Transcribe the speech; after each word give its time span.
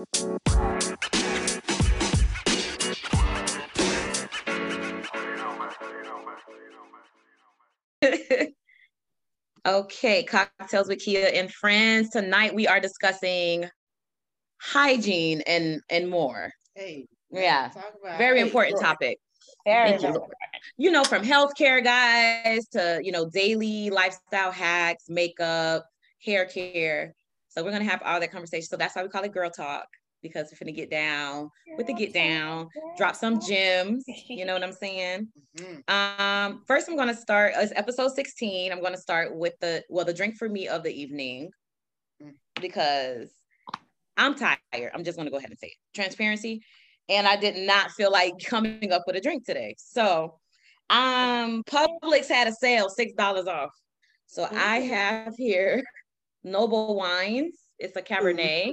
okay, 9.66 10.22
cocktails 10.24 10.88
with 10.88 11.00
Kia 11.00 11.30
and 11.34 11.52
friends. 11.52 12.08
Tonight 12.10 12.54
we 12.54 12.66
are 12.66 12.80
discussing 12.80 13.68
hygiene 14.58 15.42
and 15.46 15.82
and 15.90 16.08
more. 16.08 16.50
Hey. 16.74 17.06
Yeah, 17.30 17.70
very 18.18 18.40
important 18.40 18.80
topic. 18.80 19.18
Very, 19.66 19.90
Thank 19.90 20.02
you. 20.02 20.12
very 20.12 20.24
You 20.78 20.90
know, 20.90 21.04
from 21.04 21.22
healthcare 21.22 21.84
guys 21.84 22.66
to 22.68 23.00
you 23.02 23.12
know 23.12 23.28
daily 23.28 23.90
lifestyle 23.90 24.50
hacks, 24.50 25.04
makeup, 25.10 25.84
hair 26.24 26.46
care. 26.46 27.14
So 27.50 27.62
we're 27.64 27.72
gonna 27.72 27.84
have 27.84 28.02
all 28.04 28.18
that 28.20 28.32
conversation. 28.32 28.66
So 28.68 28.76
that's 28.76 28.96
why 28.96 29.02
we 29.02 29.08
call 29.08 29.24
it 29.24 29.32
girl 29.32 29.50
talk 29.50 29.86
because 30.22 30.50
we're 30.52 30.64
gonna 30.64 30.72
get 30.76 30.90
down 30.90 31.50
with 31.76 31.86
the 31.86 31.94
get 31.94 32.12
down, 32.12 32.68
drop 32.96 33.16
some 33.16 33.40
gems. 33.40 34.04
You 34.28 34.44
know 34.44 34.54
what 34.54 34.62
I'm 34.62 34.72
saying? 34.72 35.28
Mhm. 35.56 35.90
Um, 35.90 36.64
first 36.66 36.88
I'm 36.88 36.96
gonna 36.96 37.14
start 37.16 37.54
as 37.54 37.72
episode 37.74 38.12
16. 38.14 38.70
I'm 38.72 38.80
gonna 38.82 38.96
start 38.98 39.34
with 39.34 39.54
the 39.60 39.84
well, 39.88 40.04
the 40.04 40.14
drink 40.14 40.36
for 40.36 40.48
me 40.48 40.68
of 40.68 40.82
the 40.82 40.92
evening 40.92 41.50
Mm. 42.22 42.34
because 42.60 43.32
I'm 44.16 44.34
tired. 44.34 44.90
I'm 44.94 45.04
just 45.04 45.16
gonna 45.16 45.30
go 45.30 45.38
ahead 45.38 45.50
and 45.50 45.58
say 45.58 45.68
it. 45.68 45.76
Transparency. 45.94 46.62
And 47.08 47.26
I 47.26 47.36
did 47.36 47.56
not 47.66 47.90
feel 47.92 48.12
like 48.12 48.34
coming 48.44 48.92
up 48.92 49.02
with 49.06 49.16
a 49.16 49.20
drink 49.20 49.44
today. 49.44 49.74
So 49.78 50.38
um 50.90 51.64
Publix 51.64 52.28
had 52.28 52.46
a 52.46 52.52
sale, 52.52 52.90
six 52.90 53.12
dollars 53.14 53.46
off. 53.46 53.70
So 54.26 54.46
I 54.52 54.80
have 54.80 55.34
here 55.36 55.82
Noble 56.44 56.98
Vines. 56.98 57.54
It's 57.78 57.96
a 57.96 58.02
Cabernet. 58.02 58.72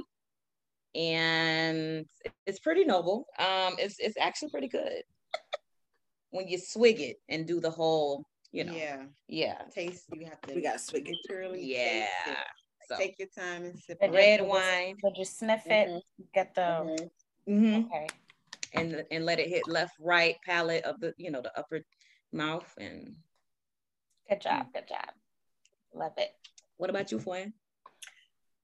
And 0.96 2.06
it's 2.46 2.60
pretty 2.60 2.84
noble. 2.86 3.28
Um, 3.38 3.76
it's 3.78 3.98
it's 4.00 4.18
actually 4.20 4.50
pretty 4.50 4.68
good 4.68 5.04
when 6.32 6.48
you 6.48 6.58
swig 6.58 7.00
it 7.02 7.18
and 7.30 7.46
do 7.46 7.60
the 7.60 7.70
whole, 7.70 8.26
you 8.52 8.64
know, 8.64 8.74
yeah, 8.74 9.04
Yeah. 9.28 9.62
Taste. 9.74 10.06
You 10.14 10.26
have 10.26 10.42
to. 10.42 10.56
We 10.56 10.62
gotta 10.62 10.80
swig 10.80 11.08
it. 11.08 11.16
literally 11.30 11.64
yeah. 11.64 12.08
taste 12.08 12.10
it. 12.28 12.38
So 12.90 12.98
Take 12.98 13.20
your 13.20 13.28
time 13.38 13.66
and 13.66 13.78
sip. 13.78 14.00
Did 14.00 14.08
on 14.10 14.14
you- 14.14 14.20
it. 14.20 14.22
red 14.24 14.42
wine, 14.48 14.96
Did 15.04 15.18
you 15.18 15.26
sniff 15.26 15.68
it? 15.68 15.90
Mhm. 15.90 16.02
Get 16.34 16.56
the 16.56 16.62
Mhm. 16.62 17.10
mhm, 17.48 17.86
okay. 17.86 18.08
and 18.74 19.06
and 19.12 19.26
let 19.26 19.40
it 19.40 19.50
hit 19.50 19.68
left, 19.68 19.94
right 20.00 20.38
palate 20.46 20.84
of 20.86 21.00
the, 21.02 21.14
you 21.18 21.30
know, 21.30 21.42
the 21.42 21.56
upper 21.60 21.82
mouth. 22.32 22.74
And 22.80 23.18
Good 24.30 24.42
job. 24.42 24.74
Good 24.74 24.88
job. 24.88 25.10
Love 25.94 26.14
it. 26.18 26.32
What 26.78 26.90
about 26.90 27.12
you, 27.12 27.20
Fuen? 27.20 27.54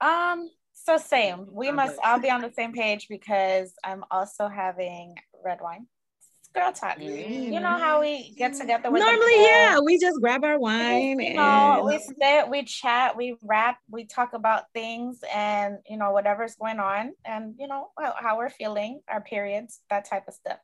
Um, 0.02 0.50
so 0.74 0.98
same. 0.98 1.48
We 1.52 1.72
must 1.72 1.98
all 2.04 2.20
be 2.20 2.30
on 2.30 2.42
the 2.42 2.52
same 2.52 2.74
page 2.74 3.08
because 3.10 3.74
I'm 3.84 4.04
also 4.12 4.48
having 4.48 5.16
red 5.44 5.60
wine. 5.62 5.88
It's 6.40 6.50
girl 6.54 6.74
talk. 6.74 7.00
You 7.00 7.60
know 7.60 7.78
how 7.78 8.02
we 8.02 8.36
get 8.38 8.54
together 8.54 8.92
with 8.92 9.02
Normally, 9.02 9.46
yeah, 9.46 9.80
we 9.80 9.98
just 9.98 10.20
grab 10.20 10.44
our 10.44 10.60
wine 10.60 11.20
you 11.20 11.36
know, 11.36 11.42
and 11.42 11.86
we 11.86 12.00
sit, 12.00 12.50
we 12.50 12.64
chat, 12.64 13.16
we 13.16 13.38
rap, 13.42 13.78
we 13.90 14.06
talk 14.06 14.34
about 14.34 14.66
things 14.74 15.20
and 15.34 15.78
you 15.88 15.98
know 15.98 16.12
whatever's 16.12 16.56
going 16.56 16.80
on, 16.80 17.14
and 17.24 17.56
you 17.58 17.68
know 17.68 17.92
how, 17.98 18.14
how 18.18 18.38
we're 18.38 18.50
feeling, 18.50 19.02
our 19.08 19.22
periods, 19.22 19.80
that 19.90 20.06
type 20.06 20.24
of 20.28 20.34
stuff. 20.34 20.60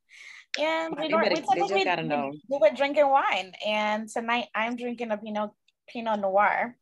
And 0.60 0.98
we 1.00 1.08
don't. 1.08 1.22
We 1.22 1.30
they 1.30 1.36
just 1.36 1.50
typically 1.54 1.86
gotta 1.86 2.04
know. 2.04 2.32
do 2.50 2.60
it 2.66 2.76
drinking 2.76 3.10
wine, 3.10 3.54
and 3.66 4.10
tonight 4.10 4.48
I'm 4.54 4.76
drinking 4.76 5.12
a 5.12 5.18
Pinot 5.18 5.52
Pinot 5.88 6.20
Noir, 6.20 6.76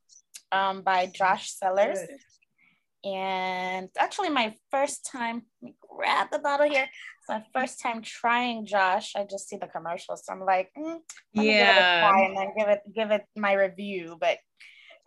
um, 0.52 0.82
by 0.82 1.08
Josh 1.14 1.54
Cellars, 1.54 2.00
Good. 2.00 3.10
and 3.10 3.86
it's 3.86 3.98
actually 3.98 4.30
my 4.30 4.54
first 4.72 5.10
time. 5.12 5.44
Let 5.62 5.70
me 5.70 5.76
grab 5.82 6.28
the 6.32 6.40
bottle 6.40 6.70
here. 6.70 6.84
It's 6.84 7.30
my 7.30 7.44
first 7.54 7.82
time 7.82 8.02
trying 8.02 8.66
Josh. 8.66 9.14
I 9.16 9.26
just 9.30 9.50
see 9.50 9.58
the 9.58 9.68
commercials, 9.68 10.26
so 10.26 10.34
I'm 10.34 10.42
like, 10.42 10.70
mm, 10.78 10.98
me 11.34 11.46
give 11.46 11.46
it 11.46 11.54
yeah, 11.58 12.26
and 12.26 12.38
then 12.38 12.54
give 12.58 12.68
it 12.68 12.82
give 12.94 13.12
it 13.12 13.24
my 13.36 13.54
review. 13.54 14.18
But 14.20 14.38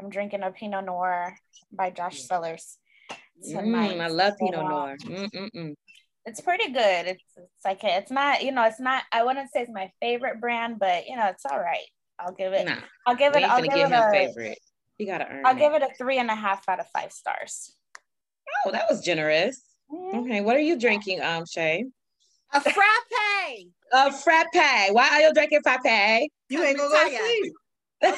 I'm 0.00 0.10
drinking 0.10 0.42
a 0.42 0.50
Pinot 0.50 0.84
Noir 0.84 1.34
by 1.72 1.90
Josh 1.90 2.22
Cellars 2.22 2.78
tonight. 3.42 3.96
Mm, 3.96 4.00
I 4.00 4.08
love 4.08 4.34
Pinot 4.38 4.64
Noir. 4.64 4.96
Mm-mm-mm. 5.04 5.74
It's 6.26 6.40
pretty 6.40 6.72
good. 6.72 7.06
It's 7.06 7.24
it's 7.36 7.64
like 7.64 7.80
it's 7.82 8.10
not 8.10 8.42
you 8.42 8.52
know 8.52 8.64
it's 8.64 8.80
not 8.80 9.02
I 9.12 9.24
wouldn't 9.24 9.50
say 9.50 9.62
it's 9.62 9.70
my 9.72 9.90
favorite 10.00 10.40
brand, 10.40 10.78
but 10.78 11.06
you 11.06 11.16
know 11.16 11.26
it's 11.26 11.46
all 11.46 11.58
right. 11.58 11.86
I'll 12.18 12.34
give 12.34 12.52
it. 12.52 12.66
Nah, 12.66 12.76
I'll 13.06 13.16
give 13.16 13.34
it. 13.34 13.42
I'll 13.42 13.62
give 13.62 13.72
give 13.72 13.90
it 13.90 13.94
a. 13.94 14.10
favorite. 14.12 14.58
You 15.00 15.06
gotta 15.06 15.26
earn. 15.30 15.46
I'll 15.46 15.56
it. 15.56 15.58
give 15.58 15.72
it 15.72 15.82
a 15.82 15.88
three 15.96 16.18
and 16.18 16.30
a 16.30 16.34
half 16.34 16.68
out 16.68 16.78
of 16.78 16.86
five 16.88 17.10
stars. 17.10 17.74
Oh, 18.66 18.70
that 18.70 18.84
was 18.90 19.00
generous. 19.02 19.62
Okay, 20.14 20.42
what 20.42 20.54
are 20.56 20.60
you 20.60 20.78
drinking, 20.78 21.22
um, 21.22 21.44
Shay? 21.46 21.84
A 22.52 22.60
frappe. 22.60 23.64
A 23.92 24.12
frappe. 24.12 24.92
Why 24.92 25.08
are 25.12 25.20
you 25.22 25.32
drinking 25.32 25.62
frappe? 25.62 26.28
You 26.50 26.62
ain't 26.62 26.76
gonna 26.76 26.90
go 26.90 26.98
to 27.04 27.10
Retire. 27.10 27.26
sleep. 27.26 27.52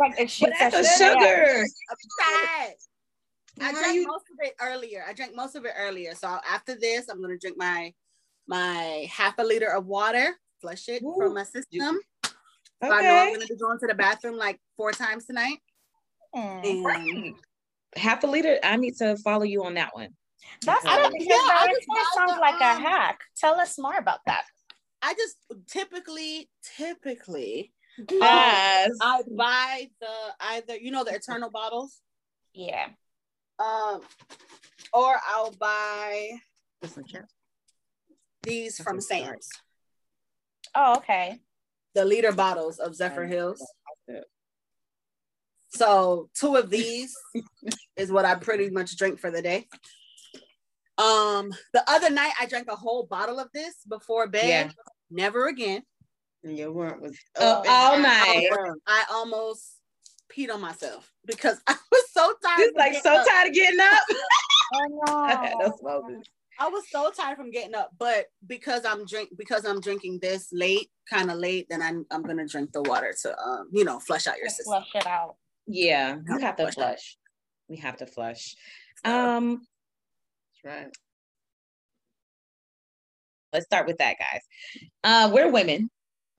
Like, 0.00 0.18
it- 0.18 0.36
But 0.40 0.50
that's 0.58 0.74
a 0.76 0.82
she- 0.84 1.04
sugar. 1.04 1.64
A. 1.64 2.74
I 3.60 3.72
drank 3.72 3.94
you- 3.94 4.06
most 4.06 4.24
of 4.32 4.36
it 4.46 4.54
earlier. 4.60 5.04
I 5.08 5.12
drank 5.12 5.34
most 5.36 5.54
of 5.54 5.64
it 5.64 5.72
earlier. 5.78 6.14
So 6.14 6.26
after 6.48 6.74
this, 6.74 7.08
I'm 7.08 7.20
gonna 7.22 7.38
drink 7.38 7.56
my 7.56 7.92
my 8.48 9.08
half 9.12 9.34
a 9.38 9.42
liter 9.44 9.68
of 9.72 9.86
water, 9.86 10.36
flush 10.60 10.88
it 10.88 11.02
Ooh. 11.02 11.14
from 11.18 11.34
my 11.34 11.44
system. 11.44 11.98
So 12.24 12.32
I 12.92 13.00
know 13.02 13.14
I'm 13.14 13.32
gonna 13.34 13.46
be 13.46 13.56
going 13.56 13.78
to 13.78 13.86
the 13.86 13.94
bathroom 13.94 14.36
like 14.36 14.60
four 14.76 14.92
times 14.92 15.24
tonight. 15.24 15.58
Mm. 16.34 16.94
And 16.94 17.34
Half 17.96 18.24
a 18.24 18.26
liter. 18.26 18.58
I 18.62 18.76
need 18.76 18.96
to 18.98 19.16
follow 19.18 19.44
you 19.44 19.64
on 19.64 19.74
that 19.74 19.94
one. 19.94 20.10
That's 20.64 20.84
I 20.84 20.96
don't- 21.00 21.12
because 21.12 21.26
yeah, 21.26 21.34
I 21.34 21.66
that 21.66 21.74
just 21.74 21.86
that 21.88 22.12
sounds 22.14 22.34
the, 22.34 22.40
like 22.40 22.60
a 22.60 22.76
um, 22.76 22.82
hack. 22.82 23.20
Tell 23.36 23.58
us 23.58 23.78
more 23.78 23.96
about 23.96 24.20
that. 24.26 24.44
I 25.02 25.14
just 25.14 25.36
typically, 25.68 26.48
typically, 26.76 27.72
Yes. 28.10 28.90
I 29.00 29.22
buy 29.30 29.88
the 30.00 30.08
either 30.40 30.76
you 30.76 30.90
know 30.90 31.04
the 31.04 31.14
eternal 31.14 31.50
bottles, 31.50 32.00
Yeah. 32.52 32.88
um, 33.58 34.00
or 34.92 35.16
I'll 35.28 35.52
buy 35.52 36.32
these 38.42 38.78
Okay, 38.80 38.84
from 38.84 39.00
sorry. 39.00 39.22
Sam's, 39.24 39.48
Oh, 40.74 40.96
okay. 40.98 41.40
the 41.94 42.04
liter 42.04 42.32
bottles 42.32 42.78
of 42.78 42.94
Zephyr 42.94 43.24
Um, 43.24 43.30
Hills. 43.30 43.66
So 45.68 46.30
two 46.38 46.56
of 46.56 46.70
these 46.70 47.14
is 47.96 48.10
what 48.12 48.24
I 48.24 48.34
pretty 48.36 48.70
much 48.70 48.96
drink 48.96 49.18
for 49.20 49.30
the 49.30 49.42
day. 49.42 49.66
Um, 50.98 51.52
the 51.74 51.84
other 51.88 52.08
night 52.10 52.32
I 52.40 52.46
drank 52.46 52.68
a 52.70 52.76
whole 52.76 53.04
bottle 53.04 53.38
of 53.38 53.48
this 53.52 53.74
before 53.88 54.26
bed. 54.28 54.48
Yeah. 54.48 54.70
Never 55.10 55.46
again. 55.48 55.82
And 56.42 56.56
your 56.56 56.72
work 56.72 57.00
was 57.00 57.16
Oh, 57.38 57.62
all 57.68 57.98
night. 57.98 58.48
I 58.86 59.04
almost 59.10 59.74
peed 60.34 60.52
on 60.52 60.60
myself 60.60 61.12
because 61.26 61.60
I 61.66 61.76
was 61.92 62.10
so 62.12 62.32
tired. 62.42 62.58
She's 62.58 62.68
from 62.72 62.78
like 62.78 63.02
so 63.02 63.14
up. 63.16 63.26
tired 63.28 63.48
of 63.48 63.54
getting 63.54 63.80
up. 63.80 64.02
Oh 64.74 65.00
I 65.06 65.30
had 65.36 65.54
no. 65.60 65.76
no. 65.80 66.22
I 66.58 66.68
was 66.68 66.82
so 66.90 67.12
tired 67.12 67.36
from 67.36 67.52
getting 67.52 67.76
up, 67.76 67.90
but 67.98 68.26
because 68.48 68.84
I'm 68.84 69.06
drink 69.06 69.28
because 69.38 69.64
I'm 69.64 69.80
drinking 69.80 70.18
this 70.20 70.48
late, 70.52 70.90
kind 71.08 71.30
of 71.30 71.36
late, 71.38 71.68
then 71.70 71.80
I'm 71.80 72.04
I'm 72.10 72.22
gonna 72.24 72.48
drink 72.48 72.72
the 72.72 72.82
water 72.82 73.14
to 73.22 73.38
um 73.38 73.68
you 73.72 73.84
know 73.84 74.00
flush 74.00 74.26
out 74.26 74.38
your 74.38 74.46
Just 74.46 74.56
system. 74.56 74.72
flush 74.72 74.90
it 74.96 75.06
out. 75.06 75.36
Yeah, 75.66 76.16
we 76.28 76.42
have 76.42 76.56
to 76.56 76.62
Flush. 76.64 76.74
flush. 76.74 77.16
We 77.68 77.76
have 77.78 77.96
to 77.98 78.06
flush. 78.06 78.54
Um, 79.04 79.66
That's 80.64 80.76
right. 80.76 80.96
let's 83.52 83.66
start 83.66 83.86
with 83.86 83.98
that, 83.98 84.16
guys. 84.18 84.42
Uh, 85.02 85.30
we're 85.32 85.50
women, 85.50 85.90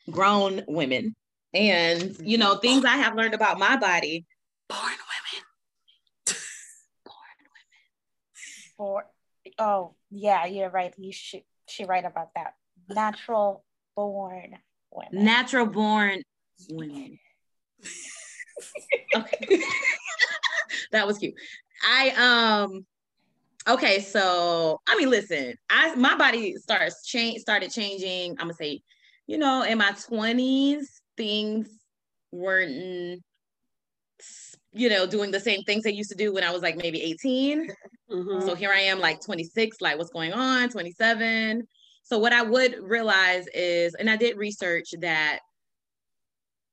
grown 0.09 0.63
women, 0.67 1.15
and 1.53 2.15
you 2.21 2.37
know 2.37 2.55
things 2.57 2.85
I 2.85 2.97
have 2.97 3.15
learned 3.15 3.33
about 3.33 3.59
my 3.59 3.75
body. 3.77 4.25
born 4.69 4.81
women. 4.81 5.45
Born 7.05 7.37
women. 7.39 8.73
For 8.77 9.05
oh 9.59 9.95
yeah, 10.09 10.45
you're 10.45 10.69
right. 10.69 10.93
You 10.97 11.11
should 11.11 11.43
she 11.67 11.83
right 11.85 12.05
about 12.05 12.29
that. 12.35 12.53
Natural 12.89 13.65
born 13.95 14.57
women. 14.91 15.25
Natural 15.25 15.65
born 15.65 16.21
women. 16.69 17.19
okay. 19.15 19.61
that 20.91 21.07
was 21.07 21.17
cute. 21.17 21.33
I 21.83 22.63
um 22.63 22.85
okay, 23.67 24.01
so 24.01 24.79
I 24.87 24.97
mean 24.97 25.09
listen, 25.09 25.55
I 25.69 25.95
my 25.95 26.15
body 26.17 26.55
starts 26.55 27.05
change 27.05 27.41
started 27.41 27.71
changing. 27.71 28.31
I'm 28.31 28.47
gonna 28.47 28.53
say, 28.53 28.81
you 29.27 29.37
know, 29.37 29.63
in 29.63 29.77
my 29.77 29.91
20s, 29.91 30.87
things 31.15 31.69
weren't 32.31 33.21
you 34.73 34.89
know 34.89 35.07
doing 35.07 35.31
the 35.31 35.39
same 35.39 35.61
things 35.63 35.83
they 35.83 35.91
used 35.91 36.09
to 36.09 36.15
do 36.15 36.33
when 36.33 36.43
I 36.43 36.51
was 36.51 36.61
like 36.61 36.77
maybe 36.77 37.01
18. 37.01 37.67
Mhm. 38.11 38.45
So 38.45 38.55
here 38.55 38.71
I 38.71 38.79
am, 38.81 38.99
like 38.99 39.21
26, 39.21 39.81
like 39.81 39.97
what's 39.97 40.11
going 40.11 40.33
on, 40.33 40.69
27. 40.69 41.67
So 42.03 42.17
what 42.17 42.31
I 42.31 42.41
would 42.41 42.75
realize 42.81 43.47
is, 43.53 43.93
and 43.95 44.09
I 44.09 44.15
did 44.15 44.37
research 44.37 44.93
that 45.01 45.39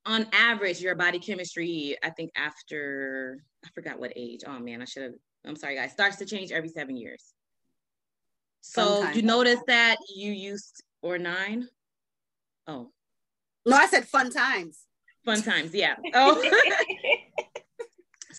on 0.06 0.26
average, 0.32 0.80
your 0.80 0.94
body 0.94 1.18
chemistry, 1.18 1.96
I 2.02 2.10
think 2.10 2.30
after 2.36 3.44
I 3.64 3.68
forgot 3.74 3.98
what 3.98 4.12
age. 4.16 4.40
Oh 4.46 4.58
man, 4.58 4.82
I 4.82 4.84
should 4.84 5.02
have. 5.02 5.12
I'm 5.46 5.56
sorry, 5.56 5.76
guys. 5.76 5.92
Starts 5.92 6.16
to 6.16 6.26
change 6.26 6.52
every 6.52 6.68
seven 6.68 6.96
years. 6.96 7.32
So 8.60 9.02
Fun 9.02 9.14
you 9.14 9.22
notice 9.22 9.60
that 9.66 9.96
you 10.14 10.32
used 10.32 10.82
or 11.02 11.18
nine? 11.18 11.68
Oh, 12.66 12.90
No, 13.66 13.76
I 13.76 13.86
said 13.86 14.06
fun 14.08 14.30
times. 14.30 14.86
fun 15.24 15.42
times. 15.42 15.74
Yeah. 15.74 15.96
Oh. 16.14 16.42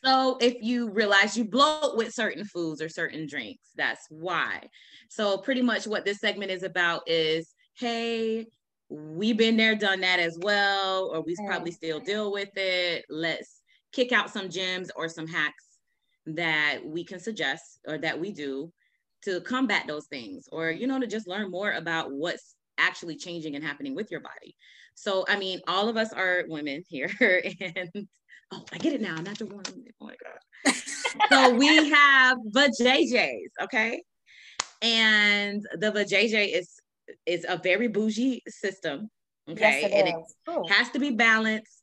So 0.04 0.38
if 0.40 0.62
you 0.62 0.92
realize 0.92 1.38
you 1.38 1.46
bloat 1.46 1.98
with 1.98 2.14
certain 2.14 2.46
foods 2.46 2.82
or 2.82 2.90
certain 2.90 3.28
drinks, 3.28 3.70
that's 3.76 4.06
why. 4.10 4.70
So 5.10 5.38
pretty 5.38 5.62
much 5.64 5.88
what 5.88 6.06
this 6.06 6.20
segment 6.20 6.52
is 6.52 6.62
about 6.64 7.10
is, 7.10 7.54
hey, 7.76 8.46
we've 8.90 9.38
been 9.38 9.58
there, 9.58 9.76
done 9.76 10.02
that 10.02 10.20
as 10.20 10.38
well, 10.40 11.10
or 11.14 11.22
we 11.22 11.36
probably 11.46 11.72
still 11.72 12.00
deal 12.00 12.32
with 12.32 12.50
it. 12.56 13.06
Let's 13.10 13.62
kick 13.92 14.12
out 14.12 14.30
some 14.30 14.50
gems 14.50 14.92
or 14.96 15.10
some 15.10 15.28
hacks 15.28 15.64
that 16.28 16.80
we 16.84 17.04
can 17.04 17.20
suggest 17.20 17.80
or 17.88 17.98
that 18.00 18.20
we 18.20 18.32
do 18.32 18.72
to 19.24 19.42
combat 19.42 19.86
those 19.88 20.06
things, 20.08 20.48
or 20.52 20.70
you 20.70 20.88
know, 20.88 21.00
to 21.00 21.08
just 21.08 21.28
learn 21.28 21.50
more 21.50 21.72
about 21.74 22.12
what's 22.12 22.56
actually 22.78 23.16
changing 23.16 23.56
and 23.56 23.64
happening 23.64 23.96
with 23.96 24.12
your 24.12 24.20
body. 24.20 24.56
So 24.96 25.26
I 25.28 25.38
mean, 25.38 25.62
all 25.68 25.90
of 25.90 25.98
us 25.98 26.14
are 26.14 26.44
women 26.48 26.84
here, 26.88 27.12
and 27.20 28.08
oh, 28.52 28.66
I 28.72 28.78
get 28.78 28.94
it 28.94 29.02
now. 29.02 29.16
Not 29.16 29.40
the 29.40 29.48
one. 29.48 29.64
Oh 30.02 30.06
my 30.06 30.16
god. 30.24 30.76
so 31.30 31.56
we 31.56 31.90
have 31.90 32.38
the 32.52 32.76
JJs, 32.80 33.64
okay, 33.64 34.04
and 34.82 35.66
the 35.80 35.92
JJ 35.92 36.54
is 36.56 36.75
is 37.26 37.46
a 37.48 37.58
very 37.58 37.88
bougie 37.88 38.42
system, 38.48 39.10
okay, 39.50 39.82
yes, 39.82 39.92
and 39.92 40.08
it 40.08 40.16
it 40.16 40.16
is. 40.20 40.36
Ooh. 40.50 40.64
has 40.68 40.90
to 40.92 41.00
be 41.00 41.12
balanced 41.12 41.82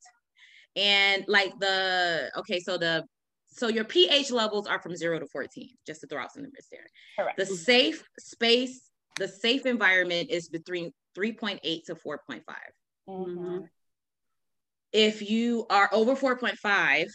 and 0.77 1.25
like 1.29 1.53
the 1.59 2.31
okay 2.37 2.59
so 2.59 2.79
the 2.79 3.05
so 3.47 3.69
your 3.69 3.85
ph 3.85 4.31
levels 4.31 4.67
are 4.67 4.81
from 4.81 4.97
0 4.97 5.19
to 5.19 5.27
14 5.27 5.69
just 5.87 6.01
to 6.01 6.07
throw 6.07 6.23
out 6.23 6.33
some 6.33 6.43
numbers 6.43 6.67
there 6.71 6.87
Correct. 7.19 7.37
the 7.37 7.45
safe 7.45 8.03
space 8.19 8.91
the 9.19 9.29
safe 9.29 9.67
environment 9.67 10.31
is 10.31 10.49
between 10.49 10.91
3.8 11.15 11.85
to 11.85 11.95
4.5 11.95 12.43
Mhm. 13.09 13.69
if 14.93 15.29
you 15.29 15.67
are 15.69 15.91
over 15.93 16.17
4.5 16.17 17.07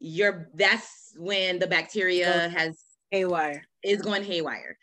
you're 0.00 0.50
that's 0.54 1.14
when 1.16 1.58
the 1.58 1.66
bacteria 1.66 2.48
has 2.50 2.82
Haywire. 3.10 3.64
is 3.82 4.02
going 4.02 4.24
haywire 4.24 4.76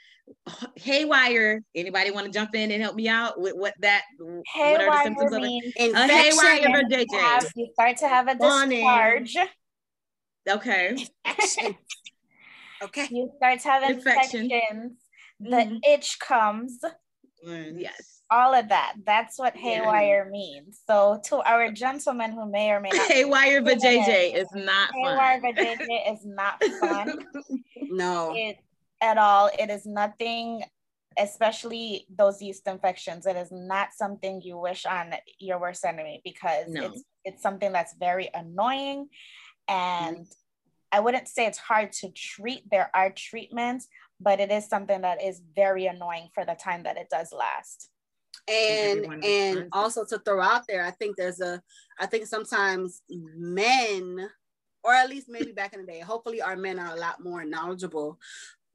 haywire 0.76 1.62
anybody 1.76 2.12
want 2.12 2.26
to 2.26 2.32
jump 2.32 2.54
in 2.56 2.72
and 2.72 2.82
help 2.82 2.96
me 2.96 3.08
out 3.08 3.40
with 3.40 3.54
what 3.56 3.74
that 3.80 4.02
what 4.18 4.82
are 4.82 4.90
the 4.92 5.04
symptoms 5.04 5.32
Haywire 5.34 5.38
of 5.38 5.44
it 5.76 5.96
a 5.96 6.08
haywire 6.08 6.32
for 6.32 6.78
you, 6.90 7.06
JJ. 7.06 7.20
have, 7.20 7.52
you 7.56 7.68
start 7.74 7.98
to 7.98 8.08
have 8.08 8.28
a 8.28 8.36
discharge. 8.36 9.38
okay 10.50 10.98
Okay. 12.84 13.08
You 13.12 13.32
start 13.38 13.60
to 13.60 13.68
have 13.68 13.84
Infection. 13.92 14.50
infections. 14.52 14.94
The 15.40 15.58
Mhm. 15.58 15.80
itch 15.88 16.18
comes. 16.20 16.80
yes 17.46 18.24
All 18.32 18.54
of 18.56 18.70
that. 18.70 18.94
That's 19.06 19.38
what 19.38 19.56
Yeah. 19.56 19.62
haywire 19.62 20.30
means. 20.32 20.82
So 20.88 21.20
to 21.26 21.42
our 21.42 21.70
gentlemen 21.72 22.32
who 22.32 22.50
may 22.50 22.72
or 22.72 22.80
may 22.80 22.90
not 22.90 23.02
Haywire 23.12 23.62
Yeah. 23.62 23.76
vajayjay 23.76 24.36
is 24.36 24.48
not 24.54 24.90
haywire 24.96 25.42
fun. 25.42 25.54
vajayjay 25.54 26.14
is 26.14 26.26
not 26.26 26.64
fun. 26.80 27.20
No. 27.92 28.34
it 28.36 28.58
at 29.02 29.18
all. 29.18 29.50
It 29.58 29.70
is 29.70 29.86
nothing, 29.86 30.64
especially 31.18 32.06
those 32.16 32.42
yeast 32.42 32.68
infections. 32.68 33.26
It 33.26 33.36
is 33.36 33.50
not 33.52 33.90
something 33.94 34.42
you 34.42 34.58
wish 34.58 34.86
on 34.86 35.14
your 35.40 35.60
worst 35.60 35.84
enemy 35.86 36.22
because 36.24 36.66
No. 36.70 36.86
it's 36.86 37.04
it's 37.24 37.44
something 37.44 37.72
that's 37.72 37.94
very 38.00 38.30
annoying, 38.34 39.08
and 39.68 40.26
I 40.92 41.00
wouldn't 41.02 41.28
say 41.28 41.46
it's 41.46 41.60
hard 41.60 41.92
to 41.94 42.10
treat. 42.10 42.64
There 42.72 42.90
are 42.96 43.12
treatments, 43.12 43.88
but 44.20 44.40
it 44.40 44.52
is 44.52 44.68
something 44.68 45.02
that 45.02 45.22
is 45.24 45.40
very 45.56 45.86
annoying 45.86 46.30
for 46.34 46.46
the 46.46 46.56
time 46.56 46.84
that 46.84 46.98
it 46.98 47.08
does 47.12 47.32
last. 47.32 47.90
everyone 48.48 49.14
and 49.14 49.24
and 49.24 49.58
to- 49.58 49.68
also 49.72 50.04
to 50.04 50.18
throw 50.20 50.42
out 50.42 50.64
there 50.68 50.84
i 50.84 50.90
think 50.92 51.16
there's 51.16 51.42
a 51.42 51.62
i 52.00 52.06
think 52.08 52.26
sometimes 52.26 53.02
men 53.10 54.28
or 54.84 54.94
at 54.94 55.10
least 55.10 55.28
maybe 55.30 55.52
back 55.52 55.74
in 55.74 55.82
the 55.82 55.86
day 55.92 56.00
hopefully 56.00 56.42
our 56.42 56.56
men 56.56 56.80
are 56.80 56.94
a 56.96 57.00
lot 57.00 57.22
more 57.24 57.44
knowledgeable 57.46 58.18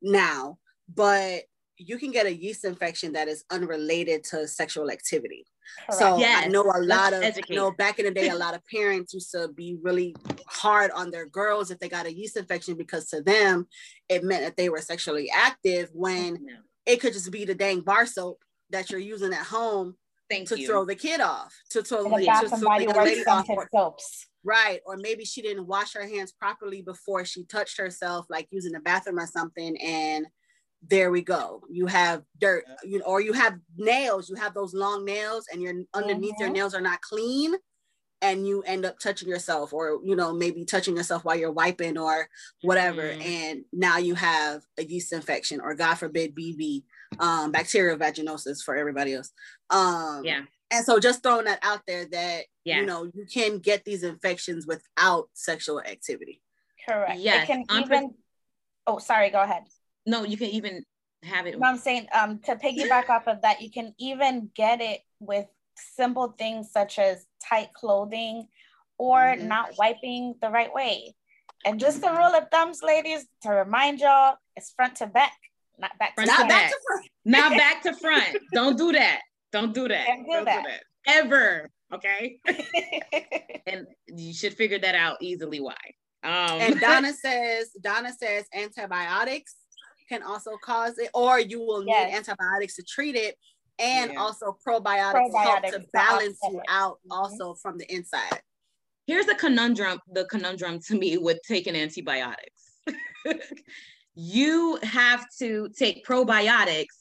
now 0.06 0.56
but 0.94 1.42
you 1.78 1.98
can 1.98 2.10
get 2.10 2.24
a 2.26 2.34
yeast 2.34 2.64
infection 2.64 3.12
that 3.12 3.28
is 3.28 3.44
unrelated 3.50 4.24
to 4.24 4.46
sexual 4.48 4.90
activity 4.90 5.44
so 5.90 5.98
Correct. 5.98 6.20
Yes, 6.20 6.44
i 6.44 6.48
know 6.48 6.62
a 6.62 6.80
lot 6.80 7.12
of 7.12 7.22
educate. 7.22 7.50
you 7.50 7.56
know 7.56 7.72
back 7.72 7.98
in 7.98 8.04
the 8.06 8.10
day 8.12 8.28
a 8.28 8.34
lot 8.44 8.54
of 8.54 8.62
parents 8.72 9.12
used 9.12 9.32
to 9.32 9.48
be 9.48 9.76
really 9.82 10.14
hard 10.46 10.90
on 10.92 11.10
their 11.10 11.26
girls 11.26 11.70
if 11.70 11.78
they 11.80 11.88
got 11.88 12.06
a 12.06 12.12
yeast 12.14 12.36
infection 12.36 12.76
because 12.76 13.06
to 13.08 13.20
them 13.20 13.66
it 14.08 14.22
meant 14.22 14.44
that 14.44 14.56
they 14.56 14.68
were 14.68 14.80
sexually 14.80 15.28
active 15.34 15.90
when 15.92 16.34
No. 16.34 16.54
it 16.86 17.00
could 17.00 17.12
just 17.12 17.30
be 17.32 17.44
the 17.44 17.54
dang 17.54 17.80
bar 17.80 18.06
soap 18.06 18.38
that 18.70 18.90
you're 18.90 19.00
using 19.00 19.32
at 19.32 19.44
home 19.46 19.96
Thank 20.30 20.48
to 20.48 20.58
you. 20.60 20.66
throw 20.66 20.84
the 20.84 20.96
kid 20.96 21.20
off, 21.20 21.54
to 21.70 21.82
throw 21.84 22.02
And 22.04 22.12
the 22.12 22.16
the, 22.18 22.24
Yeah. 22.24 22.40
to 22.40 22.48
Bath 22.48 22.58
throw 22.60 22.78
the 22.78 23.00
lady 23.04 23.24
off, 23.26 23.46
scented 23.46 23.68
soaps. 23.72 24.26
Right? 24.46 24.80
Or 24.86 24.96
maybe 24.96 25.24
she 25.24 25.42
didn't 25.42 25.66
wash 25.66 25.92
her 25.94 26.06
hands 26.06 26.32
properly 26.32 26.80
before 26.80 27.24
she 27.24 27.44
touched 27.44 27.76
herself, 27.78 28.26
like 28.30 28.46
using 28.50 28.72
the 28.72 28.80
bathroom 28.80 29.18
or 29.18 29.26
something, 29.26 29.76
and 29.82 30.26
there 30.88 31.10
we 31.10 31.20
go. 31.22 31.62
You 31.68 31.86
have 31.86 32.22
dirt, 32.38 32.64
you 32.84 33.00
know, 33.00 33.06
or 33.06 33.20
you 33.20 33.32
have 33.32 33.58
nails. 33.76 34.28
You 34.30 34.36
have 34.36 34.54
those 34.54 34.72
long 34.72 35.04
nails, 35.04 35.46
and 35.52 35.60
you're 35.60 35.82
underneath 35.92 36.38
your 36.38 36.48
Mhm. 36.48 36.52
nails 36.52 36.74
are 36.74 36.80
not 36.80 37.00
clean, 37.00 37.54
and 38.22 38.46
you 38.46 38.62
end 38.62 38.84
up 38.86 38.98
touching 39.00 39.28
yourself, 39.28 39.72
or 39.72 40.00
you 40.04 40.14
know 40.14 40.32
maybe 40.32 40.64
touching 40.64 40.96
yourself 40.96 41.24
while 41.24 41.36
you're 41.36 41.50
wiping 41.52 41.98
or 41.98 42.28
whatever, 42.62 43.02
Mhm. 43.02 43.24
and 43.24 43.64
now 43.72 43.98
you 43.98 44.14
have 44.14 44.62
a 44.78 44.84
yeast 44.84 45.12
infection, 45.12 45.60
or 45.60 45.74
God 45.74 45.96
forbid, 45.96 46.34
BV, 46.36 46.84
um, 47.18 47.50
bacterial 47.50 47.98
vaginosis 47.98 48.62
for 48.62 48.76
everybody 48.76 49.14
else. 49.14 49.32
Um, 49.70 50.24
Yeah. 50.24 50.44
And 50.70 50.84
so 50.84 50.98
just 50.98 51.22
throwing 51.22 51.44
that 51.46 51.58
out 51.62 51.82
there 51.86 52.04
that 52.06 52.44
Yeah. 52.64 52.80
you 52.80 52.86
know 52.86 53.04
you 53.14 53.26
can 53.32 53.58
get 53.58 53.84
these 53.84 54.02
infections 54.02 54.66
without 54.66 55.28
sexual 55.34 55.80
activity. 55.80 56.42
Correct. 56.88 57.18
Yes, 57.18 57.44
It 57.44 57.46
can 57.46 57.66
unpre- 57.66 57.84
even. 57.86 58.14
Oh, 58.86 58.98
sorry. 58.98 59.30
Go 59.30 59.40
ahead. 59.40 59.64
No, 60.06 60.24
you 60.24 60.36
can 60.36 60.48
even 60.50 60.84
have 61.24 61.46
it. 61.46 61.58
No, 61.58 61.66
I'm 61.66 61.78
saying 61.78 62.06
um 62.12 62.38
to 62.40 62.56
piggyback 62.56 63.08
off 63.08 63.26
of 63.26 63.42
that, 63.42 63.60
you 63.60 63.70
can 63.70 63.94
even 63.98 64.50
get 64.54 64.80
it 64.80 65.00
with 65.20 65.46
simple 65.76 66.28
things 66.38 66.70
such 66.72 66.98
as 66.98 67.26
tight 67.48 67.72
clothing 67.74 68.46
or 68.98 69.18
Mhm. 69.18 69.42
not 69.42 69.76
wiping 69.78 70.34
the 70.40 70.48
right 70.50 70.72
way. 70.72 71.14
And 71.64 71.80
just 71.80 72.00
the 72.00 72.10
rule 72.10 72.34
of 72.34 72.48
thumbs, 72.50 72.82
ladies, 72.82 73.26
to 73.42 73.50
remind 73.50 73.98
y'all, 74.00 74.36
it's 74.56 74.70
front 74.72 74.96
to 74.96 75.06
back, 75.06 75.32
not 75.78 75.98
back 75.98 76.14
to 76.16 76.24
Front 76.24 76.30
to 76.30 76.36
front. 76.36 76.48
Not 76.48 76.48
back 76.48 76.70
back. 76.70 76.70
to 76.70 76.80
front. 76.86 77.10
Now 77.24 77.50
back 77.50 77.82
to 77.82 77.94
front. 77.94 78.36
Don't 78.52 78.78
do 78.78 78.92
that. 78.92 79.20
Don't 79.52 79.74
do 79.74 79.88
that. 79.88 80.06
Don't 80.06 80.24
do 80.26 80.44
that. 80.44 80.82
Ever. 81.06 81.70
Okay. 81.94 82.38
and 83.66 83.86
you 84.08 84.34
should 84.34 84.54
figure 84.54 84.78
that 84.78 84.94
out 84.94 85.16
easily 85.20 85.60
why. 85.60 85.76
Um 86.24 86.60
And 86.60 86.80
Donna 86.80 87.12
says, 87.12 87.70
Donna 87.80 88.12
says 88.12 88.44
antibiotics 88.52 89.54
can 90.08 90.22
also 90.22 90.56
cause 90.62 90.98
it, 90.98 91.10
or 91.14 91.38
you 91.40 91.60
will 91.60 91.82
need 91.82 91.94
antibiotics 91.94 92.76
to 92.76 92.82
treat 92.82 93.16
it, 93.16 93.36
and 93.78 94.12
Yeah. 94.12 94.20
also 94.20 94.56
probiotics, 94.66 95.30
Probiotics 95.32 95.70
to 95.72 95.78
to 95.80 95.86
balance 95.92 96.38
you 96.44 96.60
out 96.68 96.98
Mhm. 97.06 97.10
also 97.16 97.54
from 97.54 97.78
the 97.78 97.92
inside. 97.92 98.40
here's 99.06 99.26
the 99.26 99.34
conundrum 99.36 100.00
the 100.12 100.24
conundrum 100.26 100.80
to 100.80 100.96
me 100.98 101.16
with 101.16 101.38
taking 101.46 101.76
antibiotics 101.76 102.80
you 104.16 104.76
have 104.82 105.24
to 105.38 105.68
take 105.78 106.04
probiotics 106.04 106.96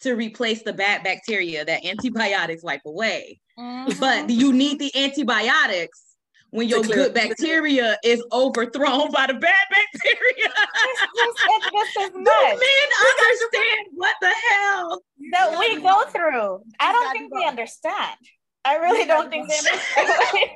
to 0.00 0.14
replace 0.14 0.62
the 0.62 0.72
bad 0.72 1.02
bacteria 1.04 1.64
that 1.64 1.84
antibiotics 1.84 2.62
wipe 2.62 2.80
away 2.86 3.40
Mhm. 3.58 3.98
but 4.00 4.30
you 4.30 4.52
need 4.52 4.78
the 4.78 4.90
antibiotics 4.96 6.02
when 6.50 6.68
your 6.68 6.82
clear- 6.82 6.96
good 6.96 7.14
bacteria 7.14 7.96
is 8.02 8.22
overthrown 8.32 9.10
by 9.12 9.26
the 9.26 9.34
bad 9.34 9.64
bacteria 9.70 10.52
This- 10.84 11.00
this- 11.14 11.94
this 11.94 12.12
do 12.12 12.20
nuts 12.20 12.60
men 12.60 12.88
understand 13.20 13.86
what 13.94 14.14
the 14.20 14.30
hell 14.48 15.02
that 15.32 15.58
we 15.58 15.76
go 15.80 16.02
through. 16.06 16.62
I 16.80 16.92
don't 16.92 17.12
think 17.12 17.32
they 17.32 17.44
understand. 17.44 18.16
I 18.64 18.76
really 18.76 19.04
don't 19.06 19.30
think 19.30 19.48
they 19.48 19.58
understand. 20.00 20.50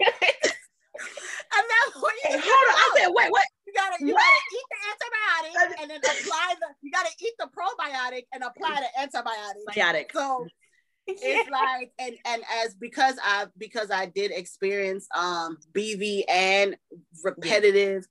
And 1.57 1.65
that's 1.71 2.03
what 2.03 2.15
you 2.25 2.31
hold 2.31 2.43
on 2.43 2.75
i 2.75 2.91
said 2.97 3.09
wait 3.15 3.31
what 3.31 3.45
You 3.51 3.54
gotta 3.75 3.97
you 4.01 4.13
gotta 4.15 4.43
eat 4.53 4.67
the 4.71 4.77
antibiotic 4.91 5.83
and 5.83 5.91
then 5.91 5.99
apply 5.99 6.55
the 6.61 6.67
you 6.83 6.91
gotta 6.91 7.11
eat 7.21 7.33
the 7.39 7.47
probiotic 7.47 8.23
and 8.33 8.43
apply 8.43 8.81
the 8.81 9.01
antibiotic. 9.03 9.77
Biotic. 9.77 10.13
So 10.13 10.47
it's 11.07 11.51
like 11.51 11.93
and 11.99 12.17
and 12.25 12.43
as 12.65 12.75
because 12.75 13.17
I 13.23 13.47
because 13.59 13.91
I 13.91 14.07
did 14.07 14.31
experience 14.31 15.07
um 15.15 15.59
BV 15.73 16.25
and 16.29 16.77
repetitive 17.23 18.07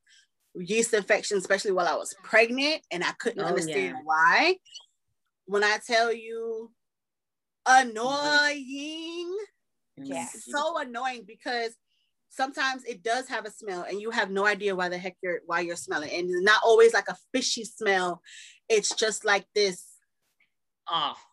yeast 0.56 0.94
infection, 0.94 1.38
especially 1.38 1.72
while 1.72 1.88
I 1.88 1.96
was 1.96 2.16
pregnant, 2.24 2.82
and 2.92 3.04
I 3.04 3.12
couldn't 3.20 3.44
Oh, 3.44 3.48
understand 3.48 3.96
yeah. 3.96 4.02
why. 4.04 4.56
When 5.46 5.64
I 5.64 5.80
tell 5.86 6.14
you 6.14 6.72
annoying, 7.66 9.38
Yeah. 9.98 10.28
so 10.34 10.78
annoying 10.78 11.24
because 11.26 11.76
sometimes 12.36 12.84
it 12.86 13.04
does 13.04 13.28
have 13.28 13.46
a 13.46 13.52
smell 13.52 13.84
and 13.84 14.02
you 14.02 14.10
have 14.10 14.30
no 14.32 14.46
idea 14.46 14.76
why 14.76 14.90
the 14.90 14.98
heck 14.98 15.16
you're 15.22 15.40
why 15.46 15.60
you're 15.60 15.76
smelling 15.76 16.10
and 16.12 16.30
it's 16.30 16.42
not 16.42 16.62
always 16.64 16.94
like 16.94 17.08
a 17.08 17.16
fishy 17.34 17.64
smell 17.64 18.22
it's 18.70 18.94
just 18.96 19.24
like 19.26 19.46
this 19.54 19.86
off. 20.88 21.24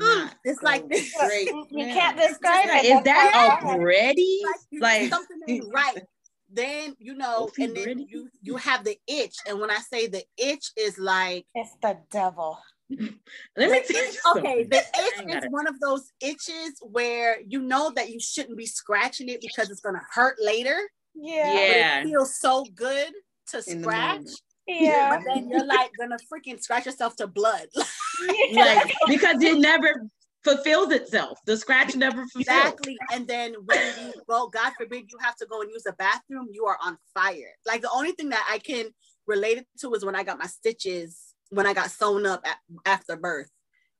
Mm, 0.00 0.24
Not 0.24 0.34
it's 0.44 0.62
like 0.62 0.82
so 0.82 0.88
this. 0.90 1.14
Great. 1.18 1.48
You 1.48 1.66
Yeah. 1.86 1.94
can't 1.94 2.16
describe 2.18 2.66
it. 2.68 2.84
is 2.84 3.02
that 3.04 3.58
why 3.62 3.72
already? 3.72 4.42
you- 4.70 4.80
Like 4.80 5.08
something 5.08 5.70
right. 5.72 6.02
Then 6.50 6.94
you 6.98 7.14
know, 7.14 7.48
and 7.58 7.74
then 7.74 7.84
Brittany. 7.84 8.06
you 8.10 8.28
you 8.42 8.56
have 8.56 8.84
the 8.84 8.96
itch, 9.08 9.36
and 9.48 9.58
when 9.60 9.70
I 9.70 9.78
say 9.78 10.06
the 10.06 10.22
itch 10.36 10.70
is 10.76 10.96
like 10.98 11.44
It's 11.54 11.74
the 11.82 11.98
devil. 12.10 12.58
Let 12.90 13.70
me 13.70 13.80
the 13.80 13.92
tell 13.92 14.04
you 14.12 14.18
okay, 14.36 14.64
something. 14.64 14.68
the 14.70 14.76
itch 14.78 15.36
is 15.36 15.44
it. 15.44 15.50
one 15.50 15.66
of 15.66 15.78
those 15.80 16.12
itches 16.20 16.78
where 16.82 17.38
you 17.46 17.60
know 17.60 17.90
that 17.96 18.10
you 18.10 18.20
shouldn't 18.20 18.56
be 18.56 18.66
scratching 18.66 19.28
it 19.28 19.40
because 19.40 19.70
it's 19.70 19.80
gonna 19.80 20.02
hurt 20.12 20.36
later. 20.40 20.78
Yeah. 21.14 21.44
But 21.44 21.76
Yeah. 21.76 22.00
it 22.00 22.04
feels 22.04 22.38
so 22.38 22.64
good 22.74 23.12
to 23.48 23.56
In 23.66 23.80
scratch. 23.82 24.08
moment. 24.16 24.40
Yeah. 24.68 25.08
But 25.08 25.20
then 25.26 25.48
you're 25.48 25.66
like 25.66 25.90
gonna 25.98 26.18
freaking 26.32 26.62
scratch 26.62 26.86
yourself 26.86 27.16
to 27.16 27.26
blood. 27.26 27.66
like 28.54 28.92
because 29.08 29.42
it 29.42 29.58
never 29.58 30.06
fulfills 30.44 30.92
itself. 30.92 31.38
The 31.44 31.56
scratch 31.56 31.96
never 31.96 32.24
fulfills. 32.32 32.46
Exactly. 32.46 32.96
And 33.12 33.26
then 33.26 33.54
when 33.64 33.80
you 33.98 34.12
go, 34.28 34.48
God 34.48 34.72
forbid, 34.78 35.06
you 35.10 35.18
have 35.20 35.34
to 35.36 35.46
go 35.46 35.60
and 35.60 35.70
use 35.72 35.82
the 35.82 35.92
bathroom, 35.94 36.48
you 36.52 36.66
are 36.66 36.78
on 36.84 36.96
fire. 37.14 37.50
Like 37.66 37.82
the 37.82 37.90
only 37.90 38.12
thing 38.12 38.28
that 38.28 38.46
I 38.48 38.58
can 38.58 38.86
relate 39.26 39.58
it 39.58 39.66
to 39.80 39.92
is 39.94 40.04
when 40.04 40.14
I 40.14 40.22
got 40.22 40.38
my 40.38 40.46
stitches, 40.46 41.25
when 41.50 41.66
I 41.66 41.74
got 41.74 41.90
sewn 41.90 42.26
up 42.26 42.42
at, 42.46 42.58
after 42.84 43.16
birth. 43.16 43.50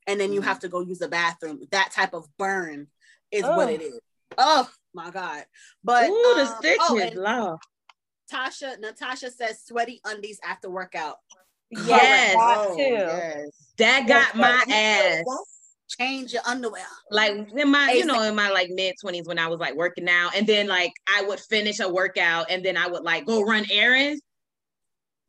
And 0.06 0.20
then 0.20 0.32
you 0.32 0.40
have 0.40 0.60
to 0.60 0.68
go 0.68 0.80
use 0.80 1.00
the 1.00 1.08
bathroom. 1.08 1.60
That 1.72 1.90
type 1.90 2.14
of 2.14 2.26
burn 2.38 2.86
is 3.32 3.42
what 3.42 3.70
it 3.70 3.82
is. 3.82 3.98
Oh 4.38 4.68
my 4.94 5.10
God. 5.10 5.44
But 5.82 6.08
Ooh, 6.08 6.34
the 6.36 6.42
um, 6.42 6.54
stitches, 6.58 6.80
oh, 7.16 7.20
love. 7.20 7.58
Tasha, 8.32 8.78
Natasha 8.80 9.30
says 9.30 9.62
sweaty 9.64 10.00
undies 10.04 10.40
after 10.44 10.70
workout. 10.70 11.16
Yes. 11.70 12.34
That 12.34 12.66
Oh, 12.68 12.76
yes. 12.78 13.48
That 13.78 14.06
got 14.06 14.36
my 14.36 14.64
ass. 14.72 15.24
Change 15.98 16.32
your 16.32 16.42
underwear. 16.46 16.84
Like 17.10 17.32
in 17.56 17.70
my, 17.70 17.90
you 17.90 18.04
know, 18.04 18.22
in 18.22 18.36
my 18.36 18.50
like 18.50 18.70
mid 18.70 18.94
twenties 19.00 19.26
when 19.26 19.40
I 19.40 19.48
was 19.48 19.58
like 19.58 19.74
working 19.74 20.08
out, 20.08 20.36
and 20.36 20.46
then 20.46 20.68
like 20.68 20.92
I 21.08 21.22
would 21.22 21.40
finish 21.40 21.80
a 21.80 21.88
workout, 21.88 22.46
and 22.50 22.64
then 22.64 22.76
I 22.76 22.86
would 22.86 23.02
like 23.02 23.26
go 23.26 23.42
run 23.42 23.66
errands. 23.68 24.22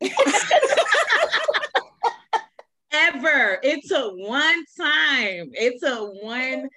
Ever. 2.90 3.58
It's 3.62 3.90
a 3.90 4.08
one 4.08 4.64
time. 4.76 5.50
It's 5.52 5.82
a 5.82 5.96
one 6.04 6.68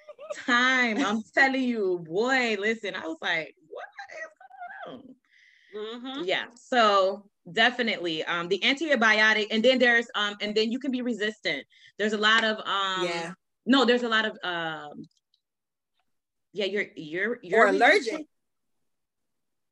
time. 0.46 1.04
I'm 1.04 1.22
telling 1.34 1.62
you, 1.62 2.04
boy, 2.06 2.56
listen, 2.58 2.94
I 2.94 3.06
was 3.06 3.16
like, 3.22 3.54
what 3.68 3.84
is 4.94 4.94
going 4.94 4.98
on? 5.00 5.14
Mhm. 6.20 6.26
Yeah. 6.26 6.44
So 6.54 7.28
definitely 7.52 8.22
um 8.24 8.46
the 8.48 8.60
antibiotic 8.60 9.48
and 9.50 9.64
then 9.64 9.78
there's 9.78 10.06
um 10.14 10.36
and 10.40 10.54
then 10.54 10.70
you 10.70 10.78
can 10.78 10.90
be 10.92 11.02
resistant. 11.02 11.64
There's 11.98 12.12
a 12.12 12.18
lot 12.18 12.44
of 12.44 12.58
um 12.58 13.04
Yeah. 13.04 13.32
no, 13.66 13.84
there's 13.84 14.02
a 14.02 14.08
lot 14.08 14.26
of 14.26 14.38
um 14.44 15.02
yeah, 16.52 16.66
you're 16.66 16.86
you're 16.94 17.38
you're 17.42 17.66
Or 17.66 17.68
allergic. 17.68 18.26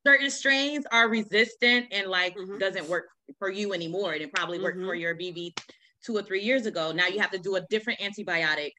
Certain 0.07 0.31
strains 0.31 0.87
are 0.91 1.11
resistant 1.11 1.89
and 1.93 2.07
like 2.09 2.35
Mhm. 2.35 2.59
doesn't 2.59 2.89
work 2.89 3.09
for 3.39 3.51
you 3.51 3.75
anymore. 3.75 4.15
It 4.15 4.33
probably 4.33 4.59
worked 4.59 4.79
for 4.79 4.95
Mhm. 4.97 5.01
your 5.01 5.15
BV 5.15 5.55
two 6.05 6.17
or 6.17 6.23
three 6.23 6.43
years 6.43 6.67
ago. 6.67 6.93
Now 6.93 7.07
you 7.07 7.21
have 7.21 7.31
to 7.33 7.39
do 7.39 7.57
a 7.57 7.61
different 7.69 8.01
antibiotic 8.01 8.73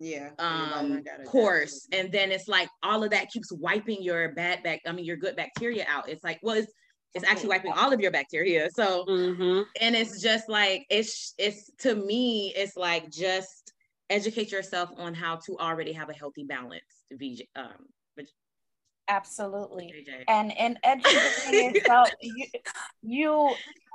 Yeah. 0.00 0.30
um 0.38 0.72
everybody 0.74 1.02
got 1.02 1.24
course 1.24 1.86
and 1.92 2.10
then 2.10 2.32
it's 2.32 2.48
like 2.48 2.68
all 2.82 3.04
of 3.04 3.10
that 3.10 3.30
keeps 3.30 3.52
wiping 3.52 4.02
your 4.02 4.32
bad 4.32 4.62
back 4.64 4.80
i 4.86 4.92
mean 4.92 5.04
your 5.04 5.16
good 5.16 5.36
bacteria 5.36 5.86
out 5.88 6.08
it's 6.08 6.24
like 6.24 6.40
well 6.42 6.56
it's 6.56 6.72
it's 7.14 7.24
actually 7.24 7.48
wiping 7.48 7.72
all 7.72 7.92
of 7.92 8.00
your 8.00 8.10
bacteria 8.10 8.68
so 8.74 9.04
Mhm. 9.06 9.64
and 9.80 9.94
it's 9.94 10.20
just 10.20 10.48
like 10.48 10.84
it's 10.90 11.34
it's 11.38 11.70
to 11.78 11.94
me 11.94 12.52
it's 12.56 12.76
like 12.76 13.08
just 13.08 13.72
educate 14.10 14.50
yourself 14.50 14.90
on 14.98 15.14
how 15.14 15.36
to 15.46 15.56
already 15.58 15.92
have 15.92 16.10
a 16.10 16.12
healthy 16.14 16.44
balance 16.44 17.04
VJ, 17.12 17.42
um 17.54 17.86
Absolutely. 19.06 19.92
JJ. 19.92 20.24
and 20.28 20.50
in 20.58 20.78
educating 20.82 21.74
yourself 21.74 22.08
you, 22.22 22.46
you 23.02 23.54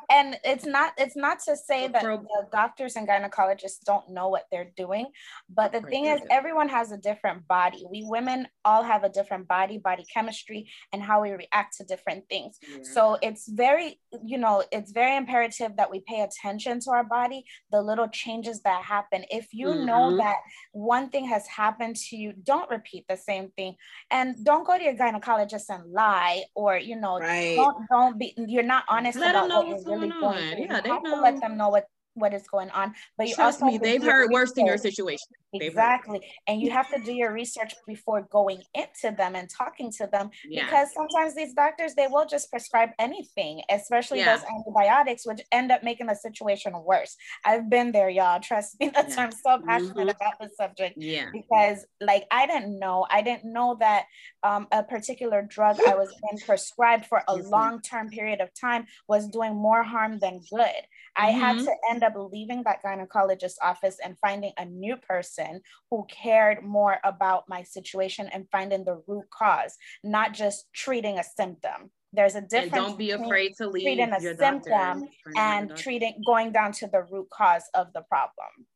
and 0.10 0.38
it's 0.44 0.65
not 0.65 0.94
it's 0.98 1.15
not 1.15 1.39
to 1.39 1.56
say 1.56 1.88
that 1.88 2.01
the 2.01 2.48
doctors 2.51 2.96
and 2.96 3.08
gynecologists 3.08 3.79
don't 3.86 4.10
know 4.10 4.27
what 4.29 4.46
they're 4.51 4.72
doing 4.75 5.08
but 5.50 5.72
the 5.72 5.82
thing 5.82 6.06
is 6.06 6.20
everyone 6.29 6.70
has 6.70 6.91
a 6.91 6.98
different 6.98 7.48
body 7.48 7.84
we 7.91 8.03
women 8.08 8.48
all 8.65 8.84
have 8.84 9.03
a 9.03 9.10
different 9.10 9.48
body 9.48 9.77
body 9.77 10.06
chemistry 10.13 10.68
and 10.94 11.01
how 11.03 11.22
we 11.22 11.32
react 11.32 11.75
to 11.77 11.84
different 11.84 12.24
things 12.29 12.58
Yeah. 12.62 12.77
so 12.84 13.18
it's 13.22 13.48
very 13.48 14.00
you 14.25 14.38
know 14.38 14.63
it's 14.72 14.91
very 14.91 15.15
imperative 15.15 15.75
that 15.77 15.91
we 15.91 16.00
pay 16.01 16.22
attention 16.22 16.79
to 16.82 16.91
our 16.91 17.03
body 17.03 17.44
the 17.72 17.82
little 17.82 18.08
changes 18.08 18.62
that 18.63 18.84
happen 18.84 19.25
if 19.29 19.48
you 19.53 19.75
know 19.75 20.12
Mhm. 20.12 20.18
that 20.18 20.38
one 20.72 21.10
thing 21.10 21.25
has 21.25 21.46
happened 21.48 21.96
to 21.96 22.15
you 22.15 22.34
don't 22.34 22.70
repeat 22.70 23.06
the 23.08 23.18
same 23.18 23.50
thing 23.58 23.75
and 24.12 24.44
don't 24.44 24.65
go 24.65 24.77
to 24.77 24.84
your 24.84 24.96
gynecologist 24.96 25.70
and 25.70 25.91
lie 25.91 26.44
or 26.56 26.77
you 26.77 26.96
know 26.96 27.20
Right. 27.20 27.56
don't 27.58 27.77
don't 27.89 28.18
be 28.18 28.34
you're 28.38 28.63
not 28.63 28.84
honest 28.88 29.18
Let 29.20 29.32
about 29.32 29.50
know 29.50 29.62
what 29.62 29.68
really 29.89 30.13
going 30.19 30.48
on. 30.51 30.58
Yeah, 30.58 30.81
they 30.81 30.89
know. 30.89 31.22
let 31.22 31.39
them 31.41 31.58
know 31.58 31.69
what 31.69 31.86
what 32.20 32.34
is 32.34 32.48
going 32.48 32.70
on 32.72 32.94
but 33.18 33.28
you 33.28 33.36
trust 33.36 33.62
also 33.62 33.72
me 33.72 33.78
they've 33.78 34.04
heard 34.04 34.30
worse 34.32 34.52
than 34.54 34.66
your 34.66 34.78
situation. 34.78 35.28
Exactly. 35.52 36.22
And 36.48 36.62
you 36.62 36.70
have 36.70 36.88
to 36.94 37.02
do 37.02 37.12
your 37.12 37.34
research 37.34 37.74
before 37.88 38.22
going 38.32 38.62
into 38.76 39.16
them 39.16 39.36
and 39.36 39.50
talking 39.50 39.92
to 39.94 40.08
them 40.12 40.30
yeah. 40.48 40.66
because 40.66 40.90
sometimes 40.94 41.34
these 41.36 41.54
doctors 41.56 41.96
they 41.96 42.06
will 42.08 42.26
just 42.28 42.52
prescribe 42.52 42.90
anything 43.00 43.62
especially 43.70 44.20
Yeah. 44.20 44.36
those 44.36 44.46
antibiotics 44.56 45.26
which 45.26 45.42
end 45.52 45.72
up 45.72 45.84
making 45.84 46.08
the 46.08 46.16
situation 46.16 46.74
worse. 46.84 47.16
I've 47.46 47.70
been 47.70 47.92
there 47.92 48.10
y'all. 48.10 48.40
Trust 48.40 48.80
me 48.80 48.90
that's 48.94 49.16
Yeah. 49.16 49.18
why 49.18 49.24
i'm 49.26 49.32
so 49.32 49.66
passionate 49.66 49.96
Mhm. 50.08 50.16
about 50.16 50.34
this 50.40 50.56
subject 50.56 50.96
yeah. 50.98 51.30
because 51.34 51.86
like 52.00 52.26
i 52.32 52.46
didn't 52.46 52.78
know. 52.80 53.08
I 53.10 53.22
didn't 53.22 53.52
know 53.52 53.76
that 53.80 54.06
um, 54.44 54.68
a 54.72 54.84
particular 54.84 55.42
drug 55.42 55.78
i 55.88 55.96
was 55.96 56.10
being 56.30 56.40
prescribed 56.46 57.06
for 57.08 57.24
a 57.28 57.36
long-term 57.36 58.10
period 58.10 58.40
of 58.42 58.50
time 58.54 58.86
was 59.08 59.28
doing 59.28 59.56
more 59.56 59.84
harm 59.84 60.20
than 60.20 60.42
good 60.52 60.82
i 61.20 61.32
had 61.32 61.58
Mhm. 61.58 61.66
to 61.66 61.72
end 61.92 62.04
up 62.04 62.14
leaving 62.16 62.64
that 62.64 62.82
gynecologist 62.84 63.56
office 63.62 63.98
and 64.04 64.18
finding 64.20 64.54
a 64.58 64.66
new 64.66 64.96
person 64.98 65.62
who 65.90 66.06
cared 66.10 66.64
more 66.64 66.98
about 67.04 67.50
my 67.50 67.64
situation 67.64 68.28
and 68.34 68.50
finding 68.52 68.84
the 68.86 69.02
root 69.08 69.30
cause 69.32 69.78
not 70.04 70.34
just 70.34 70.72
treating 70.74 71.18
a 71.20 71.24
symptom 71.24 71.92
there's 72.14 72.36
a 72.36 72.42
and 72.56 72.72
difference 72.72 72.74
don't 72.74 72.98
be 72.98 73.12
between 73.12 73.12
afraid 73.12 73.54
to 73.58 73.68
leave 73.68 73.84
treating 73.86 74.14
a 74.14 74.20
your 74.20 74.36
symptom 74.40 75.04
and 75.36 75.76
treating 75.76 76.22
going 76.26 76.52
down 76.52 76.72
to 76.72 76.88
the 76.88 77.04
root 77.12 77.30
cause 77.32 77.70
of 77.74 77.94
the 77.94 78.02
problem 78.04 78.68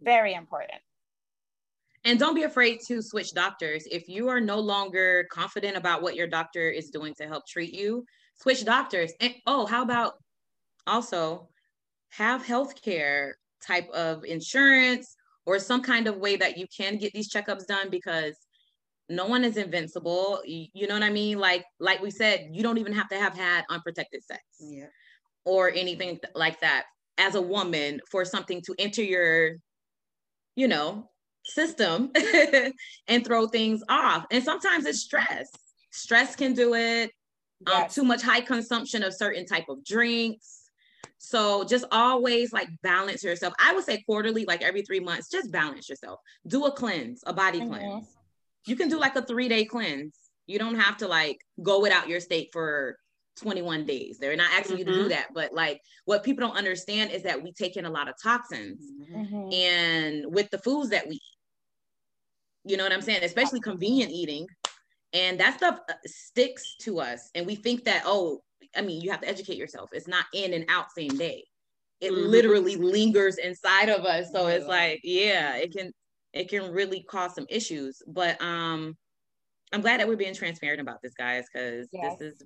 very 0.00 0.34
important 0.34 0.82
And 2.04 2.18
don't 2.18 2.34
be 2.34 2.44
afraid 2.44 2.80
to 2.86 3.02
switch 3.02 3.32
doctors. 3.32 3.84
If 3.90 4.08
you 4.08 4.28
are 4.28 4.40
no 4.40 4.58
longer 4.60 5.26
confident 5.30 5.76
about 5.76 6.02
what 6.02 6.14
your 6.16 6.26
doctor 6.26 6.70
is 6.70 6.90
doing 6.90 7.14
to 7.14 7.26
help 7.26 7.46
treat 7.46 7.74
you, 7.74 8.06
switch 8.34 8.64
doctors. 8.64 9.12
And 9.20 9.34
oh, 9.46 9.66
how 9.66 9.82
about 9.82 10.14
also 10.88 11.48
have 12.10 12.44
healthcare 12.44 13.32
type 13.64 13.88
of 13.90 14.24
insurance 14.24 15.14
or 15.46 15.58
some 15.58 15.82
kind 15.82 16.06
of 16.06 16.16
way 16.16 16.36
that 16.36 16.58
you 16.58 16.66
can 16.74 16.98
get 16.98 17.12
these 17.12 17.30
checkups 17.30 17.66
done 17.66 17.90
because 17.90 18.34
no 19.08 19.26
one 19.26 19.44
is 19.44 19.56
invincible. 19.56 20.42
You, 20.44 20.86
know 20.86 20.94
what 20.94 21.02
I 21.02 21.10
mean? 21.10 21.38
Like 21.38 21.64
like 21.80 22.02
we 22.02 22.10
said, 22.10 22.48
you 22.52 22.62
don't 22.62 22.78
even 22.78 22.92
have 22.92 23.08
to 23.08 23.18
have 23.18 23.34
had 23.34 23.64
unprotected 23.70 24.22
sex 24.24 24.42
Yeah. 24.60 24.86
or 25.44 25.70
anything 25.70 26.18
like 26.34 26.60
that 26.60 26.84
as 27.18 27.34
a 27.34 27.42
woman 27.42 28.00
for 28.10 28.24
something 28.24 28.62
to 28.62 28.74
enter 28.78 29.02
your 29.02 29.56
you 30.56 30.68
know 30.68 31.10
system 31.44 32.10
and 33.08 33.24
throw 33.24 33.46
things 33.46 33.82
off 33.88 34.26
and 34.30 34.42
sometimes 34.44 34.84
it's 34.86 35.00
stress 35.00 35.48
stress 35.90 36.36
can 36.36 36.52
do 36.52 36.74
it 36.74 37.10
um, 37.72 37.88
too 37.88 38.04
much 38.04 38.22
high 38.22 38.40
consumption 38.40 39.02
of 39.02 39.14
certain 39.14 39.46
type 39.46 39.68
of 39.68 39.84
drinks 39.84 40.57
so 41.18 41.64
just 41.64 41.84
always 41.90 42.52
like 42.52 42.68
balance 42.82 43.22
yourself 43.24 43.52
i 43.58 43.74
would 43.74 43.84
say 43.84 44.02
quarterly 44.06 44.44
like 44.44 44.62
every 44.62 44.82
three 44.82 45.00
months 45.00 45.28
just 45.28 45.50
balance 45.50 45.88
yourself 45.88 46.20
do 46.46 46.64
a 46.66 46.72
cleanse 46.72 47.22
a 47.26 47.32
body 47.32 47.60
Mhm. 47.60 47.66
cleanse 47.68 48.06
you 48.66 48.76
can 48.76 48.88
do 48.88 48.98
like 48.98 49.16
a 49.16 49.22
three 49.22 49.48
day 49.48 49.64
cleanse 49.64 50.16
you 50.46 50.58
don't 50.58 50.76
have 50.76 50.96
to 50.98 51.08
like 51.08 51.38
go 51.62 51.80
without 51.80 52.08
your 52.08 52.20
state 52.20 52.50
for 52.52 52.96
21 53.36 53.84
days 53.84 54.18
they're 54.18 54.36
not 54.36 54.50
asking 54.52 54.78
you 54.78 54.84
to 54.84 54.92
do 54.92 55.04
Mhm. 55.04 55.08
that 55.10 55.26
but 55.34 55.52
like 55.52 55.80
what 56.04 56.22
people 56.24 56.46
don't 56.46 56.56
understand 56.56 57.10
is 57.10 57.22
that 57.24 57.42
we 57.42 57.52
take 57.52 57.76
in 57.76 57.84
a 57.84 57.90
lot 57.90 58.08
of 58.08 58.14
toxins 58.22 58.80
Mhm. 58.80 59.28
Mhm. 59.30 59.54
and 59.54 60.34
with 60.34 60.50
the 60.50 60.58
foods 60.58 60.90
that 60.90 61.06
we 61.08 61.16
eat. 61.16 61.22
You 62.64 62.76
know 62.76 62.82
what 62.82 62.92
I'm 62.92 63.00
saying? 63.00 63.24
Especially 63.24 63.60
convenient 63.60 64.10
eating. 64.12 64.46
And 65.14 65.40
that 65.40 65.56
stuff 65.56 65.78
uh, 65.88 65.94
sticks 66.04 66.76
to 66.80 66.98
us. 67.00 67.30
And 67.34 67.46
we 67.46 67.54
think 67.54 67.84
that, 67.84 68.02
oh, 68.04 68.42
I 68.76 68.82
mean, 68.82 69.00
you 69.00 69.10
have 69.10 69.20
to 69.22 69.28
educate 69.28 69.56
yourself. 69.56 69.90
It's 69.92 70.08
not 70.08 70.26
in 70.34 70.52
and 70.52 70.64
out 70.68 70.90
same 70.92 71.16
day. 71.16 71.44
It 72.00 72.12
Mhm. 72.12 72.28
literally 72.28 72.76
lingers 72.76 73.38
inside 73.38 73.88
of 73.88 74.04
us. 74.04 74.30
So 74.32 74.46
it's 74.46 74.66
like, 74.66 75.00
yeah, 75.02 75.56
it 75.56 75.72
can 75.72 75.92
it 76.32 76.48
can 76.50 76.70
really 76.72 77.02
cause 77.04 77.34
some 77.34 77.46
issues. 77.48 78.02
But 78.06 78.40
um 78.42 78.96
I'm 79.72 79.80
glad 79.80 80.00
that 80.00 80.08
we're 80.08 80.16
being 80.16 80.34
transparent 80.34 80.80
about 80.80 81.02
this, 81.02 81.14
guys, 81.14 81.46
because 81.52 81.88
Yes. 81.92 82.18
this 82.18 82.32
is 82.32 82.42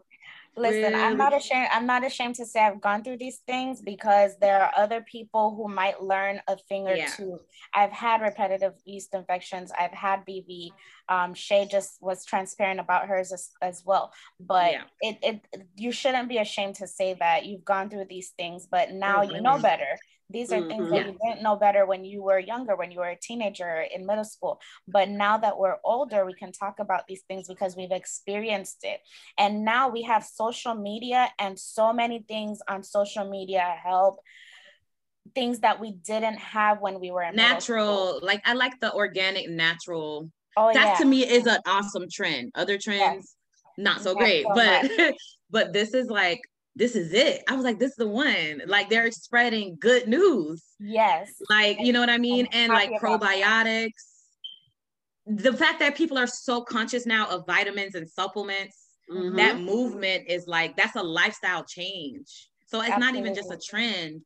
Listen, 0.54 0.94
I'm 0.94 1.16
not 1.16 1.34
ashamed. 1.34 1.68
I'm 1.72 1.86
not 1.86 2.04
ashamed 2.04 2.34
to 2.34 2.44
say 2.44 2.60
I've 2.60 2.80
gone 2.80 3.02
through 3.02 3.16
these 3.16 3.38
things 3.46 3.80
because 3.80 4.36
there 4.38 4.60
are 4.62 4.70
other 4.76 5.00
people 5.00 5.54
who 5.56 5.66
might 5.72 6.02
learn 6.02 6.42
a 6.46 6.56
thing 6.56 6.86
or 6.86 6.96
Yeah. 6.96 7.06
two. 7.06 7.40
I've 7.74 7.90
had 7.90 8.20
repetitive 8.20 8.74
yeast 8.84 9.14
infections. 9.14 9.72
I've 9.78 9.92
had 9.92 10.26
BV. 10.26 10.72
Um, 11.08 11.32
Shay 11.32 11.66
just 11.66 12.02
was 12.02 12.24
transparent 12.26 12.80
about 12.80 13.06
hers 13.08 13.32
as, 13.32 13.50
as 13.62 13.82
well. 13.86 14.12
But 14.38 14.72
Yeah. 14.72 14.84
it, 15.00 15.18
it 15.22 15.66
you 15.76 15.90
shouldn't 15.90 16.28
be 16.28 16.36
ashamed 16.38 16.74
to 16.76 16.86
say 16.86 17.14
that 17.14 17.46
you've 17.46 17.64
gone 17.64 17.88
through 17.88 18.06
these 18.10 18.30
things, 18.30 18.66
but 18.66 18.90
now 18.92 19.22
you 19.22 19.40
know 19.40 19.58
better. 19.58 19.96
These 20.32 20.52
are 20.52 20.66
things 20.66 20.90
that 20.90 21.06
mm-hmm. 21.06 21.12
you 21.12 21.18
didn't 21.24 21.42
know 21.42 21.56
better 21.56 21.86
when 21.86 22.04
you 22.04 22.22
were 22.22 22.38
younger, 22.38 22.76
when 22.76 22.90
you 22.90 22.98
were 22.98 23.10
a 23.10 23.18
teenager 23.20 23.84
in 23.94 24.06
middle 24.06 24.24
school. 24.24 24.60
But 24.88 25.08
now 25.08 25.38
that 25.38 25.58
we're 25.58 25.76
older, 25.84 26.24
we 26.24 26.34
can 26.34 26.52
talk 26.52 26.78
about 26.78 27.06
these 27.06 27.22
things 27.28 27.48
because 27.48 27.76
we've 27.76 27.92
experienced 27.92 28.78
it. 28.82 29.00
And 29.38 29.64
now 29.64 29.88
we 29.88 30.02
have 30.02 30.24
social 30.24 30.74
media, 30.74 31.30
and 31.38 31.58
so 31.58 31.92
many 31.92 32.24
things 32.26 32.60
on 32.68 32.82
social 32.82 33.28
media 33.28 33.74
help. 33.82 34.16
Things 35.34 35.60
that 35.60 35.80
we 35.80 35.92
didn't 35.92 36.38
have 36.38 36.80
when 36.80 36.98
we 36.98 37.10
were 37.12 37.22
in 37.22 37.36
natural 37.36 38.18
like 38.22 38.42
i 38.44 38.54
like 38.54 38.78
the 38.80 38.92
organic 38.92 39.48
natural. 39.48 40.28
Oh 40.56 40.72
that 40.72 40.84
yeah, 40.84 40.94
to 40.96 41.04
me 41.04 41.24
is 41.24 41.46
an 41.46 41.58
awesome 41.66 42.06
trend. 42.10 42.50
Other 42.54 42.76
trends 42.76 43.36
not 43.78 44.02
so 44.02 44.12
Not 44.12 44.18
great 44.18 44.44
so 44.44 44.54
but 44.54 45.14
but 45.50 45.72
this 45.72 45.94
is 45.94 46.08
like 46.08 46.40
this 46.74 46.96
is 46.96 47.12
it. 47.12 47.42
I 47.48 47.54
was 47.54 47.64
like 47.64 47.78
this 47.78 47.90
is 47.90 47.96
the 47.96 48.08
one. 48.08 48.62
Like 48.66 48.88
they're 48.88 49.10
spreading 49.10 49.76
good 49.78 50.08
news. 50.08 50.62
Yes, 50.80 51.30
like 51.50 51.78
you 51.80 51.92
know 51.92 52.00
what 52.00 52.10
i 52.10 52.18
mean? 52.18 52.46
And 52.52 52.72
like 52.72 52.90
happy 52.92 52.96
about 52.96 53.20
that. 53.20 53.66
probiotics. 53.66 53.90
The 55.26 55.52
fact 55.52 55.78
that 55.80 55.96
people 55.96 56.18
are 56.18 56.26
so 56.26 56.62
conscious 56.62 57.06
now 57.06 57.28
of 57.28 57.46
vitamins 57.46 57.94
and 57.94 58.08
supplements 58.08 58.78
Mhm. 59.10 59.36
that 59.36 59.58
movement 59.60 60.24
is 60.28 60.46
like 60.46 60.76
that's 60.76 60.96
a 60.96 61.02
lifestyle 61.02 61.64
change. 61.64 62.48
So 62.66 62.80
it's 62.80 62.98
not 62.98 63.14
even 63.16 63.34
just 63.34 63.50
a 63.50 63.58
trend. 63.58 64.22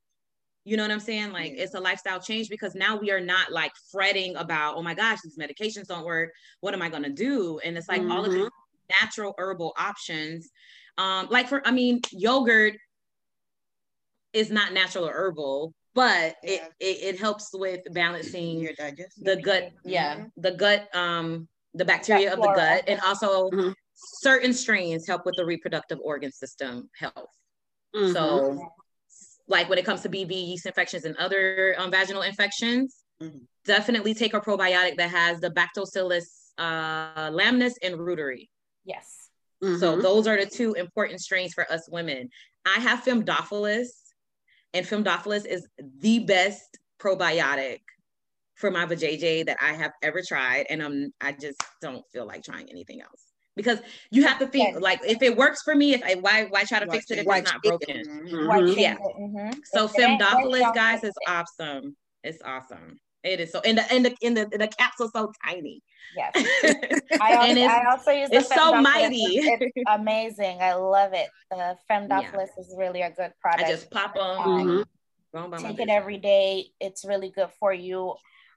You 0.65 0.77
know 0.77 0.83
what 0.85 0.91
i'm 0.93 1.01
saying? 1.01 1.33
Like 1.33 1.53
Yeah. 1.53 1.65
it's 1.65 1.75
a 1.75 1.81
lifestyle 1.81 2.21
change 2.21 2.49
because 2.49 2.75
now 2.75 2.97
we 2.97 3.11
are 3.11 3.21
not 3.21 3.51
like 3.53 3.73
fretting 3.91 4.37
about 4.37 4.77
oh 4.77 4.83
my 4.83 4.95
gosh 4.95 5.19
these 5.23 5.37
medications 5.39 5.87
don't 5.89 6.05
work. 6.05 6.31
What 6.61 6.75
am 6.75 6.83
i 6.83 6.89
going 6.89 7.03
to 7.03 7.11
do? 7.11 7.59
And 7.65 7.77
it's 7.77 7.89
like 7.89 8.03
all 8.03 8.25
of 8.25 8.33
these 8.33 8.49
natural 9.03 9.35
herbal 9.39 9.75
options 9.79 10.49
um 10.99 11.29
like 11.31 11.49
for 11.49 11.67
i 11.67 11.71
mean 11.71 12.01
yogurt 12.13 12.75
is 14.33 14.51
not 14.51 14.73
natural 14.73 15.07
or 15.09 15.13
herbal 15.13 15.73
but 15.95 16.37
it, 16.43 16.61
Yeah. 16.61 16.69
it 16.81 17.15
it 17.15 17.19
helps 17.21 17.51
with 17.55 17.81
balancing 17.93 18.59
Your 18.61 18.75
digestion. 18.75 19.25
the 19.25 19.37
gut 19.37 19.73
yeah 19.85 20.17
Mhm. 20.17 20.31
the 20.37 20.53
gut 20.53 20.95
um 20.95 21.49
the 21.75 21.85
bacteria 21.85 22.33
of 22.33 22.41
the 22.41 22.49
gut 22.49 22.85
and 22.87 23.01
also 23.01 23.51
Mhm. 23.51 23.75
certain 23.95 24.53
strains 24.53 25.07
help 25.07 25.25
with 25.25 25.37
the 25.37 25.45
reproductive 25.45 25.99
organ 26.03 26.33
system 26.33 26.91
health 26.99 27.31
Mhm. 27.95 28.13
so 28.13 28.73
like 29.49 29.69
when 29.69 29.79
it 29.79 29.85
comes 29.85 30.01
to 30.03 30.09
BV, 30.09 30.33
yeast 30.33 30.67
infections 30.67 31.05
and 31.05 31.17
other 31.19 31.75
um, 31.79 31.91
vaginal 31.91 32.23
infections 32.23 33.05
Mhm. 33.23 33.47
definitely 33.65 34.13
take 34.15 34.35
a 34.35 34.41
probiotic 34.41 34.97
that 34.97 35.11
has 35.11 35.41
the 35.41 35.51
lactobacillus 35.51 36.53
uh 36.59 37.31
rhamnosus 37.31 37.75
and 37.83 37.95
reuteri 37.97 38.49
yes, 38.85 39.26
so 39.63 39.97
Mhm. 39.97 40.03
those 40.03 40.27
are 40.27 40.37
the 40.37 40.47
two 40.51 40.75
important 40.75 41.21
strains 41.21 41.55
for 41.55 41.71
us 41.73 41.89
women. 41.91 42.29
I 42.65 42.81
have 42.81 43.03
Fem-Dophilus, 43.05 43.89
and 44.75 44.87
Fem-Dophilus 44.87 45.47
is 45.47 45.67
the 45.99 46.21
best 46.21 46.79
probiotic 46.99 47.81
for 48.55 48.71
my 48.71 48.87
vajayjay 48.87 49.47
that 49.47 49.59
I 49.61 49.73
have 49.75 49.93
ever 50.03 50.23
tried, 50.27 50.67
and 50.71 50.83
I'm 50.83 51.13
I 51.21 51.33
just 51.33 51.63
don't 51.81 52.05
feel 52.13 52.27
like 52.27 52.43
trying 52.43 52.71
anything 52.71 53.01
else 53.01 53.33
because 53.55 53.81
you 54.11 54.27
have 54.27 54.39
to 54.39 54.47
think 54.47 54.75
Good. 54.75 54.83
like 54.83 55.01
if 55.05 55.23
it 55.23 55.37
works 55.37 55.63
for 55.63 55.75
me, 55.75 55.95
if 55.95 56.03
I 56.03 56.15
why 56.15 56.45
why 56.45 56.65
try 56.65 56.81
to 56.81 56.87
Why 56.87 56.93
fix 56.97 57.11
it 57.11 57.19
if 57.19 57.27
it's 57.27 57.53
not 57.53 57.63
broken? 57.63 58.03
Why 58.47 58.59
Mhm. 58.61 58.77
Yeah. 58.77 58.95
it? 58.95 59.17
Mhm. 59.21 59.61
So 59.67 59.85
If 59.85 59.95
it 59.99 60.03
ain't 60.03 60.19
broke, 60.21 60.31
Fem-Dophilus, 60.31 60.75
guys, 60.75 61.05
is 61.05 61.15
awesome. 61.27 61.97
It's 62.25 62.43
awesome. 62.43 62.99
It 63.27 63.41
is 63.41 63.53
so, 63.53 63.61
and 63.61 63.79
the 63.79 63.93
and 63.93 64.05
the 64.05 64.17
in 64.21 64.35
the 64.35 64.47
the 64.47 64.69
capsule 64.69 65.11
so 65.13 65.33
tiny. 65.45 65.83
Yes. 66.17 66.33
I 67.21 67.35
also, 67.35 67.49
and 67.51 67.59
it's 67.59 67.75
I 67.75 67.85
also 67.91 68.11
use 68.13 68.31
the 68.31 68.37
it's 68.37 68.55
so 68.55 68.81
mighty. 68.81 69.17
It's, 69.17 69.73
it's 69.75 69.85
amazing. 69.89 70.59
I 70.63 70.75
love 70.75 71.13
it. 71.13 71.29
The 71.51 71.77
Fem-Dophilus 71.89 72.51
is 72.59 72.75
really 72.79 73.03
a 73.03 73.11
good 73.11 73.33
product. 73.41 73.69
I 73.69 73.71
just 73.71 73.91
pop 73.91 74.15
them. 74.15 74.23
Um, 74.23 74.47
mm-hmm. 74.47 74.83
Go 75.35 75.45
on 75.45 75.51
by 75.51 75.59
my 75.59 75.63
Take 75.63 75.73
it 75.73 75.77
business. 75.79 75.97
every 75.97 76.19
day. 76.19 76.67
It's 76.81 77.05
really 77.05 77.31
good 77.31 77.51
for 77.59 77.73
you. 77.73 78.15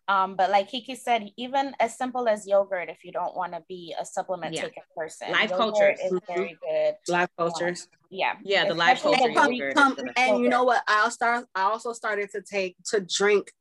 Um, 0.10 0.36
but 0.36 0.50
like 0.50 0.70
Kiki 0.70 0.96
said, 0.96 1.30
even 1.38 1.76
as 1.80 1.96
simple 1.96 2.28
as 2.28 2.48
yogurt, 2.48 2.90
if 2.90 3.04
you 3.04 3.12
don't 3.12 3.36
want 3.36 3.54
to 3.54 3.64
be 3.70 3.94
a 4.00 4.04
supplement 4.04 4.56
Yeah. 4.56 4.64
taking 4.64 4.84
person, 4.98 5.32
Live 5.32 5.52
yogurt 5.52 5.58
cultures. 5.58 6.00
is 6.04 6.12
mm-hmm. 6.14 6.34
very 6.34 6.58
good. 6.68 6.96
Live 7.08 7.30
um, 7.38 7.50
cultures. 7.52 7.88
Yeah, 8.10 8.34
Yeah, 8.44 8.68
the 8.68 8.74
live 8.74 8.98
Especially 8.98 9.18
culture 9.18 9.50
the 9.50 9.56
yogurt. 9.56 9.76
Come- 9.76 9.92
is 9.92 9.98
the 9.98 10.04
best. 10.06 10.18
and 10.18 10.44
you 10.44 10.50
know 10.50 10.64
what? 10.64 10.82
I 10.88 11.04
will 11.04 11.12
start. 11.12 11.46
I 11.54 11.62
also 11.62 11.94
started 11.94 12.32
to 12.32 12.42
take 12.42 12.76
to 12.86 13.02
drink. 13.02 13.52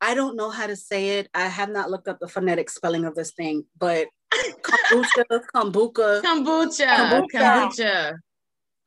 I 0.00 0.14
don't 0.14 0.36
know 0.36 0.50
how 0.50 0.66
to 0.66 0.76
say 0.76 1.18
it. 1.18 1.28
I 1.34 1.48
have 1.48 1.70
not 1.70 1.90
looked 1.90 2.08
up 2.08 2.18
the 2.20 2.28
phonetic 2.28 2.70
spelling 2.70 3.04
of 3.04 3.14
this 3.14 3.32
thing, 3.32 3.64
but 3.78 4.08
kombucha, 4.62 5.24
kombucha, 5.54 6.22
kombucha, 6.22 6.86
Kombucha. 6.86 7.22
kombucha. 7.32 8.18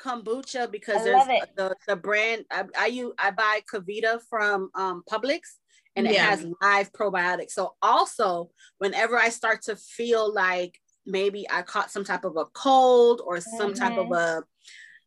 kombucha 0.02 0.72
because 0.72 1.04
there's 1.04 1.28
it. 1.28 1.50
the 1.56 1.76
the 1.88 1.96
brand 1.96 2.46
I, 2.52 2.66
I 2.78 2.86
use 2.88 3.14
I 3.18 3.32
buy 3.32 3.62
KeVita 3.72 4.20
from 4.30 4.70
um 4.76 5.04
Publix 5.12 5.42
and 5.96 6.08
it 6.08 6.16
has 6.18 6.46
live 6.62 6.92
probiotics. 6.94 7.52
So 7.52 7.76
also 7.82 8.50
whenever 8.78 9.18
I 9.18 9.30
start 9.30 9.64
to 9.64 9.76
feel 9.76 10.34
like 10.34 10.80
maybe 11.06 11.46
I 11.50 11.64
caught 11.64 11.92
some 11.92 12.04
type 12.06 12.24
of 12.24 12.38
a 12.38 12.46
cold 12.46 13.22
or 13.26 13.42
some 13.42 13.74
type 13.74 13.98
of 13.98 14.12
a 14.12 14.44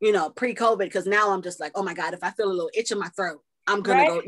you 0.01 0.13
know 0.13 0.29
pre-COVID 0.31 0.79
because 0.79 1.07
now 1.07 1.31
I'm 1.31 1.43
just 1.43 1.61
like 1.61 1.73
oh 1.75 1.83
my 1.83 1.95
god 1.95 2.13
if 2.15 2.23
I 2.23 2.31
feel 2.33 2.49
a 2.49 2.53
little 2.53 2.71
itch 2.75 2.91
in 2.93 2.99
my 2.99 3.09
throat 3.09 3.41
I'm 3.67 3.81
gonna 3.83 3.99
Right? 4.03 4.09
go 4.09 4.23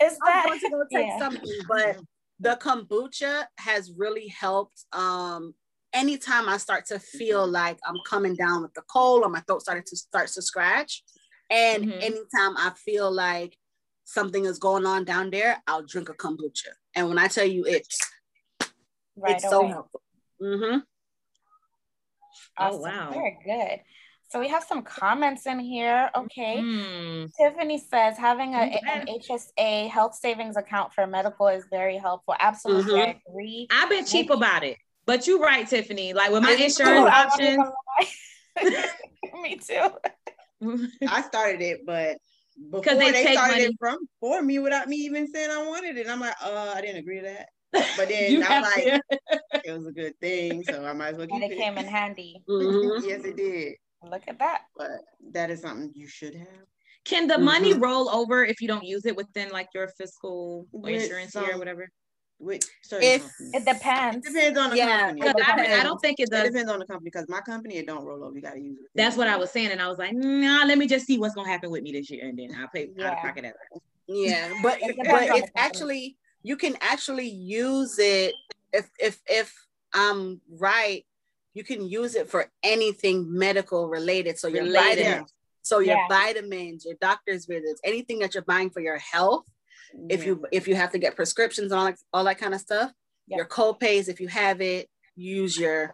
it's 0.00 0.18
I'm 0.22 0.26
that. 0.26 0.44
going 0.46 0.60
to 0.60 0.70
go 0.70 0.82
take 0.92 1.06
yeah. 1.06 1.18
something 1.18 1.52
but 1.68 1.96
the 2.38 2.56
kombucha 2.60 3.44
has 3.58 3.92
really 3.96 4.28
helped 4.28 4.84
um 4.92 5.54
anytime 5.92 6.48
I 6.48 6.56
start 6.56 6.86
to 6.86 6.98
feel 6.98 7.46
like 7.46 7.78
I'm 7.84 7.96
coming 8.06 8.34
down 8.36 8.62
with 8.62 8.72
the 8.74 8.82
cold 8.82 9.24
or 9.24 9.28
my 9.28 9.40
throat 9.40 9.62
started 9.62 9.86
to 9.86 9.96
starts 9.96 10.34
to 10.34 10.42
scratch. 10.42 11.02
And 11.50 11.84
Mhm. 11.84 12.02
anytime 12.02 12.56
I 12.56 12.72
feel 12.76 13.10
like 13.10 13.56
something 14.04 14.44
is 14.44 14.58
going 14.60 14.86
on 14.86 15.04
down 15.04 15.30
there, 15.30 15.60
I'll 15.66 15.82
drink 15.84 16.08
a 16.08 16.14
kombucha. 16.14 16.68
And 16.94 17.08
when 17.08 17.18
I 17.18 17.26
tell 17.26 17.44
you 17.46 17.64
it's 17.66 17.98
right 19.16 19.34
it's 19.34 19.48
so 19.48 19.66
helpful. 19.66 20.02
Mm-hmm. 20.40 20.78
Oh, 22.58 22.76
wow. 22.76 23.10
Very 23.10 23.38
good. 23.44 23.80
So 24.30 24.38
we 24.38 24.46
have 24.48 24.62
some 24.62 24.82
comments 24.82 25.46
in 25.46 25.58
here. 25.58 26.08
Okay. 26.14 26.60
Mm. 26.62 27.28
Tiffany 27.36 27.78
says 27.78 28.16
having 28.16 28.54
a, 28.54 28.58
I'm 28.58 29.00
an. 29.00 29.06
HSA 29.08 29.88
health 29.90 30.14
savings 30.14 30.56
account 30.56 30.92
for 30.94 31.04
medical 31.06 31.48
is 31.48 31.64
very 31.68 31.98
helpful. 31.98 32.34
Absolutely, 32.38 33.00
I 33.00 33.16
agree. 33.28 33.66
I've 33.72 33.88
been 33.88 34.04
cheap 34.04 34.30
about 34.30 34.62
it, 34.62 34.76
but 35.04 35.26
you're 35.26 35.40
right, 35.40 35.66
Tiffany. 35.66 36.12
Like 36.12 36.30
with 36.30 36.44
my 36.44 36.54
Me 36.54 36.64
insurance 36.66 37.10
I 37.12 37.24
options. 37.24 37.66
Me 39.42 39.56
too. 39.56 39.88
I 41.08 41.22
started 41.22 41.60
it, 41.60 41.80
but 41.84 42.18
before 42.70 42.94
they 42.94 43.10
they, 43.10 43.24
take 43.24 43.32
started 43.38 43.52
money. 43.54 43.64
it 43.64 43.76
from 43.80 43.98
for 44.20 44.40
me 44.42 44.60
without 44.60 44.88
me 44.88 44.96
even 44.98 45.26
saying 45.32 45.50
I 45.50 45.66
wanted 45.66 45.96
it. 45.96 46.08
I'm 46.08 46.20
like, 46.20 46.34
uh, 46.44 46.72
I 46.76 46.80
didn't 46.80 46.98
agree 46.98 47.16
to 47.20 47.22
that. 47.22 47.48
But 47.96 48.08
then 48.10 48.44
I'm 48.44 48.62
like, 48.62 48.84
to- 48.84 49.00
it 49.64 49.72
was 49.72 49.86
a 49.88 49.92
good 49.92 50.16
thing, 50.20 50.62
so 50.62 50.84
I 50.84 50.92
might 50.92 51.08
as 51.08 51.16
well 51.16 51.26
And 51.30 51.42
keep 51.42 51.50
it 51.50 51.54
it. 51.54 51.58
came 51.58 51.78
in 51.78 51.86
handy. 51.86 52.44
Mhm. 52.48 53.02
yes, 53.02 53.24
it 53.24 53.36
did. 53.36 53.74
Look 54.08 54.22
at 54.28 54.38
that. 54.38 54.62
But 54.76 54.90
that 55.32 55.50
is 55.50 55.60
something 55.60 55.90
you 55.94 56.08
should 56.08 56.34
have. 56.34 56.46
Can 57.04 57.26
the 57.26 57.38
money 57.38 57.72
Mhm. 57.74 57.82
roll 57.82 58.08
over 58.10 58.44
if 58.44 58.60
you 58.60 58.68
don't 58.68 58.84
use 58.84 59.06
it 59.06 59.16
within 59.16 59.50
like 59.50 59.68
your 59.74 59.88
fiscal 59.88 60.66
or 60.72 60.80
With 60.82 61.02
insurance 61.02 61.34
year 61.34 61.54
or 61.54 61.58
whatever? 61.58 61.88
With 62.38 62.62
certain 62.82 63.06
If- 63.08 63.20
companies. 63.22 63.54
It 63.54 63.64
depends. 63.64 64.26
It 64.26 64.32
depends 64.32 64.58
on 64.58 64.70
the 64.70 64.76
Yeah, 64.76 65.00
company. 65.00 65.20
Because 65.20 65.42
I, 65.46 65.80
I 65.80 65.82
don't 65.82 66.00
think 66.00 66.20
it 66.20 66.24
It 66.24 66.30
does. 66.30 66.48
depends 66.48 66.70
on 66.70 66.78
the 66.78 66.86
company 66.86 67.10
because 67.10 67.28
my 67.28 67.40
company 67.40 67.76
it 67.76 67.86
don't 67.86 68.04
roll 68.04 68.24
over. 68.24 68.34
You 68.34 68.42
gotta 68.42 68.60
use 68.60 68.78
it. 68.80 68.86
That's 68.94 69.16
what 69.16 69.28
I 69.28 69.36
was 69.36 69.50
saying, 69.50 69.70
and 69.70 69.80
I 69.82 69.88
was 69.88 69.98
like, 69.98 70.14
nah, 70.14 70.64
let 70.64 70.78
me 70.78 70.86
just 70.86 71.06
see 71.06 71.18
what's 71.18 71.34
gonna 71.34 71.48
happen 71.50 71.70
with 71.70 71.82
me 71.82 71.92
this 71.92 72.10
year, 72.10 72.26
and 72.28 72.38
then 72.38 72.54
I'll 72.58 72.68
pay 72.68 72.84
out 72.84 72.96
Yeah. 72.96 73.12
of 73.12 73.18
pocket 73.18 73.44
at 73.44 73.56
Yeah, 74.06 74.48
but 74.62 74.78
It 74.82 74.96
but 75.10 75.36
it's 75.36 75.50
actually 75.56 76.16
you 76.42 76.56
can 76.56 76.76
actually 76.80 77.28
use 77.28 77.98
it 77.98 78.34
if 78.72 78.88
if 78.98 79.20
if 79.28 79.54
I'm 79.92 80.40
right, 80.48 81.04
you 81.54 81.64
can 81.64 81.88
use 81.88 82.14
it 82.14 82.30
for 82.30 82.50
anything 82.62 83.26
medical 83.36 83.88
related. 83.88 84.38
So 84.38 84.48
your 84.48 84.64
Related. 84.64 85.04
vitamins, 85.04 85.34
so 85.62 85.78
your 85.80 85.96
Yeah. 85.96 86.08
vitamins, 86.08 86.84
your 86.84 86.94
doctor's 87.00 87.46
visits, 87.46 87.80
anything 87.84 88.20
that 88.20 88.34
you're 88.34 88.44
buying 88.44 88.70
for 88.70 88.80
your 88.80 88.98
health. 88.98 89.46
If 90.08 90.24
you 90.24 90.44
if 90.52 90.68
you 90.68 90.76
have 90.76 90.92
to 90.92 90.98
get 90.98 91.16
prescriptions 91.16 91.72
and 91.72 91.78
all 91.80 91.86
that 91.86 91.98
all 92.12 92.24
that 92.24 92.38
kind 92.38 92.54
of 92.54 92.60
stuff, 92.60 92.92
Yeah. 93.26 93.38
your 93.38 93.46
co-pays 93.46 94.08
if 94.08 94.20
you 94.20 94.28
have 94.28 94.60
it, 94.60 94.88
use 95.16 95.58
your 95.58 95.92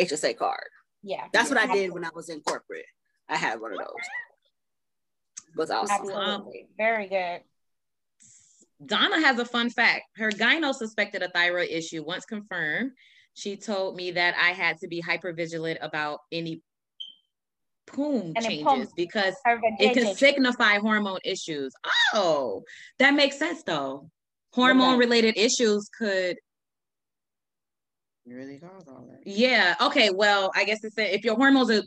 HSA 0.00 0.32
card. 0.34 0.68
Yeah. 1.02 1.28
That's 1.32 1.50
what 1.50 1.58
I 1.58 1.66
did 1.72 1.92
when 1.92 2.04
I 2.04 2.10
was 2.14 2.30
in 2.30 2.40
corporate. 2.40 2.86
I 3.28 3.36
had 3.36 3.60
one 3.60 3.72
of 3.72 3.78
those. 3.78 4.06
It 5.48 5.56
was 5.56 5.70
awesome. 5.70 5.94
Absolutely. 5.94 6.62
Um, 6.62 6.68
Very 6.78 7.06
good. 7.08 7.42
Donna 8.84 9.20
has 9.20 9.38
a 9.38 9.44
fun 9.44 9.70
fact. 9.70 10.04
Her 10.16 10.30
gyno 10.30 10.74
suspected 10.74 11.22
a 11.22 11.28
thyroid 11.28 11.68
issue. 11.70 12.02
Once 12.02 12.24
confirmed, 12.24 12.92
she 13.34 13.56
told 13.56 13.96
me 13.96 14.12
that 14.12 14.34
I 14.40 14.50
had 14.52 14.78
to 14.78 14.88
be 14.88 15.00
hyper 15.00 15.32
vigilant 15.32 15.78
about 15.82 16.20
any 16.32 16.62
poom 17.86 18.32
And 18.36 18.44
changes 18.44 18.64
poom. 18.64 18.88
because 18.96 19.34
it 19.78 19.94
can 19.94 20.14
signify 20.14 20.78
hormone 20.78 21.18
issues. 21.24 21.72
Oh, 22.14 22.62
that 22.98 23.14
makes 23.14 23.38
sense 23.38 23.62
though. 23.64 24.08
Hormone 24.52 24.98
related 24.98 25.36
issues 25.36 25.88
could, 25.98 26.36
You 28.24 28.36
really 28.36 28.58
cause 28.58 28.84
all 28.88 29.06
that. 29.10 29.20
yeah. 29.26 29.74
Okay, 29.80 30.10
well, 30.14 30.52
I 30.54 30.64
guess 30.64 30.78
it's 30.84 30.94
if 30.96 31.24
your 31.24 31.34
hormones 31.36 31.70
are 31.70 31.82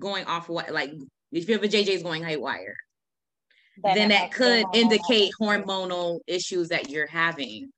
going 0.00 0.24
off 0.24 0.48
what 0.48 0.70
like 0.72 0.90
if 1.30 1.48
your 1.48 1.58
JJ 1.58 1.88
is 1.88 2.02
going 2.02 2.24
haywire, 2.24 2.74
then, 3.84 4.10
it 4.10 4.14
that 4.14 4.32
could 4.32 4.64
hormonal. 4.64 4.74
indicate 4.76 5.30
hormonal 5.40 6.20
issues 6.26 6.68
that 6.68 6.88
you're 6.90 7.06
having. 7.06 7.70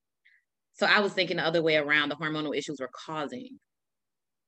So 0.74 0.86
I 0.86 1.00
was 1.00 1.12
thinking 1.12 1.36
the 1.36 1.46
other 1.46 1.62
way 1.62 1.76
around, 1.76 2.08
the 2.08 2.16
hormonal 2.16 2.56
issues 2.56 2.80
were 2.80 2.90
causing 2.92 3.58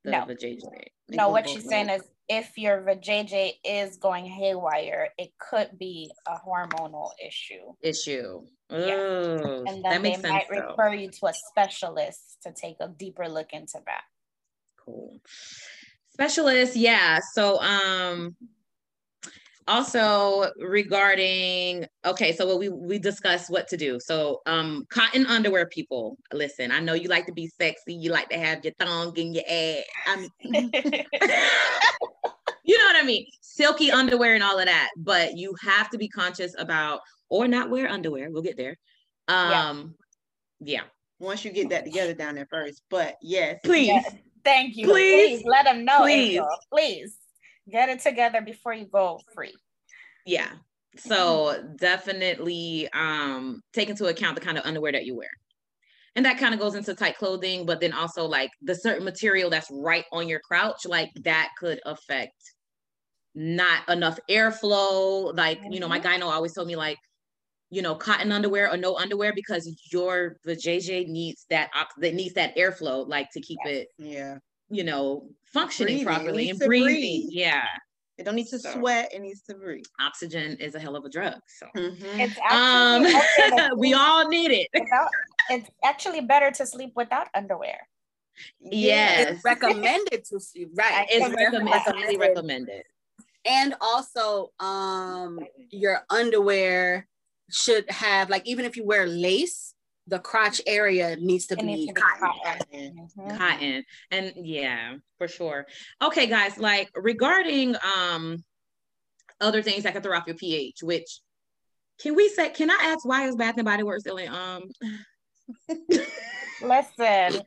the 0.04 0.10
No. 0.10 0.26
JJ. 0.26 0.60
They 1.08 1.16
No, 1.16 1.28
what 1.28 1.48
she's 1.48 1.68
saying 1.68 1.90
is 1.90 2.02
if 2.28 2.56
your 2.56 2.80
vajayjay 2.82 3.52
is 3.64 3.96
going 3.98 4.24
haywire, 4.24 5.10
it 5.18 5.30
could 5.38 5.78
be 5.78 6.10
a 6.26 6.36
hormonal 6.38 7.10
issue. 7.24 7.74
issue. 7.82 8.46
Yeah. 8.70 9.62
And 9.66 9.84
that 9.84 9.90
then 9.90 10.02
they 10.02 10.16
might 10.16 10.46
though. 10.50 10.70
refer 10.70 10.94
you 10.94 11.10
to 11.10 11.26
a 11.26 11.32
specialist 11.50 12.38
to 12.42 12.52
take 12.52 12.76
a 12.80 12.88
deeper 12.88 13.28
look 13.28 13.52
into 13.52 13.78
that. 13.86 14.04
Cool. 14.84 15.20
Specialist, 16.10 16.76
yeah. 16.76 17.20
So 17.34 17.60
um 17.60 18.36
also 19.66 20.50
regarding 20.58 21.86
okay, 22.04 22.32
so 22.34 22.46
what 22.46 22.58
we 22.58 22.68
we 22.68 22.98
discussed 22.98 23.50
what 23.50 23.68
to 23.68 23.76
do. 23.76 23.98
So 24.00 24.42
um 24.46 24.86
cotton 24.90 25.26
underwear 25.26 25.66
people, 25.66 26.18
listen, 26.32 26.70
I 26.70 26.80
know 26.80 26.94
you 26.94 27.08
like 27.08 27.26
to 27.26 27.32
be 27.32 27.46
sexy, 27.46 27.94
you 27.94 28.10
like 28.10 28.28
to 28.30 28.38
have 28.38 28.64
your 28.64 28.74
thong 28.78 29.16
in 29.16 29.34
your 29.34 29.44
ass. 29.48 29.84
I'm 30.06 30.28
you 32.64 32.78
know 32.78 32.86
what 32.86 32.96
I 32.96 33.02
mean? 33.04 33.26
Silky 33.40 33.90
underwear 33.90 34.34
and 34.34 34.42
all 34.42 34.58
of 34.58 34.66
that, 34.66 34.90
but 34.96 35.36
you 35.36 35.54
have 35.62 35.90
to 35.90 35.98
be 35.98 36.08
conscious 36.08 36.54
about 36.58 37.00
or 37.28 37.48
not 37.48 37.70
wear 37.70 37.88
underwear. 37.88 38.30
We'll 38.30 38.42
get 38.42 38.56
there. 38.56 38.76
Yeah. 39.28 39.68
Um 39.68 39.94
yeah. 40.60 40.82
Once 41.18 41.44
you 41.44 41.52
get 41.52 41.70
that 41.70 41.84
together 41.84 42.12
down 42.12 42.34
there 42.34 42.48
first, 42.50 42.82
but 42.90 43.16
yes, 43.22 43.60
Please. 43.64 43.88
Yeah. 43.88 44.02
Thank 44.44 44.76
you. 44.76 44.88
Please. 44.88 45.38
Please, 45.38 45.44
let 45.46 45.64
them 45.64 45.86
know. 45.86 46.02
Please. 46.02 46.34
April. 46.34 46.48
Please 46.70 47.16
get 47.70 47.88
it 47.88 48.00
together 48.00 48.40
before 48.40 48.74
you 48.74 48.86
go 48.86 49.20
free. 49.34 49.54
Yeah. 50.26 50.48
So 50.96 51.62
definitely 51.76 52.88
um 52.92 53.62
take 53.72 53.88
into 53.88 54.06
account 54.06 54.36
the 54.36 54.44
kind 54.44 54.58
of 54.58 54.64
underwear 54.64 54.92
that 54.92 55.06
you 55.06 55.16
wear. 55.16 55.30
And 56.16 56.24
that 56.24 56.38
kind 56.38 56.54
of 56.54 56.60
goes 56.60 56.76
into 56.76 56.94
tight 56.94 57.18
clothing, 57.18 57.66
but 57.66 57.80
then 57.80 57.92
also 57.92 58.24
like 58.24 58.50
the 58.62 58.74
certain 58.74 59.04
material 59.04 59.50
that's 59.50 59.68
right 59.70 60.04
on 60.12 60.28
your 60.28 60.38
crouch, 60.38 60.86
like 60.86 61.10
that 61.24 61.50
could 61.58 61.80
affect 61.84 62.34
not 63.34 63.88
enough 63.88 64.18
airflow. 64.30 65.36
Like, 65.36 65.60
you 65.68 65.80
know, 65.80 65.88
my 65.88 65.98
gyno 65.98 66.26
always 66.26 66.52
told 66.52 66.68
me 66.68 66.76
like, 66.76 66.98
you 67.70 67.82
know, 67.82 67.96
cotton 67.96 68.30
underwear 68.30 68.70
or 68.70 68.76
no 68.76 68.96
underwear 68.96 69.32
because 69.34 69.68
your 69.90 70.36
the 70.44 70.54
JJ 70.54 71.08
needs 71.08 71.46
that 71.50 71.70
that 71.98 72.14
needs 72.14 72.34
that 72.34 72.56
airflow, 72.56 73.08
like 73.08 73.28
to 73.32 73.40
keep 73.40 73.58
it, 73.64 73.88
yeah, 73.98 74.38
you 74.70 74.84
know, 74.84 75.28
functioning 75.54 76.04
Breathing. 76.04 76.14
Properly 76.24 76.50
and 76.50 76.58
to 76.60 76.66
breathing. 76.66 77.28
Yeah. 77.30 77.64
it 78.18 78.24
don't 78.24 78.36
need 78.36 78.46
to 78.54 78.58
So. 78.58 78.70
sweat. 78.74 79.12
It 79.14 79.20
needs 79.26 79.42
to 79.48 79.54
breathe. 79.54 79.86
Oxygen 80.00 80.56
is 80.66 80.74
a 80.74 80.80
hell 80.84 80.94
of 80.96 81.04
a 81.04 81.10
drug. 81.16 81.38
So 81.58 81.66
Mhm. 81.76 81.96
It's 82.24 82.38
um 82.50 83.02
okay 83.06 83.70
we 83.84 83.94
all 83.94 84.28
need 84.28 84.50
it 84.60 84.68
without, 84.74 85.08
it's 85.50 85.68
actually 85.90 86.20
better 86.32 86.50
to 86.58 86.64
sleep 86.66 86.92
without 86.94 87.28
underwear. 87.34 87.78
yes 88.60 89.30
It's 89.30 89.44
recommended 89.44 90.24
to 90.30 90.40
sleep. 90.40 90.70
right. 90.76 91.06
it's 91.10 91.26
It's 91.26 91.34
recommended 91.36 91.94
highly 91.94 92.16
recommended 92.18 92.82
and 93.46 93.74
also 93.80 94.52
um 94.60 95.38
your 95.70 95.96
underwear 96.10 97.06
should 97.50 97.84
have 97.90 98.30
like 98.30 98.44
even 98.46 98.64
if 98.64 98.76
you 98.76 98.84
wear 98.84 99.06
lace 99.06 99.73
the 100.06 100.18
crotch 100.18 100.60
area 100.66 101.16
needs 101.16 101.46
to 101.46 101.54
It 101.54 101.60
be 101.60 101.66
needs 101.66 101.86
to 101.86 101.94
be 101.94 102.00
cotton. 102.00 102.30
cotton. 102.44 103.08
Mhm. 103.16 103.38
cotton 103.38 103.84
and 104.10 104.32
yeah 104.36 104.94
for 105.18 105.28
sure 105.28 105.66
okay 106.02 106.26
guys 106.26 106.58
like 106.58 106.90
regarding 106.94 107.74
um 107.96 108.36
other 109.40 109.62
things 109.62 109.84
that 109.84 109.92
can 109.94 110.02
throw 110.02 110.16
off 110.16 110.26
your 110.26 110.36
ph 110.36 110.82
which 110.82 111.20
can 112.00 112.14
we 112.14 112.28
say 112.28 112.50
can 112.50 112.70
i 112.70 112.78
ask 112.82 113.06
why 113.06 113.26
is 113.26 113.36
bath 113.36 113.54
and 113.56 113.64
body 113.64 113.82
works 113.82 114.04
selling 114.04 114.28
um 114.28 114.62
Listen, 116.62 117.42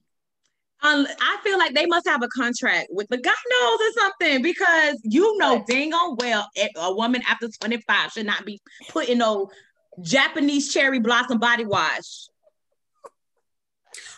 um, 0.84 1.08
I 1.20 1.38
feel 1.43 1.58
like 1.58 1.74
they 1.74 1.88
must 1.88 2.08
have 2.08 2.22
a 2.22 2.28
contract 2.28 2.89
with 2.91 3.08
the 3.10 3.17
God 3.17 3.34
knows 3.50 3.80
or 3.80 3.91
something 4.02 4.41
because 4.43 5.00
you 5.04 5.36
know 5.39 5.63
dang 5.67 5.93
on 5.93 6.15
well 6.20 6.48
a- 6.56 6.70
a 6.78 6.93
woman 6.96 7.24
after 7.28 7.48
25 7.48 8.12
should 8.12 8.28
not 8.28 8.46
be 8.46 8.62
putting 8.89 9.17
no 9.17 9.50
Japanese 10.02 10.72
cherry 10.72 11.00
blossom 11.00 11.39
body 11.39 11.65
wash. 11.65 12.28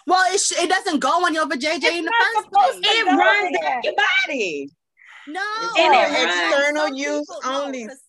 Well 0.10 0.34
it, 0.34 0.40
sh- 0.40 0.54
it 0.64 0.70
doesn't 0.70 1.00
go 1.00 1.10
on 1.26 1.34
your 1.34 1.46
vajayjay 1.46 1.98
in 2.00 2.06
the 2.06 2.14
first 2.36 2.52
place 2.52 2.80
It 2.84 3.06
runs 3.06 3.58
there. 3.62 3.70
down 3.70 3.82
your 3.84 3.94
body. 3.96 4.70
no 5.28 5.42
It's 5.62 5.80
And 5.80 5.94
it 5.96 6.08
for 6.08 6.26
runs- 6.26 6.54
external 6.54 6.88
Some 6.88 6.96
use 6.96 7.20
people- 7.20 7.42
no, 7.52 7.64
only. 7.64 7.88
'cause- 7.88 8.02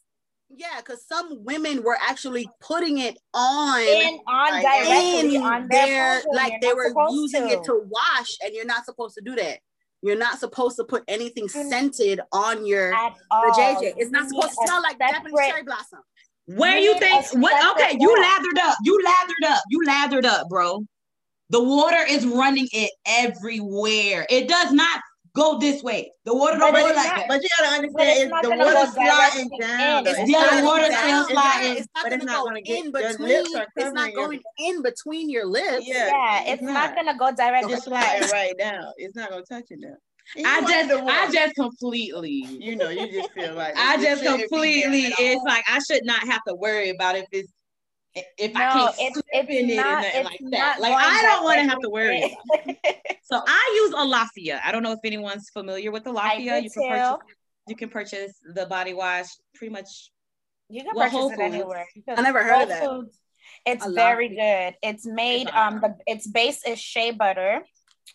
yeah 0.53 0.77
because 0.79 1.01
some 1.07 1.45
women 1.45 1.83
were 1.85 1.97
actually 2.11 2.49
putting 2.61 2.99
it 2.99 3.17
on 3.35 3.81
in 3.83 4.19
on 4.27 4.51
Like, 4.53 4.63
directly 4.65 5.37
in 5.37 5.43
on 5.43 5.69
their 5.71 5.87
their 5.87 6.23
like 6.33 6.61
they 6.61 6.73
were 6.75 6.93
using 7.11 7.47
to. 7.49 7.55
it 7.55 7.65
to 7.65 7.83
wash 7.89 8.31
and 8.43 8.53
you're 8.55 8.65
not 8.75 8.85
supposed 8.85 9.15
to 9.15 9.23
do 9.25 9.37
that 9.37 9.59
you're 10.03 10.17
not 10.27 10.41
supposed 10.41 10.77
to 10.79 10.85
put 10.85 11.05
anything 11.07 11.47
scented 11.49 12.21
on 12.33 12.67
your 12.67 12.93
at 12.93 13.15
all. 13.31 13.45
vajayjay 13.45 13.95
it's 13.97 14.11
not 14.11 14.29
supposed 14.29 14.49
to 14.59 14.67
smell 14.67 14.83
like 14.83 14.99
japanese 14.99 15.35
cherry 15.47 15.63
blossom 15.63 16.01
Where 16.47 16.79
You 16.79 16.95
you 16.95 16.99
think 16.99 17.27
what 17.45 17.55
okay, 17.77 17.97
you 18.01 18.11
lathered 18.21 18.59
up. 18.59 18.77
You 18.83 19.01
lathered 19.05 19.45
up. 19.53 19.63
You 19.71 19.81
lathered 19.87 20.27
up, 20.27 20.49
bro. 20.49 20.85
The 21.51 21.63
water 21.63 21.99
is 22.09 22.27
running 22.27 22.69
it 22.73 22.91
everywhere. 23.07 24.27
It 24.31 24.49
does 24.49 24.73
not 24.73 25.01
go 25.35 25.59
this 25.59 25.83
way. 25.83 26.11
The 26.25 26.35
water 26.35 26.59
don't 26.59 26.73
But 26.73 26.81
go 26.81 26.87
like 26.87 26.95
not- 26.97 27.05
that. 27.17 27.25
But 27.29 27.43
you 27.43 27.49
gotta 27.59 27.75
understand, 27.77 28.09
it's 28.09 28.21
it's 28.21 28.43
the 28.43 28.49
water 28.51 28.73
go 28.73 28.93
sliding 28.93 29.51
down. 29.61 29.99
in. 29.99 30.07
It's 30.07 30.19
It's 30.21 30.31
Yeah, 30.31 30.61
the 30.61 30.67
water 30.67 30.83
go 30.83 30.87
still 30.87 30.91
down. 30.91 31.21
It's 31.25 31.33
not- 31.35 31.53
sliding. 31.55 31.77
it's 31.77 31.89
not 31.95 32.11
gonna 32.11 32.27
go 32.27 32.47
in 32.57 32.91
between 32.93 33.31
it's 33.31 33.53
not 33.53 33.67
covering 33.79 34.13
your- 34.13 34.27
going 34.27 34.41
in 34.59 34.83
between 34.83 35.31
your 35.31 35.47
lips 35.47 35.87
Yeah, 35.87 36.07
Yeah, 36.09 36.41
it's 36.43 36.51
it's 36.55 36.63
not, 36.63 36.73
not. 36.73 36.97
gonna 36.97 37.19
go 37.19 37.31
directly. 37.33 37.73
It's 37.75 37.85
sliding 37.85 38.29
right 38.31 38.59
down. 38.59 38.93
It's 38.97 39.15
not 39.17 39.31
gonna 39.31 39.43
touch 39.45 39.65
it 39.71 39.79
though. 39.83 39.97
And 40.37 40.47
I 40.47 40.61
just. 40.61 40.93
I 40.93 41.31
just 41.33 41.55
completely 41.57 42.45
you 42.49 42.77
know, 42.77 42.89
you 42.91 43.11
just 43.11 43.33
feel 43.33 43.55
like 43.55 43.75
I 43.77 43.97
just 44.03 44.23
completely 44.25 45.13
it's 45.19 45.43
like 45.45 45.65
I 45.69 45.79
should 45.81 46.05
not 46.05 46.23
have 46.29 46.43
to 46.49 46.55
worry 46.55 46.91
about 46.91 47.17
if 47.17 47.27
it's 47.33 47.53
if 48.15 48.57
I 48.57 48.71
can't 48.73 48.95
it's 48.99 49.15
slip 49.15 49.25
it's 49.33 49.51
in 49.51 49.71
it 49.71 49.77
not. 49.77 50.05
and 50.05 50.25
nothing 50.25 50.25
like 50.25 50.51
that. 50.53 50.81
Like 50.81 50.93
I 50.97 51.23
don't 51.23 51.45
want 51.45 51.61
to 51.61 51.69
have 51.69 51.81
to 51.81 51.91
worry. 51.91 52.19
About 52.53 52.77
it. 52.85 52.97
So 53.31 53.41
I 53.47 53.85
use 53.85 53.95
Alaffia. 53.95 54.59
I 54.65 54.73
don't 54.73 54.83
know 54.83 54.91
if 54.91 54.99
anyone's 55.05 55.51
familiar 55.51 55.93
with 55.93 56.03
Alaffia. 56.03 56.61
You 56.65 56.69
can 56.69 56.83
too. 56.83 56.89
purchase 56.89 57.19
you 57.69 57.77
can 57.77 57.89
purchase 57.89 58.33
the 58.55 58.67
body 58.67 58.93
wash 58.93 59.27
pretty 59.55 59.73
much 59.73 60.11
You 60.69 60.83
can 60.83 60.93
Well, 60.97 61.09
purchase 61.09 61.39
it 61.39 61.43
anywhere. 61.43 61.87
I 62.09 62.23
never 62.23 62.43
heard 62.43 62.55
Whole 62.55 62.63
of 62.63 62.69
that. 62.71 62.85
Foods, 62.85 63.21
It's 63.65 63.85
I 63.85 63.87
love 63.87 63.95
very 63.95 64.29
good. 64.31 64.75
It's 64.83 65.07
made 65.07 65.49
um 65.51 65.81
the 65.81 65.95
its 66.07 66.27
base 66.27 66.67
is 66.67 66.81
shea 66.81 67.13
butter. 67.13 67.63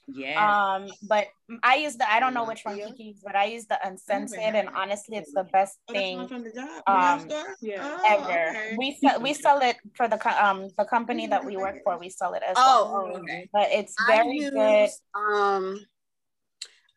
Yeah. 0.07 0.75
Um, 0.75 0.87
but 1.07 1.27
I 1.63 1.77
use 1.77 1.95
the 1.95 2.09
I 2.11 2.19
don't 2.19 2.33
know 2.33 2.45
which 2.45 2.63
one 2.63 2.77
Yeah. 2.77 2.87
Kiki 2.87 3.03
used, 3.03 3.23
but 3.23 3.35
I 3.35 3.45
use 3.45 3.65
the 3.65 3.79
unscented, 3.85 4.39
had 4.39 4.55
and 4.55 4.69
honestly, 4.75 5.17
it's 5.17 5.31
the 5.33 5.43
best 5.43 5.77
Oh, 5.89 5.93
thing 5.93 6.17
one 6.17 6.27
from 6.27 6.43
the 6.43 6.51
job. 6.51 6.83
um, 6.87 7.19
store? 7.29 7.55
yeah. 7.61 7.81
Oh, 7.81 8.03
ever. 8.07 8.49
okay. 8.49 8.75
We 8.77 8.97
sell 9.01 9.21
we 9.21 9.33
sell 9.33 9.59
it 9.61 9.77
for 9.95 10.07
the 10.07 10.17
co- 10.17 10.29
um 10.29 10.67
the 10.77 10.85
company 10.85 11.27
that 11.27 11.45
we 11.45 11.57
work 11.57 11.75
for. 11.83 11.97
We 11.97 12.09
sell 12.09 12.33
it 12.33 12.43
as 12.47 12.55
oh, 12.57 12.91
well. 12.91 13.11
oh 13.15 13.19
okay 13.19 13.49
But 13.53 13.67
it's 13.71 13.95
I 13.99 14.15
very 14.17 14.37
use 14.37 14.49
good. 14.51 14.89
um 15.15 15.85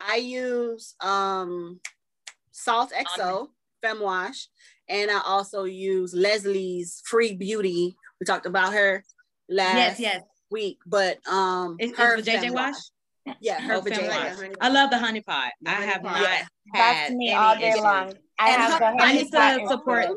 I 0.01 0.17
use 0.17 0.95
um 1.01 1.81
Salt 2.53 2.93
XO 2.93 3.49
Fem 3.83 4.01
Wash 4.01 4.49
and 4.89 5.11
I 5.11 5.21
also 5.25 5.65
use 5.65 6.15
Leslie's 6.15 7.03
Free 7.05 7.35
Beauty. 7.35 7.97
We 8.21 8.25
talked 8.25 8.47
about 8.47 8.73
her 8.73 9.05
last 9.49 9.77
yes, 9.77 10.01
yes. 10.01 10.23
Week, 10.51 10.79
but 10.87 11.19
um 11.29 11.77
Is, 11.79 11.97
her 11.97 12.17
is 12.17 12.25
the 12.25 12.31
JJ 12.33 12.41
Fem 12.41 12.53
wash? 12.55 12.75
Yeah, 13.41 13.61
her 13.61 13.75
Oh, 13.75 13.83
Fem 13.83 13.93
vajayjay. 13.93 14.39
Wash. 14.49 14.57
I 14.61 14.69
love 14.71 14.91
the 14.91 14.99
honey 14.99 15.21
pot. 15.21 15.53
The 15.61 15.71
I 15.71 15.75
honey 15.75 15.87
have 15.87 16.03
pot. 16.03 16.13
not 16.13 16.23
Yeah. 16.23 16.47
had 16.75 17.15
me 17.15 17.29
any 17.29 17.37
all 17.37 17.57
day 17.57 17.69
issues. 17.71 17.81
long. 17.83 18.15
I 18.39 18.51
And 18.51 18.63
have 18.63 18.73
her- 18.73 18.79
the 18.79 19.03
I 19.05 19.13
need 19.13 19.31
to 19.31 19.67
support- 19.69 20.09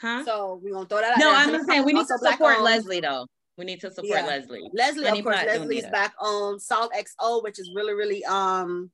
Huh? 0.00 0.24
So 0.24 0.60
we're 0.62 0.72
gonna 0.74 0.86
throw 0.86 0.98
that 1.00 1.12
out 1.12 1.18
No, 1.18 1.26
there. 1.30 1.34
I'm 1.40 1.50
just 1.50 1.66
saying 1.68 1.84
we 1.84 1.92
need 1.92 2.06
to 2.06 2.18
support 2.18 2.56
owned. 2.56 2.64
Leslie 2.64 3.00
though. 3.00 3.26
We 3.56 3.64
need 3.64 3.80
to 3.82 3.90
support 3.90 4.08
Yeah. 4.08 4.26
Leslie. 4.26 4.68
Leslie, 4.74 5.04
Honey 5.06 5.20
of 5.20 5.24
course, 5.24 5.36
Leslie's 5.46 5.86
back 5.86 6.14
on 6.20 6.58
Salt 6.58 6.92
XO, 6.92 7.42
which 7.42 7.58
is 7.58 7.70
really, 7.74 7.94
really 7.94 8.24
um 8.24 8.90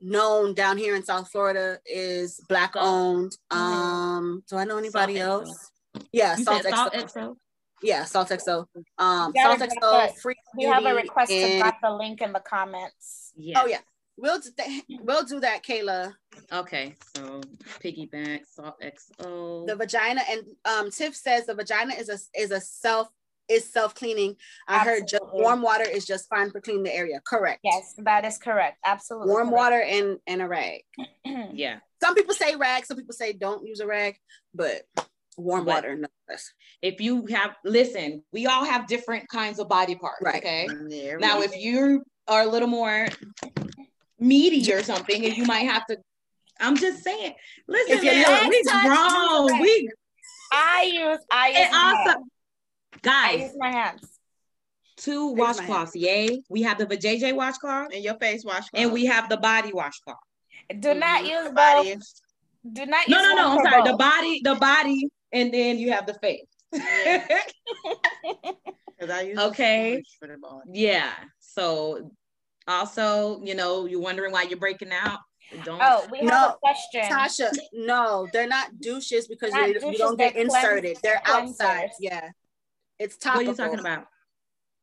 known 0.00 0.52
down 0.54 0.76
here 0.76 0.94
in 0.94 1.02
South 1.04 1.30
Florida, 1.30 1.78
is 1.86 2.40
black 2.48 2.74
Salt. 2.74 2.84
owned. 2.86 3.36
Mhm. 3.50 3.56
Um, 3.56 4.44
do 4.48 4.56
I 4.56 4.64
know 4.64 4.76
anybody 4.76 5.16
Salt 5.18 5.46
else? 5.46 5.70
Yeah, 6.12 6.36
You 6.36 6.44
Salt 6.44 6.62
said 6.62 6.74
Salt 6.74 6.92
XO. 6.92 7.36
XO? 7.84 7.88
Yeah, 7.88 8.04
Salt 8.04 8.28
XO. 8.30 8.66
Um, 8.98 9.32
You 9.34 9.42
Salt 9.42 9.58
gotta 9.58 9.72
XO, 9.80 10.14
free 10.20 10.34
We 10.56 10.64
have 10.64 10.82
a 10.84 10.88
beauty, 10.88 11.02
request 11.02 11.30
to 11.30 11.58
drop 11.58 11.78
the 11.82 11.90
link 11.92 12.20
in 12.22 12.32
the 12.32 12.40
comments. 12.40 13.32
Yeah. 13.36 13.60
Oh 13.62 13.66
yeah, 13.66 13.78
We'll 14.16 14.40
we'll 15.00 15.24
do 15.24 15.40
that, 15.40 15.64
Kayla. 15.64 16.14
Okay, 16.52 16.94
so 17.16 17.40
piggyback 17.82 18.42
salt 18.46 18.76
XO. 18.80 19.66
The 19.66 19.74
vagina 19.76 20.22
and 20.30 20.42
um 20.64 20.90
Tiff 20.90 21.16
says 21.16 21.46
the 21.46 21.54
vagina 21.54 21.94
is 21.94 22.08
a 22.08 22.18
is 22.40 22.50
a 22.52 22.60
self 22.60 23.08
is 23.48 23.70
self 23.70 23.94
cleaning. 23.94 24.36
I 24.68 24.76
Absolutely. 24.76 25.00
heard 25.00 25.08
just 25.08 25.24
warm 25.32 25.62
water 25.62 25.84
is 25.84 26.06
just 26.06 26.28
fine 26.28 26.50
for 26.50 26.60
cleaning 26.60 26.84
the 26.84 26.94
area. 26.94 27.20
Correct. 27.26 27.60
Yes, 27.64 27.94
that 27.98 28.24
is 28.24 28.38
correct. 28.38 28.78
Absolutely. 28.84 29.30
Warm 29.30 29.48
correct. 29.48 29.58
water 29.58 29.82
and 29.82 30.18
and 30.28 30.42
a 30.42 30.46
rag. 30.48 30.82
yeah. 31.24 31.78
Some 32.00 32.14
people 32.14 32.34
say 32.34 32.54
rag. 32.54 32.86
Some 32.86 32.96
people 32.96 33.14
say 33.14 33.32
don't 33.32 33.66
use 33.66 33.80
a 33.80 33.86
rag, 33.86 34.16
but 34.54 34.82
warm 35.36 35.64
but 35.64 35.74
water. 35.74 35.96
No 35.96 36.08
if 36.82 37.00
you 37.00 37.26
have 37.26 37.56
listen, 37.64 38.22
we 38.32 38.46
all 38.46 38.64
have 38.64 38.86
different 38.86 39.28
kinds 39.28 39.58
of 39.58 39.68
body 39.68 39.94
parts. 39.94 40.22
Right. 40.22 40.36
Okay. 40.36 40.68
Yeah, 40.88 41.16
now, 41.16 41.40
if 41.40 41.56
you 41.56 42.04
are 42.28 42.42
a 42.42 42.46
little 42.46 42.68
more 42.68 43.08
meaty 44.18 44.72
or 44.72 44.82
something, 44.82 45.24
and 45.24 45.36
you 45.36 45.44
might 45.44 45.66
have 45.66 45.86
to. 45.86 45.98
I'm 46.60 46.76
just 46.76 47.02
saying. 47.02 47.34
Listen, 47.66 48.04
man, 48.04 48.48
we 48.48 48.62
grown. 48.84 49.60
We. 49.60 49.88
I 50.52 50.90
use. 50.92 51.18
I 51.30 51.48
use. 51.48 51.68
also, 51.74 52.24
guys. 53.02 53.40
I 53.40 53.44
use 53.44 53.56
my 53.56 53.70
hands. 53.70 54.08
Two 54.96 55.34
washcloths. 55.34 55.90
Yay. 55.94 56.42
We 56.48 56.62
have 56.62 56.78
the 56.78 56.86
vajayjay 56.86 57.34
washcloth 57.34 57.92
and 57.92 58.04
your 58.04 58.14
face 58.14 58.44
washcloth, 58.44 58.80
and 58.80 58.92
we 58.92 59.06
have 59.06 59.28
the 59.28 59.36
body 59.36 59.72
washcloth. 59.72 60.16
Do 60.68 60.90
mm-hmm. 60.90 60.98
not 60.98 61.26
use 61.26 61.50
both. 61.50 62.02
Do 62.72 62.86
not. 62.86 63.08
no, 63.08 63.22
no, 63.22 63.34
no. 63.34 63.50
I'm 63.50 63.66
sorry. 63.66 63.82
Both. 63.82 63.90
The 63.90 63.96
body, 63.96 64.40
the 64.44 64.54
body, 64.54 65.08
and 65.34 65.52
then 65.52 65.78
you 65.78 65.92
have 65.92 66.06
the 66.06 66.14
face. 66.14 66.46
Yeah. 66.72 67.26
okay. 69.38 70.02
Yeah. 70.72 71.10
So 71.40 72.12
also, 72.66 73.42
you 73.42 73.54
know, 73.54 73.86
you're 73.86 74.00
wondering 74.00 74.32
why 74.32 74.42
you're 74.42 74.58
breaking 74.58 74.92
out. 74.92 75.18
Don't. 75.64 75.80
Oh, 75.82 76.06
we 76.10 76.18
have 76.18 76.26
no, 76.26 76.48
a 76.48 76.56
question. 76.58 77.02
Tasha, 77.02 77.50
no, 77.72 78.26
they're 78.32 78.48
not 78.48 78.80
douches 78.80 79.28
because 79.28 79.52
not 79.52 79.68
you, 79.68 79.74
douches, 79.74 79.92
you 79.92 79.98
don't 79.98 80.18
get 80.18 80.36
inserted. 80.36 80.96
They're 81.02 81.20
outside. 81.26 81.90
Yeah. 82.00 82.30
It's 82.98 83.18
topical. 83.18 83.52
What 83.52 83.60
are 83.60 83.64
you 83.64 83.70
talking 83.70 83.80
about? 83.80 84.06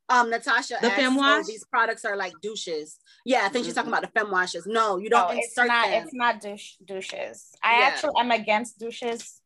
Um, 0.09 0.29
Natasha, 0.29 0.75
the 0.81 0.89
fem 0.89 1.15
wash. 1.15 1.45
these 1.45 1.63
products 1.63 2.03
are 2.03 2.17
like 2.17 2.33
douches. 2.41 2.99
Yeah, 3.25 3.39
I 3.39 3.41
think 3.43 3.53
mm-hmm. 3.53 3.63
she's 3.65 3.75
talking 3.75 3.91
about 3.91 4.01
the 4.01 4.09
fem 4.09 4.29
washes. 4.29 4.65
No, 4.67 4.97
you 4.97 5.09
don't 5.09 5.33
no, 5.33 5.41
insert 5.41 5.43
it's 5.45 5.57
not, 5.57 5.87
them. 5.87 6.03
It's 6.03 6.13
not 6.13 6.41
douche 6.41 6.73
douches. 6.85 7.49
I 7.63 7.79
yeah. 7.79 7.85
actually 7.85 8.11
am 8.19 8.31
against 8.31 8.77
douches. 8.77 9.40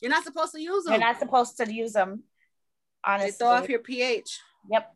You're 0.00 0.10
not 0.10 0.24
supposed 0.24 0.52
to 0.52 0.60
use 0.60 0.84
them. 0.84 0.94
You're 0.94 1.00
not 1.00 1.18
supposed 1.18 1.56
to 1.58 1.72
use 1.72 1.92
them. 1.92 2.22
Honestly, 3.04 3.30
they 3.30 3.36
throw 3.36 3.48
off 3.48 3.68
your 3.68 3.78
pH. 3.80 4.40
Yep. 4.70 4.94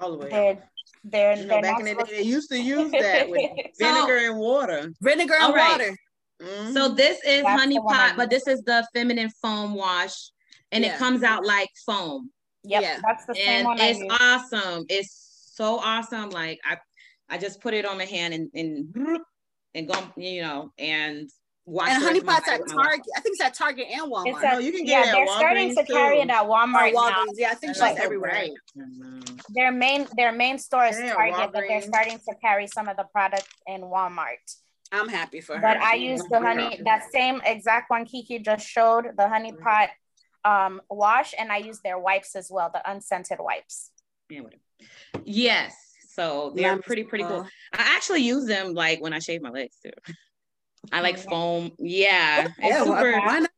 All 0.00 0.12
the 0.12 0.18
way. 0.18 0.30
They're, 0.30 0.58
they're, 1.04 1.36
you 1.36 1.46
know, 1.46 1.60
back 1.60 1.80
in 1.80 1.86
the 1.86 2.04
day, 2.04 2.16
they 2.16 2.22
used 2.22 2.50
to 2.50 2.60
use 2.60 2.90
that 2.92 3.28
with 3.28 3.50
vinegar 3.78 4.16
and 4.16 4.38
water. 4.38 4.92
Vinegar 5.00 5.34
and 5.38 5.54
right. 5.54 5.72
water. 5.72 5.96
Mm-hmm. 6.42 6.72
So 6.72 6.88
this 6.88 7.18
is 7.24 7.42
That's 7.42 7.60
honey 7.60 7.78
pot, 7.78 8.14
but 8.16 8.30
this 8.30 8.46
is 8.46 8.62
the 8.62 8.86
feminine 8.94 9.30
foam 9.40 9.74
wash, 9.74 10.30
and 10.72 10.84
yeah. 10.84 10.94
it 10.94 10.98
comes 10.98 11.22
out 11.22 11.44
like 11.44 11.70
foam. 11.86 12.30
Yep, 12.64 12.82
yeah, 12.82 12.98
that's 13.02 13.26
the 13.26 13.34
same 13.34 13.46
and 13.48 13.64
one. 13.66 13.78
It's 13.80 14.02
awesome. 14.20 14.84
It's 14.88 15.50
so 15.52 15.78
awesome. 15.78 16.30
Like 16.30 16.58
I, 16.64 16.78
I 17.28 17.38
just 17.38 17.60
put 17.60 17.74
it 17.74 17.84
on 17.84 17.98
my 17.98 18.04
hand 18.04 18.34
and 18.34 18.50
and 18.54 19.18
and 19.74 19.88
go, 19.88 19.94
you 20.16 20.42
know, 20.42 20.72
and 20.78 21.30
Watch 21.66 21.88
and 21.88 22.02
honey 22.02 22.20
pots 22.20 22.46
at 22.46 22.60
Target. 22.68 23.06
I 23.16 23.20
think 23.20 23.34
it's 23.34 23.40
at 23.40 23.54
Target 23.54 23.86
and 23.90 24.12
Walmart. 24.12 24.26
It's 24.26 24.42
no, 24.42 24.58
you 24.58 24.70
can 24.70 24.84
get 24.84 25.06
yeah, 25.06 25.12
it 25.12 25.14
they're 25.14 25.26
starting 25.28 25.74
to 25.74 25.84
too. 25.84 25.92
carry 25.94 26.20
it 26.20 26.28
at 26.28 26.44
Walmart. 26.44 26.92
Oh, 26.94 27.10
Walgreens. 27.10 27.26
Now. 27.26 27.32
Yeah, 27.36 27.50
I 27.50 27.54
think 27.54 27.70
it's 27.70 27.80
like 27.80 27.98
everywhere. 27.98 28.48
Their 29.48 29.72
main 29.72 30.06
their 30.14 30.32
main 30.32 30.58
store 30.58 30.84
is 30.84 30.98
yeah, 30.98 31.14
Target, 31.14 31.34
Walgreens. 31.34 31.52
but 31.52 31.64
they're 31.68 31.82
starting 31.82 32.18
to 32.18 32.34
carry 32.42 32.66
some 32.66 32.86
of 32.88 32.98
the 32.98 33.04
products 33.04 33.48
in 33.66 33.80
Walmart. 33.80 34.44
I'm 34.92 35.08
happy 35.08 35.40
for 35.40 35.56
her. 35.56 35.62
But 35.62 35.78
I 35.78 35.94
use 35.94 36.22
the 36.30 36.38
honey, 36.38 36.80
that 36.84 37.10
same 37.10 37.40
exact 37.44 37.90
one 37.90 38.04
Kiki 38.04 38.38
just 38.38 38.66
showed, 38.66 39.06
the 39.16 39.28
honey 39.28 39.52
mm-hmm. 39.52 39.62
pot 39.62 39.88
um, 40.44 40.80
wash, 40.90 41.34
and 41.38 41.50
I 41.50 41.56
use 41.56 41.80
their 41.80 41.98
wipes 41.98 42.36
as 42.36 42.48
well, 42.50 42.70
the 42.72 42.88
unscented 42.88 43.38
wipes. 43.40 43.90
Yes. 45.24 45.74
So 46.10 46.52
they're 46.54 46.76
pretty, 46.78 47.04
pretty 47.04 47.24
cool. 47.24 47.46
I 47.72 47.96
actually 47.96 48.22
use 48.22 48.46
them 48.46 48.74
like 48.74 49.02
when 49.02 49.12
I 49.12 49.18
shave 49.18 49.42
my 49.42 49.50
legs 49.50 49.76
too. 49.82 49.90
I 50.92 51.00
like 51.00 51.18
foam. 51.18 51.72
Yeah. 51.78 52.48
Yeah, 52.58 52.84
super, 52.84 53.20
why 53.20 53.38
not? 53.40 53.50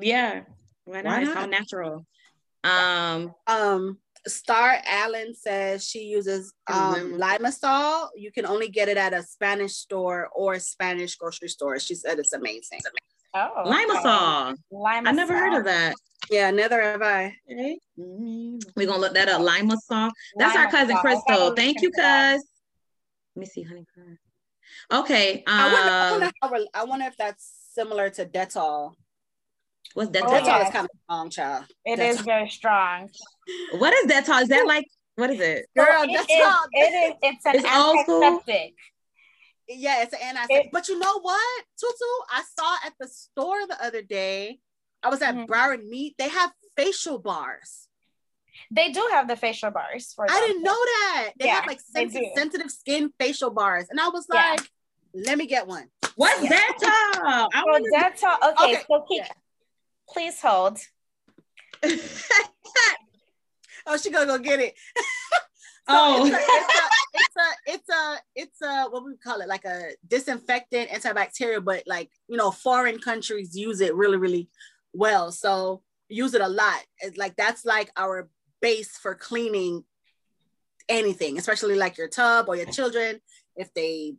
Yeah. 0.00 0.42
Why 0.84 1.02
not? 1.02 1.12
Why 1.12 1.22
not? 1.22 1.36
How 1.36 1.46
natural. 1.46 2.06
Um 2.62 3.34
um 3.46 3.98
Star 4.26 4.78
Allen 4.86 5.34
says 5.34 5.86
she 5.86 6.04
uses 6.04 6.52
um, 6.66 7.12
Lemisol. 7.12 8.08
You 8.16 8.32
can 8.32 8.46
only 8.46 8.68
get 8.68 8.88
it 8.88 8.96
at 8.96 9.12
a 9.12 9.22
Spanish 9.22 9.74
store 9.74 10.30
or 10.34 10.54
a 10.54 10.60
Spanish 10.60 11.16
grocery 11.16 11.48
store. 11.48 11.78
She 11.78 11.94
said 11.94 12.18
it's 12.18 12.32
amazing. 12.32 12.80
Oh, 13.34 13.64
Lemisol. 13.66 14.56
Lemisol. 14.72 15.06
I 15.06 15.12
never 15.12 15.36
heard 15.36 15.58
of 15.58 15.64
that. 15.64 15.94
Yeah, 16.30 16.50
neither 16.50 16.80
have 16.80 17.02
I. 17.02 17.36
Okay. 17.50 17.78
We're 17.98 18.86
gonna 18.86 18.98
look 18.98 19.14
that 19.14 19.28
up. 19.28 19.42
Lemisol. 19.42 20.10
That's 20.38 20.56
Lemisol. 20.56 20.56
our 20.56 20.70
cousin 20.70 20.96
Crystal. 20.96 21.54
Thank 21.54 21.82
you, 21.82 21.90
cuz. 21.90 22.00
Let 22.00 22.42
me 23.36 23.46
see, 23.46 23.62
honey. 23.62 23.84
Okay. 24.92 25.38
Um, 25.38 25.42
I, 25.46 25.72
wonder, 25.72 25.90
I, 26.42 26.46
wonder 26.46 26.66
how, 26.74 26.80
I 26.82 26.84
wonder 26.84 27.06
if 27.06 27.16
that's 27.16 27.52
similar 27.72 28.10
to 28.10 28.26
Dettol. 28.26 28.92
What's 29.94 30.10
Dettol? 30.10 30.22
Oh, 30.26 30.40
Dettol 30.40 30.64
is 30.64 30.70
kind 30.70 30.84
of 30.84 31.00
strong, 31.04 31.30
child. 31.30 31.64
It 31.84 31.98
Dettol. 31.98 32.10
is 32.10 32.20
very 32.20 32.48
strong. 32.48 33.10
What 33.78 33.92
is 33.94 34.10
Dettol? 34.10 34.42
Is 34.42 34.48
that 34.48 34.66
like 34.66 34.86
what 35.16 35.30
is 35.30 35.40
it? 35.40 35.66
Girl, 35.76 36.02
it 36.02 36.08
Dettol. 36.08 36.14
Is, 36.14 36.26
it 36.72 36.94
is. 36.94 37.14
It's 37.22 37.46
an 37.46 37.54
it's 37.56 37.64
antiseptic. 37.64 38.74
Yeah, 39.68 40.02
it's 40.02 40.12
an 40.12 40.20
antiseptic. 40.22 40.66
It, 40.66 40.70
but 40.72 40.88
you 40.88 40.98
know 40.98 41.20
what, 41.20 41.64
Tutu? 41.78 41.94
I 42.30 42.42
saw 42.58 42.76
at 42.86 42.92
the 42.98 43.08
store 43.08 43.66
the 43.66 43.82
other 43.82 44.02
day. 44.02 44.58
I 45.02 45.08
was 45.08 45.22
at 45.22 45.34
mm-hmm. 45.34 45.50
Broward 45.50 45.86
Meat. 45.86 46.16
They 46.18 46.28
have 46.28 46.50
facial 46.76 47.18
bars. 47.18 47.88
They 48.70 48.90
do 48.90 49.06
have 49.12 49.28
the 49.28 49.36
facial 49.36 49.70
bars 49.70 50.12
for 50.14 50.26
I 50.28 50.40
didn't 50.40 50.62
know 50.62 50.72
that. 50.72 51.32
They 51.38 51.46
yeah, 51.46 51.56
have 51.56 51.66
like 51.66 51.80
sensitive, 51.80 52.30
sensitive 52.36 52.70
skin 52.70 53.12
facial 53.18 53.50
bars. 53.50 53.86
And 53.90 54.00
I 54.00 54.08
was 54.08 54.26
like, 54.28 54.60
yeah. 54.60 54.66
Let 55.14 55.38
me 55.38 55.46
get 55.46 55.66
one. 55.66 55.88
What's 56.16 56.42
yeah. 56.42 56.50
Dettol? 56.50 57.48
I 57.52 57.62
oh, 57.66 57.80
Dettol. 57.94 58.52
Okay, 58.52 58.74
okay. 58.74 58.82
so 58.88 59.04
keep, 59.08 59.22
yeah. 59.22 59.28
please 60.08 60.40
hold. 60.40 60.78
oh, 63.86 63.96
she 63.96 64.10
gonna 64.10 64.26
go 64.26 64.38
get 64.38 64.60
it. 64.60 64.74
so 64.96 65.02
oh, 65.88 66.26
it's 66.26 66.34
a, 66.34 66.38
oh. 66.38 66.88
it's, 67.14 67.36
a, 67.36 67.36
it's 67.36 67.36
a 67.36 67.72
it's 67.72 67.88
a 67.88 68.18
it's 68.34 68.62
a 68.62 68.90
what 68.90 69.04
we 69.04 69.16
call 69.16 69.40
it 69.40 69.48
like 69.48 69.64
a 69.64 69.90
disinfectant 70.06 70.90
antibacterial, 70.90 71.64
but 71.64 71.82
like 71.86 72.10
you 72.28 72.36
know, 72.36 72.50
foreign 72.50 72.98
countries 72.98 73.56
use 73.56 73.80
it 73.80 73.94
really 73.94 74.16
really 74.16 74.48
well. 74.92 75.32
So 75.32 75.82
use 76.08 76.34
it 76.34 76.40
a 76.40 76.48
lot. 76.48 76.80
It's 77.00 77.16
like 77.16 77.36
that's 77.36 77.64
like 77.64 77.90
our 77.96 78.28
base 78.60 78.96
for 78.96 79.14
cleaning 79.14 79.84
anything, 80.88 81.38
especially 81.38 81.76
like 81.76 81.98
your 81.98 82.08
tub 82.08 82.48
or 82.48 82.56
your 82.56 82.68
oh. 82.68 82.72
children. 82.72 83.20
If 83.56 83.72
they 83.74 84.16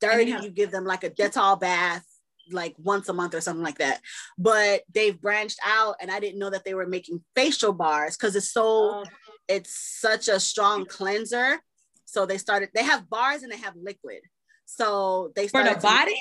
dirty, 0.00 0.32
you 0.42 0.50
give 0.50 0.70
them 0.70 0.84
like 0.84 1.04
a 1.04 1.10
Dettol 1.10 1.58
bath 1.60 2.04
like 2.50 2.74
once 2.78 3.08
a 3.08 3.12
month 3.12 3.34
or 3.34 3.40
something 3.40 3.62
like 3.62 3.78
that. 3.78 4.00
But 4.36 4.82
they've 4.92 5.18
branched 5.20 5.58
out 5.64 5.96
and 6.00 6.10
I 6.10 6.20
didn't 6.20 6.38
know 6.38 6.50
that 6.50 6.64
they 6.64 6.74
were 6.74 6.86
making 6.86 7.22
facial 7.34 7.72
bars 7.72 8.16
because 8.16 8.36
it's 8.36 8.52
so 8.52 8.62
oh. 8.62 9.04
it's 9.48 9.98
such 10.00 10.28
a 10.28 10.40
strong 10.40 10.86
cleanser. 10.86 11.60
So 12.04 12.26
they 12.26 12.38
started 12.38 12.70
they 12.74 12.84
have 12.84 13.08
bars 13.08 13.42
and 13.42 13.52
they 13.52 13.58
have 13.58 13.74
liquid. 13.76 14.20
So 14.66 15.32
they 15.34 15.48
started 15.48 15.74
for 15.74 15.80
the 15.80 15.86
body? 15.86 16.20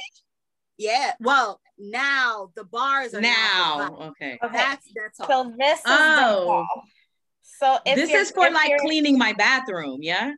yeah. 0.78 1.14
Well, 1.20 1.60
now 1.78 2.52
the 2.56 2.64
bars 2.64 3.14
are 3.14 3.22
now. 3.22 3.32
now 3.78 4.08
okay. 4.10 4.40
That's 4.42 4.88
that's 4.96 5.20
all. 5.20 5.28
So 5.28 5.54
this 5.58 5.80
is 5.80 5.86
oh. 5.88 6.66
So 7.60 7.80
this 7.86 8.10
is 8.12 8.32
for 8.32 8.50
like 8.52 8.78
cleaning 8.80 9.18
my 9.18 9.34
bathroom, 9.34 10.00
yeah? 10.02 10.34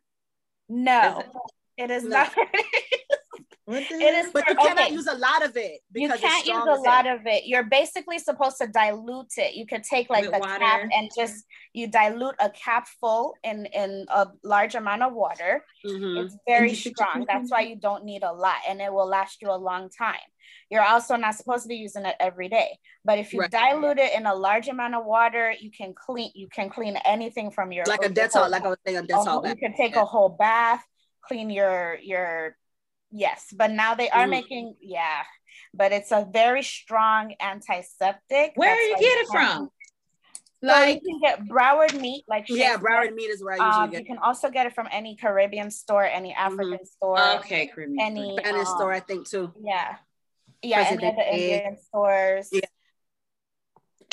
No, 0.68 1.24
it, 1.76 1.84
it 1.84 1.90
is 1.90 2.04
no. 2.04 2.10
not. 2.10 2.32
it 3.72 4.26
is 4.26 4.32
but 4.32 4.44
for, 4.44 4.50
you 4.50 4.56
cannot 4.56 4.86
okay. 4.86 4.92
use 4.92 5.06
a 5.06 5.14
lot 5.14 5.44
of 5.44 5.56
it. 5.56 5.80
You 5.94 6.08
can't 6.08 6.46
use 6.46 6.56
a 6.56 6.80
lot 6.80 7.06
it. 7.06 7.12
of 7.12 7.26
it. 7.26 7.46
You're 7.46 7.64
basically 7.64 8.18
supposed 8.18 8.58
to 8.58 8.66
dilute 8.66 9.32
it. 9.36 9.54
You 9.54 9.66
could 9.66 9.82
take 9.82 10.10
like 10.10 10.24
With 10.24 10.32
the 10.32 10.38
water. 10.38 10.58
cap 10.58 10.88
and 10.92 11.10
just 11.16 11.44
you 11.72 11.86
dilute 11.86 12.34
a 12.38 12.50
cap 12.50 12.88
full 13.00 13.34
in 13.44 13.66
in 13.66 14.06
a 14.08 14.28
large 14.42 14.74
amount 14.74 15.02
of 15.02 15.12
water. 15.12 15.64
Mm-hmm. 15.86 16.26
It's 16.26 16.36
very 16.46 16.74
strong. 16.74 17.26
That's 17.28 17.50
why 17.50 17.60
you 17.60 17.76
don't 17.76 18.04
need 18.04 18.22
a 18.22 18.32
lot, 18.32 18.56
and 18.68 18.80
it 18.80 18.92
will 18.92 19.08
last 19.08 19.42
you 19.42 19.50
a 19.50 19.56
long 19.56 19.88
time. 19.90 20.18
You're 20.70 20.84
also 20.84 21.16
not 21.16 21.34
supposed 21.34 21.64
to 21.64 21.68
be 21.68 21.76
using 21.76 22.06
it 22.06 22.16
every 22.20 22.48
day. 22.48 22.78
But 23.04 23.18
if 23.18 23.32
you 23.32 23.40
right. 23.40 23.50
dilute 23.50 23.98
it 23.98 24.14
in 24.14 24.26
a 24.26 24.34
large 24.34 24.68
amount 24.68 24.94
of 24.94 25.04
water, 25.04 25.52
you 25.58 25.70
can 25.70 25.94
clean 25.94 26.30
you 26.34 26.48
can 26.48 26.70
clean 26.70 26.96
anything 27.04 27.50
from 27.50 27.72
your 27.72 27.84
like 27.86 28.04
a 28.04 28.08
Dettol, 28.08 28.50
like 28.50 28.64
I 28.64 28.68
was 28.68 28.78
saying, 28.86 28.98
a 28.98 29.02
Dettol. 29.02 29.48
you 29.48 29.56
can 29.56 29.74
take 29.74 29.94
yeah. 29.94 30.02
a 30.02 30.04
whole 30.04 30.28
bath, 30.28 30.84
clean 31.24 31.50
your 31.50 31.98
your 32.02 32.56
yes. 33.10 33.52
But 33.56 33.70
now 33.70 33.94
they 33.94 34.08
are 34.10 34.26
mm. 34.26 34.30
making 34.30 34.74
yeah, 34.80 35.22
but 35.74 35.92
it's 35.92 36.12
a 36.12 36.26
very 36.30 36.62
strong 36.62 37.34
antiseptic. 37.40 38.52
Where 38.56 38.74
are 38.74 38.80
you 38.80 38.96
get 38.98 39.18
it 39.18 39.28
from? 39.28 39.70
Like 40.62 41.00
you 41.02 41.18
can 41.20 41.20
get 41.20 41.48
Broward 41.48 41.98
meat, 41.98 42.24
like 42.28 42.44
yeah, 42.48 42.76
Broward 42.76 43.14
meat 43.14 43.30
is 43.30 43.42
where 43.42 43.54
I 43.54 43.66
usually 43.66 43.84
Um, 43.84 43.90
get 43.90 44.00
you 44.00 44.04
can 44.06 44.18
also 44.18 44.50
get 44.50 44.66
it 44.66 44.74
from 44.74 44.88
any 44.92 45.16
Caribbean 45.16 45.70
store, 45.70 46.04
any 46.04 46.34
African 46.34 46.84
store, 46.84 47.18
Okay, 47.38 47.68
creamy. 47.68 47.96
any 48.02 48.36
Spanish 48.38 48.66
um, 48.68 48.76
store, 48.76 48.92
I 48.92 49.00
think 49.00 49.26
too. 49.26 49.52
Yeah, 49.62 49.96
yeah, 50.62 50.84
any 50.86 51.08
of 51.08 51.16
the. 51.16 51.32
Indian 51.32 51.76
stores. 51.78 52.50
Yeah. 52.52 52.60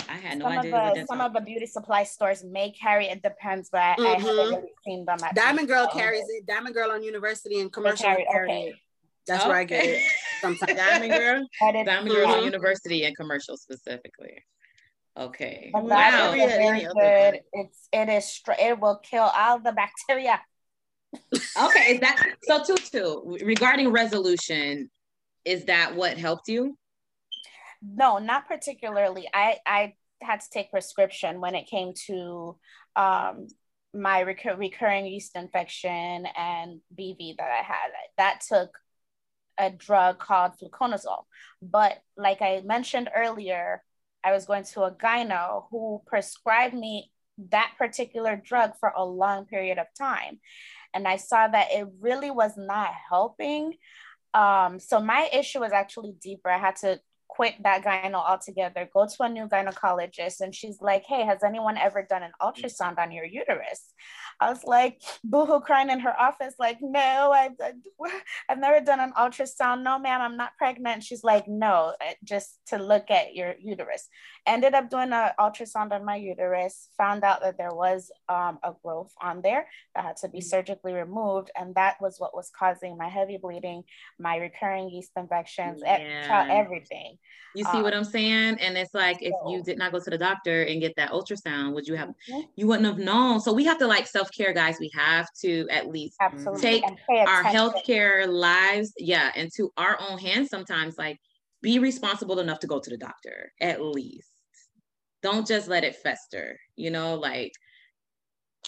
I 0.10 0.13
had 0.13 0.38
no 0.38 0.45
some 0.45 0.53
of 0.53 0.60
idea. 0.60 0.71
what 0.71 0.95
the 0.95 1.05
some 1.05 1.19
of 1.19 1.33
the 1.33 1.41
beauty 1.41 1.65
supply 1.65 2.03
stores 2.03 2.45
may 2.45 2.71
carry. 2.71 3.07
It 3.07 3.21
depends, 3.21 3.69
but 3.69 3.81
I, 3.81 3.95
I 3.99 4.07
haven't 4.13 4.23
Mhm. 4.23 4.51
really 4.51 4.62
seen 4.86 5.03
them. 5.03 5.17
At 5.21 5.36
Diamond 5.36 5.67
Girl 5.67 5.88
Costco. 5.88 5.99
carries 5.99 6.29
it. 6.29 6.45
Diamond 6.45 6.73
Girl 6.75 6.91
on 6.91 7.03
University 7.03 7.60
and 7.60 7.73
commercial 7.73 8.05
carry 8.05 8.25
okay. 8.49 8.75
It. 9.27 9.31
That's 9.33 9.45
where 9.45 9.55
I 9.57 9.63
get 9.63 9.85
it 9.85 10.01
sometimes. 10.41 10.73
Diamond 10.77 11.11
girl. 11.11 11.47
But 11.61 11.69
it's- 11.75 11.85
Diamond 11.85 12.09
Girl 12.15 12.27
Mhm. 12.27 12.45
University 12.45 13.03
and 13.05 13.15
commercial 13.15 13.57
specifically. 13.57 14.43
Okay. 15.17 15.71
but 15.73 15.83
Wow. 15.83 15.89
that 15.89 16.11
Wow. 16.13 16.31
is 16.33 16.37
Maybe 16.37 16.41
at 16.43 16.49
very 16.57 16.67
any 16.67 16.85
good. 17.33 17.41
It's 17.53 17.89
it 17.91 18.09
is 18.09 18.25
str- 18.25 18.51
it 18.59 18.79
will 18.79 18.97
kill 18.97 19.23
all 19.23 19.59
the 19.59 19.71
bacteria. 19.73 20.41
Okay. 21.13 21.93
Is 21.93 21.99
that 22.01 22.35
so? 22.43 22.63
Tutu, 22.63 23.37
regarding 23.45 23.89
resolution, 23.89 24.91
is 25.45 25.65
that 25.65 25.95
what 25.95 26.17
helped 26.17 26.47
you? 26.49 26.77
No, 27.81 28.17
not 28.19 28.47
particularly. 28.47 29.27
I 29.33 29.57
I 29.65 29.95
had 30.21 30.41
to 30.41 30.49
take 30.51 30.69
prescription 30.71 31.41
when 31.41 31.55
it 31.55 31.65
came 31.67 31.93
to 32.07 32.57
um 32.95 33.47
my 33.93 34.19
recur- 34.19 34.55
recurring 34.55 35.05
yeast 35.07 35.35
infection 35.35 36.27
and 36.37 36.81
BV 36.93 37.37
that 37.37 37.49
I 37.49 37.63
had. 37.63 37.89
That 38.17 38.41
took 38.47 38.77
a 39.57 39.69
drug 39.69 40.19
called 40.19 40.53
fluconazole. 40.57 41.25
But 41.61 41.99
like 42.15 42.41
I 42.41 42.61
mentioned 42.65 43.09
earlier, 43.15 43.83
I 44.23 44.31
was 44.31 44.45
going 44.45 44.63
to 44.65 44.83
a 44.83 44.91
gyno 44.91 45.65
who 45.71 46.01
prescribed 46.05 46.73
me 46.73 47.11
that 47.49 47.73
particular 47.77 48.35
drug 48.35 48.73
for 48.79 48.91
a 48.95 49.05
long 49.05 49.45
period 49.45 49.77
of 49.77 49.87
time. 49.97 50.39
And 50.93 51.07
I 51.07 51.17
saw 51.17 51.47
that 51.47 51.67
it 51.71 51.87
really 51.99 52.31
was 52.31 52.53
not 52.57 52.89
helping. 53.09 53.73
Um, 54.33 54.79
so 54.79 54.99
my 54.99 55.29
issue 55.31 55.59
was 55.59 55.71
actually 55.71 56.13
deeper. 56.21 56.49
I 56.49 56.57
had 56.57 56.75
to 56.77 56.99
quit 57.27 57.55
that 57.63 57.83
gyno 57.83 58.15
altogether, 58.15 58.89
go 58.91 59.05
to 59.05 59.23
a 59.23 59.29
new 59.29 59.47
gynecologist. 59.47 60.41
And 60.41 60.55
she's 60.55 60.81
like, 60.81 61.03
Hey, 61.05 61.25
has 61.25 61.43
anyone 61.43 61.77
ever 61.77 62.05
done 62.07 62.23
an 62.23 62.31
ultrasound 62.41 62.97
on 62.97 63.11
your 63.11 63.25
uterus? 63.25 63.93
I 64.39 64.50
was 64.50 64.63
like, 64.63 65.02
boohoo 65.23 65.60
crying 65.62 65.89
in 65.89 66.00
her 66.02 66.19
office, 66.19 66.54
like, 66.60 66.78
no, 66.82 67.32
I've, 67.32 67.54
I've 68.47 68.60
never 68.60 68.80
done 68.84 69.00
an 69.00 69.13
ultrasound. 69.17 69.84
No, 69.84 69.97
ma'am, 69.97 70.21
I'm 70.21 70.38
not 70.38 70.52
pregnant. 70.58 71.04
She's 71.04 71.23
like, 71.23 71.47
no, 71.47 71.93
uh, 72.00 72.13
just 72.23 72.60
to 72.67 72.78
look 72.78 73.10
at 73.10 73.34
your 73.34 73.56
uterus. 73.60 74.08
Ended 74.45 74.73
up 74.73 74.89
doing 74.89 75.12
an 75.12 75.32
ultrasound 75.39 75.91
on 75.91 76.06
my 76.06 76.15
uterus, 76.15 76.89
found 76.97 77.23
out 77.23 77.41
that 77.41 77.58
there 77.58 77.73
was 77.73 78.12
um, 78.30 78.60
a 78.63 78.73
growth 78.84 79.13
on 79.21 79.41
there 79.41 79.67
that 79.95 80.06
had 80.06 80.17
to 80.17 80.30
be 80.30 80.41
surgically 80.41 80.93
removed. 80.93 81.50
And 81.60 81.73
that 81.76 82.00
was 82.00 82.19
what 82.19 82.36
was 82.36 82.52
causing 82.58 82.97
my 82.97 83.10
heavy 83.10 83.38
bleeding, 83.38 83.84
my 84.19 84.38
recurring 84.38 84.89
yeast 84.89 85.12
infections, 85.17 85.82
Yeah. 85.84 86.45
everything. 86.50 87.17
You 87.56 87.63
see 87.63 87.82
what 87.82 87.93
Um, 87.93 88.00
I'm 88.00 88.06
saying? 88.06 88.58
And 88.60 88.78
it's 88.78 88.93
like 88.93 89.17
if 89.21 89.34
you 89.47 89.63
did 89.63 89.80
not 89.80 89.91
go 89.91 90.00
to 90.00 90.10
the 90.10 90.17
doctor 90.17 90.63
and 90.63 90.80
get 90.80 90.95
that 90.97 91.10
ultrasound, 91.12 91.73
would 91.73 91.88
you 91.88 91.95
have 91.95 92.10
Mhm. 92.30 92.47
you 92.56 92.67
wouldn't 92.67 92.86
have 92.86 93.00
known. 93.00 93.39
So 93.39 93.52
we 93.52 93.65
have 93.65 93.80
to 93.80 93.88
like 93.88 94.06
self-care, 94.27 94.53
guys. 94.53 94.77
We 94.79 94.91
have 94.93 95.27
to 95.41 95.67
at 95.69 95.87
least 95.87 96.15
Absolutely. 96.19 96.61
Take 96.61 96.83
our 97.09 97.43
healthcare 97.43 98.27
lives, 98.27 98.93
yeah, 98.97 99.31
into 99.35 99.71
our 99.77 99.97
own 99.99 100.17
hands 100.17 100.49
sometimes. 100.49 100.97
Like 100.97 101.19
be 101.61 101.79
responsible 101.79 102.39
enough 102.39 102.59
to 102.59 102.67
go 102.67 102.79
to 102.79 102.89
the 102.89 102.97
doctor 102.97 103.51
at 103.61 103.81
least. 103.81 104.29
Don't 105.23 105.47
just 105.47 105.67
let 105.67 105.83
it 105.83 105.95
fester, 105.95 106.59
you 106.75 106.91
know, 106.91 107.15
like 107.15 107.51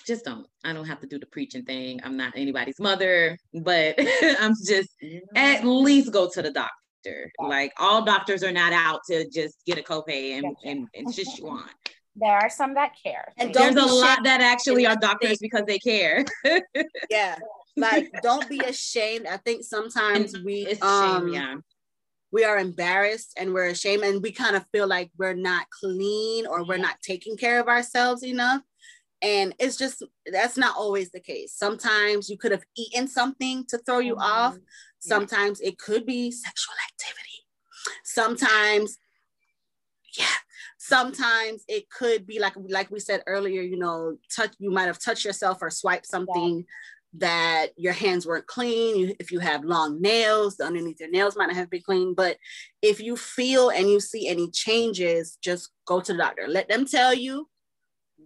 just 0.06 0.26
don't. 0.26 0.48
I 0.64 0.74
don't 0.74 0.86
have 0.86 1.02
to 1.02 1.08
do 1.08 1.20
the 1.20 1.26
preaching 1.28 1.64
thing. 1.64 2.00
I'm 2.04 2.18
not 2.18 2.34
anybody's 2.36 2.80
mother, 2.80 3.38
but 3.54 3.96
I'm 4.40 4.54
just 4.66 4.90
at 5.36 5.66
least 5.66 6.12
go 6.12 6.30
to 6.30 6.42
the 6.42 6.52
doctor. 6.52 7.32
Like 7.40 7.72
all 7.78 8.04
doctors 8.04 8.44
are 8.44 8.52
not 8.52 8.74
out 8.74 9.02
to 9.10 9.30
just 9.30 9.56
get 9.66 9.78
a 9.78 9.82
copay 9.82 10.38
and, 10.38 10.56
and, 10.66 10.88
and 10.94 11.14
just 11.14 11.38
you 11.38 11.48
on. 11.48 11.70
There 12.20 12.32
are 12.38 12.50
some 12.50 12.74
that 12.76 12.94
care. 13.02 13.32
And 13.38 13.54
There's 13.54 13.76
don't 13.76 13.90
a 13.90 13.94
lot 13.94 14.12
ashamed. 14.14 14.26
that 14.26 14.42
actually 14.42 14.86
are 14.86 14.96
that's 14.96 15.02
the 15.02 15.08
doctors 15.08 15.38
because 15.40 15.64
they 15.66 15.80
care. 15.80 16.26
Yeah. 17.10 17.38
Like 17.78 18.12
don't 18.22 18.48
be 18.50 18.60
ashamed. 18.60 19.26
I 19.28 19.38
think 19.38 19.64
sometimes 19.64 20.38
we 20.40 20.66
It's 20.68 20.82
um 20.82 21.26
shame, 21.28 21.34
yeah. 21.34 21.56
we 22.32 22.44
are 22.44 22.58
embarrassed 22.58 23.34
and 23.38 23.54
we're 23.54 23.68
ashamed 23.68 24.04
and 24.04 24.22
we 24.22 24.32
kind 24.32 24.56
of 24.56 24.66
feel 24.74 24.88
like 24.88 25.10
we're 25.18 25.34
not 25.34 25.66
clean 25.70 26.46
or 26.46 26.66
we're 26.66 26.78
not 26.78 26.98
taking 27.02 27.38
care 27.38 27.60
of 27.60 27.68
ourselves 27.68 28.24
enough. 28.24 28.62
And 29.22 29.54
it's 29.60 29.78
just 29.78 30.04
that's 30.32 30.58
not 30.58 30.76
always 30.78 31.12
the 31.12 31.20
case. 31.22 31.54
Sometimes 31.54 32.30
you 32.30 32.38
could 32.38 32.52
have 32.52 32.64
eaten 32.78 33.08
something 33.08 33.66
to 33.68 33.78
throw 33.78 34.00
you 34.00 34.16
off. 34.18 34.56
Mhm. 34.56 34.62
Sometimes 35.00 35.62
it 35.62 35.78
could 35.78 36.06
be 36.06 36.32
sexual 36.32 36.76
activity. 36.92 37.46
Sometimes, 38.04 38.98
yeah. 40.18 40.26
Sometimes 40.90 41.64
it 41.68 41.90
could 41.90 42.26
be 42.26 42.40
like 42.40 42.54
like 42.68 42.92
we 42.92 43.00
said 43.00 43.24
earlier, 43.28 43.62
you 43.62 43.78
know, 43.78 44.18
touch 44.36 44.54
you 44.60 44.72
might 44.72 44.88
have 44.88 45.00
touched 45.00 45.24
yourself 45.24 45.60
or 45.62 45.70
swiped 45.70 46.08
something 46.08 46.66
that 47.16 47.68
your 47.76 47.94
hands 47.94 48.26
weren't 48.26 48.48
clean. 48.48 48.98
You, 48.98 49.16
if 49.20 49.32
you 49.32 49.40
have 49.40 49.64
long 49.64 50.02
nails, 50.02 50.58
the 50.58 50.66
underneath 50.66 51.00
your 51.00 51.10
nails 51.10 51.36
might 51.36 51.48
not 51.48 51.56
have 51.56 51.70
been 51.70 51.82
clean. 51.82 52.14
But 52.14 52.38
if 52.82 53.00
you 53.00 53.16
feel 53.16 53.70
and 53.70 53.90
you 53.90 54.00
see 54.00 54.28
any 54.28 54.50
changes, 54.52 55.38
just 55.42 55.70
go 55.86 56.02
to 56.02 56.12
the 56.12 56.20
doctor. 56.20 56.48
Let 56.48 56.70
them 56.70 56.86
tell 56.86 57.14
you 57.14 57.48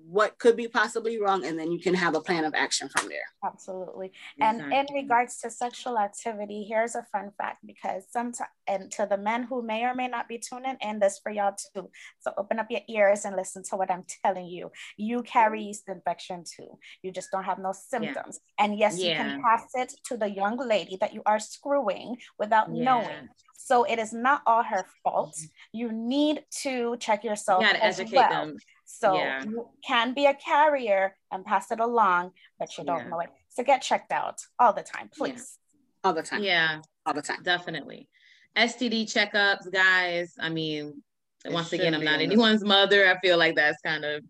what 0.06 0.38
could 0.38 0.58
be 0.58 0.68
possibly 0.68 1.20
wrong, 1.20 1.46
and 1.46 1.58
then 1.58 1.72
you 1.72 1.80
can 1.80 1.94
have 1.94 2.16
a 2.16 2.22
plan 2.22 2.44
of 2.44 2.54
action 2.54 2.90
from 2.90 3.08
there. 3.08 3.26
Absolutely. 3.44 4.12
And 4.40 4.62
mm-hmm. 4.62 4.72
in 4.72 4.86
regards 4.94 5.38
to 5.40 5.50
sexual 5.50 5.98
activity, 5.98 6.66
here's 6.68 6.96
a 6.96 7.06
fun 7.12 7.32
fact 7.38 7.66
because 7.66 8.04
sometimes, 8.12 8.50
and 8.68 8.92
to 8.92 9.08
the 9.10 9.18
men 9.18 9.44
who 9.44 9.62
may 9.62 9.84
or 9.84 9.96
may 9.96 10.08
not 10.08 10.28
be 10.28 10.38
tuning 10.38 10.78
in, 10.82 11.00
this 11.00 11.20
for 11.22 11.32
y'all 11.32 11.56
too. 11.74 11.90
So 12.20 12.32
open 12.38 12.60
up 12.60 12.68
your 12.70 12.82
ears 12.90 13.26
and 13.26 13.36
listen 13.36 13.64
to 13.70 13.76
what 13.76 13.92
I'm 13.92 14.04
telling 14.24 14.48
you. 14.48 14.72
You 14.98 15.24
carry 15.24 15.64
yeast 15.64 15.88
infection 15.88 16.44
too. 16.44 16.78
You 17.02 17.12
just 17.12 17.32
don't 17.32 17.44
have 17.44 17.60
no 17.60 17.74
symptoms. 17.74 18.40
And 18.60 18.78
yes, 18.78 19.00
you 19.00 19.14
can 19.14 19.42
pass 19.42 19.68
it 19.76 19.94
to 20.06 20.18
the 20.18 20.30
young 20.30 20.58
lady 20.58 20.98
that 21.02 21.14
you 21.14 21.22
are 21.26 21.40
screwing 21.40 22.18
without 22.38 22.74
Yeah. 22.74 22.84
knowing. 22.84 23.30
So 23.56 23.86
it 23.86 23.98
is 23.98 24.12
not 24.12 24.42
all 24.46 24.64
her 24.64 24.86
fault. 25.04 25.36
Mm-hmm. 25.36 25.78
You 25.78 25.92
need 25.94 26.44
to 26.64 26.98
check 26.98 27.24
yourself. 27.24 27.62
You 27.62 27.68
gotta 27.68 27.84
as 27.84 28.00
educate 28.00 28.18
well. 28.18 28.30
them. 28.30 28.58
So 29.00 29.16
Yeah. 29.16 29.44
you 29.44 29.70
can 29.86 30.14
be 30.14 30.28
a 30.28 30.36
carrier 30.36 31.18
and 31.32 31.44
pass 31.44 31.72
it 31.72 31.80
along, 31.80 32.32
but 32.60 32.78
you 32.78 32.84
don't 32.84 33.00
Yeah. 33.00 33.08
know 33.10 33.20
it. 33.22 33.30
So 33.50 33.64
get 33.64 33.82
checked 33.82 34.12
out 34.12 34.40
all 34.60 34.72
the 34.72 34.84
time, 34.84 35.10
please. 35.10 35.58
All 36.04 36.14
the 36.14 36.22
time. 36.22 36.44
Yeah, 36.44 36.82
All 37.06 37.14
the 37.14 37.22
time. 37.24 37.42
definitely. 37.42 38.08
STD 38.56 39.06
checkups, 39.06 39.72
guys. 39.72 40.36
I 40.40 40.50
mean, 40.50 41.04
It 41.44 41.52
once 41.52 41.74
again, 41.74 41.94
I'm 41.96 42.04
not 42.06 42.22
anyone's 42.22 42.64
mother. 42.64 43.10
I 43.10 43.20
feel 43.20 43.38
like 43.38 43.56
that's 43.56 43.82
kind 43.82 44.06
of, 44.06 44.24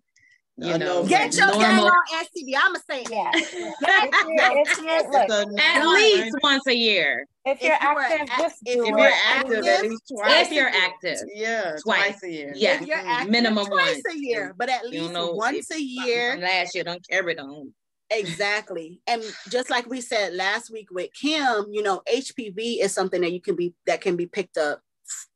you 0.58 0.72
A 0.74 0.78
know, 0.78 1.02
no-brainer. 1.02 1.10
Get 1.10 1.36
your 1.36 1.52
gang 1.52 1.60
normal. 1.78 1.86
on 1.86 2.26
STD. 2.26 2.54
I'ma 2.56 2.80
say 2.90 3.02
it. 3.02 3.10
Yeah. 3.10 3.32
if 3.34 3.54
you're, 3.54 4.62
if 4.62 4.78
you're, 4.78 5.12
look, 5.28 5.60
At 5.60 5.88
least 5.88 6.36
once 6.44 6.68
a 6.68 6.76
year, 6.76 7.26
if 7.46 7.62
you're 7.62 7.74
if 7.74 7.82
you 7.82 7.96
were 7.96 8.02
active, 8.02 8.30
act- 8.30 8.42
just 8.42 8.56
if 8.66 8.80
If 8.80 8.88
you're 8.88 9.00
active, 9.00 9.58
active, 9.58 9.66
at 9.66 9.82
least 9.82 10.04
twice. 10.12 10.48
if 10.48 10.52
you're 10.54 10.68
active, 10.70 11.18
Yeah, 11.34 11.62
Twice. 11.82 11.82
twice 11.84 12.24
a 12.24 12.30
year. 12.32 12.54
Yeah. 12.56 12.76
If 12.82 12.88
you're 12.88 12.98
Mhm. 12.98 13.06
active, 13.08 13.32
Minimum 13.32 13.66
twice 13.66 14.02
once. 14.06 14.16
a 14.16 14.20
year, 14.20 14.54
but 14.58 14.70
at 14.70 14.84
You 14.86 15.02
least 15.02 15.14
know, 15.14 15.32
once 15.32 15.72
a 15.72 15.82
year. 15.82 16.38
Last 16.38 16.76
year, 16.76 16.84
don't 16.84 17.06
carry 17.10 17.34
it 17.34 17.40
on. 17.40 17.74
Exactly. 18.12 19.02
And 19.08 19.24
just 19.50 19.72
like 19.72 19.88
we 19.90 20.00
said 20.02 20.36
last 20.36 20.70
week 20.70 20.90
with 20.92 21.10
Kim, 21.20 21.66
you 21.72 21.82
know, 21.82 22.02
HPV 22.08 22.80
is 22.82 22.94
something 22.94 23.22
that 23.22 23.32
you 23.34 23.42
can 23.42 23.56
be 23.56 23.74
that 23.88 24.02
can 24.02 24.16
be 24.16 24.28
picked 24.28 24.58
up 24.58 24.82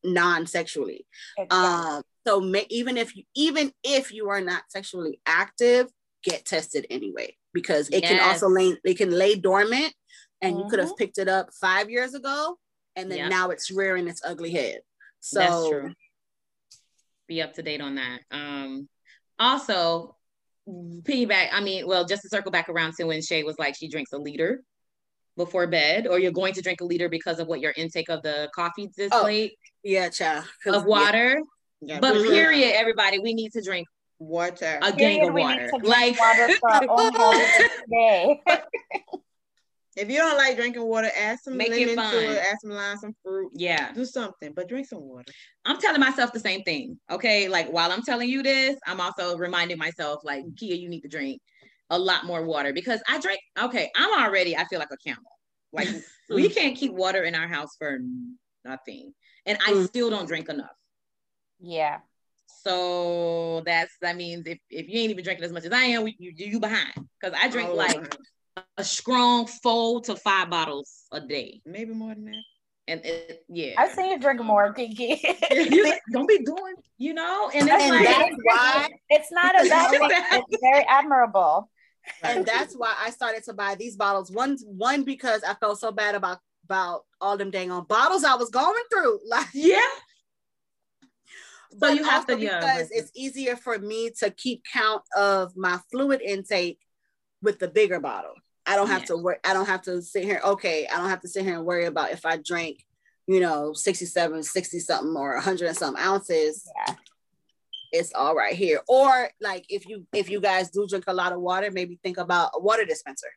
non-sexually. 0.03 1.05
Exactly. 1.37 1.57
Um, 1.57 2.03
so 2.27 2.41
may, 2.41 2.65
even 2.69 2.97
if 2.97 3.15
you 3.15 3.23
even 3.35 3.71
if 3.83 4.11
you 4.11 4.29
are 4.29 4.41
not 4.41 4.63
sexually 4.69 5.21
active, 5.25 5.87
get 6.23 6.43
tested 6.45 6.85
anyway 6.89 7.33
because 7.53 7.89
it 7.89 8.03
can 8.03 8.19
also 8.19 8.49
lay 8.49 8.75
it 8.83 8.97
can 8.97 9.11
lay 9.11 9.35
dormant, 9.35 9.93
and 10.41 10.59
you 10.59 10.65
could 10.69 10.79
have 10.79 10.89
Mhm. 10.89 10.97
picked 10.97 11.17
it 11.19 11.29
up 11.29 11.53
five 11.53 11.89
years 11.89 12.13
ago, 12.13 12.59
and 12.97 13.09
then 13.09 13.19
Yep. 13.19 13.29
now 13.29 13.49
it's 13.51 13.71
rearing 13.71 14.07
its 14.09 14.21
ugly 14.25 14.51
head. 14.51 14.81
So 15.21 15.39
That's 15.39 15.69
true. 15.69 15.93
Be 17.27 17.41
up 17.41 17.53
to 17.53 17.61
date 17.63 17.81
on 17.81 17.95
that. 17.95 18.21
Um, 18.31 18.89
also, 19.39 20.17
piggyback. 20.67 21.49
I 21.53 21.61
mean, 21.61 21.87
well, 21.87 22.05
just 22.05 22.23
to 22.23 22.29
circle 22.29 22.51
back 22.51 22.67
around 22.69 22.93
to 22.95 23.05
when 23.05 23.21
Shay 23.21 23.43
was 23.43 23.57
like, 23.57 23.75
she 23.75 23.87
drinks 23.87 24.11
a 24.13 24.17
liter 24.17 24.63
before 25.37 25.67
bed, 25.67 26.07
or 26.07 26.19
you're 26.19 26.31
going 26.31 26.53
to 26.55 26.61
drink 26.61 26.81
a 26.81 26.85
liter 26.85 27.09
because 27.09 27.39
of 27.39 27.47
what 27.47 27.59
your 27.61 27.73
intake 27.77 28.09
of 28.09 28.21
the 28.21 28.49
coffee 28.53 28.89
this 28.97 29.11
Oh, 29.13 29.23
late 29.23 29.57
yeah, 29.83 30.09
child. 30.09 30.45
of 30.65 30.85
water. 30.85 31.41
Yeah, 31.81 31.99
But 31.99 32.13
period, 32.23 32.73
everybody, 32.75 33.19
we 33.19 33.33
need 33.33 33.51
to 33.53 33.61
drink 33.61 33.87
water. 34.19 34.79
a 34.81 34.91
gang 34.91 35.19
Period, 35.19 35.27
of 35.29 35.33
water. 35.35 35.71
Like 35.83 36.19
water 36.19 36.49
for 36.59 36.71
our 36.71 36.81
own 36.89 37.13
health 37.13 37.51
today. 37.85 38.41
If 39.99 40.11
you 40.11 40.17
don't 40.17 40.37
like 40.37 40.55
drinking 40.57 40.83
water, 40.83 41.09
add 41.17 41.39
some 41.39 41.57
Make 41.57 41.71
it 41.71 41.79
lemon 41.87 41.95
fun. 41.95 42.13
to 42.13 42.19
it, 42.31 42.37
add 42.37 42.57
some 42.61 42.69
lime, 42.69 42.97
some 42.97 43.15
fruit. 43.23 43.51
Yeah. 43.55 43.91
Do 43.93 44.05
something, 44.05 44.53
but 44.53 44.69
drink 44.69 44.87
some 44.87 45.01
water. 45.01 45.33
I'm 45.65 45.79
telling 45.81 45.99
myself 45.99 46.31
the 46.31 46.39
same 46.39 46.61
thing. 46.61 46.99
Okay. 47.09 47.47
Like 47.47 47.69
while 47.69 47.91
I'm 47.91 48.03
telling 48.03 48.29
you 48.29 48.43
this, 48.43 48.77
I'm 48.85 49.01
also 49.01 49.35
reminding 49.39 49.79
myself, 49.79 50.21
like, 50.23 50.43
Kia, 50.55 50.75
you 50.75 50.87
need 50.87 51.01
to 51.01 51.07
drink 51.07 51.41
a 51.89 51.97
lot 51.97 52.25
more 52.27 52.45
water 52.45 52.73
because 52.73 53.01
I 53.09 53.19
drink. 53.19 53.39
Okay. 53.59 53.89
I'm 53.95 54.23
already, 54.23 54.55
I 54.55 54.65
feel 54.65 54.77
like 54.77 54.91
a 54.91 54.97
camel. 54.97 55.23
Like 55.73 55.87
we 56.29 56.47
can't 56.49 56.77
keep 56.77 56.91
water 56.93 57.23
in 57.23 57.33
our 57.33 57.47
house 57.47 57.75
for 57.79 57.97
nothing. 58.63 59.15
And 59.47 59.57
I 59.65 59.71
Mm. 59.71 59.87
still 59.87 60.11
don't 60.11 60.27
drink 60.27 60.47
enough. 60.47 60.69
Yeah. 61.59 61.99
So 62.63 63.61
that's 63.65 63.93
that 64.01 64.15
means 64.15 64.45
if, 64.47 64.57
if 64.69 64.89
you 64.89 64.99
ain't 64.99 65.11
even 65.11 65.23
drinking 65.23 65.45
as 65.45 65.51
much 65.51 65.65
as 65.65 65.71
I 65.71 65.83
am, 65.83 66.07
you 66.07 66.15
you 66.35 66.59
behind. 66.59 66.93
Because 67.21 67.37
I 67.41 67.47
drink 67.49 67.69
Oh, 67.71 67.75
like 67.75 68.15
a 68.77 68.83
strong 68.83 69.47
four 69.47 70.01
to 70.01 70.15
five 70.15 70.49
bottles 70.49 71.03
a 71.11 71.21
day. 71.21 71.61
maybe 71.65 71.93
more 71.93 72.13
than 72.13 72.25
that. 72.25 72.43
And 72.89 73.01
it, 73.05 73.43
yeah. 73.49 73.73
I've 73.77 73.91
seen 73.91 74.11
you 74.11 74.19
drink 74.19 74.41
more, 74.41 74.71
Kiki. 74.73 75.19
you 75.51 75.93
don't 76.13 76.27
be 76.27 76.39
doing, 76.39 76.75
you 76.97 77.13
know, 77.13 77.51
and 77.53 77.67
it's 77.69 77.83
And 77.83 77.95
like 77.95 78.05
that's 78.07 78.35
why 78.43 78.87
it's 79.09 79.31
not 79.31 79.55
a 79.65 79.69
bad 79.69 79.89
thing. 79.91 80.01
It's 80.49 80.61
very 80.61 80.85
admirable. 80.87 81.69
and 82.23 82.45
that's 82.45 82.73
why 82.75 82.93
I 82.97 83.09
started 83.09 83.43
to 83.43 83.53
buy 83.53 83.75
these 83.75 83.97
bottles. 83.97 84.31
One, 84.31 84.57
one 84.65 85.03
because 85.03 85.43
I 85.43 85.53
felt 85.55 85.79
so 85.79 85.91
bad 85.91 86.15
about 86.15 86.39
about 86.63 87.03
all 87.21 87.37
them 87.37 87.49
dang 87.51 87.71
on 87.71 87.85
bottles 87.85 88.23
I 88.25 88.35
was 88.35 88.49
going 88.49 88.83
through. 88.91 89.19
Like, 89.27 89.47
yeah. 89.53 89.79
So 91.71 91.77
but 91.79 91.95
you 91.95 92.03
have 92.03 92.25
to, 92.27 92.33
also 92.33 92.43
yeah, 92.45 92.59
because 92.59 92.91
it's 92.91 93.11
easier 93.15 93.55
for 93.55 93.77
me 93.79 94.09
to 94.19 94.29
keep 94.31 94.63
count 94.71 95.03
of 95.15 95.55
my 95.57 95.79
fluid 95.91 96.21
intake 96.21 96.79
with 97.41 97.59
the 97.59 97.67
bigger 97.67 97.99
bottle. 97.99 98.33
I 98.65 98.75
don't 98.75 98.87
have 98.89 99.01
Yeah. 99.01 99.07
to 99.07 99.17
work. 99.17 99.39
I 99.45 99.53
don't 99.53 99.67
have 99.67 99.81
to 99.83 100.01
sit 100.01 100.23
here. 100.23 100.41
Okay, 100.43 100.87
I 100.87 100.97
don't 100.97 101.09
have 101.09 101.21
to 101.21 101.27
sit 101.27 101.43
here 101.43 101.55
and 101.55 101.65
worry 101.65 101.85
about 101.85 102.11
if 102.11 102.25
I 102.25 102.37
drink, 102.37 102.85
you 103.27 103.39
know, 103.39 103.73
67, 103.73 104.43
60 104.43 104.79
something 104.79 105.15
or 105.15 105.35
100 105.35 105.67
and 105.67 105.77
some 105.77 105.95
ounces. 105.97 106.69
Yeah. 106.87 106.95
It's 107.93 108.13
all 108.13 108.35
right 108.35 108.53
here. 108.55 108.81
Or 108.89 109.29
like 109.39 109.65
if 109.69 109.87
you 109.87 110.05
if 110.13 110.29
you 110.29 110.41
guys 110.41 110.69
do 110.71 110.85
drink 110.87 111.05
a 111.07 111.13
lot 111.13 111.31
of 111.31 111.39
water, 111.39 111.71
maybe 111.71 111.97
think 112.03 112.17
about 112.17 112.51
a 112.55 112.59
water 112.59 112.83
dispenser. 112.83 113.31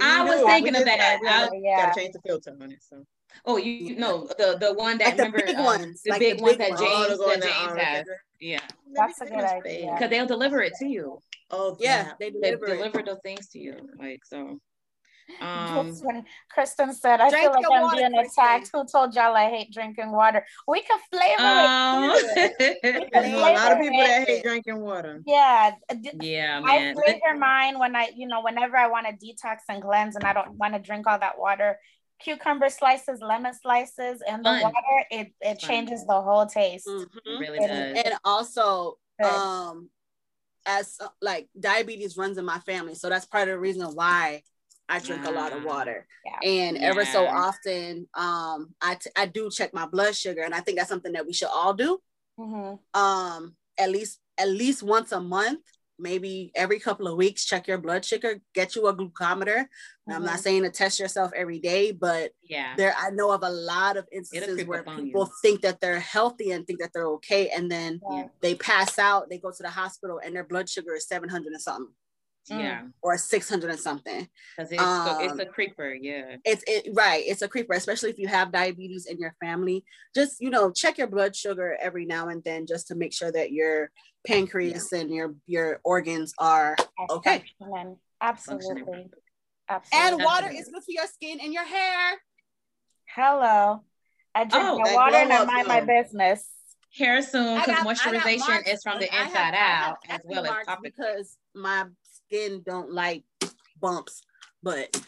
I 0.00 0.24
We 0.24 0.30
was 0.30 0.44
thinking 0.44 0.72
We 0.74 0.80
of 0.80 0.86
just 0.86 0.98
that. 0.98 1.20
I- 1.24 1.56
Yeah. 1.62 1.86
Gotta 1.86 2.00
change 2.00 2.12
the 2.14 2.20
filter 2.26 2.56
on 2.60 2.72
it. 2.72 2.82
So 2.82 3.04
Oh, 3.44 3.56
you, 3.56 3.72
you 3.72 3.96
know 3.96 4.26
the 4.38 4.56
the 4.60 4.74
one 4.74 4.98
that 4.98 5.06
Like 5.08 5.16
the 5.16 5.22
remember 5.24 5.46
big 5.46 5.56
um, 5.56 5.64
ones, 5.64 6.02
the 6.02 6.10
like 6.10 6.20
the 6.20 6.32
big 6.32 6.40
ones 6.42 6.56
big 6.56 6.70
that. 6.70 6.78
James 6.78 7.08
to 7.08 7.16
go 7.16 7.30
in 7.30 7.40
that 7.40 7.46
the, 7.46 7.66
James 7.66 7.80
has. 7.80 8.06
Yeah, 8.40 8.60
That's 8.94 9.20
a 9.20 9.26
good 9.26 9.34
idea. 9.40 9.92
because 9.94 10.10
they'll 10.10 10.26
deliver 10.26 10.60
it 10.60 10.74
to 10.80 10.86
you. 10.86 11.18
Oh 11.50 11.76
Yeah, 11.80 12.12
they 12.20 12.30
They 12.30 12.50
deliver 12.52 12.66
it. 12.66 12.76
deliver 12.76 13.02
those 13.02 13.20
things 13.22 13.48
to 13.48 13.58
you, 13.58 13.74
like 13.98 14.24
so. 14.24 14.60
Um, 15.40 15.92
That's. 15.92 16.24
Kristen 16.50 16.92
said, 16.94 17.20
I 17.20 17.30
feel 17.30 17.50
like 17.50 17.60
your 17.60 17.72
I'm 17.74 17.82
water, 17.82 17.96
being 17.96 18.14
Kristen. 18.14 18.44
attacked. 18.44 18.70
Who 18.72 18.86
told 18.86 19.14
y'all 19.14 19.36
I 19.36 19.50
hate 19.50 19.72
drinking 19.72 20.10
water? 20.10 20.44
We 20.66 20.82
can 20.82 20.98
flavor 21.12 21.42
um, 21.42 22.12
it. 22.14 22.80
too. 22.80 23.08
I 23.14 23.28
know 23.28 23.38
a 23.38 23.52
lot 23.54 23.72
of 23.72 23.78
people 23.78 23.98
that 23.98 24.26
hate 24.26 24.42
drinking 24.42 24.80
water. 24.80 25.22
Yeah. 25.26 25.72
d- 26.00 26.12
yeah, 26.20 26.60
I 26.64 26.78
man. 26.78 26.94
flavor 26.94 27.38
mine 27.38 27.78
when 27.78 27.94
I, 27.94 28.10
you 28.16 28.26
know, 28.26 28.40
whenever 28.42 28.76
I 28.76 28.86
want 28.88 29.06
to 29.06 29.12
detox 29.12 29.58
and 29.68 29.82
cleanse 29.82 30.16
and 30.16 30.24
I 30.24 30.32
don't 30.32 30.54
want 30.54 30.74
to 30.74 30.80
drink 30.80 31.06
all 31.06 31.18
that 31.18 31.38
water. 31.38 31.78
Cucumber 32.20 32.68
slices, 32.68 33.20
lemon 33.20 33.54
slices, 33.54 34.22
and 34.26 34.44
the 34.44 34.50
Fun. 34.50 34.62
water, 34.62 35.04
it, 35.10 35.32
it 35.40 35.60
Fun. 35.60 35.68
changes 35.68 36.04
the 36.06 36.20
whole 36.20 36.46
taste. 36.46 36.86
Mhm. 36.86 37.06
It 37.24 37.38
really 37.38 37.58
It 37.58 37.68
does. 37.68 38.02
and 38.04 38.14
also 38.24 38.98
Good. 39.20 39.26
um 39.26 39.90
as 40.66 40.96
uh, 41.00 41.08
like 41.22 41.48
diabetes 41.58 42.16
runs 42.16 42.36
in 42.36 42.44
my 42.44 42.58
family 42.60 42.94
so 42.94 43.08
that's 43.08 43.24
part 43.24 43.48
of 43.48 43.54
the 43.54 43.58
reason 43.58 43.86
why 43.94 44.42
i 44.88 44.98
drink 44.98 45.24
a 45.24 45.30
lot 45.30 45.52
of 45.52 45.64
water 45.64 46.06
Yeah. 46.24 46.38
and 46.48 46.76
ever 46.78 47.04
so 47.04 47.26
often 47.26 48.08
um 48.14 48.74
I, 48.82 48.96
t- 48.96 49.10
I 49.16 49.26
do 49.26 49.50
check 49.50 49.72
my 49.72 49.86
blood 49.86 50.14
sugar 50.14 50.42
and 50.42 50.54
i 50.54 50.60
think 50.60 50.76
that's 50.78 50.88
something 50.90 51.12
that 51.12 51.26
we 51.26 51.32
should 51.32 51.48
all 51.48 51.74
do 51.74 51.98
Mhm. 52.38 52.78
um 52.94 53.56
at 53.78 53.90
least 53.90 54.20
at 54.36 54.48
least 54.48 54.82
once 54.82 55.10
a 55.12 55.20
month 55.20 55.60
maybe 55.98 56.52
every 56.54 56.78
couple 56.78 57.06
of 57.08 57.16
weeks 57.16 57.44
check 57.44 57.66
your 57.66 57.78
blood 57.78 58.04
sugar 58.04 58.40
get 58.54 58.74
you 58.76 58.86
a 58.86 58.94
glucometer 58.96 59.66
And 60.06 60.16
i'm 60.16 60.24
not 60.24 60.38
Mhm. 60.38 60.42
saying 60.42 60.62
to 60.62 60.70
test 60.70 60.98
yourself 60.98 61.32
every 61.34 61.58
day 61.58 61.90
but 61.92 62.32
Yeah. 62.42 62.74
there 62.76 62.94
i 62.98 63.10
know 63.10 63.30
of 63.32 63.42
a 63.42 63.50
lot 63.50 63.96
of 63.96 64.06
instances 64.12 64.64
where 64.66 64.82
people 64.84 65.24
you. 65.26 65.32
think 65.42 65.60
that 65.62 65.80
they're 65.80 66.00
healthy 66.00 66.52
and 66.52 66.66
think 66.66 66.80
that 66.80 66.92
they're 66.92 67.08
okay 67.18 67.48
and 67.50 67.70
then 67.70 68.00
Yeah. 68.10 68.28
they 68.40 68.54
pass 68.54 68.98
out 68.98 69.28
they 69.28 69.38
go 69.38 69.50
to 69.50 69.62
the 69.62 69.70
hospital 69.70 70.20
and 70.24 70.34
their 70.34 70.44
blood 70.44 70.68
sugar 70.68 70.94
is 70.94 71.06
700 71.06 71.52
and 71.52 71.60
something 71.62 71.94
Yeah. 72.50 72.82
or 73.02 73.16
600 73.18 73.70
and 73.70 73.78
something 73.80 74.28
Because 74.56 74.72
it's, 74.72 74.80
so- 74.82 75.18
it's 75.20 75.32
Um, 75.32 75.40
a 75.40 75.46
creeper. 75.46 75.92
Yeah. 75.92 76.36
it's 76.44 76.62
it 76.66 76.90
right 76.94 77.22
it's 77.26 77.42
a 77.42 77.48
creeper 77.48 77.74
especially 77.74 78.10
if 78.10 78.18
you 78.18 78.28
have 78.28 78.52
diabetes 78.52 79.06
in 79.06 79.18
your 79.18 79.34
family 79.40 79.84
just 80.14 80.40
you 80.40 80.50
know 80.50 80.70
check 80.70 80.98
your 80.98 81.06
blood 81.08 81.34
sugar 81.36 81.76
every 81.80 82.04
now 82.06 82.28
and 82.28 82.42
then 82.44 82.66
just 82.66 82.88
to 82.88 82.94
make 82.94 83.12
sure 83.12 83.30
that 83.32 83.52
your 83.52 83.90
pancreas 84.26 84.92
and 84.92 85.10
your 85.10 85.34
your 85.46 85.80
organs 85.84 86.32
are 86.38 86.76
Yes, 86.78 87.08
Okay. 87.10 87.44
functioning. 87.58 87.96
Functioning 88.20 89.10
Absolutely. 89.68 90.08
and 90.16 90.24
water 90.24 90.48
is 90.50 90.68
good 90.72 90.82
for 90.82 90.90
your 90.90 91.06
skin 91.06 91.38
and 91.42 91.52
your 91.52 91.64
hair 91.64 92.14
Hello. 93.14 93.84
I 94.34 94.44
drink 94.44 94.64
Oh, 94.64 94.78
my 94.78 94.92
water 94.94 95.16
and 95.16 95.32
I 95.32 95.44
mind 95.44 95.66
my 95.66 95.80
business. 95.80 96.46
Hair 96.96 97.22
soon 97.22 97.54
because 97.58 97.66
got- 97.66 97.78
I 97.80 97.84
got 97.84 97.96
moisturization 97.96 98.48
marks 98.48 98.68
is 98.70 98.82
from 98.82 98.98
the 99.00 99.12
and 99.12 99.14
I 99.14 99.22
have- 99.24 99.28
inside 99.28 99.54
have 99.54 99.92
out 99.92 99.98
as 100.08 100.20
well 100.24 100.44
as 100.44 100.50
marks 100.50 100.66
topic. 100.66 100.94
because 100.96 101.36
my 101.54 101.84
skin 102.28 102.62
don't 102.64 102.92
like 102.92 103.24
bumps 103.80 104.22
but 104.62 105.00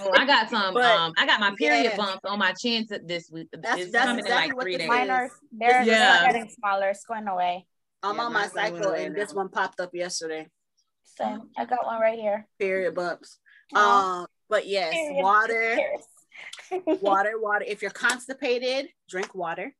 Oh, 0.00 0.12
I 0.14 0.26
got 0.26 0.48
some. 0.48 0.74
But, 0.78 0.84
um, 0.84 1.12
I 1.18 1.26
got 1.26 1.40
my 1.40 1.52
period 1.58 1.82
yeah. 1.84 1.96
bumps 1.96 2.20
on 2.24 2.38
my 2.38 2.52
chin 2.52 2.86
this 3.04 3.28
week. 3.32 3.48
That's- 3.52 3.80
it's 3.80 3.90
that's 3.92 4.06
coming 4.06 4.20
exactly 4.24 4.44
in 4.44 4.48
like 4.50 4.56
what 4.56 4.62
three 4.62 4.72
this 4.74 4.80
days. 4.82 4.88
Mine 4.88 5.10
are 5.10 5.30
they're, 5.50 5.82
Yeah. 5.82 6.22
they're 6.22 6.32
getting 6.32 6.50
smaller. 6.50 6.88
It's 6.90 7.04
going 7.04 7.26
away. 7.26 7.66
i'm 8.04 8.14
Yeah, 8.16 8.22
on 8.22 8.32
my 8.32 8.46
cycle 8.46 8.78
going 8.78 8.88
away 8.90 9.06
and 9.06 9.16
this 9.16 9.34
one 9.34 9.48
popped 9.48 9.80
up 9.80 9.90
yesterday 9.92 10.46
Same. 11.02 11.50
I 11.58 11.64
got 11.64 11.84
one 11.84 12.00
right 12.00 12.18
here. 12.18 12.46
period 12.60 12.94
bumps 12.94 13.40
Aw, 13.74 14.20
um 14.20 14.26
but 14.48 14.68
yes 14.68 14.92
period. 14.94 15.22
water 15.24 15.78
water 17.02 17.32
water 17.40 17.64
if 17.66 17.82
you're 17.82 17.90
constipated 17.90 18.88
drink 19.08 19.34
water 19.34 19.74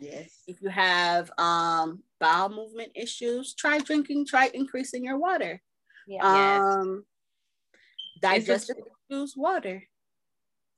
Yes. 0.00 0.42
if 0.48 0.60
you 0.60 0.70
have 0.70 1.30
um 1.38 2.02
bowel 2.18 2.48
movement 2.48 2.90
issues 2.96 3.54
try 3.54 3.78
drinking 3.78 4.26
try 4.26 4.50
increasing 4.52 5.04
your 5.04 5.18
water 5.18 5.62
yeah. 6.06 6.34
Yes. 6.34 6.60
um 6.62 7.04
digestive 8.20 8.76
issues 9.10 9.34
water 9.36 9.82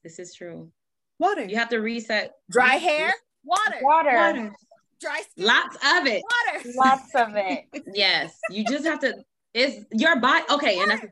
This 0.03 0.18
is 0.18 0.35
true. 0.35 0.70
water 1.18 1.45
You 1.45 1.57
have 1.57 1.68
to 1.70 1.79
reset. 1.81 2.33
dry 2.51 2.75
hair 2.77 3.12
water 3.45 3.77
Water. 3.83 4.12
Water. 4.14 4.53
dry 5.01 5.20
skin 5.31 5.45
Lots 5.47 5.77
of 5.77 6.07
it. 6.07 6.22
water 6.35 6.70
Lots 6.77 7.14
of 7.14 7.29
it. 7.37 7.64
Yes. 7.95 8.39
You 8.51 8.64
just 8.64 8.85
have 8.87 9.01
to. 9.01 9.14
It's 9.53 9.85
your 9.93 10.16
body. 10.18 10.45
Okay, 10.51 10.81
and 10.81 10.91
that's, 10.91 11.07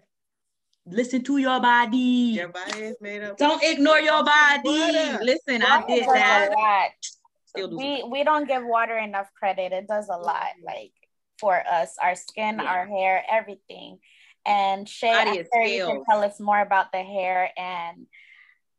listen 0.87 1.23
to 1.25 1.37
your 1.39 1.61
body. 1.61 2.35
Your 2.41 2.49
body 2.49 2.81
is 2.91 2.97
made 3.01 3.23
up. 3.23 3.37
Don't 3.39 3.63
ignore 3.63 4.01
your 4.01 4.25
body. 4.25 4.63
Water. 4.81 5.21
Listen, 5.23 5.63
I 5.63 5.85
did 5.87 6.05
does 6.05 6.15
that. 6.15 6.89
Still 7.47 7.69
do. 7.69 7.77
We 7.77 8.03
we 8.11 8.25
don't 8.25 8.49
give 8.49 8.65
water 8.65 8.99
enough 8.99 9.29
credit. 9.39 9.73
It 9.73 9.87
does 9.87 10.09
a 10.09 10.17
lot, 10.17 10.49
like 10.65 10.91
for 11.43 11.57
us, 11.81 11.91
our 12.01 12.15
skin, 12.15 12.55
Yeah. 12.59 12.71
our 12.73 12.87
hair, 12.87 13.15
everything. 13.39 13.99
And 14.47 14.89
Shay, 14.89 15.13
I'm 15.13 15.35
sure 15.53 15.63
you 15.65 15.85
can 15.87 16.03
tell 16.09 16.23
us 16.23 16.39
more 16.41 16.61
about 16.69 16.91
the 16.93 17.03
hair 17.03 17.51
and 17.57 18.07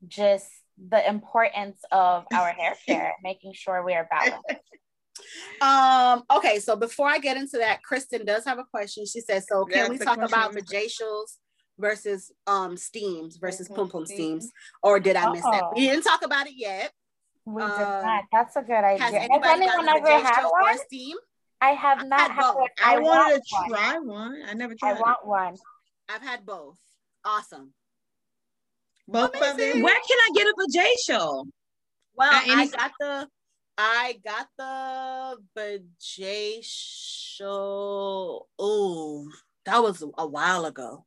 just 0.07 0.49
the 0.93 1.01
importance 1.07 1.79
of 1.91 2.25
our 2.33 2.51
hair 2.59 2.75
care, 2.87 3.13
making 3.21 3.53
sure 3.53 3.83
we 3.83 3.93
are 3.93 4.07
balanced. 4.09 4.43
um 5.61 6.23
okay 6.35 6.57
so 6.59 6.75
before 6.75 7.07
i 7.07 7.19
get 7.19 7.37
into 7.37 7.57
that 7.59 7.83
kristen 7.83 8.25
does 8.25 8.43
have 8.43 8.57
a 8.57 8.63
question 8.63 9.05
she 9.05 9.21
says 9.21 9.45
so 9.47 9.63
can 9.63 9.81
That's 9.83 9.89
we 9.91 9.97
the 9.99 10.05
talk 10.05 10.17
about 10.17 10.51
question. 10.51 10.63
vajacials 10.65 11.29
versus 11.77 12.31
um 12.47 12.75
steams 12.75 13.37
versus 13.37 13.69
pum 13.69 13.89
pum 13.89 14.05
steams. 14.07 14.45
steams 14.45 14.51
or 14.81 14.99
did 14.99 15.15
i 15.15 15.31
miss 15.31 15.43
that 15.43 15.65
Oh. 15.65 15.71
we 15.75 15.81
didn't 15.87 16.03
talk 16.03 16.23
about 16.25 16.47
it 16.47 16.55
yet 16.57 16.91
We 17.45 17.61
did 17.61 17.69
Um, 17.71 18.01
not. 18.07 18.23
That's 18.33 18.55
a 18.55 18.63
good 18.63 18.83
idea. 18.91 19.03
has 19.05 19.13
Has, 19.13 19.23
anyone 19.29 19.61
ever 19.87 20.07
had 20.17 20.43
vajacial 20.43 20.49
or 20.57 20.61
one? 20.61 20.77
steam 20.87 21.17
I 21.63 21.69
have 21.83 21.99
I've 21.99 22.07
not 22.07 22.19
had 22.19 22.31
had 22.31 22.41
both. 22.41 22.55
one. 22.55 22.69
I, 22.83 22.99
want 22.99 23.05
wanted 23.05 23.41
to 23.41 23.55
one. 23.55 23.69
try 23.69 23.99
one. 23.99 24.35
I 24.49 24.53
never 24.53 24.73
I 24.73 24.75
tried. 24.75 24.95
it. 24.97 25.01
want 25.01 25.25
one. 25.25 25.55
i've 26.09 26.21
had 26.21 26.45
both 26.45 26.77
awesome 27.23 27.73
both 29.07 29.35
of 29.35 29.57
them. 29.57 29.81
Where 29.81 29.99
can 30.07 30.17
I 30.25 30.29
get 30.33 30.47
a 30.47 30.53
vajacial? 30.61 31.45
Well, 32.15 32.31
At 32.31 32.43
any- 32.47 32.61
I 32.63 32.67
got 32.67 32.91
the 32.99 33.27
I 33.77 34.19
got 34.23 34.47
the 34.57 35.37
vajacial. 37.43 38.41
Oh, 38.59 39.27
that 39.65 39.81
was 39.83 40.03
a 40.17 40.27
while 40.27 40.65
ago. 40.65 41.05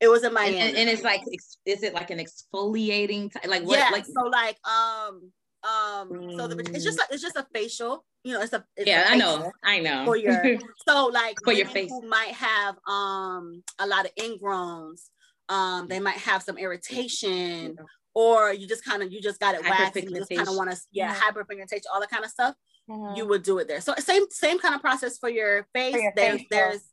It 0.00 0.08
was 0.08 0.22
in 0.22 0.26
And, 0.28 0.34
Miami. 0.34 0.58
and, 0.60 0.76
and 0.76 0.88
it's 0.88 1.02
like, 1.02 1.20
is 1.66 1.82
it 1.82 1.92
like 1.92 2.10
an 2.10 2.20
exfoliating? 2.20 3.32
T- 3.32 3.48
like 3.48 3.64
what? 3.64 3.78
yeah, 3.78 3.88
Like 3.92 4.06
so 4.06 4.22
like 4.22 4.56
um 4.66 5.32
um 5.64 6.08
so 6.38 6.46
the 6.46 6.56
it's 6.72 6.84
just 6.84 7.00
a, 7.00 7.04
it's 7.10 7.22
just 7.22 7.36
a 7.36 7.46
facial. 7.52 8.04
You 8.24 8.34
know, 8.34 8.40
it's 8.42 8.52
a 8.52 8.64
it's 8.76 8.86
yeah, 8.88 9.06
I 9.08 9.16
know, 9.16 9.52
I 9.62 9.78
know. 9.78 10.04
for 10.04 10.16
your 10.16 10.58
so 10.88 11.06
like 11.06 11.38
For 11.44 11.52
your 11.52 11.66
face. 11.66 11.90
who 11.90 12.06
might 12.08 12.32
have 12.34 12.76
um 12.86 13.62
a 13.78 13.86
lot 13.86 14.04
of 14.06 14.14
ingrowns 14.16 15.02
Um, 15.48 15.86
they 15.88 16.00
might 16.00 16.18
have 16.18 16.42
some 16.42 16.58
irritation, 16.58 17.76
or 18.14 18.52
you 18.52 18.66
just 18.68 18.84
kind 18.84 19.02
of 19.02 19.12
you 19.12 19.20
just 19.22 19.40
got 19.40 19.54
it 19.54 19.62
waxed 19.62 19.96
and 19.96 20.10
you 20.10 20.16
just 20.16 20.30
kind 20.30 20.48
of 20.48 20.56
want 20.56 20.70
to 20.70 20.76
yeah 20.92 21.14
Mhm. 21.14 21.20
hyperpigmentation, 21.20 21.84
all 21.92 22.00
that 22.00 22.10
kind 22.10 22.24
of 22.24 22.30
stuff. 22.30 22.54
Mhm. 22.90 23.16
You 23.16 23.24
would 23.26 23.42
do 23.44 23.58
it 23.58 23.68
there. 23.68 23.80
So 23.80 23.94
same 23.98 24.24
same 24.30 24.58
kind 24.58 24.74
of 24.74 24.80
process 24.82 25.16
for 25.18 25.30
your 25.30 25.66
face. 25.74 25.94
your 25.94 26.12
there's 26.16 26.38
face, 26.40 26.46
yeah. 26.50 26.58
there's 26.58 26.84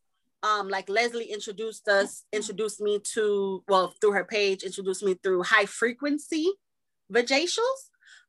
um 0.43 0.69
like 0.69 0.87
Leslie 0.89 1.31
introduced 1.37 1.87
us 1.87 2.23
introduced 2.31 2.79
me 2.79 2.99
to 3.15 3.63
well 3.67 3.93
through 3.99 4.11
her 4.19 4.25
page 4.25 4.61
introduced 4.63 5.01
me 5.03 5.15
through 5.23 5.41
high 5.43 5.65
frequency 5.65 6.47
vajacials 7.11 7.79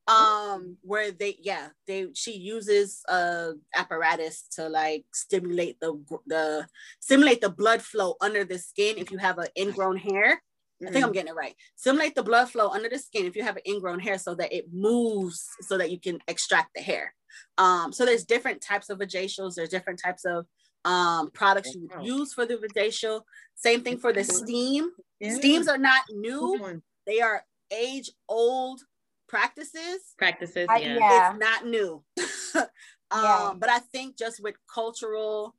um 0.09 0.77
where 0.83 1.11
they 1.11 1.37
yeah 1.41 1.69
they 1.87 2.07
she 2.15 2.37
uses 2.37 3.03
uh 3.09 3.51
apparatus 3.75 4.47
to 4.53 4.69
like 4.69 5.05
stimulate 5.13 5.79
the 5.81 5.99
the 6.27 6.67
stimulate 7.01 7.41
the 7.41 7.51
blood 7.51 7.83
flow 7.83 8.15
under 8.21 8.45
the 8.45 8.59
skin 8.59 8.99
if 8.99 9.11
you 9.11 9.19
have 9.19 9.39
an 9.39 9.49
ingrown 9.59 9.97
hair 9.97 10.41
I 10.87 10.91
think 10.91 11.05
I'm 11.07 11.13
getting 11.13 11.31
it 11.31 11.35
right. 11.35 11.55
stimulate 11.75 12.15
the 12.15 12.23
blood 12.23 12.51
flow 12.51 12.69
under 12.69 12.89
the 12.89 12.99
skin 12.99 13.25
if 13.25 13.35
you 13.35 13.43
have 13.43 13.57
an 13.57 13.63
ingrown 13.67 13.99
hair 13.99 14.19
so 14.19 14.35
that 14.35 14.53
it 14.53 14.67
moves 14.73 15.49
so 15.63 15.79
that 15.79 15.91
you 15.91 15.99
can 15.99 16.19
extract 16.29 16.75
the 16.75 16.83
hair. 16.83 17.15
Um, 17.57 17.93
so 17.93 18.05
there's 18.05 18.25
different 18.25 18.61
types 18.61 18.91
of 18.91 18.99
vajacials, 18.99 19.55
there's 19.55 19.71
different 19.71 20.01
types 20.05 20.27
of 20.27 20.47
um, 20.85 21.31
products 21.31 21.75
you 21.75 21.89
would 21.91 22.07
use 22.07 22.35
for 22.35 22.45
the 22.45 22.57
vajacial. 22.57 23.23
Same 23.55 23.81
thing 23.83 23.99
for 23.99 24.13
the 24.13 24.23
steam. 24.23 24.91
Yeah. 25.19 25.35
Steams 25.35 25.67
are 25.67 25.79
not 25.79 26.03
new, 26.11 26.83
they 27.07 27.21
are 27.21 27.43
age 27.73 28.11
old 28.29 28.83
practices. 29.29 30.01
Practices, 30.19 30.67
I- 30.71 30.79
yeah. 30.79 30.97
yeah. 30.99 31.31
It's 31.31 31.39
not 31.41 31.67
new. 31.67 32.03
um, 32.57 32.67
Yeah. 33.13 33.53
but 33.59 33.69
I 33.71 33.79
think 33.79 34.17
just 34.19 34.43
with 34.43 34.55
cultural 34.73 35.55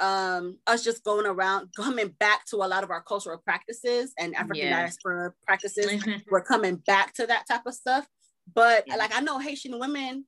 um 0.00 0.58
us 0.66 0.82
just 0.82 1.04
going 1.04 1.26
around 1.26 1.68
coming 1.76 2.08
back 2.18 2.44
to 2.46 2.56
a 2.56 2.66
lot 2.66 2.82
of 2.82 2.90
our 2.90 3.02
cultural 3.02 3.38
practices 3.38 4.12
and 4.18 4.34
African 4.34 4.56
Yeah. 4.66 4.80
diaspora 4.80 5.32
practices 5.46 6.02
we're 6.30 6.40
coming 6.42 6.76
back 6.76 7.14
to 7.14 7.26
that 7.26 7.44
type 7.46 7.66
of 7.66 7.74
stuff. 7.74 8.06
But 8.52 8.84
Yeah. 8.88 8.96
like 8.96 9.14
I 9.14 9.20
know 9.20 9.38
Haitian 9.38 9.78
women 9.78 10.26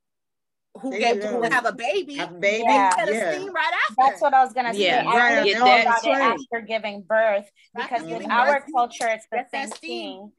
who 0.80 0.90
They 0.90 0.98
get 0.98 1.22
who 1.24 1.42
have 1.42 1.66
a 1.66 1.72
baby, 1.72 2.18
A 2.18 2.26
baby. 2.28 2.64
Yeah. 2.66 2.92
Yeah. 3.06 3.32
steam 3.32 3.52
right 3.52 3.72
after. 3.88 3.94
That's 3.98 4.20
what 4.20 4.34
I 4.34 4.44
was 4.44 4.52
gonna 4.52 4.74
Yeah. 4.74 5.02
say. 5.02 5.06
I 5.08 5.16
Right, 5.16 5.34
really 5.38 5.54
I 5.54 5.58
know 5.58 5.64
know, 5.64 5.72
about 5.82 5.84
that's 5.84 6.06
right. 6.06 6.38
after 6.52 6.66
giving 6.66 7.02
birth 7.02 7.50
because 7.74 7.90
After 7.92 8.04
with 8.04 8.12
giving 8.12 8.30
our 8.30 8.60
birth, 8.60 8.68
culture, 8.72 9.08
it's 9.08 9.26
the 9.30 9.36
get 9.38 9.50
same 9.50 9.70
thing. 9.70 10.32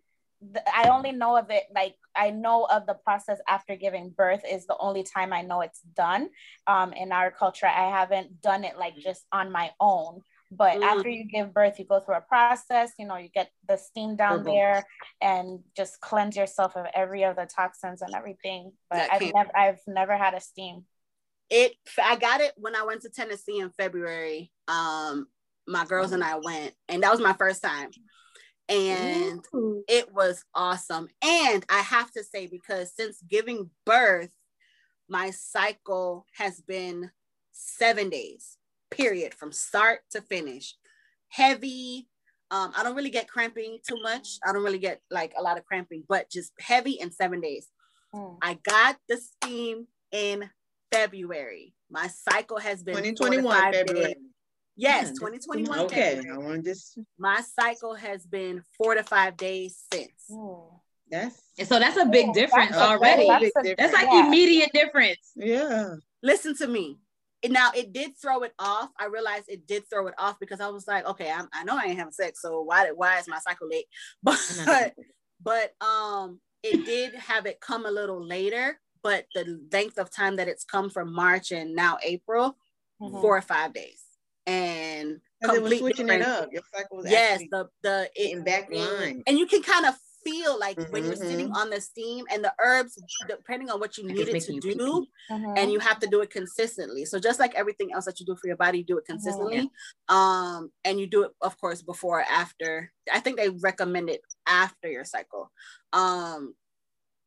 The- 0.52 0.64
I 0.76 0.90
only 0.90 1.12
know 1.12 1.38
of 1.38 1.50
it 1.50 1.64
like 1.74 1.96
I 2.16 2.32
know 2.32 2.66
of 2.66 2.86
the 2.86 2.94
process 2.94 3.40
after 3.48 3.76
giving 3.76 4.10
birth 4.10 4.44
is 4.50 4.66
the 4.68 4.78
only 4.78 5.04
time 5.04 5.34
I 5.34 5.42
know 5.42 5.62
it's 5.62 5.82
done. 5.82 6.30
Um, 6.68 6.94
in 6.94 7.12
our 7.12 7.32
culture, 7.32 7.66
I 7.68 7.90
haven't 7.90 8.42
done 8.42 8.64
it 8.64 8.78
like 8.78 8.96
just 8.98 9.26
on 9.32 9.52
my 9.52 9.72
own. 9.80 10.22
But 10.52 10.78
Mm. 10.78 10.84
after 10.84 11.10
you 11.10 11.26
give 11.26 11.54
birth, 11.54 11.80
you 11.80 11.86
go 11.86 12.00
through 12.00 12.16
a 12.16 12.22
process. 12.22 12.94
You 13.00 13.08
know, 13.08 13.18
you 13.18 13.30
get 13.30 13.50
the 13.68 13.78
steam 13.78 14.16
down 14.16 14.42
Mhm. 14.42 14.46
there 14.46 14.84
and 15.20 15.64
just 15.76 16.00
cleanse 16.00 16.36
yourself 16.38 16.76
of 16.78 16.86
every 16.94 17.24
of 17.24 17.36
the 17.36 17.46
toxins 17.48 18.02
and 18.02 18.14
everything. 18.14 18.72
But 18.90 18.98
That 18.98 19.14
I've 19.14 19.22
can't- 19.22 19.36
never, 19.36 19.58
I've 19.58 19.82
never 19.88 20.16
had 20.16 20.34
a 20.36 20.40
steam. 20.40 20.86
It 21.50 21.76
I 22.02 22.16
got 22.16 22.42
it 22.42 22.54
when 22.58 22.76
I 22.76 22.84
went 22.84 23.02
to 23.02 23.10
Tennessee 23.10 23.60
in 23.60 23.72
February. 23.72 24.52
Um 24.68 25.28
my 25.68 25.84
girls 25.86 26.12
and 26.12 26.24
I 26.24 26.36
went 26.36 26.76
and 26.88 27.02
that 27.04 27.12
was 27.12 27.20
my 27.20 27.34
first 27.34 27.64
time. 27.64 27.90
And 28.68 29.46
Ooh. 29.54 29.84
it 29.88 30.14
was 30.14 30.44
awesome. 30.56 31.08
And 31.24 31.66
I 31.70 31.80
have 31.80 32.12
to 32.12 32.24
say, 32.24 32.48
because 32.48 32.92
since 32.96 33.22
giving 33.30 33.70
birth, 33.86 34.32
my 35.08 35.30
cycle 35.30 36.26
has 36.38 36.62
been 36.62 37.12
seven 37.52 38.10
days, 38.10 38.58
period, 38.90 39.34
from 39.34 39.52
start 39.52 40.00
to 40.12 40.22
finish. 40.22 40.76
Heavy. 41.30 42.08
Um, 42.52 42.72
I 42.76 42.84
don't 42.84 42.96
really 42.96 43.10
get 43.10 43.28
cramping 43.28 43.80
too 43.88 44.02
much. 44.02 44.40
I 44.46 44.52
don't 44.52 44.64
really 44.64 44.80
get 44.80 45.02
like 45.12 45.34
a 45.38 45.42
lot 45.42 45.58
of 45.58 45.66
cramping, 45.66 46.04
but 46.08 46.30
just 46.30 46.52
heavy 46.60 46.94
in 46.94 47.12
seven 47.12 47.42
days. 47.42 47.68
Mm. 48.14 48.38
I 48.42 48.56
got 48.64 48.98
the 49.10 49.18
steam 49.18 49.88
in 50.12 50.50
February. 50.92 51.74
My 51.92 52.08
cycle 52.08 52.60
has 52.60 52.84
been 52.84 52.96
four 52.96 53.04
2021 53.04 53.74
February. 53.74 54.06
days. 54.06 54.16
Yes, 54.76 55.10
2021. 55.12 55.80
Okay, 55.82 56.16
February. 56.16 56.30
I 56.32 56.38
want 56.38 56.64
to 56.66 56.70
just 56.72 56.98
My 57.18 57.42
cycle 57.60 57.96
has 57.96 58.26
been 58.26 58.62
four 58.78 58.96
to 58.96 59.04
five 59.04 59.38
days 59.38 59.84
since. 59.92 60.12
Mm. 60.30 60.70
that's 61.10 61.42
so 61.66 61.80
that's 61.80 61.98
a 61.98 62.06
big 62.06 62.28
Oh, 62.30 62.34
difference 62.34 62.72
that's 62.72 62.82
a- 62.82 62.90
already. 62.90 63.28
that's 63.28 63.44
big 63.44 63.52
a- 63.56 63.64
difference. 63.64 63.92
That's 63.92 63.94
like 63.94 64.12
yeah. 64.14 64.28
immediate 64.28 64.72
difference. 64.74 65.32
yeah. 65.36 65.96
listen 66.24 66.56
to 66.58 66.68
me. 66.68 67.00
And 67.44 67.54
now 67.54 67.70
it 67.76 67.94
did 67.94 68.18
throw 68.20 68.42
it 68.42 68.54
off. 68.58 68.90
I 69.00 69.06
realized 69.06 69.46
it 69.50 69.68
did 69.68 69.84
throw 69.88 70.08
it 70.08 70.16
off 70.18 70.40
because 70.40 70.60
I 70.60 70.68
was 70.70 70.88
like, 70.88 71.06
okay, 71.06 71.30
I'm, 71.32 71.48
I 71.54 71.64
know 71.64 71.78
I 71.78 71.84
ain't 71.84 71.98
having 72.00 72.12
sex, 72.12 72.42
so 72.42 72.62
why 72.62 72.90
why 72.92 73.20
is 73.20 73.28
my 73.28 73.40
cycle 73.40 73.68
late? 73.70 73.86
But 74.24 74.94
but 75.42 75.86
um, 75.86 76.40
it 76.64 76.86
did 76.86 77.14
have 77.16 77.46
it 77.46 77.60
come 77.62 77.86
a 77.86 77.92
little 77.92 78.26
later. 78.26 78.80
But 79.04 79.28
the 79.36 79.60
length 79.72 80.00
of 80.00 80.10
time 80.10 80.38
that 80.38 80.48
it's 80.48 80.64
come 80.66 80.90
from 80.90 81.14
March 81.14 81.52
and 81.52 81.76
now 81.76 82.00
April, 82.04 82.58
Mhm. 83.00 83.22
four 83.22 83.38
or 83.38 83.42
five 83.42 83.74
days, 83.74 84.02
and 84.48 85.20
Because 85.40 85.54
it 85.56 85.62
was 85.62 85.72
complete 85.72 85.80
switching 85.80 86.10
it 86.10 86.22
up. 86.22 86.50
Your 86.52 86.64
cycle 86.74 86.98
was 86.98 87.08
Yes, 87.10 87.42
the 87.52 87.70
the 87.84 88.10
it, 88.16 88.30
getting 88.30 88.44
back 88.44 88.72
line. 88.72 89.24
and 89.28 89.38
you 89.38 89.46
can 89.48 89.62
kind 89.64 89.86
of 89.86 89.96
feel 90.24 90.58
like 90.60 90.80
when 90.90 91.06
you're 91.06 91.16
sitting 91.16 91.48
Mhm. 91.48 91.52
on 91.52 91.70
the 91.70 91.80
steam 91.80 92.26
and 92.32 92.44
the 92.44 92.54
herbs, 92.60 92.98
depending 93.28 93.70
on 93.70 93.80
what 93.80 93.98
you 93.98 94.04
Like 94.08 94.16
need 94.18 94.28
it 94.28 94.32
to 94.32 94.34
making 94.34 94.56
you 94.56 94.62
do, 94.62 95.06
Mhm. 95.30 95.58
and 95.58 95.72
you 95.72 95.80
have 95.80 96.00
to 96.00 96.08
do 96.08 96.22
it 96.22 96.32
consistently. 96.32 97.06
So 97.06 97.20
just 97.20 97.40
like 97.40 97.54
everything 97.56 97.92
else 97.94 98.06
that 98.06 98.20
you 98.20 98.26
do 98.26 98.36
for 98.36 98.48
your 98.48 98.58
body, 98.58 98.80
you 98.80 98.84
do 98.86 98.98
it 98.98 99.06
consistently. 99.06 99.70
Um, 100.10 100.72
and 100.84 101.00
you 101.00 101.08
do 101.08 101.24
it, 101.24 101.32
of 101.42 101.60
course, 101.60 101.82
before 101.84 102.22
or 102.22 102.24
after. 102.24 102.92
I 103.14 103.20
think 103.20 103.38
they 103.38 103.50
recommend 103.50 104.10
it 104.10 104.22
after 104.48 104.90
your 104.90 105.06
cycle. 105.06 105.52
Um, 105.94 106.56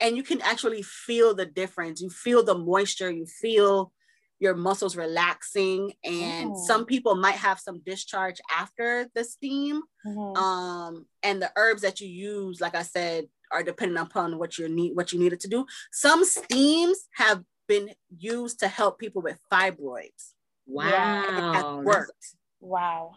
and 0.00 0.16
you 0.16 0.22
can 0.22 0.40
actually 0.42 0.82
feel 0.82 1.34
the 1.34 1.46
difference. 1.46 2.00
You 2.00 2.10
feel 2.10 2.42
the 2.44 2.56
moisture, 2.56 3.10
you 3.10 3.26
feel 3.26 3.92
your 4.40 4.54
muscles 4.54 4.96
relaxing. 4.96 5.92
And 6.04 6.52
Oh. 6.52 6.64
some 6.66 6.84
people 6.86 7.14
might 7.16 7.34
have 7.36 7.58
some 7.58 7.80
discharge 7.80 8.40
after 8.54 9.08
the 9.14 9.24
steam. 9.24 9.82
Mhm. 10.06 10.36
Um, 10.36 11.06
and 11.22 11.42
the 11.42 11.50
herbs 11.56 11.82
that 11.82 12.00
you 12.00 12.08
use, 12.08 12.60
like 12.60 12.74
I 12.74 12.82
said, 12.82 13.28
are 13.50 13.62
dependent 13.62 14.06
upon 14.08 14.38
what 14.38 14.58
you 14.58 14.68
need, 14.68 14.94
what 14.96 15.12
you 15.12 15.18
needed 15.18 15.40
to 15.40 15.48
do. 15.48 15.66
Some 15.90 16.24
steams 16.24 17.08
have 17.14 17.42
been 17.66 17.94
used 18.16 18.60
to 18.60 18.68
help 18.68 18.98
people 18.98 19.22
with 19.22 19.38
fibroids. 19.52 20.32
Wow. 20.66 21.80
It 21.80 21.84
worked. 21.84 22.36
Wow. 22.60 23.16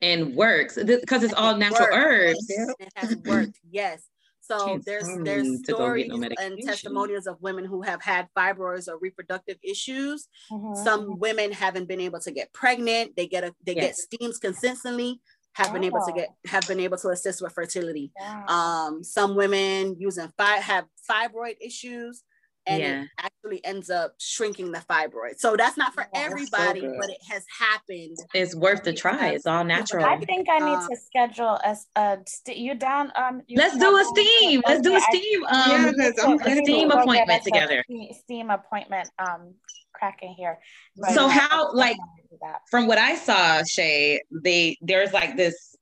And 0.00 0.34
works 0.36 0.76
because 0.76 1.22
it's 1.22 1.34
all 1.34 1.54
It 1.54 1.58
natural 1.58 1.88
works. 1.90 1.94
herbs. 1.94 2.46
It 2.78 2.88
has 2.94 3.16
worked. 3.16 3.58
Yes. 3.70 4.02
So 4.50 4.64
Can't 4.66 4.84
there's 4.84 5.06
there's 5.24 5.44
me 5.48 5.58
to 5.62 5.72
go 5.72 5.78
get 5.78 6.06
stories 6.06 6.08
no 6.08 6.28
and 6.40 6.58
testimonials 6.62 7.26
of 7.26 7.40
women 7.42 7.64
who 7.66 7.82
have 7.82 8.00
had 8.02 8.28
fibroids 8.36 8.88
or 8.88 8.98
reproductive 8.98 9.58
issues. 9.62 10.28
Mhm. 10.50 10.76
Some 10.84 11.18
women 11.18 11.52
haven't 11.52 11.86
been 11.86 12.00
able 12.00 12.20
to 12.20 12.30
get 12.30 12.52
pregnant. 12.54 13.14
They 13.16 13.26
get 13.26 13.44
a 13.44 13.54
they 13.64 13.74
get 13.74 13.94
steams 13.96 14.38
consistently. 14.38 15.20
Have 15.54 15.72
been 15.72 15.84
able 15.84 15.98
to 16.06 16.12
Oh. 16.12 16.14
get 16.14 16.28
have 16.46 16.66
been 16.68 16.80
able 16.80 16.96
to 16.98 17.08
assist 17.08 17.42
with 17.42 17.52
fertility. 17.52 18.12
Wow. 18.18 18.44
Um, 18.46 19.04
some 19.04 19.34
women 19.34 19.96
using 19.98 20.28
fi- 20.38 20.60
have 20.60 20.86
fibroid 21.10 21.56
issues, 21.60 22.22
and 22.68 22.80
Yeah. 22.82 23.02
it 23.02 23.08
actually 23.18 23.64
ends 23.64 23.88
up 23.90 24.14
shrinking 24.18 24.70
the 24.72 24.80
fibroid. 24.80 25.38
So 25.38 25.56
that's 25.56 25.76
not 25.76 25.94
for 25.94 26.02
Yeah, 26.02 26.28
that's 26.28 26.50
so 26.50 26.56
everybody, 26.58 26.80
but 27.00 27.08
it 27.10 27.18
has 27.30 27.44
happened. 27.58 28.16
It's 28.34 28.54
worth 28.54 28.82
the 28.84 28.92
try. 28.92 29.30
It's 29.30 29.46
all 29.46 29.64
natural. 29.64 30.04
I 30.04 30.18
think 30.18 30.48
I 30.48 30.58
need 30.58 30.76
Uh, 30.76 30.88
to 30.88 30.96
schedule 30.96 31.58
a, 31.64 31.76
a 31.96 32.18
st- 32.26 32.58
you 32.58 32.74
down 32.74 33.12
um 33.16 33.42
you 33.46 33.56
Let's 33.58 33.76
do 33.78 33.96
a 33.96 34.02
down- 34.02 34.14
steam. 34.14 34.62
Let's 34.66 34.80
do 34.82 34.92
a 34.92 34.96
Okay, 34.96 35.04
I- 35.06 35.10
steam. 35.16 35.42
Yeah, 35.42 35.48
Um, 35.88 35.94
'cause 35.94 36.18
I'm 36.24 36.32
we 36.32 36.38
gonna 36.38 36.54
need 36.54 36.60
to 36.60 36.64
steam 36.64 36.90
appointment 36.90 37.42
together. 37.44 37.84
Steam 38.24 38.50
appointment 38.50 39.10
um 39.18 39.54
cracking 39.92 40.34
here. 40.36 40.58
But 40.96 41.10
So 41.14 41.26
yeah, 41.26 41.32
how, 41.38 41.72
like, 41.72 41.98
wanna 41.98 42.10
do 42.30 42.38
that. 42.42 42.60
from 42.70 42.86
what 42.86 42.98
I 42.98 43.16
saw, 43.16 43.62
Shay, 43.64 44.20
they 44.30 44.76
there's 44.80 45.12
like 45.12 45.36
this 45.36 45.74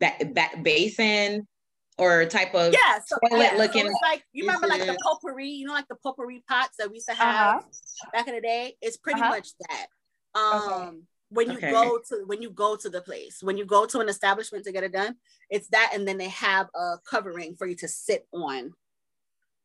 that 0.00 0.34
that 0.34 0.62
basin 0.62 1.46
or 2.00 2.24
type 2.24 2.54
of 2.54 2.72
Yeah, 2.72 2.98
so, 3.06 3.16
Toilet 3.28 3.42
yeah, 3.42 3.50
so 3.52 3.56
looking- 3.58 3.86
it's 3.86 3.98
like 4.02 4.24
you 4.32 4.44
remember 4.44 4.66
like 4.66 4.80
the 4.86 4.92
Mhm. 4.92 4.98
potpourri, 5.02 5.48
you 5.48 5.66
know, 5.66 5.72
like 5.74 5.88
the 5.88 5.96
potpourri 5.96 6.42
pots 6.48 6.76
that 6.78 6.88
we 6.88 6.94
used 6.96 7.08
to 7.08 7.14
have 7.14 7.56
Uh-huh. 7.58 8.08
back 8.12 8.26
in 8.26 8.34
the 8.34 8.40
day. 8.40 8.76
It's 8.80 8.96
pretty 8.96 9.20
Uh-huh. 9.20 9.30
much 9.30 9.50
that. 9.68 9.86
Um, 10.34 11.06
when 11.28 11.50
you 11.50 11.58
Okay. 11.58 11.70
go 11.70 11.98
to 11.98 12.24
when 12.26 12.40
you 12.42 12.50
go 12.50 12.74
to 12.74 12.88
the 12.88 13.02
place, 13.02 13.42
when 13.42 13.56
you 13.56 13.64
go 13.64 13.86
to 13.86 14.00
an 14.00 14.08
establishment 14.08 14.64
to 14.64 14.72
get 14.72 14.82
it 14.82 14.92
done, 14.92 15.16
it's 15.50 15.68
that, 15.68 15.90
and 15.94 16.08
then 16.08 16.16
they 16.18 16.28
have 16.28 16.68
a 16.74 16.98
covering 17.04 17.54
for 17.56 17.66
you 17.66 17.76
to 17.76 17.88
sit 17.88 18.26
on. 18.32 18.74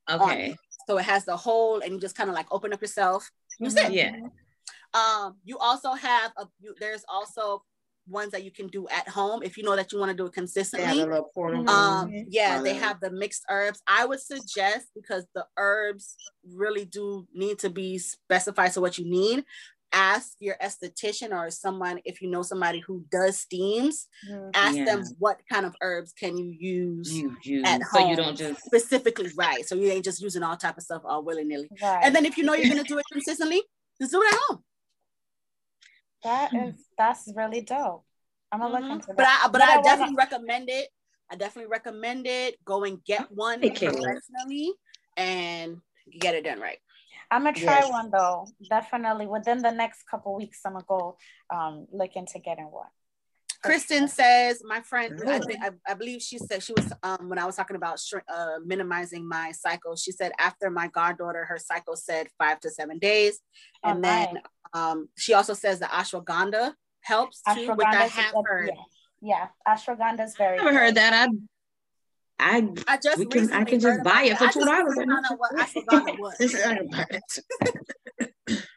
on 0.08 0.22
okay. 0.22 0.52
it. 0.52 0.60
So 0.88 0.98
it 1.00 1.06
has 1.06 1.26
the 1.26 1.36
hole, 1.38 1.80
and 1.80 1.94
you 1.94 2.00
just 2.00 2.16
kind 2.16 2.30
of 2.30 2.36
like 2.36 2.46
open 2.52 2.72
up 2.74 2.82
yourself. 2.82 3.32
You 3.60 3.72
sit. 3.72 3.92
Yeah. 3.92 4.16
Um, 4.94 5.40
you 5.44 5.58
also 5.58 5.94
have 5.94 6.32
a. 6.38 6.48
You, 6.60 6.76
there's 6.80 7.04
also 7.08 7.64
ones 8.08 8.32
that 8.32 8.44
you 8.44 8.52
can 8.52 8.68
do 8.68 8.88
at 8.90 9.08
home 9.10 9.42
if 9.44 9.58
you 9.58 9.64
know 9.64 9.76
that 9.76 9.92
you 9.92 10.00
want 10.00 10.12
to 10.12 10.16
do 10.18 10.26
it 10.26 10.34
consistently. 10.34 11.00
a. 11.02 11.68
Um, 11.70 12.12
Mhm. 12.12 12.26
yeah, 12.30 12.62
they 12.62 12.74
that. 12.74 12.80
have 12.80 13.00
the 13.02 13.12
mixed 13.12 13.44
herbs. 13.50 13.82
I 13.88 14.06
would 14.06 14.20
suggest 14.22 14.88
because 14.96 15.26
the 15.36 15.46
herbs 15.58 16.18
really 16.44 16.86
do 16.86 17.28
need 17.34 17.60
to 17.60 17.70
be 17.70 17.98
specified 17.98 18.72
to 18.74 18.82
what 18.82 18.98
you 18.98 19.06
need. 19.06 19.46
ask 19.94 20.34
your 20.40 20.56
esthetician 20.62 21.32
or 21.32 21.50
someone 21.50 22.02
if 22.04 22.22
you 22.22 22.28
know 22.30 22.42
somebody 22.42 22.80
who 22.80 23.06
does 23.12 23.38
steams 23.38 24.08
Mhm. 24.30 24.52
ask 24.54 24.76
Yeah. 24.76 24.86
them 24.86 25.04
what 25.20 25.40
kind 25.50 25.66
of 25.66 25.74
herbs 25.80 26.12
can 26.12 26.38
you 26.38 26.48
use 26.48 27.14
You, 27.14 27.38
you, 27.44 27.64
at 27.64 27.82
so 27.94 28.00
you 28.10 28.16
don't 28.18 28.36
just 28.36 28.62
specifically 28.66 29.30
right 29.38 29.66
so 29.66 29.74
you 29.76 29.88
ain't 29.90 30.04
just 30.04 30.22
using 30.22 30.44
all 30.44 30.58
type 30.58 30.78
of 30.78 30.84
stuff 30.84 31.04
all 31.06 31.24
willy-nilly 31.24 31.70
Right. 31.82 32.02
and 32.04 32.14
then 32.14 32.26
if 32.26 32.36
you 32.38 32.44
know 32.44 32.54
you're 32.56 32.68
gonna 32.68 32.84
do 32.84 32.98
it 32.98 33.06
consistently 33.10 33.64
just 34.02 34.12
do 34.12 34.22
it 34.22 34.34
at 34.34 34.40
home 34.50 34.64
that 36.26 36.54
is 36.54 36.76
that's 36.98 37.32
really 37.36 37.62
dope. 37.62 38.04
I'm 38.52 38.60
gonna 38.60 38.74
look 38.80 38.92
into 38.92 39.08
that. 39.08 39.18
but 39.18 39.26
i 39.26 39.36
but 39.48 39.52
But 39.54 39.62
I 39.62 39.66
i 39.66 39.76
wanna- 39.78 39.84
definitely 39.90 40.16
recommend 40.26 40.70
it 40.70 40.88
i 41.32 41.36
definitely 41.36 41.70
recommend 41.72 42.28
it 42.28 42.52
go 42.64 42.84
and 42.84 43.04
get 43.04 43.32
one 43.32 43.62
Hey, 43.62 43.70
Kayla. 43.72 43.98
professionally 44.02 44.74
and 45.18 45.82
get 46.20 46.36
it 46.36 46.44
done 46.44 46.60
right 46.60 46.80
I'm 47.32 47.42
gonna 47.44 47.54
try 47.58 47.80
Yes. 47.82 47.90
one 47.90 48.12
though. 48.12 48.46
Definitely 48.70 49.26
within 49.26 49.60
the 49.68 49.72
next 49.72 50.04
couple 50.12 50.36
weeks, 50.36 50.60
I'm 50.66 50.74
gonna 50.74 50.86
go 50.88 51.18
um 51.50 51.88
look 51.92 52.14
into 52.16 52.38
getting 52.40 52.70
one. 52.70 52.94
Kristen 53.66 54.08
says, 54.08 54.62
my 54.64 54.82
friend, 54.82 55.20
I 55.28 55.40
think 55.40 55.60
I, 55.64 55.72
I 55.88 55.94
believe 55.96 56.22
she 56.22 56.38
said 56.38 56.62
she 56.64 56.74
was 56.74 56.92
um 57.04 57.30
when 57.30 57.40
I 57.40 57.46
was 57.46 57.56
talking 57.56 57.76
about 57.76 57.98
shr- 57.98 58.22
uh, 58.34 58.60
minimizing 58.66 59.28
my 59.28 59.52
cycle. 59.52 59.96
She 59.96 60.12
said 60.12 60.32
after 60.40 60.70
my 60.70 60.88
goddaughter, 60.88 61.46
her 61.46 61.58
cycle 61.58 61.96
said 61.96 62.28
five 62.38 62.60
to 62.62 62.70
seven 62.70 63.00
days, 63.00 63.40
Oh, 63.84 63.90
and 63.90 64.04
then 64.04 64.40
um 64.74 65.10
she 65.18 65.34
also 65.34 65.54
says 65.54 65.80
the 65.80 65.86
ashwagandha 65.86 66.74
helps 67.02 67.42
too, 67.54 67.72
which 67.74 67.86
I 67.88 68.08
Ashwagandha. 68.08 68.10
have 68.10 68.36
heard. 68.46 68.72
Yeah, 69.22 69.48
yeah. 69.68 69.74
Ashwagandha 69.74 70.26
is 70.26 70.36
very. 70.38 70.60
I 70.60 70.64
never 70.64 70.78
heard 70.78 70.96
that. 70.96 71.14
I 71.14 71.28
I 72.38 72.68
I 72.88 72.98
just 72.98 73.18
We 73.20 73.26
can- 73.28 73.54
I 73.54 73.64
can 73.64 73.80
just 73.80 74.04
buy 74.04 74.24
it 74.24 74.30
that. 74.32 74.40
for 74.40 74.46
I 74.46 74.52
just 74.52 74.68
$2 74.68 74.86
recently 74.86 75.14
found 75.14 75.26
out 75.32 75.40
what 75.40 75.52
ashwagandha 75.56 76.20
was. 76.20 76.36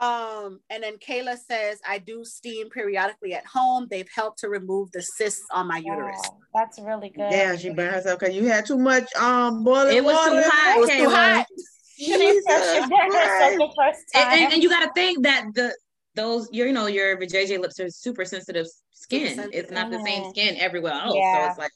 Um, 0.00 0.60
and 0.70 0.82
then 0.82 0.96
Kayla 0.98 1.36
says, 1.38 1.80
I 1.88 1.98
do 1.98 2.24
steam 2.24 2.68
periodically 2.68 3.34
at 3.34 3.46
home. 3.46 3.86
They've 3.88 4.08
helped 4.14 4.40
to 4.40 4.48
remove 4.48 4.90
the 4.92 5.02
cysts 5.02 5.46
on 5.52 5.68
my 5.68 5.78
uterus. 5.78 6.20
Wow, 6.22 6.38
that's 6.52 6.80
really 6.80 7.10
good. 7.10 7.30
Yeah, 7.30 7.56
she 7.56 7.70
burned 7.70 7.94
herself 7.94 8.18
because 8.18 8.34
you 8.34 8.44
had 8.46 8.66
too 8.66 8.78
much 8.78 9.14
um 9.14 9.62
boiling 9.64 9.96
It 9.96 10.04
was 10.04 10.16
too 10.26 10.50
hot, 10.50 10.76
It 10.76 10.80
was 10.80 10.90
too 10.90 10.96
Kayla. 10.96 11.14
hot. 11.14 11.46
She 11.96 12.10
did 12.10 12.42
her- 12.48 12.74
she 12.74 12.80
Jesus 12.80 12.88
did 12.88 13.14
herself 13.14 13.70
and, 14.16 14.40
and, 14.42 14.52
and 14.54 14.62
you 14.64 14.68
got 14.68 14.80
to 14.80 14.90
think 14.96 15.22
that 15.22 15.44
the 15.54 15.72
those 16.16 16.48
your 16.52 16.66
you 16.66 16.72
know 16.72 16.86
your 16.86 17.16
vajayjay 17.16 17.60
lips 17.60 17.78
are 17.78 17.88
super 17.88 18.24
sensitive 18.24 18.66
skin. 18.90 19.28
sensitive. 19.28 19.50
It's 19.52 19.70
not 19.70 19.90
the 19.92 20.00
same 20.00 20.24
Mhm. 20.24 20.30
skin 20.30 20.56
everywhere 20.56 20.92
else. 20.92 21.14
Yeah. 21.14 21.44
So 21.44 21.50
it's 21.50 21.58
like 21.58 21.70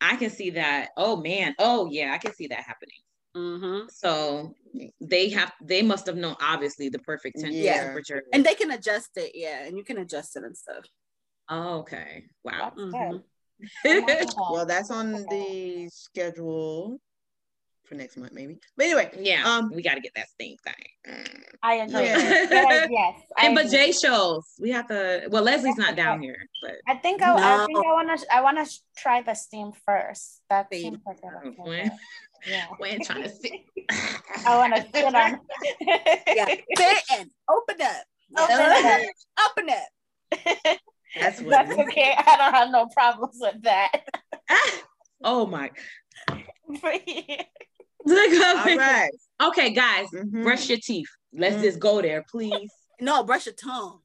I 0.00 0.14
can 0.14 0.30
see 0.30 0.50
that. 0.50 0.90
Oh 0.96 1.16
man. 1.16 1.56
Oh 1.58 1.88
yeah, 1.90 2.12
I 2.12 2.18
can 2.18 2.32
see 2.34 2.46
that 2.46 2.60
happening. 2.60 2.98
Mm-hmm. 3.38 3.88
So 3.90 4.54
they 5.00 5.28
have 5.30 5.52
they 5.62 5.82
must 5.82 6.06
have 6.06 6.16
known 6.16 6.36
obviously 6.42 6.88
the 6.88 6.98
perfect 6.98 7.38
temp- 7.40 7.52
Yeah. 7.54 7.84
temperature. 7.84 8.22
And 8.32 8.44
they 8.44 8.54
can 8.54 8.70
adjust 8.72 9.10
it, 9.16 9.32
yeah, 9.34 9.64
and 9.66 9.76
you 9.78 9.84
can 9.84 9.98
adjust 9.98 10.36
it 10.36 10.42
and 10.44 10.56
stuff. 10.56 10.84
oh, 11.50 11.78
okay. 11.82 12.24
Wow. 12.44 12.72
That's 12.76 12.80
Mhm. 12.80 13.22
Well, 14.52 14.66
that's 14.66 14.90
on 14.90 15.12
the 15.12 15.88
schedule 15.90 17.00
for 17.86 17.94
next 17.94 18.16
month, 18.18 18.32
maybe. 18.32 18.60
But 18.76 18.84
anyway, 18.86 19.10
yeah, 19.18 19.40
Um, 19.48 19.72
we 19.74 19.80
got 19.82 19.94
to 19.94 20.00
get 20.00 20.12
that 20.14 20.28
steam 20.28 20.56
thing. 20.66 20.84
I 21.62 21.74
agree. 21.84 22.04
Yeah. 22.04 22.18
Yes, 22.18 22.88
yes. 23.00 23.14
I 23.36 23.46
and 23.46 23.54
but 23.56 23.64
agree. 23.66 23.78
Jay 23.78 23.92
shows 23.92 24.44
we 24.60 24.70
have 24.76 24.86
to. 24.88 25.26
Well, 25.32 25.42
Leslie's 25.42 25.78
not 25.78 25.96
down 25.96 26.20
here, 26.20 26.36
but 26.62 26.74
I 26.86 26.96
think 27.04 27.22
I, 27.22 27.32
I 27.32 27.66
think 27.66 27.78
I 27.84 27.92
wanna 27.98 28.16
I 28.30 28.40
wanna 28.42 28.66
try 29.02 29.22
the 29.22 29.34
steam 29.34 29.72
first. 29.86 30.42
That 30.50 30.66
Steam. 30.66 30.82
seems 30.82 31.00
like 31.06 31.20
a 32.46 32.48
good 32.48 32.54
When- 32.54 32.54
idea. 32.54 32.56
Yeah. 32.58 32.66
we 32.80 32.88
ain't 32.88 33.04
trying 33.04 33.22
to 33.22 33.28
see. 33.30 33.64
I 34.46 34.56
wanna 34.56 34.84
sit 34.94 35.14
on. 35.14 35.40
Yeah, 36.26 36.46
sit 36.76 36.98
and 37.12 37.30
open 37.50 37.80
up. 37.82 38.04
Open 38.38 38.56
it 38.58 39.10
Open 39.50 39.70
up. 39.70 40.78
That's 41.18 41.40
what. 41.40 41.50
That's 41.50 41.72
okay. 41.72 42.14
I 42.16 42.36
don't 42.36 42.54
have 42.54 42.70
no 42.70 42.86
problems 42.94 43.36
with 43.40 43.62
that. 43.62 44.02
oh 45.24 45.46
my. 45.46 45.70
all 46.28 46.36
right. 46.82 47.46
Okay, 49.42 49.70
guys, 49.72 50.06
Mhm. 50.14 50.42
brush 50.42 50.68
your 50.68 50.78
teeth. 50.78 51.08
Let's 51.32 51.56
Mm. 51.56 51.62
just 51.62 51.78
go 51.78 52.02
there, 52.02 52.24
please. 52.30 52.70
No, 53.00 53.22
brush 53.24 53.46
your 53.46 53.54
tongue. 53.54 54.00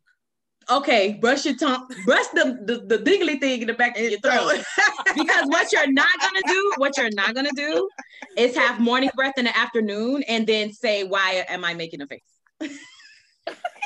Okay, 0.69 1.13
brush 1.19 1.45
your 1.45 1.55
tongue. 1.55 1.87
Brush 2.05 2.25
the, 2.33 2.59
the, 2.65 2.85
the 2.85 3.03
dingly 3.03 3.37
thing 3.37 3.61
in 3.61 3.67
the 3.67 3.73
back 3.73 3.97
of 3.97 4.03
your 4.03 4.19
throat. 4.19 4.63
because 5.15 5.45
what 5.47 5.71
you're 5.71 5.91
not 5.91 6.09
gonna 6.21 6.41
do, 6.47 6.73
what 6.77 6.97
you're 6.97 7.11
not 7.11 7.35
gonna 7.35 7.51
do 7.55 7.89
is 8.37 8.55
have 8.55 8.79
morning 8.79 9.09
breath 9.15 9.33
in 9.37 9.45
the 9.45 9.57
afternoon 9.57 10.23
and 10.27 10.47
then 10.47 10.71
say, 10.71 11.03
why 11.03 11.45
am 11.49 11.65
I 11.65 11.73
making 11.73 12.01
a 12.01 12.07
face? 12.07 12.21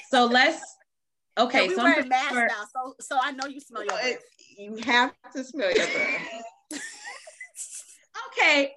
so 0.10 0.26
let's 0.26 0.62
okay, 1.38 1.68
we 1.68 1.76
so 1.76 1.84
masks 1.84 2.08
sure- 2.30 2.48
now, 2.48 2.64
so 2.74 2.96
so 3.00 3.18
I 3.22 3.32
know 3.32 3.48
you 3.48 3.60
smell 3.60 3.84
your 3.84 3.94
breath. 3.94 4.20
you 4.58 4.76
have 4.78 5.14
to 5.36 5.44
smell 5.44 5.72
your 5.72 5.88
breath. 5.88 6.44
okay. 8.28 8.74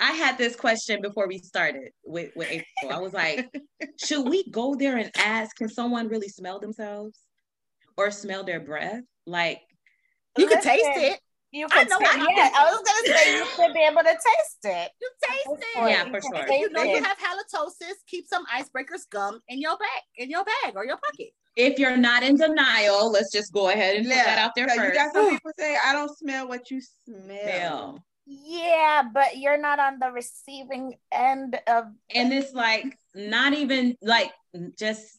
I 0.00 0.12
had 0.12 0.38
this 0.38 0.56
question 0.56 1.02
before 1.02 1.28
we 1.28 1.38
started 1.38 1.90
with, 2.04 2.30
with 2.34 2.48
April. 2.50 2.92
I 2.96 2.98
was 3.00 3.12
like, 3.12 3.48
should 4.04 4.28
we 4.28 4.48
go 4.50 4.74
there 4.74 4.96
and 4.96 5.10
ask, 5.16 5.54
can 5.56 5.68
someone 5.68 6.08
really 6.08 6.28
smell 6.28 6.58
themselves 6.58 7.18
or 7.96 8.10
smell 8.10 8.42
their 8.44 8.60
breath? 8.60 9.02
Like, 9.26 9.60
You 10.38 10.46
can 10.48 10.62
taste 10.62 10.88
it. 10.96 11.20
You 11.52 11.66
I 11.72 11.82
know 11.84 11.98
taste 11.98 12.12
I 12.14 12.16
yeah. 12.30 12.50
I 12.54 12.70
was 12.70 12.80
gonna 12.86 13.18
say 13.18 13.34
you 13.36 13.44
should 13.56 13.74
be 13.74 13.80
able 13.80 14.02
to 14.02 14.12
taste 14.12 14.64
it. 14.64 14.90
You 15.00 15.10
taste 15.20 15.64
it. 15.74 15.88
Yeah, 15.90 16.04
You 16.06 16.10
for 16.12 16.20
can 16.20 16.46
sure. 16.46 16.56
You 16.56 16.70
know 16.70 16.82
you 16.84 17.02
have 17.02 17.18
halitosis. 17.18 17.94
Keep 18.06 18.28
some 18.28 18.46
icebreakers 18.46 19.10
gum 19.10 19.40
in 19.48 19.60
your 19.60 19.76
bag, 19.76 20.02
in 20.16 20.30
your 20.30 20.44
bag 20.44 20.76
or 20.76 20.86
your 20.86 20.96
pocket. 20.96 21.30
if 21.56 21.78
you're 21.80 21.96
not 21.96 22.22
in 22.22 22.36
denial, 22.36 23.10
let's 23.10 23.32
just 23.32 23.52
go 23.52 23.68
ahead 23.68 23.96
and 23.96 24.06
put 24.06 24.14
that 24.14 24.38
out 24.38 24.52
there 24.54 24.68
'cause 24.68 24.76
first. 24.76 24.88
You 24.94 24.94
got 24.94 25.12
some 25.12 25.28
people 25.30 25.50
say, 25.58 25.76
I 25.84 25.92
don't 25.92 26.16
smell 26.16 26.46
what 26.46 26.70
you 26.70 26.80
smell. 26.80 27.42
Smell. 27.42 28.04
Yeah, 28.32 29.02
but 29.12 29.38
you're 29.38 29.60
not 29.60 29.80
on 29.80 29.98
the 29.98 30.10
receiving 30.12 30.94
end 31.10 31.58
of 31.66 31.86
and 32.14 32.32
it's 32.32 32.52
like 32.54 32.96
not 33.14 33.54
even 33.54 33.96
like 34.02 34.30
just 34.78 35.18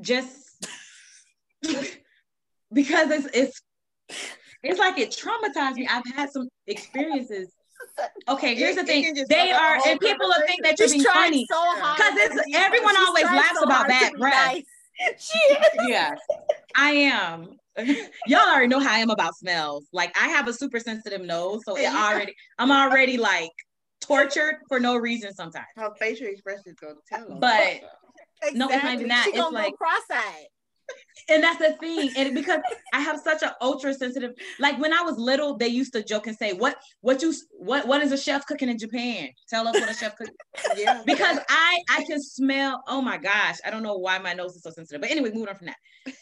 just 0.00 0.66
because 2.72 3.10
it's 3.10 3.28
it's 3.32 3.62
it's 4.62 4.78
like 4.78 4.98
it 4.98 5.10
traumatized 5.10 5.74
me. 5.76 5.88
I've 5.90 6.04
had 6.14 6.30
some 6.30 6.48
experiences. 6.66 7.48
Okay, 8.28 8.54
here's 8.56 8.74
the 8.76 8.82
It- 8.82 8.88
it 8.88 9.14
thing. 9.14 9.24
They 9.28 9.50
are, 9.52 9.78
and 9.86 9.98
people 10.00 10.26
will 10.28 10.46
think 10.46 10.62
that 10.64 10.78
you're 10.78 10.88
She's 10.88 10.94
being 10.94 11.04
trying 11.04 11.30
funny. 11.30 11.46
so 11.50 11.56
hard. 11.58 11.98
'Cause 11.98 12.16
it's- 12.16 12.38
everyone 12.54 12.96
always 12.96 13.24
laughs 13.24 13.58
so 13.58 13.62
about 13.64 13.76
hard 13.76 13.88
to 13.88 13.92
bad 13.92 14.12
breath. 14.18 14.46
nice. 14.46 14.64
Yeah, 15.86 16.14
I 16.76 16.90
am. 16.90 17.56
Y'all 18.26 18.48
already 18.48 18.66
know 18.68 18.80
how 18.80 18.94
I 18.94 18.98
am 18.98 19.10
about 19.10 19.36
smells. 19.36 19.86
Like 19.92 20.16
I 20.20 20.28
have 20.28 20.48
a 20.48 20.52
super 20.52 20.80
sensitive 20.80 21.22
nose, 21.22 21.62
so 21.64 21.76
it 21.76 21.86
already 21.86 22.34
I'm 22.58 22.70
already 22.70 23.16
like 23.18 23.52
tortured 24.00 24.56
for 24.68 24.78
no 24.80 24.96
reason 24.96 25.32
sometimes. 25.34 25.66
Her 25.76 25.90
facial 25.98 26.26
expressions 26.26 26.76
go 26.80 26.94
tell 27.08 27.30
'em. 27.30 27.40
But- 27.40 27.80
No, 28.52 28.68
it's 28.68 28.82
not 28.84 28.94
even 28.94 29.08
that. 29.08 29.24
She 29.24 29.38
It's 29.38 29.50
like- 29.52 29.74
cross-eyed. 29.76 30.46
and 31.28 31.42
that's 31.42 31.58
the 31.58 31.72
thing 31.80 32.10
and 32.16 32.34
because 32.34 32.60
i 32.94 33.00
have 33.00 33.20
such 33.20 33.42
an 33.42 33.50
ultra 33.60 33.92
sensitive 33.92 34.32
like 34.58 34.78
when 34.78 34.92
i 34.92 35.02
was 35.02 35.18
little 35.18 35.54
they 35.56 35.68
used 35.68 35.92
to 35.92 36.02
joke 36.02 36.26
and 36.26 36.36
say 36.36 36.52
what 36.54 36.76
what 37.02 37.20
you 37.20 37.34
what 37.52 37.86
what 37.86 38.02
is 38.02 38.10
a 38.12 38.16
chef 38.16 38.46
cooking 38.46 38.68
in 38.68 38.78
japan 38.78 39.28
tell 39.50 39.68
us 39.68 39.74
what 39.78 39.90
a 39.90 39.94
chef 39.94 40.16
cooking 40.16 40.34
yeah, 40.76 41.02
because 41.04 41.38
i 41.50 41.78
i 41.90 42.02
can 42.04 42.22
smell 42.22 42.82
oh 42.88 43.02
my 43.02 43.18
gosh 43.18 43.56
i 43.66 43.70
don't 43.70 43.82
know 43.82 43.98
why 43.98 44.18
my 44.18 44.32
nose 44.32 44.56
is 44.56 44.62
so 44.62 44.70
sensitive 44.70 45.00
but 45.00 45.10
anyway 45.10 45.30
moving 45.30 45.48
on 45.48 45.54
from 45.56 45.66
that 45.66 46.14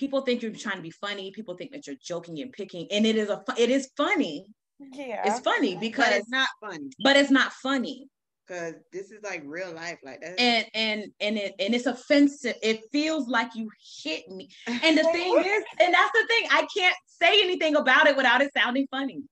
people 0.00 0.22
think 0.22 0.42
you're 0.42 0.50
trying 0.52 0.76
to 0.76 0.82
be 0.82 0.90
funny 0.90 1.30
people 1.30 1.54
think 1.54 1.70
that 1.70 1.86
you're 1.86 1.96
joking 2.02 2.40
and 2.40 2.52
picking 2.52 2.86
and 2.90 3.06
it 3.06 3.16
is 3.16 3.28
a 3.28 3.42
it 3.58 3.68
is 3.68 3.90
funny 3.96 4.46
yeah. 4.94 5.22
it's 5.26 5.40
funny 5.40 5.74
but 5.74 5.80
because 5.80 6.12
it's 6.12 6.30
not 6.30 6.48
funny 6.60 6.88
but 7.04 7.16
it's 7.16 7.30
not 7.30 7.52
funny 7.52 8.08
because 8.48 8.74
this 8.92 9.12
is 9.12 9.22
like 9.22 9.42
real 9.44 9.72
life. 9.72 9.98
Like 10.02 10.20
that. 10.22 10.40
and 10.40 10.66
and 10.74 11.04
and 11.20 11.36
it 11.36 11.54
and 11.60 11.74
it's 11.74 11.86
offensive 11.86 12.56
it 12.62 12.80
feels 12.90 13.28
like 13.28 13.54
you 13.54 13.70
hit 14.04 14.26
me 14.28 14.48
and 14.66 14.98
the 14.98 15.04
thing 15.04 15.36
is 15.46 15.64
and 15.80 15.94
that's 15.94 16.12
the 16.12 16.26
thing 16.26 16.48
i 16.50 16.66
can't 16.76 16.96
say 17.06 17.42
anything 17.42 17.76
about 17.76 18.06
it 18.08 18.16
without 18.16 18.40
it 18.40 18.50
sounding 18.56 18.88
funny 18.90 19.22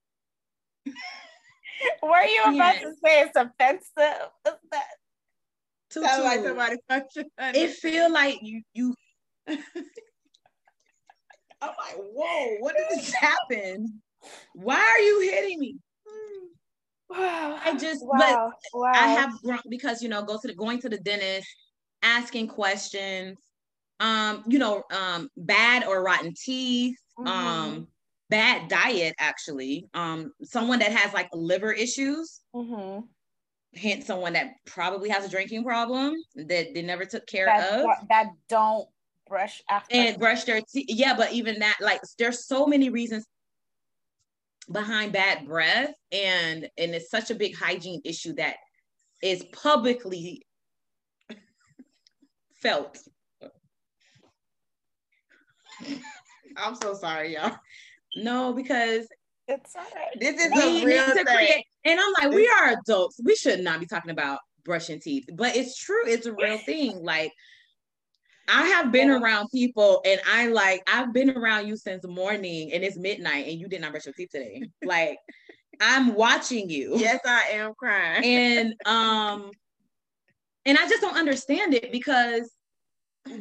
Were 2.03 2.25
you 2.25 2.43
about 2.43 2.75
Yeah. 2.77 2.81
to 2.81 2.93
say 3.05 3.21
it's 3.23 3.37
offensive? 3.37 4.31
Is 4.47 4.53
that 4.73 4.87
Tutu, 5.91 6.07
Sound 6.07 6.25
like 6.25 6.43
somebody 6.45 6.77
it 7.59 7.71
feel 7.71 8.13
like 8.13 8.39
you 8.43 8.63
you 8.75 8.95
I'm 11.61 11.71
like, 11.71 11.97
whoa, 11.97 12.57
what 12.61 12.77
did 12.77 12.87
this 12.99 13.13
happen? 13.21 14.01
why 14.55 14.77
are 14.77 15.01
you 15.01 15.21
hitting 15.21 15.59
me 15.59 15.77
wow. 17.11 17.59
i 17.65 17.77
just 17.79 18.05
wow. 18.05 18.19
but 18.19 18.81
wow. 18.81 18.93
i 18.95 19.07
have 19.09 19.31
grown 19.43 19.61
because 19.69 20.03
you 20.03 20.09
know 20.09 20.23
go 20.23 20.39
to 20.41 20.49
the 20.49 20.55
going 20.55 20.81
to 20.81 20.89
the 20.89 20.99
dentist 20.99 21.49
asking 22.03 22.49
questions 22.49 23.39
um 24.01 24.45
you 24.47 24.59
know 24.59 24.83
um 24.93 25.29
bad 25.37 25.85
or 25.85 26.03
rotten 26.03 26.33
teeth 26.35 26.97
Mhm. 27.19 27.27
um 27.27 27.89
bad 28.31 28.69
diet 28.69 29.15
actually 29.19 29.89
um 29.95 30.33
someone 30.43 30.79
that 30.79 30.93
has 30.93 31.13
like 31.13 31.29
liver 31.33 31.73
issues 31.73 32.43
Mhm. 32.55 33.09
hence 33.75 34.07
someone 34.07 34.35
that 34.35 34.53
probably 34.67 35.09
has 35.09 35.25
a 35.25 35.29
drinking 35.29 35.65
problem 35.65 36.15
that 36.37 36.75
they 36.75 36.83
never 36.83 37.05
took 37.05 37.27
care 37.27 37.47
that, 37.47 37.81
of 37.81 38.09
that 38.09 38.27
don't 38.49 38.89
brush 39.29 39.63
after 39.69 39.95
and 39.95 40.19
brush 40.19 40.45
their 40.45 40.61
teeth. 40.61 40.87
Yeah, 40.89 41.15
but 41.17 41.33
even 41.33 41.59
that, 41.61 41.77
like, 41.81 42.01
there's 42.19 42.47
so 42.47 42.67
many 42.67 42.91
reasons 42.91 43.27
behind 44.71 45.13
bad 45.13 45.47
breath, 45.47 45.95
and 46.13 46.69
and 46.77 46.95
it's 46.95 47.11
such 47.11 47.31
a 47.31 47.35
big 47.35 47.57
hygiene 47.57 48.01
issue 48.05 48.35
that 48.35 48.57
is 49.23 49.45
publicly 49.53 50.43
felt. 52.63 52.99
I'm 56.57 56.75
so 56.75 56.95
sorry, 56.95 57.35
y'all. 57.35 57.57
No, 58.17 58.53
because 58.53 59.07
it's 59.47 59.77
all 59.77 59.83
right. 59.95 60.19
This 60.21 60.41
is 60.41 60.53
we 60.53 60.61
a 60.61 60.85
real 60.85 61.07
need 61.07 61.15
to 61.15 61.25
thing. 61.25 61.25
create, 61.25 61.65
and 61.85 62.01
I'm 62.01 62.13
like, 62.21 62.37
we 62.37 62.49
are 62.49 62.77
adults. 62.79 63.21
We 63.25 63.35
should 63.35 63.61
not 63.61 63.81
be 63.81 63.87
talking 63.87 64.11
about 64.11 64.41
brushing 64.65 65.01
teeth, 65.01 65.25
but 65.35 65.57
it's 65.57 65.77
true. 65.77 66.03
It's 66.07 66.27
a 66.27 66.33
real 66.33 66.59
thing. 66.59 67.03
Like, 67.03 67.33
I 68.49 68.67
have 68.69 68.91
been 68.93 69.11
around 69.11 69.49
people, 69.53 70.01
and 70.05 70.21
I 70.27 70.47
like, 70.49 70.83
I've 70.89 71.13
been 71.13 71.31
around 71.31 71.69
you 71.69 71.77
since 71.77 72.07
morning, 72.07 72.73
and 72.73 72.83
it's 72.83 72.97
midnight, 72.97 73.47
and 73.47 73.59
you 73.61 73.69
did 73.69 73.81
not 73.81 73.91
brush 73.93 74.07
your 74.07 74.15
teeth 74.15 74.31
today. 74.33 74.63
Like, 74.85 75.19
I'm 75.81 76.15
watching 76.15 76.69
you. 76.71 76.97
Yes, 76.99 77.21
I 77.27 77.43
am 77.53 77.73
crying. 77.79 78.25
and 78.25 78.75
um 78.87 79.51
and 80.67 80.77
i 80.77 80.89
just 80.89 81.01
don't 81.01 81.17
understand 81.17 81.73
it 81.75 81.93
because 81.93 82.51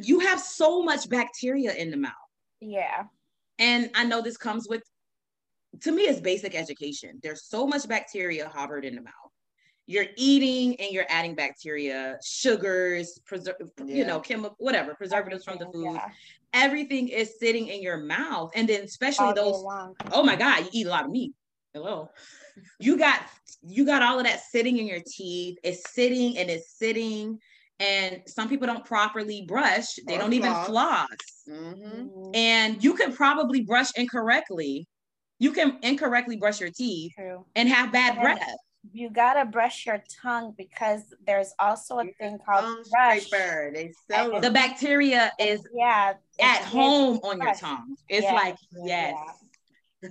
you 0.02 0.20
have 0.20 0.40
so 0.40 0.82
much 0.82 1.08
bacteria 1.08 1.72
in 1.74 1.90
the 1.90 1.96
mouth 1.96 2.12
Yeah. 2.60 3.04
and 3.58 3.90
i 3.94 4.04
know 4.04 4.22
this 4.22 4.36
comes 4.36 4.68
with 4.68 4.82
to 5.82 5.90
me 5.92 6.02
it's 6.02 6.20
basic 6.20 6.54
education 6.54 7.18
there's 7.22 7.44
so 7.48 7.66
much 7.66 7.88
bacteria 7.88 8.48
harbored 8.48 8.84
in 8.84 8.94
the 8.94 9.02
mouth 9.02 9.32
you're 9.88 10.06
eating 10.16 10.78
and 10.80 10.92
you're 10.92 11.06
adding 11.08 11.34
bacteria 11.34 12.18
sugars 12.22 13.18
preser- 13.28 13.54
you 13.86 14.04
know 14.04 14.20
chemical 14.20 14.54
whatever 14.58 14.94
preservatives 14.94 15.44
from 15.44 15.56
the 15.58 15.66
food 15.72 15.94
Yeah. 15.94 16.08
everything 16.52 17.08
is 17.08 17.38
sitting 17.40 17.66
in 17.68 17.82
your 17.82 17.96
mouth 17.96 18.50
and 18.54 18.68
then 18.68 18.82
especially 18.84 19.26
All 19.26 19.34
those 19.34 19.64
oh 20.12 20.22
my 20.22 20.36
god 20.36 20.60
you 20.64 20.68
eat 20.72 20.86
a 20.86 20.90
lot 20.90 21.06
of 21.06 21.10
meat 21.10 21.32
hello 21.74 22.10
you 22.78 22.98
got 22.98 23.22
you 23.62 23.84
got 23.86 24.02
all 24.02 24.18
of 24.18 24.24
that 24.26 24.40
sitting 24.42 24.76
in 24.78 24.86
your 24.86 25.00
teeth 25.06 25.58
it's 25.64 25.90
sitting 25.90 26.36
and 26.38 26.50
it's 26.50 26.78
sitting 26.78 27.38
and 27.80 28.20
some 28.26 28.48
people 28.48 28.66
don't 28.66 28.84
properly 28.84 29.44
brush 29.48 29.94
they 30.06 30.16
Or 30.16 30.18
don't 30.18 30.32
even 30.34 30.52
floss. 30.52 30.66
floss 30.66 31.06
Mhm. 31.48 32.10
Mhm. 32.10 32.36
and 32.36 32.84
you 32.84 32.92
can 32.94 33.14
probably 33.14 33.62
brush 33.62 33.90
incorrectly 33.96 34.86
you 35.38 35.52
can 35.52 35.78
incorrectly 35.82 36.36
brush 36.36 36.60
your 36.60 36.70
teeth 36.70 37.12
True. 37.16 37.46
and 37.54 37.68
have 37.70 37.90
bad 37.92 38.16
Yeah. 38.16 38.22
breath 38.22 38.56
You 38.92 39.10
gotta 39.10 39.44
brush 39.44 39.86
your 39.86 40.02
tongue 40.22 40.54
because 40.56 41.02
there's 41.26 41.52
also 41.58 41.98
a 41.98 42.04
thing 42.18 42.38
called 42.44 42.64
Tongue 42.64 42.84
brush. 42.90 43.22
scraper. 43.26 43.70
They 43.74 43.92
sell 44.10 44.34
And 44.34 44.44
the 44.44 44.50
bacteria 44.50 45.32
is 45.38 45.60
Yeah. 45.74 46.14
at 46.40 46.62
home 46.62 47.18
on 47.22 47.40
your 47.40 47.52
tongue 47.54 47.96
it's 48.08 48.24
Yeah. 48.24 48.34
like 48.34 48.56
yes 48.84 49.16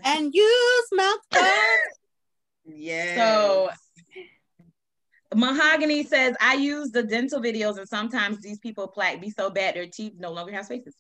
And 0.04 0.34
use 0.34 0.90
mouthwash. 0.94 1.78
Yes. 2.66 3.16
So 3.16 3.70
Mahogany 5.36 6.04
says, 6.04 6.36
I 6.40 6.56
use 6.56 6.92
the 6.92 7.04
dental 7.04 7.42
videos 7.42 7.78
and 7.78 7.88
sometimes 7.88 8.42
these 8.42 8.60
people 8.60 8.88
plaque 8.88 9.20
be 9.22 9.30
so 9.30 9.50
bad 9.50 9.76
their 9.76 9.88
teeth 9.88 10.14
no 10.18 10.32
longer 10.32 10.54
have 10.54 10.66
spaces. 10.66 10.96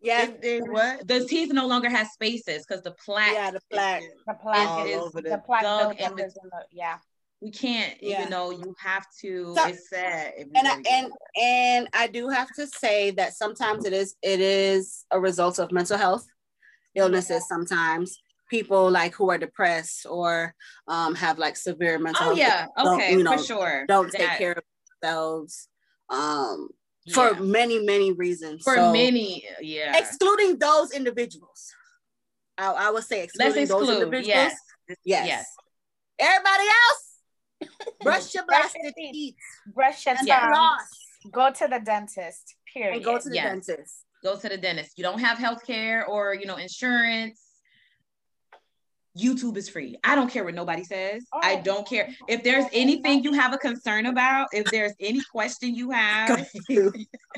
Yeah, 0.00 0.24
If 0.24 0.40
they 0.40 0.60
what? 0.60 1.06
The 1.08 1.24
teeth 1.24 1.52
no 1.52 1.66
longer 1.66 1.88
have 1.88 2.08
spaces 2.08 2.64
because 2.66 2.82
the 2.82 2.94
plaque, 3.04 3.32
yeah, 3.32 3.50
the 3.50 3.60
plaque. 3.70 4.02
The 4.26 4.34
plaque 4.34 4.68
All 4.68 4.86
is 4.86 5.12
the, 5.12 5.22
the 5.22 5.42
plaque 5.44 5.62
dog 5.62 5.96
and 5.98 6.18
in 6.20 6.26
the 6.26 6.32
yeah. 6.70 6.98
we 7.40 7.50
can't, 7.50 7.94
Yeah. 8.00 8.18
even 8.20 8.30
though 8.30 8.50
you 8.50 8.74
have 8.78 9.06
to. 9.22 9.54
So- 9.56 9.68
it's 9.68 9.88
sad. 9.88 10.34
and 10.54 10.68
I, 10.68 10.70
really 10.72 10.82
do 10.82 10.90
and 10.90 11.12
and 11.42 11.88
I 11.92 12.06
do 12.08 12.28
have 12.28 12.48
to 12.56 12.66
say 12.66 13.10
that 13.12 13.34
sometimes 13.34 13.84
it 13.84 13.92
is 13.92 14.16
it 14.22 14.40
is 14.40 15.04
a 15.10 15.18
result 15.18 15.58
of 15.58 15.72
mental 15.72 15.98
health 15.98 16.26
illnesses. 16.94 17.48
Sometimes 17.48 18.18
people 18.50 18.90
like 18.90 19.14
who 19.14 19.30
are 19.30 19.38
depressed 19.38 20.06
or 20.08 20.54
um, 20.88 21.14
have 21.14 21.38
like 21.38 21.56
severe 21.56 21.98
mental 21.98 22.22
oh, 22.22 22.34
health 22.34 22.38
yeah. 22.38 22.66
Okay. 22.78 23.12
you 23.12 23.22
know, 23.22 23.36
for 23.36 23.42
sure. 23.42 23.84
don't 23.88 24.10
take 24.12 24.38
care 24.38 24.52
of 24.52 24.62
themselves 25.02 25.68
um, 26.10 26.68
for 27.12 27.32
yeah. 27.32 27.40
many 27.40 27.78
many 27.84 28.12
reasons. 28.12 28.62
For 28.62 28.74
So, 28.76 28.92
many. 28.92 29.44
Yeah. 29.60 29.96
excluding 29.98 30.58
those 30.58 30.92
individuals. 30.92 31.72
I, 32.58 32.72
I 32.72 32.90
would 32.90 33.04
say 33.04 33.28
Let's 33.38 33.56
excluding 33.56 33.68
those 33.68 33.90
individuals. 33.90 34.26
Yes. 34.26 34.56
Yes. 35.04 35.26
Yes. 35.26 35.46
Everybody 36.18 36.64
else, 36.88 37.90
brush 38.00 38.34
your 38.34 38.46
blasted 38.46 38.80
your 38.82 38.92
teeth. 38.92 39.12
teeth 39.12 39.34
Brush 39.74 40.06
your 40.06 40.14
and 40.18 40.26
Yeah. 40.26 40.40
tongue. 40.40 40.50
floss 40.52 40.88
Go 41.32 41.50
to 41.52 41.68
the 41.68 41.80
dentist. 41.84 42.54
Period. 42.72 42.94
and 42.96 43.04
go 43.04 43.18
to 43.18 43.28
the 43.28 43.34
Yes. 43.34 43.66
dentist. 43.66 43.94
Go 44.22 44.36
to 44.38 44.48
the 44.48 44.56
dentist. 44.56 44.92
You 44.96 45.04
don't 45.04 45.18
have 45.18 45.38
health 45.38 45.64
care 45.66 46.06
or, 46.06 46.34
you 46.34 46.46
know, 46.46 46.56
insurance. 46.56 47.40
YouTube 49.16 49.56
is 49.56 49.68
free. 49.68 49.96
I 50.04 50.14
don't 50.14 50.30
care 50.30 50.44
what 50.44 50.54
nobody 50.54 50.84
says. 50.84 51.24
I 51.42 51.54
Oh. 51.56 51.62
don't 51.62 51.88
care. 51.88 52.08
If 52.28 52.42
there's 52.44 52.66
anything 52.72 53.22
you 53.24 53.32
have 53.32 53.52
a 53.52 53.58
concern 53.58 54.06
about, 54.06 54.48
if 54.52 54.66
there's 54.70 54.92
any 55.00 55.22
question 55.32 55.74
you 55.74 55.90
have, 55.90 56.46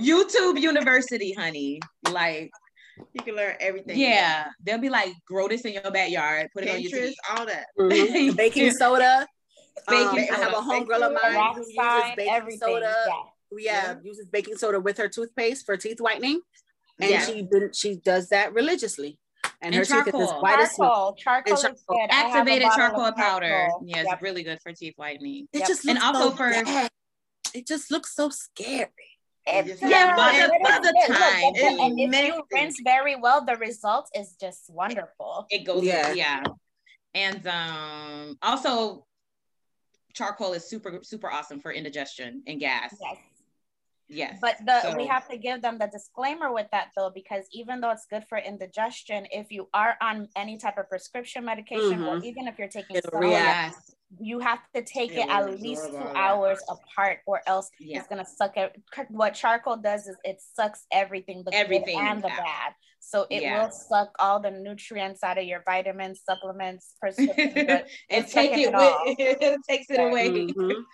YouTube 0.00 0.60
University, 0.60 1.32
honey. 1.32 1.80
Like, 2.10 2.50
You 3.12 3.22
can 3.22 3.36
learn 3.36 3.54
everything. 3.60 3.98
yeah, 3.98 4.46
they'll 4.62 4.78
be 4.78 4.88
like, 4.88 5.12
grow 5.26 5.46
this 5.48 5.62
in 5.62 5.72
your 5.74 5.90
backyard, 5.90 6.48
put 6.52 6.64
it 6.64 6.70
on 6.70 6.80
your 6.80 6.90
Pinterest, 6.90 7.14
all 7.30 7.46
that. 7.46 7.66
Mhm. 7.78 8.36
Baking 8.36 8.72
soda. 8.72 9.26
Baking 9.88 10.06
um, 10.30 10.34
I 10.34 10.38
have 10.38 10.52
a 10.52 10.56
soda. 10.56 10.66
homegirl 10.66 11.02
of 11.02 11.12
mine 11.22 11.34
Rock 11.34 11.54
who 11.54 11.60
uses 11.60 11.76
baking 12.16 12.34
everything. 12.34 12.58
soda. 12.60 12.94
Yeah. 13.06 13.94
Yeah, 13.94 13.94
uses 14.02 14.26
baking 14.28 14.56
soda 14.56 14.78
with 14.80 14.98
her 14.98 15.08
toothpaste 15.08 15.64
for 15.64 15.76
teeth 15.76 16.00
whitening, 16.00 16.40
and 17.00 17.10
Yeah. 17.10 17.24
she 17.24 17.46
she 17.72 17.96
does 17.96 18.28
that 18.30 18.52
religiously, 18.52 19.18
and, 19.60 19.74
And 19.74 19.74
her 19.74 19.84
teeth 19.84 19.90
is 20.14 20.14
as 20.14 20.28
charcoal. 20.28 20.40
white 20.42 20.60
as 20.60 20.70
snow. 20.74 21.14
Charcoal. 21.18 21.56
Charcoal 21.56 21.72
is 21.74 21.82
good. 21.88 22.10
I 22.10 22.14
have 22.14 22.34
a 22.34 22.38
Activated 22.38 22.68
charcoal 22.76 23.04
of 23.06 23.16
powder. 23.16 23.48
charcoal. 23.48 23.82
Yeah, 23.84 23.96
Yep. 23.98 24.06
it's 24.12 24.22
really 24.22 24.42
good 24.44 24.60
for 24.62 24.72
teeth 24.72 24.94
whitening. 24.96 25.48
It 25.52 25.58
Yep. 25.60 25.68
just 25.68 25.84
And 25.84 25.94
looks 25.94 26.04
also 26.06 26.30
so 26.30 26.36
for- 26.36 26.50
bad. 26.50 26.90
It 27.54 27.66
just 27.66 27.90
looks 27.90 28.14
so 28.14 28.28
scary. 28.30 28.90
It's 29.46 29.80
Yeah, 29.80 30.14
not- 30.14 30.30
for 30.30 30.36
the- 30.36 30.54
it 30.54 30.60
is 30.60 30.76
for 30.76 30.82
the 30.82 30.92
good. 30.92 31.16
Time, 31.16 31.42
it's 31.54 31.60
good. 31.60 31.80
and 31.80 32.00
if 32.14 32.24
you 32.26 32.42
rinse 32.52 32.80
very 32.84 33.16
well, 33.16 33.44
the 33.44 33.56
result 33.56 34.10
is 34.14 34.36
just 34.36 34.68
wonderful. 34.70 35.46
It 35.50 35.64
goes, 35.64 35.82
Yeah. 35.82 36.12
yeah. 36.12 36.42
And 37.14 37.46
um, 37.48 38.38
also, 38.42 39.06
charcoal 40.12 40.52
is 40.52 40.68
super, 40.68 41.00
super 41.02 41.30
awesome 41.30 41.60
for 41.60 41.72
indigestion 41.72 42.42
and 42.46 42.60
gas. 42.60 42.94
Yes. 43.00 43.16
Yes. 44.08 44.38
But 44.40 44.56
the 44.64 44.80
So- 44.82 44.96
we 44.96 45.06
have 45.06 45.28
to 45.28 45.36
give 45.36 45.60
them 45.62 45.78
the 45.78 45.86
disclaimer 45.86 46.52
with 46.52 46.68
that 46.72 46.88
though, 46.96 47.10
because 47.10 47.46
even 47.52 47.80
though 47.80 47.90
it's 47.90 48.06
good 48.06 48.24
for 48.28 48.38
indigestion, 48.38 49.26
if 49.30 49.50
you 49.50 49.68
are 49.74 49.96
on 50.00 50.28
any 50.36 50.56
type 50.56 50.78
of 50.78 50.88
prescription 50.88 51.44
medication 51.44 52.02
or 52.04 52.16
Mhm. 52.16 52.24
even 52.24 52.48
if 52.48 52.58
you're 52.58 52.68
taking 52.68 52.96
It'll 52.96 53.10
supplements, 53.10 53.36
react. 53.36 53.74
yes. 53.76 53.94
you 54.20 54.38
have 54.38 54.60
to 54.74 54.80
take 54.82 55.12
It 55.12 55.18
it 55.18 55.28
at 55.28 55.60
least 55.60 55.86
two 55.90 55.96
all 55.98 56.04
that. 56.04 56.16
hours 56.16 56.62
apart, 56.70 57.20
or 57.26 57.42
else 57.46 57.68
Yeah. 57.78 57.98
it's 57.98 58.08
gonna 58.08 58.24
suck 58.24 58.56
it. 58.56 58.74
What 59.10 59.34
charcoal 59.34 59.76
does 59.76 60.06
is 60.08 60.16
it 60.24 60.40
sucks 60.40 60.86
everything, 60.90 61.44
the 61.44 61.52
Everything 61.54 61.98
good 61.98 62.06
and 62.06 62.22
the 62.22 62.30
out. 62.30 62.38
bad. 62.38 62.74
So 63.00 63.26
it 63.28 63.42
Yeah. 63.42 63.62
will 63.64 63.70
suck 63.70 64.10
all 64.18 64.40
the 64.40 64.50
nutrients 64.50 65.22
out 65.22 65.36
of 65.36 65.44
your 65.44 65.62
vitamins, 65.66 66.22
supplements, 66.24 66.94
prescription, 67.00 67.84
and 68.08 68.26
take 68.26 68.52
it 68.52 68.72
it 68.72 68.72
with 68.74 69.18
it 69.42 69.60
takes 69.68 69.90
it 69.90 70.00
away. 70.00 70.30
Mhm. 70.30 70.72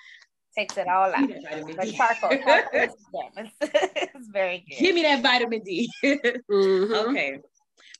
takes 0.56 0.76
it 0.76 0.86
all 0.88 1.12
out. 1.14 1.18
Give 1.20 1.28
me 1.28 1.42
that 1.50 1.60
vitamin 1.66 1.76
D. 1.86 1.96
charcoal, 1.96 2.30
charcoal. 2.44 2.96
It's, 3.36 3.54
it's 3.60 4.28
very 4.28 4.64
good. 4.68 4.78
Give 4.78 4.94
me 4.94 5.02
that 5.02 5.22
vitamin 5.22 5.62
D. 5.62 5.90
Mhm. 6.04 7.08
okay. 7.08 7.38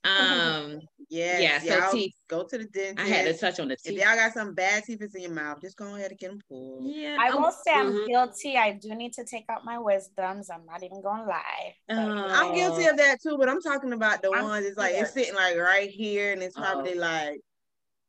Um, 0.04 0.80
Yes, 1.10 1.64
Yeah, 1.64 1.86
so 1.86 1.92
teeth. 1.96 2.14
Go 2.28 2.44
to 2.44 2.58
the 2.58 2.64
dentist. 2.64 2.98
I 2.98 3.08
had 3.08 3.24
to 3.26 3.38
touch 3.38 3.60
on 3.60 3.68
the 3.68 3.76
teeth. 3.76 3.86
If 3.92 3.94
teeth. 3.96 4.04
y'all 4.04 4.16
got 4.16 4.32
some 4.32 4.54
bad 4.54 4.84
teeth 4.84 5.02
in 5.02 5.22
your 5.22 5.30
mouth, 5.30 5.60
just 5.60 5.76
go 5.76 5.94
ahead 5.94 6.10
and 6.10 6.18
get 6.18 6.30
them 6.30 6.40
pulled. 6.48 6.86
Yeah, 6.86 7.16
I 7.20 7.34
won't 7.34 7.54
say 7.54 7.72
I'm 7.72 7.92
Mhm. 7.92 8.06
guilty. 8.06 8.56
I 8.56 8.72
do 8.72 8.94
need 8.94 9.12
to 9.14 9.24
take 9.24 9.44
out 9.48 9.64
my 9.64 9.78
wisdoms. 9.78 10.50
I'm 10.50 10.64
not 10.66 10.82
even 10.82 11.02
gonna 11.02 11.28
lie. 11.28 11.76
But, 11.88 11.98
Uh, 11.98 12.28
I'm 12.32 12.54
guilty 12.54 12.86
of 12.86 12.96
that 12.96 13.20
too, 13.22 13.36
but 13.38 13.48
I'm 13.48 13.60
talking 13.60 13.92
about 13.92 14.22
the 14.22 14.32
I'm 14.32 14.44
ones 14.44 14.66
it's 14.66 14.78
like 14.78 14.94
it's 14.94 15.12
sitting 15.12 15.34
like 15.34 15.56
right 15.56 15.90
here 15.90 16.32
and 16.32 16.42
it's 16.42 16.56
Oh. 16.56 16.62
probably 16.62 16.94
like 16.94 17.40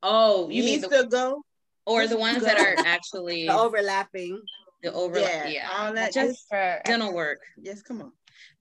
Oh, 0.02 0.50
you 0.50 0.64
mean 0.64 0.76
needs 0.80 0.88
the, 0.88 1.04
to 1.04 1.08
go. 1.08 1.44
Or 1.86 2.08
the 2.08 2.18
ones 2.18 2.44
that 2.44 2.60
are 2.60 2.76
actually 2.86 3.48
The 3.48 3.58
overlapping. 3.58 4.42
the 4.84 4.94
overlap? 4.94 5.46
Yeah, 5.46 5.48
Yeah, 5.50 5.70
all 5.78 5.94
that. 5.94 6.14
just 6.14 6.46
for 6.50 6.82
dental 6.86 7.14
work. 7.22 7.40
yes, 7.58 7.82
come 7.82 8.02
on. 8.02 8.12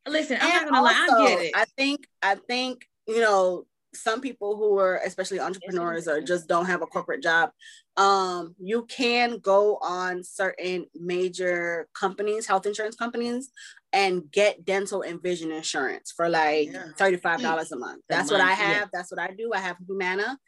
Listen, 0.06 0.36
I'm 0.40 0.48
not 0.50 0.64
gonna 0.70 0.82
lie, 0.82 1.08
I 1.10 1.26
get 1.28 1.40
it. 1.40 1.52
I 1.56 1.64
think 1.76 2.06
I 2.22 2.34
think 2.34 2.84
you 3.06 3.20
know 3.20 3.66
some 3.94 4.20
people 4.20 4.56
who 4.56 4.76
are 4.78 4.96
especially 5.06 5.38
entrepreneurs 5.40 6.08
or 6.08 6.20
just 6.20 6.48
don't 6.48 6.66
have 6.66 6.82
a 6.82 6.86
corporate 6.86 7.22
job. 7.22 7.50
Um, 7.96 8.54
you 8.58 8.84
can 8.86 9.38
go 9.38 9.76
on 9.80 10.24
certain 10.24 10.86
major 10.94 11.86
companies, 11.94 12.44
health 12.46 12.66
insurance 12.66 12.96
companies, 12.96 13.50
and 13.92 14.30
get 14.32 14.64
dental 14.64 15.02
and 15.02 15.22
vision 15.22 15.52
insurance 15.52 16.12
for 16.14 16.28
like 16.28 16.70
Yeah. 16.72 16.88
thirty 16.98 17.16
five 17.16 17.40
dollars 17.40 17.72
a 17.72 17.76
month. 17.78 18.02
That's 18.08 18.30
what 18.30 18.40
I 18.40 18.48
month, 18.48 18.58
yeah. 18.60 18.66
have. 18.74 18.90
That's 18.92 19.10
what 19.10 19.20
I 19.20 19.28
do. 19.32 19.52
I 19.54 19.60
have 19.60 19.76
Humana. 19.86 20.38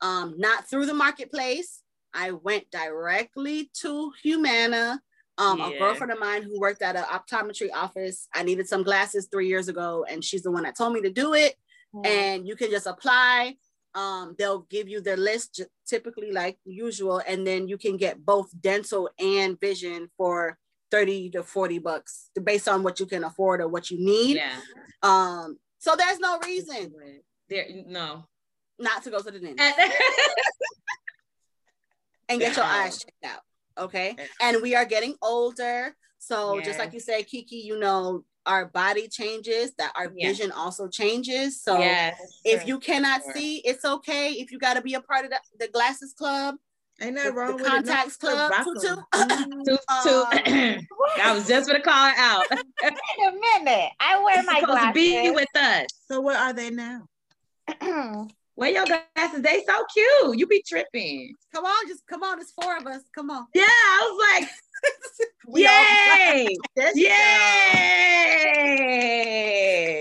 Um, 0.00 0.34
not 0.38 0.68
through 0.70 0.86
the 0.86 0.94
marketplace. 0.94 1.81
I 2.14 2.32
went 2.32 2.70
directly 2.70 3.70
to 3.80 4.12
Humana. 4.22 5.00
Um, 5.38 5.60
a 5.60 5.76
girlfriend 5.78 6.12
of 6.12 6.20
mine 6.20 6.42
who 6.42 6.60
worked 6.60 6.82
at 6.82 6.94
an 6.94 7.04
optometry 7.04 7.70
office. 7.74 8.28
I 8.34 8.42
needed 8.42 8.68
some 8.68 8.82
glasses 8.82 9.28
three 9.30 9.48
years 9.48 9.68
ago, 9.68 10.04
and 10.08 10.22
she's 10.22 10.42
the 10.42 10.50
one 10.50 10.64
that 10.64 10.76
told 10.76 10.92
me 10.92 11.00
to 11.02 11.10
do 11.10 11.34
it. 11.34 11.54
Mm. 11.94 12.06
And 12.06 12.46
you 12.46 12.54
can 12.54 12.70
just 12.70 12.86
apply. 12.86 13.56
Um, 13.94 14.34
they'll 14.38 14.66
give 14.70 14.88
you 14.88 15.00
their 15.00 15.16
list 15.16 15.62
typically 15.86 16.32
like 16.32 16.58
usual, 16.64 17.22
and 17.26 17.46
then 17.46 17.66
you 17.66 17.78
can 17.78 17.96
get 17.96 18.24
both 18.24 18.50
dental 18.60 19.08
and 19.18 19.58
vision 19.58 20.10
for 20.16 20.58
30 20.90 21.30
to 21.30 21.42
40 21.42 21.78
bucks 21.78 22.28
based 22.44 22.68
on 22.68 22.82
what 22.82 23.00
you 23.00 23.06
can 23.06 23.24
afford 23.24 23.60
or 23.62 23.68
what 23.68 23.90
you 23.90 23.98
need. 23.98 24.36
Yeah. 24.36 24.60
Um, 25.02 25.58
so 25.78 25.96
there's 25.96 26.20
no 26.20 26.38
reason 26.44 26.92
There, 27.48 27.66
no. 27.86 28.26
not 28.78 29.02
to 29.04 29.10
go 29.10 29.20
to 29.20 29.30
the 29.30 29.40
dentist. 29.40 29.78
And- 32.32 32.42
and 32.42 32.54
get 32.54 32.56
your 32.56 32.64
eyes 32.64 32.98
checked 32.98 33.24
out. 33.24 33.40
Okay. 33.78 34.16
And 34.40 34.60
we 34.62 34.74
are 34.74 34.84
getting 34.84 35.14
older. 35.22 35.96
So 36.18 36.60
just 36.60 36.78
like 36.78 36.92
you 36.92 37.00
say, 37.00 37.22
Kiki, 37.24 37.56
you 37.56 37.78
know, 37.78 38.24
our 38.46 38.66
body 38.66 39.08
changes, 39.08 39.72
that 39.78 39.92
our 39.96 40.12
Yeah. 40.14 40.28
vision 40.28 40.52
also 40.52 40.88
changes. 40.88 41.60
So 41.62 41.78
yes. 41.78 42.16
if 42.44 42.66
you 42.66 42.78
cannot 42.80 43.22
Sure. 43.22 43.32
see, 43.34 43.56
it's 43.58 43.84
okay. 43.84 44.32
If 44.32 44.50
you 44.52 44.58
got 44.58 44.74
to 44.74 44.82
be 44.82 44.94
a 44.94 45.00
part 45.00 45.24
of 45.24 45.30
the, 45.30 45.40
the 45.58 45.68
glasses 45.68 46.12
club, 46.12 46.56
Ain't 47.00 47.16
the, 47.16 47.22
nothing 47.22 47.34
wrong 47.34 47.48
the 47.48 47.54
with 47.54 47.62
it. 47.66 47.68
contacts 47.68 48.18
No, 48.22 48.28
club, 48.30 48.50
rock 48.52 48.64
tutu. 48.66 48.88
'em. 48.88 49.64
Toot, 49.64 49.80
toot. 50.04 50.26
I 51.22 51.32
was 51.32 51.46
just 51.48 51.66
gonna 51.68 51.80
call 51.82 52.08
it 52.10 52.18
out. 52.18 52.44
Wait 52.82 52.92
a 53.28 53.32
minute. 53.32 53.90
I 53.98 54.22
wear 54.22 54.42
my 54.44 54.60
supposed 54.60 54.82
to 54.82 54.92
be 54.92 55.30
with 55.30 55.48
us. 55.56 55.86
So 56.08 56.20
what 56.20 56.36
are 56.36 56.52
they 56.52 56.70
now? 56.70 57.06
Wear 58.56 58.70
your 58.70 58.84
glasses. 58.84 59.40
They 59.42 59.64
so 59.66 59.84
cute. 59.92 60.38
You 60.38 60.46
be 60.46 60.62
tripping. 60.66 61.34
come 61.54 61.64
on, 61.64 61.88
just 61.88 62.06
come 62.06 62.22
on. 62.22 62.38
It's 62.40 62.52
four 62.52 62.76
of 62.76 62.86
us. 62.86 63.02
Come 63.14 63.30
on. 63.30 63.46
Yeah, 63.54 63.64
I 63.66 64.10
was 64.10 64.40
like, 64.40 64.50
We 65.48 65.62
yay, 65.62 66.56
Yes, 66.76 66.96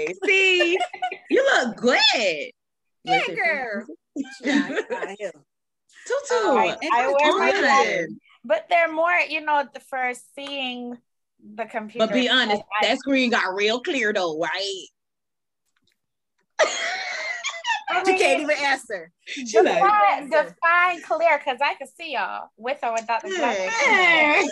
yay. 0.05 0.13
See, 0.25 0.77
you 1.29 1.43
look 1.43 1.77
good. 1.77 2.51
Yeah, 3.03 3.21
girl. 3.27 3.85
Yeah, 4.41 4.69
I 4.91 5.15
hear. 5.17 5.31
Tutu. 6.05 6.31
Oh, 6.31 6.57
I, 6.57 6.77
I 6.93 7.07
wear 7.07 7.37
my 7.37 7.51
on. 7.51 7.59
glasses. 7.59 8.13
But 8.43 8.65
they're 8.69 8.91
more, 8.91 9.13
you 9.29 9.41
know, 9.41 9.63
the 9.71 9.79
for 9.79 10.13
seeing 10.35 10.97
the 11.55 11.65
computer. 11.65 12.05
But 12.07 12.13
be 12.13 12.27
honest, 12.29 12.61
oh, 12.63 12.67
I- 12.81 12.87
that 12.87 12.99
screen 12.99 13.29
got 13.31 13.53
real 13.55 13.81
clear 13.81 14.11
though, 14.13 14.37
right? 14.39 14.85
I 17.91 17.99
You 17.99 18.05
mean, 18.13 18.17
can't 18.17 18.41
even 18.41 18.57
answer. 18.57 19.11
define, 19.35 20.29
define 20.29 21.01
clear 21.03 21.37
because 21.37 21.59
I 21.63 21.73
can 21.75 21.87
see 21.87 22.13
y'all 22.13 22.49
with 22.57 22.79
or 22.83 22.93
without 22.93 23.21
the 23.21 23.29
Yeah. 23.31 23.37
glasses. 23.37 24.51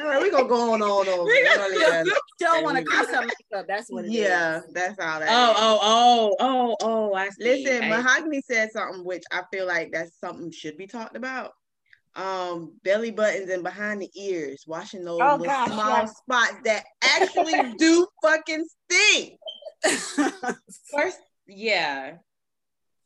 All 0.00 0.04
right, 0.06 0.20
we're 0.22 0.30
gonna 0.30 0.48
go 0.48 0.72
on 0.72 0.80
on 0.80 1.06
over. 1.06 1.24
We 1.24 1.32
We're 1.42 1.44
gonna- 1.44 1.58
gonna 1.58 1.68
leave 1.74 2.06
that. 2.06 2.20
Still 2.40 2.64
want 2.64 2.78
to 2.78 2.84
cross 2.84 3.06
her 3.08 3.20
makeup. 3.20 3.66
That's 3.68 3.90
what 3.90 4.06
it 4.06 4.08
is. 4.08 4.14
Yeah, 4.14 4.60
that's 4.70 4.98
all 4.98 5.20
that. 5.20 5.28
Oh, 5.30 5.50
is. 5.50 5.56
oh, 5.60 5.78
oh, 5.82 6.36
oh, 6.40 6.76
oh, 6.80 7.14
I 7.14 7.28
see. 7.28 7.44
Listen, 7.62 7.82
I- 7.84 7.88
Mahogany 7.88 8.40
said 8.50 8.72
something 8.72 9.04
which 9.04 9.22
I 9.30 9.42
feel 9.52 9.66
like 9.66 9.92
that's 9.92 10.18
something 10.18 10.50
should 10.50 10.78
be 10.78 10.86
talked 10.86 11.14
about. 11.16 11.52
Um, 12.14 12.78
belly 12.84 13.10
buttons 13.10 13.50
and 13.50 13.62
behind 13.62 14.00
the 14.02 14.10
ears, 14.14 14.64
washing 14.66 15.04
those 15.04 15.20
Oh, 15.20 15.32
little 15.36 15.44
gosh, 15.46 15.68
small 15.68 15.88
yeah. 15.90 16.04
spots 16.06 16.54
that 16.64 16.84
actually 17.02 17.74
do 17.78 18.06
fucking 18.22 18.66
stink. 18.90 19.38
First, 20.94 21.18
yeah. 21.46 22.16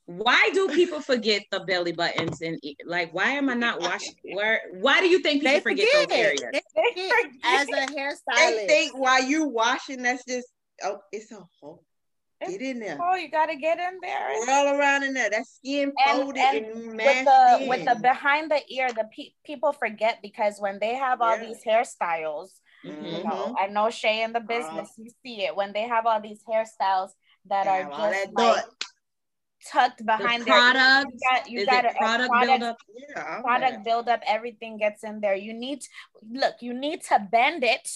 Why 0.07 0.51
do 0.55 0.68
people 0.68 1.01
forget 1.01 1.43
the 1.51 1.61
belly 1.61 1.91
buttons 1.91 2.41
and 2.41 2.61
like? 2.84 3.12
Why 3.12 3.30
am 3.30 3.49
I 3.51 3.55
not 3.55 3.80
washing? 3.89 4.14
Where? 4.34 4.61
Why 4.74 5.01
do 5.01 5.09
you 5.09 5.18
think 5.20 5.43
people 5.43 5.55
they 5.55 5.61
forget, 5.61 5.89
forget 5.89 6.09
those 6.09 6.18
areas? 6.18 6.43
They 6.53 6.82
They 6.95 7.09
forget. 7.11 7.32
As 7.43 7.68
a 7.68 7.70
They 7.95 8.01
hairstylist, 8.01 8.66
think 8.68 8.99
while 8.99 9.22
you 9.24 9.49
washing, 9.49 10.03
that's 10.03 10.24
just 10.24 10.47
oh, 10.84 10.99
it's 11.11 11.32
a 11.32 11.41
hole. 11.61 11.82
Get 12.47 12.61
in 12.61 12.78
there. 12.80 12.99
Oh, 13.03 13.16
you 13.16 13.30
gotta 13.30 13.57
get 13.57 13.78
in 13.78 13.99
there. 14.01 14.28
All 14.49 14.78
around 14.78 15.03
in 15.05 15.14
there. 15.14 15.30
That 15.30 15.47
skin 15.47 15.91
folded 16.07 16.39
and 16.39 16.66
and, 16.66 16.87
with 16.89 16.95
mashed 16.95 17.24
the 17.24 17.59
in. 17.62 17.68
with 17.68 17.84
the 17.87 17.95
behind 18.01 18.51
the 18.51 18.61
ear, 18.68 18.93
the 18.93 19.09
pe- 19.16 19.32
people 19.45 19.72
forget 19.72 20.18
because 20.22 20.61
when 20.61 20.78
they 20.78 20.95
have 20.95 21.20
all 21.22 21.37
Yeah. 21.39 21.47
these 21.47 21.64
hairstyles, 21.64 22.51
Mhm. 22.84 23.16
you 23.16 23.24
know, 23.24 23.57
I 23.59 23.68
know 23.68 23.89
Shay 23.91 24.22
in 24.22 24.32
the 24.34 24.41
business, 24.41 24.93
you 24.99 25.11
see 25.24 25.47
it 25.47 25.57
when 25.57 25.72
they 25.72 25.89
have 25.89 26.05
all 26.07 26.20
these 26.20 26.43
hairstyles 26.45 27.11
that 27.49 27.66
are 27.66 27.84
just 27.84 27.99
that 27.99 28.32
like 28.34 28.57
thought. 28.64 28.64
tucked 29.72 30.05
behind 30.07 30.44
their 30.44 30.55
ears. 30.55 30.72
product, 30.72 31.12
You 31.12 31.20
got 31.30 31.51
you 31.51 31.61
Is 31.61 31.66
got 31.66 31.84
it 31.84 31.92
a 31.92 31.94
product, 31.99 32.30
product 32.30 32.61
buildup? 32.61 32.76
Yeah, 32.97 33.34
all 33.36 33.42
product 33.42 33.72
that. 33.72 33.84
buildup, 33.84 34.20
everything 34.26 34.78
gets 34.78 35.05
in 35.05 35.20
there. 35.20 35.34
You 35.34 35.55
need 35.55 35.80
to 35.82 35.88
look, 36.30 36.55
you 36.61 36.72
need 36.74 37.03
to 37.05 37.18
bend 37.30 37.64
it. 37.64 37.88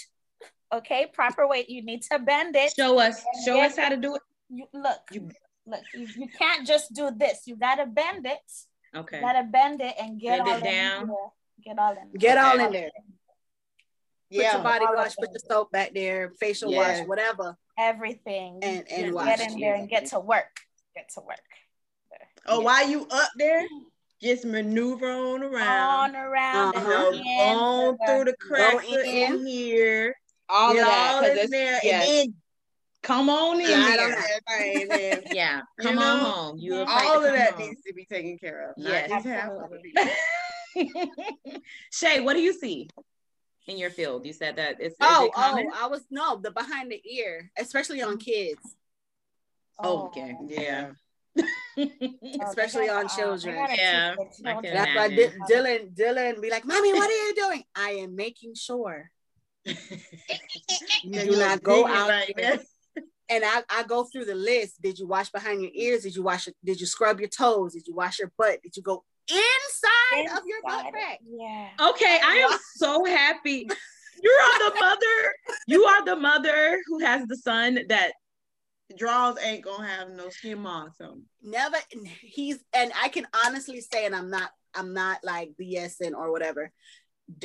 Okay, 0.73 1.07
proper 1.13 1.47
weight. 1.49 1.69
You 1.69 1.83
need 1.85 2.03
to 2.11 2.19
bend 2.19 2.55
it. 2.57 2.73
Show 2.77 2.99
us, 2.99 3.25
show 3.45 3.61
us 3.61 3.77
how 3.77 3.89
to 3.89 3.97
do 3.97 4.15
it. 4.17 4.23
You 4.49 4.67
look, 4.73 4.99
You- 5.13 5.31
look, 5.67 5.83
you, 5.95 6.07
you 6.17 6.29
can't 6.39 6.67
just 6.67 6.93
do 6.95 7.11
this. 7.11 7.43
You 7.47 7.57
gotta 7.57 7.87
bend 7.87 8.27
it. 8.27 8.39
Okay. 8.97 9.17
You 9.17 9.23
gotta 9.23 9.45
bend 9.45 9.81
it 9.81 9.95
and 10.01 10.21
get 10.21 10.39
Bend 10.45 10.49
it 10.49 10.51
all 10.51 10.59
in 10.59 10.65
down. 10.65 11.07
there. 11.09 11.17
Get 11.65 11.79
all 11.79 11.93
in. 11.93 12.11
get 12.19 12.39
Okay. 12.39 12.47
all 12.47 12.67
in 12.67 12.73
there. 12.73 12.91
Put 14.33 14.43
Yeah. 14.43 14.53
your 14.55 14.63
body 14.63 14.85
wash, 14.89 15.17
put 15.17 15.33
them. 15.33 15.33
your 15.33 15.41
soap 15.49 15.73
back 15.73 15.93
there, 15.93 16.31
facial 16.39 16.71
Yeah. 16.71 16.99
wash, 17.01 17.07
whatever. 17.09 17.57
everything. 17.79 18.59
And- 18.63 18.87
and 18.91 19.13
Just 19.15 19.25
get 19.25 19.41
in 19.53 19.59
there 19.61 19.75
and 19.75 19.89
get 19.89 20.07
to 20.07 20.21
work. 20.21 20.61
Get 20.95 21.09
to 21.15 21.21
work. 21.21 21.39
Oh, 22.47 22.59
Yeah. 22.59 22.65
while 22.65 22.89
you 22.89 23.07
up 23.11 23.31
there, 23.37 23.67
just 24.21 24.45
maneuver 24.45 25.11
on 25.11 25.43
around. 25.43 26.15
On 26.15 26.17
around 26.17 26.75
You 26.75 26.81
Uh-huh. 26.81 27.07
and 27.09 27.15
in 27.17 27.59
on 27.59 27.99
to 27.99 28.07
through 28.07 28.25
the- 28.25 28.31
the 28.33 28.37
cracks 28.37 28.85
in. 28.87 29.01
in 29.07 29.47
here. 29.47 30.15
All 30.49 30.75
get 30.75 30.83
of 30.83 30.87
that, 30.89 31.15
all 31.15 31.21
'cause 31.23 31.39
in 31.45 31.51
there, 31.51 31.81
yes. 31.83 32.09
and 32.09 32.19
then 32.19 32.35
Come 33.03 33.31
on 33.31 33.61
in 33.61 33.67
slide 33.67 33.99
on 33.99 34.09
here. 34.13 34.25
everything, 34.49 34.83
and 34.83 34.91
then 34.91 35.23
Yeah, 35.33 35.63
You 35.79 35.85
come 35.89 35.99
on 35.99 36.19
know, 36.19 36.25
home. 36.31 36.59
You 36.59 36.75
afraid 36.83 36.87
to 36.99 37.09
all 37.09 37.25
of 37.25 37.33
that 37.33 37.53
home. 37.55 37.69
needs 37.69 37.83
to 37.83 37.95
be 37.95 38.05
taken 38.05 38.37
care 38.39 38.69
of. 38.69 38.75
Yes. 38.77 39.09
Not 39.09 39.23
just 39.23 39.27
half 39.35 39.51
of 39.53 39.73
Absolutely. 39.73 39.95
Shay, 41.93 42.21
what 42.21 42.35
do 42.35 42.41
you 42.41 42.53
see 42.53 42.89
in 43.67 43.79
your 43.79 43.91
field? 43.91 44.27
You 44.27 44.33
said 44.33 44.57
that 44.57 44.77
it's 44.81 44.97
Oh, 45.01 45.27
it 45.27 45.33
oh, 45.37 45.73
I 45.75 45.87
was 45.87 46.03
no 46.11 46.41
the 46.41 46.51
behind 46.51 46.91
the 46.91 47.03
ear, 47.09 47.51
especially 47.59 48.03
on 48.03 48.17
mm. 48.17 48.25
kids. 48.25 48.61
Oh, 49.79 50.07
okay. 50.07 50.37
Yeah. 50.47 50.91
Oh, 51.79 51.87
especially 52.49 52.87
gotta, 52.89 53.07
on 53.07 53.09
children. 53.09 53.55
gotta 53.55 53.77
Yeah, 53.77 54.15
I. 54.45 54.61
That's 54.61 54.95
why 54.95 55.07
imagine. 55.07 55.41
Dylan, 55.51 55.95
Dylan 55.95 56.43
be 56.43 56.51
like, 56.51 56.67
"Mommy, 56.67 56.93
what 56.93 57.09
are 57.09 57.27
you 57.27 57.35
doing?" 57.35 57.65
I 57.75 57.91
am 58.03 58.17
making 58.17 58.55
sure 58.55 59.11
you 59.65 59.77
do 61.05 61.37
not 61.39 61.63
go 61.63 61.87
out 61.87 62.11
right 62.11 62.33
there. 62.37 62.57
there. 62.57 63.05
And 63.31 63.45
I, 63.47 63.63
I 63.71 63.85
go 63.85 64.05
through 64.05 64.25
the 64.25 64.35
list. 64.35 64.83
Did 64.83 64.99
you 64.99 65.07
wash 65.07 65.31
behind 65.31 65.63
your 65.63 65.71
ears? 65.73 66.03
Did 66.03 66.17
you 66.17 66.23
wash? 66.23 66.49
Your, 66.49 66.55
did 66.65 66.81
you 66.81 66.87
scrub 66.87 67.21
your 67.21 67.29
toes? 67.29 67.75
Did 67.75 67.87
you 67.87 67.95
wash 67.95 68.19
your 68.19 68.33
butt? 68.37 68.61
Did 68.63 68.77
you 68.77 68.83
go 68.83 69.05
inside, 69.31 70.37
of 70.37 70.43
your 70.47 70.59
butt 70.63 70.93
crack? 70.93 71.19
Yeah. 71.25 71.69
Okay, 71.91 72.19
I 72.23 72.49
am 72.51 72.59
so 72.77 73.05
happy. 73.05 73.69
You 74.23 74.31
are 74.31 74.71
the 74.71 74.81
mother. 74.81 75.35
You 75.67 75.85
are 75.85 76.05
the 76.05 76.17
mother 76.17 76.81
who 76.87 76.99
has 77.01 77.27
the 77.27 77.37
son 77.37 77.81
that 77.89 78.13
Draws 78.97 79.39
ain't 79.43 79.65
gonna 79.65 79.87
have 79.87 80.11
no 80.11 80.31
skin 80.31 80.61
marks 80.61 81.01
on. 81.01 81.23
Never. 81.43 81.77
He's 82.21 82.59
and 82.73 82.93
I 83.01 83.09
can 83.09 83.27
honestly 83.47 83.81
say, 83.81 84.05
and 84.05 84.15
I'm 84.15 84.31
not, 84.31 84.51
I'm 84.75 84.93
not 84.95 85.21
like 85.23 85.53
BSing 85.61 86.13
or 86.13 86.33
whatever. 86.33 86.73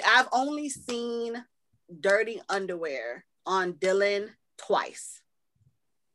I've 0.06 0.28
only 0.32 0.70
seen 0.70 1.44
dirty 2.00 2.42
underwear 2.50 3.26
on 3.46 3.74
Dylan 3.74 4.30
twice 4.58 5.22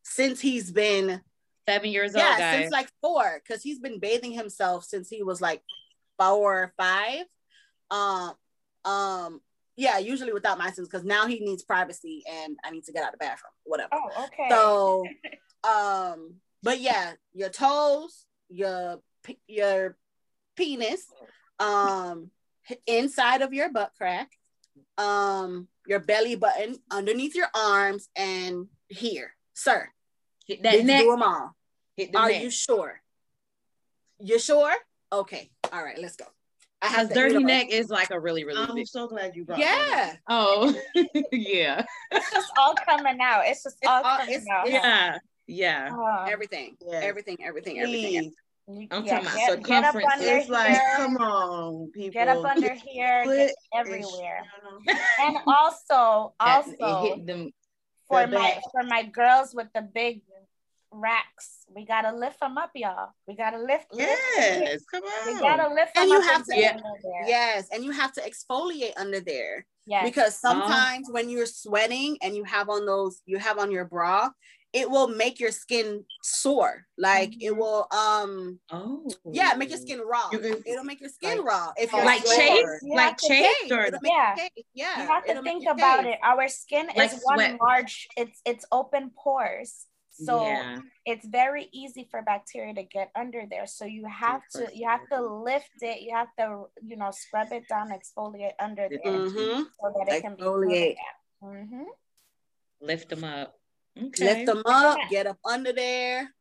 since 0.03 0.41
he's 0.41 0.73
been 0.73 1.21
seven 1.71 1.91
years 1.91 2.13
yeah 2.17 2.31
old 2.31 2.39
guy. 2.39 2.61
since 2.61 2.73
like 2.73 2.91
four 3.01 3.41
because 3.45 3.63
he's 3.63 3.79
been 3.79 3.99
bathing 3.99 4.33
himself 4.33 4.85
since 4.85 5.09
he 5.09 5.23
was 5.23 5.41
like 5.41 5.63
four 6.19 6.63
or 6.65 6.73
five 6.77 7.25
um 7.91 8.33
um 8.85 9.41
yeah 9.77 9.99
usually 9.99 10.33
without 10.33 10.59
my 10.59 10.71
sins 10.71 10.89
because 10.89 11.05
now 11.05 11.27
he 11.27 11.41
needs 11.41 11.63
privacy 11.63 12.23
and 12.31 12.57
i 12.65 12.71
need 12.71 12.85
to 12.85 12.93
get 12.93 13.03
out 13.03 13.13
of 13.13 13.19
the 13.19 13.25
bathroom 13.25 13.53
whatever 13.65 13.89
Oh, 13.93 14.25
okay. 14.27 14.49
so 14.51 15.05
um 15.69 16.35
but 16.63 16.81
yeah 16.81 17.13
your 17.33 17.49
toes 17.51 18.27
your 18.49 19.01
your 19.47 19.97
penis 20.57 21.07
um 21.59 22.31
inside 22.87 23.43
of 23.43 23.53
your 23.53 23.71
butt 23.73 23.93
crack 23.97 24.31
um 24.99 25.69
your 25.87 26.01
belly 26.01 26.35
button 26.37 26.77
underneath 26.91 27.35
your 27.35 27.49
arms 27.55 28.09
and 28.17 28.67
here 28.89 29.35
sir 29.55 29.89
hit 30.47 30.63
that 30.63 30.73
did 30.73 30.87
neck. 30.87 31.03
do 31.03 31.11
them 31.11 31.23
all 31.23 31.55
Hit 32.01 32.13
the 32.13 32.19
are 32.19 32.29
neck. 32.31 32.43
you 32.43 32.51
sure? 32.51 33.01
You 34.21 34.39
sure? 34.39 34.73
Okay. 35.13 35.51
All 35.73 35.83
right, 35.85 35.99
let's 35.99 36.17
go. 36.17 36.25
I 36.83 36.89
Because 36.89 37.09
to, 37.09 37.15
dirty 37.15 37.35
you 37.35 37.41
neck 37.41 37.67
is 37.71 37.91
like 37.91 38.11
a 38.11 38.19
really, 38.19 38.45
really 38.45 38.63
I'm 38.63 38.75
big. 38.75 38.87
so 38.89 39.07
glad 39.07 39.37
you 39.37 39.45
brought 39.45 39.59
that 39.61 40.17
Yeah. 40.17 40.17
Oh, 40.29 40.75
yeah, 41.33 41.85
it's 42.11 42.31
just 42.31 42.51
all 42.57 42.75
coming 42.75 43.19
out. 43.21 43.43
It's 43.47 43.63
just 43.63 43.77
It's 43.83 43.89
all 43.91 44.03
all- 44.03 44.17
coming 44.19 44.35
it's- 44.35 44.47
out. 44.51 44.67
it's- 44.67 44.83
yeah, 44.83 45.19
yeah. 45.47 45.91
Oh, 45.93 46.25
Everything, 46.31 46.77
Yes. 46.81 47.05
everything, 47.05 47.37
everything, 47.45 47.79
up. 47.81 47.85
everything. 47.87 48.33
I'm 48.69 49.05
yeah, 49.05 49.21
talking 49.21 49.27
about 49.27 49.35
get, 49.37 49.63
get 49.65 49.85
circumference. 49.85 50.13
under 50.15 50.37
It's 50.37 50.49
like, 50.49 50.71
here. 50.71 50.93
come 50.97 51.17
on, 51.19 51.91
people. 51.93 52.13
Get 52.13 52.29
up 52.29 52.45
under 52.45 52.73
here. 52.75 53.25
Get 53.27 53.55
everywhere. 53.75 54.43
And 55.21 55.37
also, 55.47 56.33
That- 56.41 56.67
it 56.69 56.81
also 56.81 57.03
hit 57.17 57.27
them. 57.27 57.51
for 58.09 58.27
my 58.27 58.61
for 58.73 58.83
my 58.85 59.03
girls 59.03 59.55
with 59.55 59.69
the 59.75 59.83
big 59.83 60.23
racks, 60.93 61.65
we 61.75 61.85
gotta 61.85 62.15
lift 62.15 62.41
them 62.41 62.59
up, 62.59 62.71
y'all. 62.75 63.11
We 63.27 63.37
gotta 63.37 63.59
lift. 63.59 63.93
lift 63.93 64.11
Yes, 64.37 64.83
come 64.91 65.03
We 65.27 65.39
gotta 65.39 65.73
lift 65.73 65.95
them 65.95 66.03
And 66.05 66.11
you 66.11 66.19
up 66.19 66.25
have 66.25 66.45
to- 66.47 66.57
Yeah. 66.57 66.71
under 66.77 66.83
there. 67.03 67.29
Yes, 67.29 67.69
and 67.73 67.85
you 67.85 67.91
have 67.93 68.13
to 68.15 68.21
exfoliate 68.23 68.93
under 68.97 69.21
there 69.21 69.67
Yes. 69.87 70.05
because 70.05 70.35
Oh. 70.45 70.51
sometimes 70.51 71.09
when 71.11 71.29
you're 71.29 71.47
sweating 71.47 72.19
and 72.23 72.35
you 72.37 72.45
have 72.45 72.69
on 72.69 72.87
those, 72.87 73.23
you 73.27 73.39
have 73.39 73.59
on 73.59 73.71
your 73.71 73.85
bra, 73.85 74.31
it 74.73 74.89
will 74.89 75.09
make 75.09 75.41
your 75.41 75.51
skin 75.51 76.05
sore. 76.23 76.87
Like 76.97 77.33
it 77.43 77.53
Mhm. 77.53 77.57
will, 77.57 77.89
um, 77.91 78.61
Oh. 78.71 79.09
yeah, 79.25 79.55
make 79.55 79.69
your 79.71 79.79
skin 79.79 80.01
raw. 80.01 80.29
Can- 80.29 80.63
It'll 80.65 80.85
make 80.85 81.01
your 81.01 81.11
skin 81.11 81.39
like- 81.39 81.47
raw 81.47 81.73
if 81.77 81.93
you're 81.93 82.05
like 82.05 82.23
Yes. 82.25 82.37
chafe. 82.37 82.67
You 82.83 82.95
like 82.95 83.05
have 83.11 83.17
chafe, 83.19 83.57
Chafe, 83.69 83.73
or 83.73 83.99
Yeah. 84.05 84.37
you. 84.57 84.63
Yeah, 84.75 85.03
you 85.03 85.09
have 85.09 85.25
to 85.25 85.31
it'll 85.31 85.43
think 85.43 85.67
about 85.69 86.05
chafe. 86.05 86.15
it. 86.15 86.21
Our 86.23 86.47
skin 86.49 86.87
Like 86.97 87.13
is 87.13 87.21
one 87.25 87.39
sweat. 87.39 87.61
large. 87.61 88.09
It's 88.17 88.41
it's 88.45 88.65
open 88.71 89.11
pores, 89.11 89.87
so 90.25 90.43
yeah. 90.47 90.79
it's 91.07 91.27
very 91.27 91.69
easy 91.73 92.07
for 92.11 92.23
bacteria 92.23 92.75
to 92.75 92.83
get 92.83 93.11
under 93.17 93.45
there. 93.49 93.67
So 93.67 93.85
you 93.85 94.07
have 94.07 94.43
to 94.55 94.69
you 94.75 94.89
have 94.89 95.09
to 95.11 95.21
lift 95.21 95.71
it. 95.81 96.03
You 96.03 96.15
have 96.15 96.29
to 96.39 96.67
you 96.85 96.97
know 96.97 97.11
scrub 97.11 97.53
it 97.53 97.69
down, 97.69 97.91
exfoliate 97.91 98.53
under 98.59 98.89
there, 98.89 99.13
Mhm. 99.13 99.67
so 99.81 99.95
that 99.97 100.13
it 100.15 100.23
can 100.23 100.37
be 100.37 100.43
Exfoliate. 100.43 100.97
Mm-hmm. 101.43 101.85
lift 102.81 103.09
them 103.09 103.25
up. 103.25 103.55
Okay. 103.99 104.25
Lift 104.25 104.47
them 104.47 104.63
up, 104.67 104.99
get 105.11 105.27
up 105.27 105.39
under 105.45 105.73
there, 105.73 106.33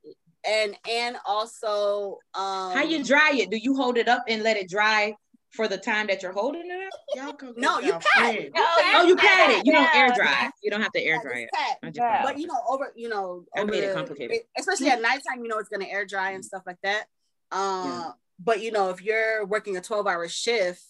and 0.46 0.78
and 0.90 1.18
also 1.26 2.20
um 2.36 2.72
How 2.72 2.84
you 2.84 3.04
dry 3.04 3.32
it? 3.34 3.50
Do 3.50 3.58
you 3.58 3.76
hold 3.76 3.98
it 3.98 4.08
up 4.08 4.24
and 4.28 4.44
let 4.44 4.58
it 4.58 4.70
dry 4.70 5.16
for 5.52 5.68
the 5.68 5.78
time 5.78 6.08
that 6.08 6.22
you're 6.22 6.32
holding 6.32 6.70
it 6.70 6.88
up? 6.88 7.00
Y'all 7.16 7.34
come 7.34 7.54
No, 7.58 7.80
you 7.80 7.90
y'all 7.90 8.00
pat. 8.16 8.34
friend. 8.36 8.52
Oh, 8.56 9.06
you 9.08 9.16
pat 9.16 9.50
it. 9.52 9.66
You 9.66 9.72
don't 9.74 9.96
air 9.96 10.10
dry. 10.16 10.50
You 10.64 10.70
don't 10.72 10.82
have 10.82 10.92
to 10.94 11.02
air 11.04 11.16
Yeah, 11.16 11.22
dry 11.24 11.40
it. 11.40 11.50
pat. 11.54 11.78
I 11.84 11.88
just 11.88 11.98
Yeah. 11.98 12.24
But 12.24 12.38
you 12.38 12.48
know, 12.48 12.62
over 12.68 12.94
you 12.96 13.10
know, 13.10 13.46
I 13.56 13.64
made 13.64 13.84
it 13.84 13.94
complicated. 13.96 14.38
it- 14.38 14.48
especially 14.58 14.90
at 14.90 15.02
nighttime, 15.02 15.42
you 15.42 15.48
know, 15.48 15.58
it's 15.58 15.70
gonna 15.70 15.88
air 15.88 16.06
dry 16.06 16.32
and 16.32 16.44
stuff 16.46 16.64
like 16.66 16.80
that. 16.84 17.06
Uh, 17.52 18.12
but 18.40 18.62
you 18.62 18.72
know, 18.72 18.90
if 18.90 19.02
you're 19.02 19.46
working 19.46 19.76
a 19.78 19.82
12 19.82 20.06
hour 20.08 20.28
shift, 20.28 20.84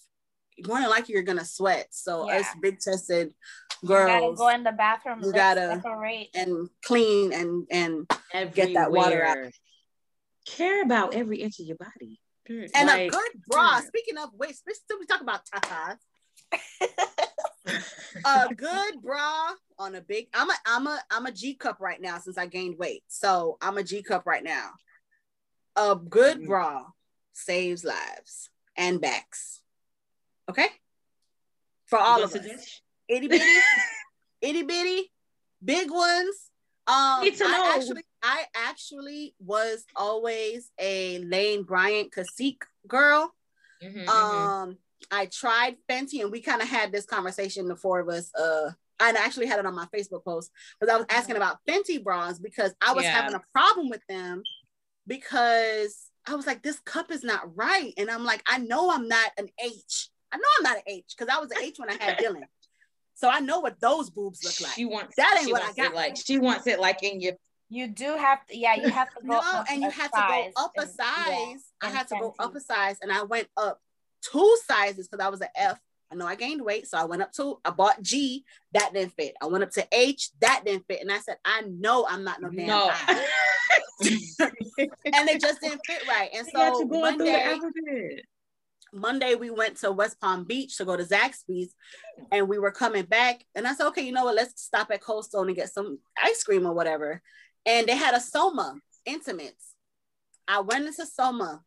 more 0.68 0.80
than 0.80 0.90
likely 0.90 1.14
you're 1.14 1.24
gonna 1.24 1.46
sweat. 1.46 1.88
So 1.92 2.30
Yeah. 2.30 2.40
us 2.40 2.46
big 2.62 2.82
chested 2.82 3.34
You 3.82 3.88
gotta 3.90 4.20
girls 4.20 4.38
go 4.38 4.50
in 4.50 4.64
the 4.66 4.74
bathroom. 4.74 5.22
you 5.24 5.32
gotta- 5.32 5.80
separate. 5.82 6.30
and 6.34 6.70
clean 6.84 7.32
and 7.32 7.66
and 7.72 8.08
get 8.54 8.74
that 8.74 8.92
water 8.92 9.24
out. 9.24 9.38
Care 10.46 10.82
about 10.84 11.14
every 11.14 11.42
inch 11.42 11.60
of 11.60 11.66
your 11.66 11.78
body. 11.78 12.20
Period. 12.50 12.72
and 12.74 12.90
a 12.90 13.08
good 13.10 13.32
bra. 13.48 13.80
Speaking 13.82 14.18
of 14.18 14.30
which, 14.36 14.56
we 15.00 15.06
talk 15.06 15.22
about 15.22 15.42
tatas. 15.46 15.98
a 18.26 18.54
good 18.56 19.02
bra 19.04 19.52
on 19.78 19.94
a 19.94 20.02
big 20.02 20.28
I'm 20.34 20.50
a 20.50 20.54
I'm 20.66 20.88
a 20.88 21.00
I'm 21.12 21.26
a 21.28 21.32
G 21.32 21.54
cup 21.54 21.80
right 21.80 22.02
now 22.02 22.18
since 22.18 22.40
I 22.40 22.48
gained 22.48 22.80
weight. 22.80 23.04
So 23.08 23.60
I'm 23.62 23.78
a 23.78 23.84
G 23.84 24.02
cup 24.02 24.26
right 24.26 24.44
now. 24.44 24.72
A 25.76 25.96
good 25.96 26.40
Mm. 26.40 26.48
bra 26.48 26.86
saves 27.34 27.84
lives 27.84 28.50
and 28.76 29.00
backs. 29.00 29.62
Okay? 30.50 30.68
For 31.86 32.00
all 32.00 32.24
of 32.24 32.34
us. 32.36 32.82
Itty 33.08 33.28
bitty, 33.28 33.46
itty 34.42 34.64
bitty, 34.64 35.12
big 35.64 35.92
ones. 35.92 36.50
Um 36.88 37.22
Need 37.22 37.36
to 37.38 37.44
know. 37.44 37.64
I 37.64 37.76
actually 37.76 38.02
I 38.22 38.46
actually 38.56 39.36
was 39.40 39.86
always 39.96 40.72
a 40.80 41.20
Lane 41.20 41.64
Bryant 41.64 42.12
Cacique 42.12 42.64
girl. 42.88 43.34
Mhm, 43.82 44.06
mhm. 44.06 44.10
Um, 44.10 44.78
I 45.12 45.28
tried 45.28 45.78
Fenty, 45.90 46.22
and 46.22 46.32
we 46.32 46.42
kind 46.42 46.62
of 46.62 46.68
had 46.68 46.92
this 46.92 47.06
conversation, 47.06 47.68
the 47.68 47.76
four 47.76 48.00
of 48.00 48.10
us. 48.10 48.32
Uh, 48.36 48.72
I 49.00 49.12
actually 49.12 49.46
had 49.48 49.60
it 49.60 49.66
on 49.66 49.76
my 49.76 49.88
Facebook 49.96 50.26
post 50.26 50.52
because 50.80 50.94
I 50.94 50.98
was 50.98 51.06
asking 51.10 51.38
about 51.38 51.58
Fenty 51.66 52.04
bras 52.04 52.38
because 52.38 52.74
I 52.82 52.92
was 52.94 53.06
Yeah. 53.06 53.14
having 53.14 53.34
a 53.34 53.42
problem 53.54 53.90
with 53.90 54.02
them 54.10 54.44
because 55.08 56.12
I 56.26 56.36
was 56.36 56.46
like, 56.46 56.62
this 56.62 56.80
cup 56.82 57.12
is 57.12 57.24
not 57.24 57.56
right, 57.56 57.94
and 57.98 58.12
I'm 58.12 58.26
like, 58.26 58.44
I 58.46 58.58
know 58.60 58.92
I'm 58.92 59.08
not 59.08 59.32
an 59.38 59.50
H. 59.58 60.10
I 60.32 60.38
know 60.38 60.44
I'm 60.58 60.64
not 60.64 60.78
an 60.78 60.84
H 60.86 61.16
because 61.18 61.34
I 61.34 61.40
was 61.40 61.50
an 61.52 61.58
H 61.64 61.80
when 61.80 61.90
I 61.90 61.94
had 61.94 62.18
Dylan, 62.20 62.44
so 63.16 63.30
I 63.30 63.40
know 63.40 63.60
what 63.62 63.80
those 63.80 64.10
boobs 64.10 64.44
look 64.44 64.60
like. 64.62 64.74
She 64.76 64.86
wants 64.86 65.16
That 65.16 65.40
ain't 65.42 65.52
what 65.52 65.64
I 65.64 65.74
got. 65.74 65.96
Like 65.96 66.18
she 66.18 66.38
wants 66.38 66.68
it 66.68 66.80
like 66.80 67.02
in 67.02 67.22
your 67.22 67.34
You 67.70 67.88
do 67.88 68.16
have 68.18 68.46
to, 68.48 68.58
yeah, 68.58 68.76
you 68.76 68.90
have 68.90 69.10
to 69.16 69.22
go. 69.22 69.28
No, 69.34 69.40
up 69.40 69.66
and 69.70 69.82
you 69.82 69.88
a 69.90 69.92
had 69.92 70.12
to 70.12 70.26
go 70.28 70.52
up 70.64 70.72
a 70.78 70.82
and- 70.82 70.90
size. 70.90 70.98
yeah, 71.28 71.56
I 71.82 71.90
had 71.90 72.08
to 72.10 72.16
go 72.20 72.34
up 72.40 72.56
a 72.56 72.60
size, 72.60 72.98
and 73.02 73.12
I 73.12 73.24
went 73.24 73.48
up 73.58 73.80
two 74.22 74.58
sizes 74.68 75.08
because 75.08 75.24
I 75.26 75.30
was 75.30 75.42
an 75.42 75.50
F. 75.56 75.80
I 76.12 76.16
know 76.16 76.26
I 76.26 76.34
gained 76.34 76.64
weight, 76.64 76.88
so 76.88 76.98
I 76.98 77.04
went 77.06 77.22
up 77.22 77.32
to. 77.34 77.60
I 77.64 77.70
bought 77.70 78.02
G, 78.02 78.44
that 78.74 78.92
didn't 78.94 79.14
fit. 79.14 79.36
I 79.42 79.46
went 79.46 79.64
up 79.64 79.70
to 79.72 79.88
H, 79.92 80.32
that 80.42 80.64
didn't 80.66 80.88
fit, 80.88 81.02
and 81.02 81.12
I 81.12 81.20
said, 81.20 81.38
I 81.46 81.62
know 81.62 82.08
I'm 82.10 82.24
not 82.24 82.42
no 82.42 82.50
damn. 82.50 82.66
no. 82.68 82.92
And 85.06 85.30
it 85.30 85.42
just 85.42 85.62
didn't 85.62 85.82
fit 85.86 86.08
right. 86.08 86.30
And 86.34 86.48
so 86.48 86.80
you 86.80 86.88
going 86.88 87.18
Monday. 87.18 87.60
Monday 88.92 89.36
we 89.36 89.52
went 89.52 89.78
to 89.78 89.92
West 89.92 90.20
Palm 90.20 90.46
Beach 90.46 90.78
to 90.78 90.86
go 90.86 90.98
to 90.98 91.04
Zaxby's, 91.04 91.76
and 92.32 92.48
we 92.50 92.58
were 92.58 92.72
coming 92.72 93.06
back, 93.06 93.46
and 93.54 93.68
I 93.68 93.74
said, 93.76 93.88
okay, 93.90 94.02
you 94.02 94.12
know 94.12 94.26
what? 94.26 94.36
Let's 94.36 94.62
stop 94.64 94.90
at 94.92 95.02
Cold 95.02 95.26
Stone 95.26 95.48
and 95.48 95.56
get 95.56 95.70
some 95.72 96.00
ice 96.22 96.44
cream 96.44 96.66
or 96.66 96.74
whatever. 96.74 97.22
And 97.70 97.88
they 97.88 97.96
had 97.96 98.16
a 98.16 98.20
Soma 98.20 98.76
Intimates. 99.06 99.76
I 100.48 100.62
went 100.62 100.88
into 100.88 101.06
Soma, 101.06 101.62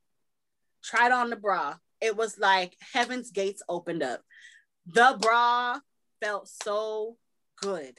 tried 0.82 1.12
on 1.12 1.30
the 1.30 1.36
bra. 1.36 1.76
It 2.00 2.16
was 2.16 2.36
like 2.38 2.76
heaven's 2.92 3.30
gates 3.30 3.62
opened 3.68 4.03
up. 4.03 4.20
The 4.86 5.16
bra 5.20 5.78
felt 6.20 6.48
so 6.48 7.16
good. 7.61 7.98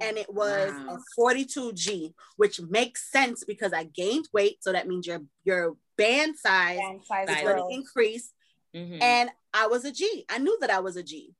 And 0.00 0.18
it 0.18 0.32
was 0.32 0.72
Wow. 0.72 0.96
a 0.96 0.98
42G, 1.16 2.14
which 2.36 2.60
makes 2.60 3.10
sense 3.12 3.44
because 3.44 3.72
I 3.72 3.84
gained 3.84 4.28
weight. 4.32 4.58
So 4.64 4.72
that 4.72 4.88
means 4.88 5.06
your 5.06 5.20
your 5.44 5.76
band 5.96 6.36
size 6.36 6.78
and 6.82 7.04
size 7.04 7.28
is 7.28 7.42
going 7.42 7.56
to 7.58 7.74
increase. 7.74 8.32
Mhm. 8.74 9.00
And 9.00 9.30
I 9.54 9.68
was 9.68 9.84
a 9.84 9.92
G. 9.92 10.24
I 10.28 10.38
knew 10.38 10.58
that 10.60 10.70
I 10.70 10.80
was 10.80 10.96
a 10.96 11.02
G. 11.04 11.34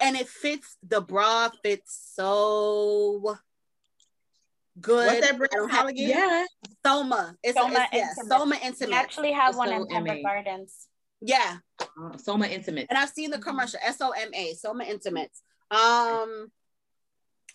And 0.00 0.16
it 0.16 0.28
fits, 0.28 0.76
the 0.82 1.00
bra 1.02 1.50
fits 1.62 1.92
so 2.14 3.36
good. 4.80 5.06
What's 5.06 5.20
that 5.20 5.34
I 5.34 5.36
brand 5.38 5.50
don't 5.52 5.70
have 5.70 5.86
again? 5.88 6.08
yeah. 6.10 6.44
Soma. 6.84 7.34
It's, 7.42 7.56
Soma 7.58 7.86
it's 7.92 7.94
yeah, 7.94 8.08
Intimate. 8.10 8.28
Soma 8.38 8.56
We 8.60 8.66
Intimate. 8.66 8.94
actually 8.96 9.32
have 9.32 9.56
one 9.56 9.72
in 9.72 9.80
So 9.82 9.86
Pembroke 9.88 10.22
Gardens. 10.22 10.86
Yeah. 11.20 11.56
Uh, 11.80 12.16
Soma 12.18 12.46
intimate. 12.46 12.86
And 12.90 12.98
I've 12.98 13.08
seen 13.08 13.30
the 13.30 13.38
commercial, 13.38 13.80
S 13.82 14.00
O 14.02 14.10
M 14.10 14.28
A, 14.34 14.52
Soma 14.54 14.84
Intimates. 14.84 15.40
Um, 15.70 16.48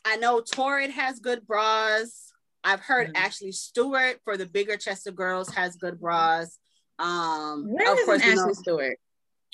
I 0.04 0.18
know 0.20 0.42
Torrid 0.42 0.90
has 0.92 1.20
good 1.20 1.46
bras. 1.46 2.32
I've 2.64 2.80
heard 2.82 3.10
Mhm. 3.10 3.18
Ashley 3.18 3.52
Stewart 3.52 4.20
for 4.24 4.36
the 4.36 4.46
bigger 4.48 4.78
chested 4.78 5.16
girls 5.16 5.50
has 5.50 5.76
good 5.76 6.00
bras. 6.00 6.58
Um, 7.00 7.66
Where 7.68 7.92
of 7.94 8.00
is 8.00 8.06
course, 8.06 8.22
an 8.24 8.30
you 8.30 8.36
know, 8.36 8.42
Ashley 8.42 8.54
Stewart? 8.56 9.00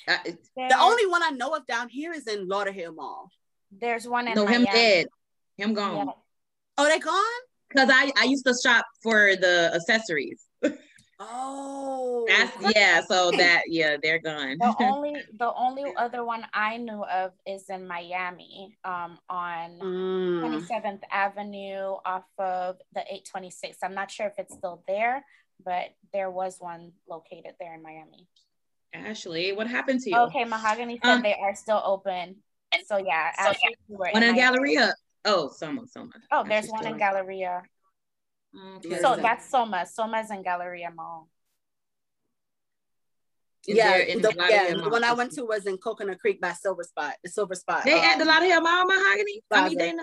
Uh, 0.06 0.18
it's- 0.24 0.50
There- 0.56 0.68
the 0.70 0.80
only 0.80 1.06
one 1.06 1.22
I 1.22 1.30
know 1.30 1.54
of 1.54 1.66
down 1.66 1.88
here 1.90 2.12
is 2.12 2.26
in 2.26 2.48
Lauderhill 2.48 2.94
Mall. 2.96 3.30
there's 3.70 4.08
one 4.08 4.26
in 4.26 4.34
no, 4.34 4.46
him 4.46 4.64
dead. 4.64 5.08
Him 5.58 5.74
gone. 5.74 6.06
Yeah. 6.06 6.12
Oh, 6.78 6.84
they 6.88 6.98
gone? 6.98 7.40
Cause 7.76 7.88
I 7.92 8.10
I 8.16 8.24
used 8.24 8.46
to 8.46 8.54
shop 8.62 8.86
for 9.02 9.36
the 9.36 9.70
accessories. 9.74 10.42
Oh, 11.20 12.24
That's 12.28 12.56
yeah. 12.74 13.02
So 13.02 13.30
that 13.32 13.64
yeah, 13.66 13.96
they're 14.02 14.20
gone. 14.20 14.56
The 14.58 14.74
only 14.80 15.22
the 15.38 15.52
only 15.54 15.84
other 15.96 16.24
one 16.24 16.46
I 16.54 16.78
knew 16.78 17.04
of 17.04 17.32
is 17.46 17.68
in 17.68 17.86
Miami, 17.86 18.76
um, 18.84 19.18
on 19.28 19.80
Mm. 19.80 20.42
27th 20.42 21.00
Avenue 21.10 21.96
off 22.04 22.24
of 22.38 22.76
the 22.94 23.00
826. 23.00 23.78
I'm 23.82 23.94
not 23.94 24.10
sure 24.10 24.26
if 24.26 24.34
it's 24.38 24.54
still 24.54 24.82
there, 24.86 25.24
but 25.64 25.90
there 26.12 26.30
was 26.30 26.56
one 26.60 26.92
located 27.08 27.54
there 27.58 27.74
in 27.74 27.82
Miami. 27.82 28.28
Ashley, 28.94 29.52
what 29.52 29.66
happened 29.66 30.00
to 30.02 30.10
you? 30.10 30.16
Okay, 30.16 30.44
Mahogany 30.44 30.98
said 31.04 31.16
Um, 31.16 31.22
they 31.22 31.34
are 31.34 31.54
still 31.54 31.82
open. 31.84 32.36
So 32.86 32.98
yeah, 32.98 33.32
Ashley 33.36 33.76
Stewart 33.84 34.12
One 34.12 34.22
in 34.22 34.32
Miami. 34.36 34.40
Galleria. 34.58 34.94
Oh, 35.24 35.48
Soma, 35.48 35.86
Soma. 35.86 36.10
Oh, 36.32 36.44
there's 36.46 36.68
one 36.68 36.86
in 36.86 36.96
Galleria. 36.98 37.62
Okay. 38.76 39.00
So 39.00 39.16
that's 39.16 39.50
Soma. 39.50 39.84
Soma's 39.86 40.30
in 40.30 40.42
Galleria 40.42 40.90
Mall. 40.94 41.28
Is 43.66 43.76
yeah, 43.76 43.96
in 43.98 44.22
the, 44.22 44.32
yeah. 44.48 44.72
The 44.74 44.88
one 44.88 45.04
I 45.04 45.12
went 45.12 45.32
to 45.32 45.44
was 45.44 45.66
in 45.66 45.76
Coconut 45.76 46.18
Creek 46.20 46.40
by 46.40 46.52
Silver 46.52 46.84
Spot. 46.84 47.12
The 47.22 47.28
Silver 47.28 47.54
Spot. 47.54 47.84
They 47.84 48.00
at 48.00 48.16
the 48.16 48.22
um, 48.22 48.28
Lauderdale 48.28 48.62
Mall, 48.62 48.86
Mahogany. 48.86 49.02
I 49.10 49.24
mean, 49.24 49.40
Plaza. 49.50 49.74
they 49.76 49.92
know. 49.92 50.02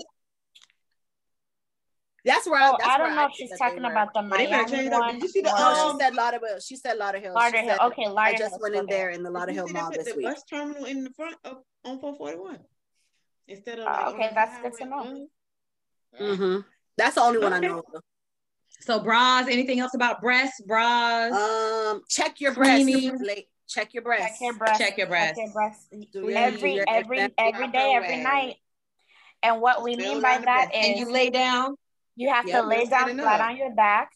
That's 2.26 2.48
where 2.48 2.62
I. 2.62 2.70
Oh, 2.70 2.76
That's 2.80 2.90
I 2.92 2.98
don't 2.98 3.16
know 3.16 3.26
if 3.26 3.32
she's 3.36 3.58
talking 3.58 3.82
were. 3.84 3.92
about 3.92 4.14
the 4.14 4.22
they 4.22 4.46
better 4.48 4.50
Miami 4.52 4.72
change 4.72 4.94
up. 4.94 5.00
one. 5.00 5.14
Did 5.14 5.24
you 5.24 5.30
see 5.30 5.42
the, 5.42 5.50
or- 5.50 5.56
Oh, 5.58 5.90
um, 5.92 5.98
she 5.98 6.04
said 6.04 6.14
Lauderhill. 6.14 6.68
She 6.68 6.76
said 6.76 7.00
Lauderhill. 7.00 7.22
She 7.22 7.28
Lauderhill. 7.30 7.68
said, 7.68 7.80
Okay, 7.82 8.06
I 8.18 8.36
just 8.36 8.62
went 8.62 8.76
in 8.76 8.86
there 8.88 9.10
in 9.12 9.24
the 9.24 9.32
Did 9.32 9.56
you 9.56 9.64
Lauderhill 9.64 9.68
see 9.68 9.74
Mall 9.74 9.90
they 9.92 9.98
put 9.98 10.06
this 10.06 10.14
the 10.14 10.18
week. 10.18 10.26
bus 10.28 10.44
terminal 10.50 10.86
in 10.86 11.04
the 11.04 11.12
front 11.12 11.36
of 11.46 11.58
on 11.84 12.00
441 12.00 12.60
instead 13.48 13.80
of 13.80 13.88
Oh, 13.88 13.92
like, 13.92 14.08
okay, 14.16 14.32
that's 14.34 14.58
the 14.58 14.70
good 14.70 14.78
to 14.78 14.86
highway. 14.86 15.28
know. 16.20 16.36
hmm 16.36 16.60
That's 16.98 17.16
the 17.16 17.22
only 17.22 17.40
one 17.40 17.54
I 17.54 17.60
know. 17.60 17.84
Of. 17.94 18.02
So 18.82 19.00
bras, 19.00 19.48
anything 19.48 19.80
else 19.80 19.94
about 19.96 20.22
breasts, 20.22 20.62
bras? 20.62 21.34
Um, 21.34 22.02
check 22.10 22.40
your 22.40 22.54
Cleaning. 22.54 23.18
breasts. 23.18 23.46
Check 23.68 23.94
your 23.94 24.04
breasts. 24.04 24.40
Check 24.40 24.42
your 24.42 24.54
breasts. 24.54 24.78
Check 24.78 24.98
your 24.98 25.08
breasts. 25.08 25.38
Check 25.40 25.46
your 25.46 25.54
breasts. 25.54 25.88
Do 26.14 26.30
Every 26.30 26.76
your 26.76 26.86
every 26.88 27.34
every 27.38 27.68
day, 27.70 27.94
every 27.96 28.18
way. 28.18 28.24
night. 28.24 28.56
And 29.42 29.62
what 29.62 29.84
we 29.84 29.94
Spill 29.94 30.14
mean 30.14 30.22
by 30.22 30.34
down 30.34 30.42
the 30.42 30.46
that 30.46 30.66
breast. 30.72 30.76
is 30.76 30.90
and 30.90 31.00
you 31.00 31.12
lay 31.14 31.30
down. 31.30 31.76
you 32.16 32.30
have 32.30 32.46
Yep, 32.46 32.64
to 32.64 32.68
lay 32.68 32.86
down 32.86 33.18
flat 33.18 33.42
on 33.42 33.58
your 33.58 33.74
back, 33.74 34.12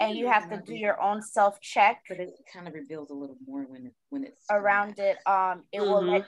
and 0.00 0.16
you 0.16 0.26
have 0.28 0.48
to 0.50 0.60
do 0.64 0.74
your 0.74 1.00
own 1.00 1.22
self 1.22 1.60
check 1.60 2.02
But 2.08 2.20
it 2.20 2.30
kind 2.52 2.68
of 2.68 2.74
reveals 2.74 3.10
a 3.10 3.14
little 3.14 3.36
more 3.46 3.62
when 3.62 3.86
it 3.86 3.92
when 4.10 4.24
it's 4.24 4.44
around 4.50 4.98
it. 4.98 5.18
Um, 5.26 5.64
it 5.72 5.80
will 5.80 6.02
let 6.02 6.24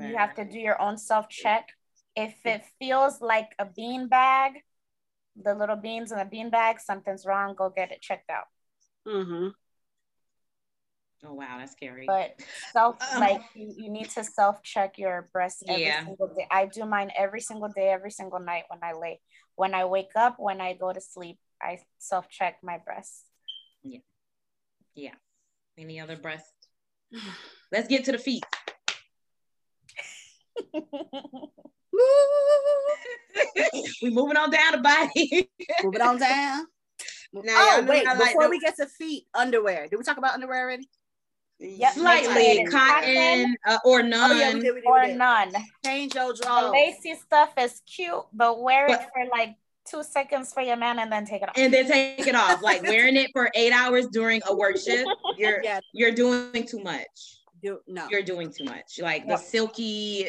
you 0.00 0.16
have 0.16 0.34
to 0.36 0.44
do 0.44 0.58
your 0.58 0.80
own 0.80 0.96
self 0.98 1.28
check. 1.28 1.68
If 2.18 2.34
it 2.44 2.64
feels 2.80 3.20
like 3.22 3.54
a 3.60 3.64
bean 3.64 4.08
bag, 4.08 4.64
the 5.40 5.54
little 5.54 5.76
beans 5.76 6.10
in 6.10 6.18
a 6.18 6.24
bean 6.24 6.50
bag, 6.50 6.80
something's 6.80 7.24
wrong. 7.24 7.54
Go 7.54 7.70
get 7.70 7.92
it 7.92 8.02
checked 8.02 8.28
out. 8.28 8.50
Mm-hmm. 9.06 9.48
Oh 11.24 11.34
wow, 11.34 11.58
that's 11.58 11.72
scary. 11.72 12.06
But 12.06 12.34
self 12.72 12.96
Um, 13.12 13.20
like 13.20 13.42
you, 13.54 13.72
you 13.78 13.88
need 13.90 14.10
to 14.10 14.24
self 14.24 14.62
check 14.64 14.98
your 14.98 15.28
breasts 15.32 15.62
every 15.68 15.82
Yeah. 15.82 16.04
single 16.04 16.34
day. 16.34 16.46
I 16.50 16.66
do 16.66 16.84
mine 16.86 17.12
every 17.16 17.40
single 17.40 17.68
day, 17.68 17.90
every 17.90 18.10
single 18.10 18.40
night 18.40 18.64
when 18.66 18.80
I 18.82 18.94
lay. 18.94 19.20
When 19.54 19.72
I 19.74 19.84
wake 19.84 20.14
up, 20.16 20.36
when 20.38 20.60
I 20.60 20.74
go 20.74 20.92
to 20.92 21.00
sleep, 21.00 21.38
I 21.62 21.78
self 21.98 22.28
check 22.28 22.58
my 22.64 22.78
breasts. 22.78 23.22
yeah. 23.82 24.00
Yeah. 24.94 25.14
Any 25.76 26.00
other 26.00 26.16
breast? 26.16 26.52
Let's 27.72 27.86
get 27.86 28.04
to 28.06 28.12
the 28.12 28.18
feet. 28.18 28.42
we 34.02 34.10
moving 34.10 34.36
on 34.36 34.50
down 34.50 34.72
the 34.72 34.78
body. 34.78 35.50
Moving 35.84 36.00
on 36.02 36.18
down. 36.18 36.66
Now, 37.32 37.42
oh 37.46 37.72
y'all 37.76 37.82
know 37.82 37.90
wait, 37.90 38.06
I 38.06 38.14
like 38.14 38.28
before 38.28 38.44
the- 38.44 38.50
we 38.50 38.58
get 38.60 38.76
to 38.76 38.86
feet, 38.86 39.24
underwear. 39.34 39.86
Did 39.88 39.96
we 39.96 40.04
talk 40.04 40.16
about 40.16 40.34
underwear 40.34 40.62
already? 40.62 40.88
Yep. 41.60 41.94
Slightly 41.94 42.64
Cotton. 42.66 42.70
cotton 42.70 43.56
uh, 43.66 43.78
or 43.84 44.00
Oh 44.00 44.02
none. 44.02 44.38
yeah, 44.38 44.54
we 44.54 44.60
did. 44.60 44.74
We 44.74 44.80
did. 44.80 44.86
or 44.86 45.06
none. 45.14 45.52
Change 45.84 46.14
your 46.14 46.32
The 46.32 46.42
drawers. 46.44 46.70
lacy 46.70 47.14
stuff 47.16 47.52
is 47.58 47.82
cute, 47.92 48.14
but 48.32 48.62
wear 48.62 48.86
it 48.86 49.00
for 49.12 49.26
like 49.30 49.56
two 49.84 50.02
seconds 50.04 50.52
for 50.52 50.62
your 50.62 50.76
man 50.76 50.98
and 51.00 51.10
then 51.10 51.24
take 51.26 51.42
it 51.42 51.48
off. 51.48 51.54
and 51.58 51.72
then 51.72 51.86
take 51.88 52.26
it 52.26 52.34
off. 52.36 52.62
Like 52.62 52.82
wearing 52.84 53.16
it 53.16 53.30
for 53.32 53.50
eight 53.54 53.72
hours 53.72 54.06
during 54.06 54.40
a 54.46 54.54
work 54.54 54.76
shift, 54.78 55.08
you're 55.36 55.60
Yeah. 55.64 55.80
you're 55.92 56.12
doing 56.12 56.64
too 56.66 56.80
much. 56.80 57.40
Do, 57.60 57.80
no. 57.88 58.06
You're 58.08 58.22
doing 58.22 58.52
too 58.52 58.64
much. 58.64 59.00
Like 59.00 59.26
the 59.26 59.36
silky, 59.36 60.28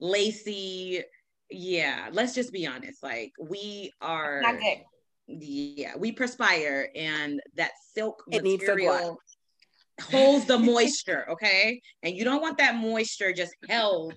lacy. 0.00 1.02
Yeah, 1.50 2.08
let's 2.12 2.34
just 2.34 2.52
be 2.52 2.66
honest. 2.66 3.02
Like 3.02 3.32
we 3.40 3.92
are 4.00 4.40
Not 4.42 4.60
good. 4.60 4.78
yeah, 5.26 5.96
we 5.96 6.12
perspire 6.12 6.88
and 6.94 7.40
that 7.56 7.72
silk 7.94 8.22
It 8.30 8.42
material 8.42 9.18
holds 10.10 10.46
the 10.46 10.58
moisture, 10.58 11.26
okay? 11.30 11.80
And 12.02 12.16
you 12.16 12.24
don't 12.24 12.40
want 12.40 12.58
that 12.58 12.76
moisture 12.76 13.32
just 13.32 13.54
held 13.68 14.14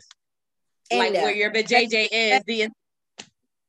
In 0.90 1.00
like 1.00 1.14
where 1.14 1.34
your 1.34 1.52
JJ 1.52 2.08
is. 2.12 2.42
The 2.46 2.70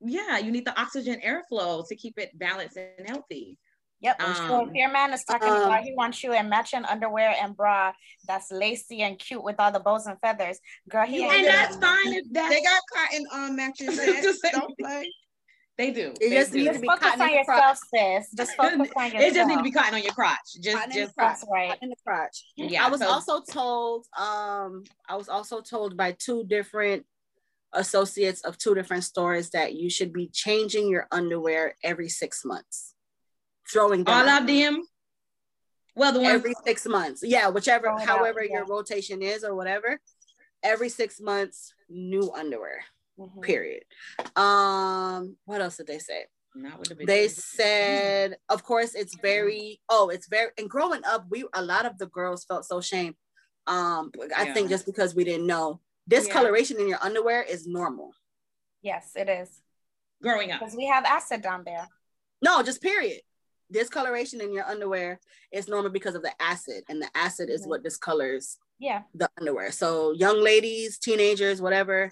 yeah, 0.07 0.39
you 0.39 0.51
need 0.53 0.67
the 0.67 0.79
oxygen 0.79 1.21
airflow 1.25 1.87
to 1.89 1.97
keep 1.97 2.19
it 2.19 2.39
balanced 2.39 2.77
and 2.77 3.09
healthy. 3.09 3.57
Yep. 4.05 4.21
so 4.21 4.55
Um, 4.61 4.69
if 4.69 4.75
your 4.75 4.91
man 4.93 5.13
is 5.15 5.25
talking 5.25 5.49
um, 5.49 5.63
about 5.65 5.83
he 5.83 5.95
wants 5.95 6.23
you 6.23 6.33
in 6.35 6.49
matching 6.49 6.85
underwear 6.85 7.35
and 7.41 7.57
bra 7.57 7.93
that's 8.29 8.51
lacy 8.53 9.03
and 9.03 9.19
cute 9.19 9.43
with 9.43 9.57
all 9.59 9.73
the 9.73 9.81
bows 9.81 10.07
and 10.07 10.19
feathers, 10.21 10.59
girl, 10.89 11.07
he 11.07 11.23
You 11.23 11.31
And 11.31 11.45
Yeah. 11.45 11.53
that's 11.57 11.77
fine 11.77 12.13
if 12.21 12.25
that's 12.31 12.55
They 12.55 12.63
got 12.63 12.83
cotton 12.95 13.25
on 13.33 13.57
matches. 13.57 13.97
Just. 14.27 14.43
Don't 14.53 14.77
play. 14.79 15.11
they 15.79 15.91
do. 15.91 16.13
It 16.21 16.31
They 16.31 16.37
just 16.41 16.53
do. 16.53 16.59
needs 16.63 16.75
to 16.77 16.81
be 16.81 16.87
focus 16.87 17.03
cotton 17.09 17.23
on 17.23 17.31
in 17.31 17.37
the 17.39 17.45
crotch. 17.45 17.59
yourself, 17.59 17.79
sis. 18.23 18.31
Just 18.37 18.53
focus 18.57 18.91
on 18.97 19.05
yourself. 19.07 19.23
it 19.25 19.35
just 19.35 19.49
needs 19.49 19.59
to 19.59 19.65
be 19.65 19.73
cotton 19.73 19.95
on 19.95 20.03
your 20.03 20.13
crotch. 20.13 20.49
Just 20.61 20.77
Cotton 20.77 20.93
in 20.93 20.97
the 21.01 21.05
just 21.07 21.15
crotch. 21.17 21.29
That's 21.41 21.47
right. 21.51 21.79
in 21.83 21.89
the 21.89 21.97
crotch. 22.07 22.37
yeah. 22.57 22.85
I 22.87 22.91
was 22.91 23.01
so- 23.01 23.09
also 23.09 23.41
told, 23.41 24.07
um, 24.17 24.85
I 25.09 25.17
was 25.17 25.29
also 25.29 25.61
told 25.61 25.97
by 25.97 26.13
two 26.13 26.45
different 26.45 27.07
associates 27.73 28.41
of 28.43 28.57
two 28.57 28.75
different 28.75 29.03
stores 29.03 29.51
that 29.51 29.75
you 29.75 29.91
should 29.91 30.13
be 30.13 30.29
changing 30.29 30.89
your 30.89 31.09
underwear 31.11 31.75
every 31.83 32.09
six 32.09 32.45
months. 32.45 32.94
Throwing 33.73 34.05
them 34.05 34.15
all 34.15 34.29
out 34.29 34.43
of 34.43 34.47
them. 34.49 34.83
Well, 35.97 36.13
the 36.13 36.21
ones 36.21 36.35
every 36.35 36.55
six 36.65 36.87
months. 36.87 37.23
Yeah, 37.25 37.49
whichever, 37.49 37.87
Throw 37.87 37.97
it 37.99 38.03
out, 38.03 38.09
however 38.09 38.45
yeah. 38.45 38.57
your 38.59 38.67
rotation 38.67 39.23
is 39.23 39.45
or 39.45 39.55
whatever. 39.55 40.01
Every 40.63 40.89
six 40.89 41.21
months, 41.21 41.73
new 41.89 42.33
underwear. 42.33 42.85
Mhm. 43.19 43.43
Period. 43.43 43.85
Um, 44.35 45.37
what 45.45 45.61
else 45.61 45.77
did 45.77 45.87
they 45.87 45.99
say? 45.99 46.27
not 46.57 46.79
with 46.79 46.89
the 46.89 46.95
big 46.95 47.09
they 47.09 47.23
ones. 47.23 47.45
said 47.45 48.37
of 48.49 48.63
course 48.63 48.95
it's 48.95 49.17
very 49.17 49.81
oh 49.89 50.09
it's 50.09 50.29
very 50.29 50.51
and 50.57 50.71
growing 50.71 51.01
up 51.05 51.27
we 51.29 51.45
a 51.53 51.61
lot 51.61 51.85
of 51.85 51.99
the 51.99 52.07
girls 52.07 52.45
felt 52.45 52.65
so 52.65 52.81
shame 52.81 53.17
um 53.67 54.13
i 54.37 54.45
think 54.53 54.69
just 54.69 54.87
because 54.87 55.17
we 55.17 55.25
didn't 55.25 55.49
know 55.49 55.81
Yeah. 56.07 56.21
discoloration 56.21 56.79
in 56.79 56.87
your 56.87 56.99
underwear 57.03 57.43
is 57.43 57.67
normal 57.67 58.13
Yes, 58.83 59.11
it 59.17 59.29
is. 59.29 59.51
growing 60.23 60.53
up. 60.53 60.61
Because 60.61 60.77
we 60.77 60.87
have 60.87 61.05
acid 61.05 61.43
down 61.43 61.65
there. 61.65 61.89
no 62.41 62.63
just 62.63 62.81
period 62.81 63.21
discoloration 63.73 64.41
in 64.41 64.53
your 64.53 64.65
underwear 64.65 65.19
is 65.53 65.69
normal 65.69 65.91
because 65.91 66.15
of 66.15 66.23
the 66.23 66.33
acid 66.41 66.85
and 66.89 67.01
the 67.01 67.09
acid 67.15 67.49
is 67.51 67.67
what 67.67 67.83
discolors 67.83 68.57
Yeah. 68.79 69.03
the 69.15 69.29
underwear 69.39 69.71
so 69.73 70.13
young 70.13 70.41
ladies 70.43 70.99
teenagers 70.99 71.61
whatever 71.63 72.11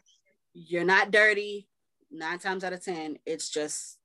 you're 0.55 0.85
not 0.85 1.11
dirty 1.11 1.69
nine 2.11 2.39
times 2.39 2.65
out 2.65 2.73
of 2.73 2.85
ten 2.85 3.19
it's 3.27 3.49
just 3.51 3.99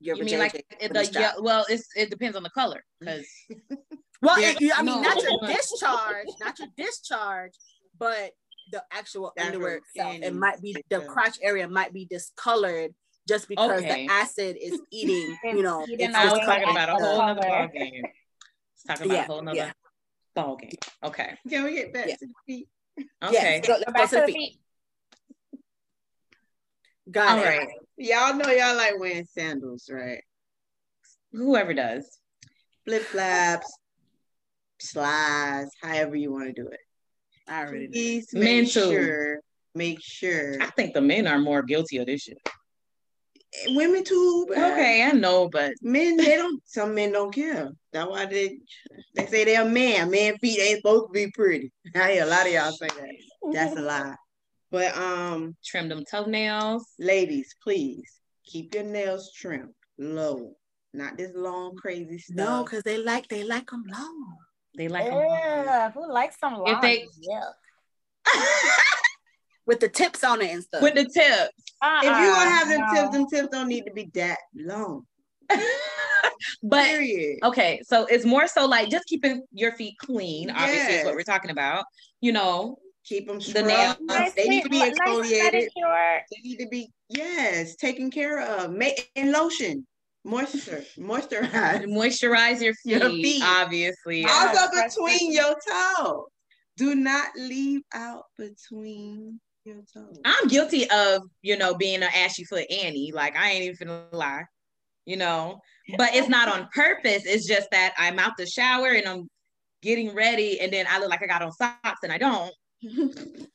your 0.00 0.16
You 0.16 0.24
mean 0.24 0.38
like 0.38 0.54
it- 0.80 0.92
the 0.92 1.08
yeah, 1.12 1.32
well, 1.40 1.64
it's 1.68 1.88
it 1.96 2.10
depends 2.10 2.36
on 2.36 2.42
the 2.42 2.50
color 2.50 2.84
mm-hmm. 3.02 3.20
because 3.20 3.26
Well, 4.20 4.40
Yeah, 4.40 4.54
it- 4.60 4.78
I 4.78 4.82
mean, 4.82 5.00
no. 5.00 5.08
not 5.08 5.22
your 5.22 5.38
discharge, 5.46 6.26
not 6.40 6.58
your 6.58 6.68
discharge, 6.76 7.52
but 7.98 8.32
the 8.72 8.82
actual 8.90 9.32
Actual 9.36 9.46
underwear 9.46 9.76
itself. 9.76 10.16
It 10.16 10.34
might 10.34 10.60
be 10.62 10.74
the 10.90 11.00
crotch 11.02 11.38
area 11.42 11.68
might 11.68 11.92
be 11.92 12.06
discolored 12.06 12.94
just 13.28 13.48
because 13.48 13.80
Okay. 13.82 14.06
the 14.06 14.12
acid 14.12 14.56
is 14.60 14.80
eating. 14.90 15.36
You 15.44 15.62
know, 15.62 15.84
eating 15.88 16.10
it's 16.10 16.16
away 16.16 16.26
it's 16.38 16.46
talking 16.46 16.68
about 16.70 16.88
a 16.90 16.94
whole 17.04 17.20
other 17.20 17.40
ball 17.40 17.68
game. 17.68 18.04
It's 18.74 18.84
talking 18.86 19.06
about 19.06 19.14
Yeah, 19.14 19.22
a 19.22 19.26
whole 19.26 19.48
other 19.48 19.54
yeah. 19.56 19.72
ball 20.34 20.56
game. 20.56 20.70
Okay. 21.02 21.38
Can 21.48 21.64
we 21.64 21.74
get 21.74 21.92
back 21.92 22.08
Yeah. 22.08 22.16
to 22.16 22.26
the 22.26 22.34
feet? 22.46 22.68
Okay. 23.22 23.32
Yes, 23.32 23.66
go, 23.66 23.78
Go 23.78 23.84
go 23.86 23.92
back 23.92 24.10
to 24.10 24.16
the 24.20 24.26
feet. 24.32 24.58
Got 27.10 27.38
All 27.38 27.44
it. 27.44 27.46
right. 27.46 27.68
Y'all 27.96 28.34
know 28.34 28.50
y'all 28.50 28.76
like 28.76 28.98
wearing 28.98 29.26
sandals, 29.26 29.90
right? 29.92 30.22
Whoever 31.32 31.74
does. 31.74 32.18
Flip 32.86 33.02
flops, 33.02 33.72
slides, 34.80 35.70
however 35.82 36.16
you 36.16 36.32
want 36.32 36.54
to 36.54 36.62
do 36.62 36.68
it. 36.68 36.80
I 37.48 37.60
already 37.62 37.86
know. 37.86 37.92
Please 37.92 38.28
Men 38.32 38.42
make 38.64 38.72
too. 38.72 38.80
sure, 38.92 39.40
make 39.74 39.98
sure. 40.02 40.60
I 40.62 40.66
think 40.66 40.94
the 40.94 41.00
men 41.00 41.26
are 41.26 41.38
more 41.38 41.62
guilty 41.62 41.98
of 41.98 42.06
this 42.06 42.22
shit. 42.22 42.38
Women 43.68 44.04
too. 44.04 44.46
but 44.48 44.58
Okay, 44.58 45.02
I 45.04 45.12
know, 45.12 45.48
but 45.48 45.72
Men, 45.82 46.16
they 46.16 46.36
don't. 46.36 46.60
Some 46.66 46.94
men 46.94 47.12
don't 47.12 47.32
care. 47.34 47.70
That's 47.92 48.08
why 48.10 48.26
they 48.26 48.58
they 49.14 49.26
say 49.26 49.44
they're 49.44 49.62
a 49.62 49.68
man. 49.68 50.10
Man 50.10 50.36
feet 50.38 50.60
ain't 50.60 50.78
supposed 50.78 51.06
to 51.08 51.12
be 51.12 51.30
pretty. 51.30 51.72
I 51.94 52.12
hear 52.12 52.24
a 52.24 52.26
lot 52.26 52.46
of 52.46 52.52
y'all 52.52 52.72
say 52.72 52.88
that. 52.88 53.52
That's 53.52 53.76
a 53.76 53.80
lie. 53.80 54.14
But 54.70 54.96
um, 54.96 55.56
trim 55.64 55.88
them 55.88 56.04
toenails. 56.10 56.84
ladies, 56.98 57.54
please 57.62 58.20
keep 58.44 58.74
your 58.74 58.82
nails 58.84 59.32
trimmed 59.32 59.72
low, 59.98 60.56
not 60.92 61.16
this 61.16 61.30
long 61.34 61.76
crazy 61.76 62.18
stuff. 62.18 62.36
No, 62.36 62.64
because 62.64 62.82
they 62.82 62.98
like 62.98 63.28
they 63.28 63.44
like 63.44 63.70
them 63.70 63.84
long. 63.90 64.36
They 64.76 64.88
like 64.88 65.04
'em 65.06 65.14
long. 65.14 65.24
Yeah, 65.24 65.90
who 65.92 66.12
likes 66.12 66.38
some 66.40 66.54
long? 66.54 66.68
If 66.74 66.80
they- 66.80 67.06
yeah. 67.20 67.50
With 69.66 69.80
the 69.80 69.88
tips 69.88 70.22
on 70.24 70.40
it 70.42 70.50
and 70.50 70.62
stuff. 70.62 70.82
with 70.82 70.94
the 70.94 71.04
tips. 71.04 71.52
if 71.82 72.02
you 72.04 72.10
gonna 72.10 72.50
have 72.50 72.68
them 72.68 72.82
Uh-uh, 72.82 72.94
tips, 72.94 73.04
no. 73.04 73.12
them 73.12 73.26
tips 73.28 73.48
don't 73.50 73.68
need 73.68 73.84
to 73.86 73.92
be 73.92 74.10
that 74.14 74.38
long. 74.54 75.06
but 76.62 76.84
Period. 76.84 77.38
okay, 77.44 77.80
so 77.86 78.06
it's 78.06 78.24
more 78.24 78.46
so 78.46 78.66
like 78.66 78.88
just 78.90 79.06
keeping 79.06 79.42
your 79.52 79.72
feet 79.72 79.94
clean, 79.98 80.50
obviously, 80.50 80.94
is 80.94 81.04
what 81.04 81.14
we're 81.14 81.22
talking 81.22 81.50
about. 81.50 81.84
You 82.20 82.32
know, 82.32 82.78
Keep 83.04 83.28
them 83.28 83.38
The 83.38 83.62
nails. 83.62 83.96
Nice 84.00 84.32
They 84.32 84.48
need 84.48 84.62
to 84.62 84.70
be 84.70 84.80
exfoliated. 84.80 85.68
pedicure. 85.76 86.20
They 86.32 86.40
need 86.48 86.56
to 86.60 86.68
be 86.68 86.90
yes, 87.10 87.76
taken 87.76 88.10
care 88.10 88.40
of. 88.40 88.70
Make 88.72 89.10
and 89.14 89.30
lotion, 89.30 89.86
moisture, 90.24 90.82
moisturize. 90.98 91.84
moisturize 91.86 92.62
your 92.62 92.72
feet, 92.76 92.92
Your 93.02 93.10
feet. 93.10 93.42
obviously. 93.44 94.22
Yeah. 94.22 94.28
Also 94.30 94.68
press 94.72 94.96
between 94.96 95.32
your 95.34 95.54
toes. 95.70 96.24
Do 96.78 96.94
not 96.94 97.28
leave 97.36 97.82
out 97.92 98.22
between 98.38 99.18
your 99.18 99.32
toes. 99.32 99.40
I'm 100.24 100.48
guilty 100.48 100.88
of, 100.90 101.22
you 101.42 101.56
know, 101.56 101.74
being 101.74 102.02
an 102.02 102.10
ashy 102.14 102.44
foot 102.44 102.70
Annie. 102.70 103.12
Like 103.12 103.36
I 103.36 103.50
ain't 103.50 103.64
even 103.64 103.88
gonna 103.88 104.04
lie, 104.12 104.44
you 105.04 105.16
know. 105.16 105.58
But 105.96 106.14
it's 106.14 106.28
not 106.28 106.48
on 106.48 106.68
purpose. 106.74 107.24
It's 107.26 107.46
just 107.46 107.68
that 107.70 107.94
I'm 107.98 108.18
out 108.18 108.32
the 108.38 108.46
shower 108.46 108.88
and 108.88 109.06
I'm 109.06 109.28
getting 109.82 110.14
ready, 110.14 110.60
and 110.60 110.72
then 110.72 110.86
I 110.88 110.98
look 110.98 111.10
like 111.10 111.22
I 111.22 111.26
got 111.26 111.42
on 111.42 111.52
socks 111.52 112.00
and 112.02 112.12
I 112.12 112.18
don't. 112.18 112.52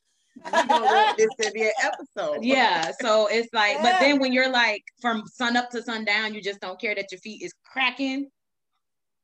We 0.44 0.50
gonna 0.50 0.84
want 0.84 1.18
this 1.18 1.28
to 1.42 1.50
be 1.52 1.62
an 1.64 1.72
episode. 1.82 2.42
Yeah. 2.42 2.92
So 3.00 3.26
it's 3.26 3.48
like, 3.52 3.76
but 3.82 3.98
then 4.00 4.18
when 4.18 4.32
you're 4.32 4.50
like 4.50 4.82
from 5.00 5.22
sun 5.26 5.56
up 5.56 5.70
to 5.70 5.82
sundown, 5.82 6.34
you 6.34 6.40
just 6.40 6.60
don't 6.60 6.80
care 6.80 6.94
that 6.94 7.12
your 7.12 7.18
feet 7.20 7.42
is 7.42 7.52
cracking. 7.64 8.28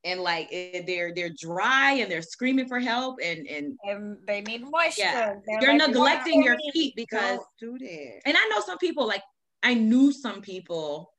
And 0.07 0.21
like 0.21 0.49
it, 0.53 0.87
they're 0.87 1.13
they're 1.13 1.35
dry 1.37 1.93
and 1.95 2.11
they're 2.11 2.23
screaming 2.23 2.69
for 2.69 2.79
help 2.79 3.17
and 3.23 3.47
and 3.47 3.77
And 3.85 4.17
they 4.27 4.41
need 4.41 4.63
moisture. 4.63 5.03
yeah 5.03 5.35
They're 5.47 5.63
you're 5.63 5.79
like, 5.79 5.89
neglecting 5.89 6.43
your 6.43 6.57
feet 6.73 6.95
because 6.97 7.41
Don't 7.61 7.81
that. 7.81 8.21
and 8.25 8.37
I 8.37 8.49
know 8.49 8.61
some 8.61 8.79
people 8.79 9.07
like 9.07 9.23
I 9.63 9.75
knew 9.75 10.13
some 10.13 10.41
people 10.43 11.11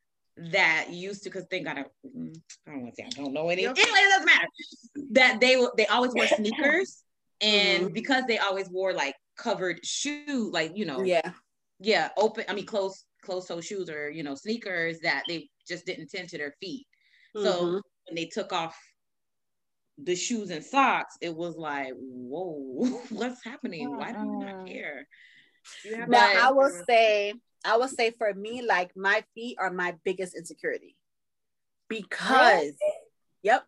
that 0.53 0.87
used 0.91 1.23
to 1.23 1.29
because 1.29 1.47
they 1.51 1.59
got 1.59 1.77
a 1.77 1.85
mm, 2.05 2.33
I 2.67 2.71
don't 2.71 2.81
want 2.83 2.95
to 2.95 3.01
say 3.03 3.07
I 3.07 3.21
don't 3.21 3.33
know 3.33 3.49
any 3.49 3.65
anyway 3.65 3.81
it 3.83 4.09
doesn't 4.09 4.25
matter 4.25 4.47
that 5.11 5.39
they 5.41 5.61
they 5.75 5.87
always 5.87 6.13
wear 6.15 6.27
sneakers 6.39 7.03
and 7.41 7.87
Mhm. 7.87 7.93
because 7.93 8.23
they 8.27 8.37
always 8.37 8.69
wore 8.69 8.93
like 8.93 9.15
covered 9.37 9.79
shoe 9.85 10.49
like 10.53 10.71
you 10.75 10.85
know 10.85 11.03
Yeah. 11.03 11.33
yeah 11.79 12.09
open 12.17 12.45
I 12.47 12.53
mean 12.53 12.65
close 12.65 13.03
closed 13.21 13.47
toe 13.47 13.61
shoes 13.61 13.89
or 13.89 14.09
you 14.09 14.23
know 14.23 14.35
sneakers 14.35 14.99
that 14.99 15.23
they 15.27 15.49
just 15.67 15.85
didn't 15.85 16.09
tend 16.09 16.29
to 16.29 16.37
their 16.37 16.53
feet 16.61 16.87
so 17.35 17.49
Mhm. 17.65 17.81
When 18.07 18.15
they 18.15 18.25
took 18.25 18.53
off 18.53 18.77
the 19.97 20.15
shoes 20.15 20.51
and 20.51 20.63
socks 20.63 21.15
it 21.21 21.35
was 21.35 21.55
like 21.55 21.91
whoa 21.95 23.01
what's 23.09 23.43
happening 23.43 23.97
why 23.97 24.11
do 24.11 24.19
you 24.19 24.39
not 24.39 24.55
mm-hmm. 24.55 24.65
care 24.65 25.07
You 25.83 25.97
now 25.97 26.05
But- 26.07 26.37
I 26.37 26.51
will 26.51 26.83
say, 26.87 27.33
I 27.65 27.77
will 27.77 27.87
say 27.87 28.11
for 28.11 28.33
me, 28.33 28.61
like 28.61 28.95
my 28.95 29.23
feet 29.35 29.57
are 29.59 29.71
my 29.71 29.95
biggest 30.05 30.35
insecurity. 30.35 30.95
Because 31.89 32.73
yep. 33.41 33.65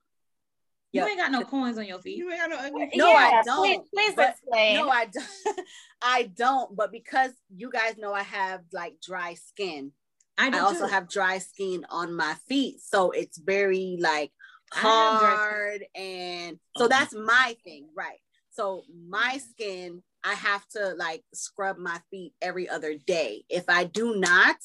you 0.91 1.05
ain't 1.05 1.17
got 1.17 1.31
no 1.31 1.43
coins 1.45 1.77
on 1.77 1.85
your 1.85 1.99
feet 1.99 2.17
You 2.17 2.29
ain't 2.29 2.41
got 2.41 2.49
no 2.49 2.57
ugly 2.57 2.89
No, 2.95 3.11
I 3.11 3.41
don't, 3.45 3.87
Please, 3.93 4.13
please 4.15 4.17
explain. 4.17 4.75
No, 4.75 4.89
I 4.89 5.05
don't. 5.05 5.59
I 6.01 6.23
don't. 6.23 6.75
But 6.75 6.91
because 6.91 7.31
you 7.55 7.71
guys 7.71 7.97
know 7.97 8.13
I 8.13 8.23
have 8.23 8.61
like 8.73 8.95
dry 9.01 9.35
skin, 9.35 9.93
I, 10.39 10.49
I 10.55 10.59
also 10.59 10.85
too. 10.85 10.91
have 10.91 11.09
dry 11.09 11.37
skin 11.39 11.85
on 11.89 12.15
my 12.15 12.33
feet. 12.47 12.79
So 12.81 13.11
it's 13.11 13.37
very 13.37 13.97
like 13.99 14.31
I 14.73 14.77
have 14.79 15.19
dry 15.19 15.35
skin. 15.35 15.37
hard. 15.37 15.85
And 15.95 16.59
so 16.77 16.85
Oh. 16.85 16.87
that's 16.87 17.13
my 17.13 17.55
thing, 17.63 17.89
right? 17.95 18.19
So 18.51 18.83
my 19.07 19.37
skin, 19.37 20.01
I 20.23 20.33
have 20.33 20.65
to 20.69 20.93
like 20.97 21.23
scrub 21.33 21.77
my 21.77 21.99
feet 22.09 22.33
every 22.41 22.67
other 22.69 22.95
day. 22.95 23.43
If 23.49 23.65
I 23.69 23.83
do 23.83 24.15
not, 24.15 24.55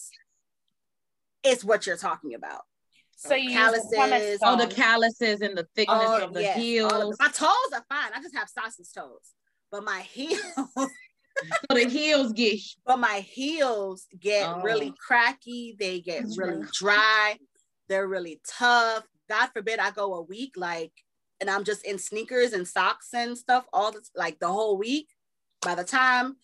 it's 1.43 1.65
what 1.65 1.87
you're 1.87 1.97
talking 1.97 2.35
about. 2.35 2.63
so 3.17 3.35
you 3.35 3.51
calluses, 3.51 3.85
use 3.85 3.93
a 3.93 4.01
pumice 4.01 4.39
Oh, 4.43 4.57
the 4.57 4.67
calluses 4.67 5.41
and 5.41 5.57
the 5.57 5.67
thickness 5.75 6.11
Oh, 6.11 6.25
of 6.25 6.35
the 6.35 6.41
yes, 6.43 6.57
all 6.57 6.61
of 6.61 6.63
heels. 6.63 7.17
My 7.21 7.29
toes 7.29 7.73
are 7.73 7.85
fine. 7.89 8.13
I 8.15 8.23
just 8.23 8.35
have 8.37 8.49
sausage 8.49 8.93
toes. 8.95 9.33
But 9.71 9.85
my 9.85 10.01
heels, 10.13 10.41
So 11.71 11.77
the 11.79 11.89
heels 11.89 12.33
get 12.33 12.59
but 12.87 12.99
my 12.99 13.21
heels 13.21 14.07
get 14.19 14.49
Oh. 14.49 14.62
really 14.62 14.93
cracky. 15.07 15.77
They 15.79 16.01
get 16.01 16.25
really 16.37 16.66
dry. 16.73 17.39
They're 17.89 18.09
really 18.09 18.41
tough. 18.47 19.05
God 19.29 19.49
forbid 19.53 19.79
I 19.79 19.91
go 19.91 20.15
a 20.15 20.23
week 20.23 20.55
like, 20.57 20.93
and 21.41 21.51
I'm 21.51 21.65
just 21.65 21.85
in 21.85 21.99
sneakers 21.99 22.53
and 22.53 22.66
socks 22.66 23.09
and 23.15 23.37
stuff 23.37 23.66
all 23.73 23.93
the 23.93 24.03
like 24.15 24.39
the 24.39 24.49
whole 24.49 24.77
week. 24.79 25.09
By 25.62 25.75
the 25.75 25.85
time, 25.85 26.37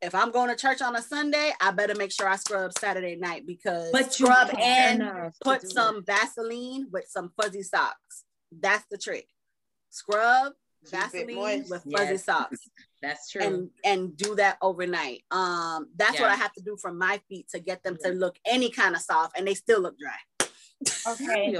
if 0.00 0.14
I'm 0.14 0.30
going 0.30 0.48
to 0.48 0.54
church 0.56 0.80
on 0.80 0.94
a 0.94 1.02
Sunday, 1.02 1.52
I 1.60 1.72
better 1.72 1.94
make 1.96 2.12
sure 2.12 2.28
I 2.28 2.36
scrub 2.36 2.72
Saturday 2.78 3.16
night 3.16 3.46
because 3.46 3.90
but 3.92 4.12
scrub 4.12 4.50
and 4.56 5.32
put 5.42 5.68
some 5.68 6.04
Vaseline 6.04 6.86
with 6.92 7.06
some 7.08 7.32
fuzzy 7.40 7.62
socks. 7.62 8.24
That's 8.52 8.84
the 8.90 8.98
trick. 8.98 9.28
Scrub 9.90 10.52
it 10.52 10.54
Vaseline 10.84 11.64
with 11.68 11.82
fuzzy 11.92 12.12
Yes. 12.12 12.24
socks. 12.24 12.58
That's 13.02 13.30
true. 13.30 13.42
and 13.42 13.70
and 13.84 14.16
do 14.16 14.34
that 14.36 14.58
overnight. 14.60 15.22
Um, 15.30 15.88
that's 15.94 16.18
what 16.18 16.30
I 16.30 16.34
have 16.34 16.52
to 16.54 16.62
do 16.62 16.76
for 16.82 16.92
my 16.92 17.20
feet 17.28 17.48
to 17.50 17.60
get 17.60 17.84
them 17.84 17.96
to 18.02 18.08
look 18.10 18.36
any 18.44 18.70
kind 18.70 18.96
of 18.96 19.00
soft, 19.02 19.38
and 19.38 19.46
they 19.46 19.54
still 19.54 19.80
look 19.80 19.94
dry. 19.98 20.48
Okay. 21.06 21.56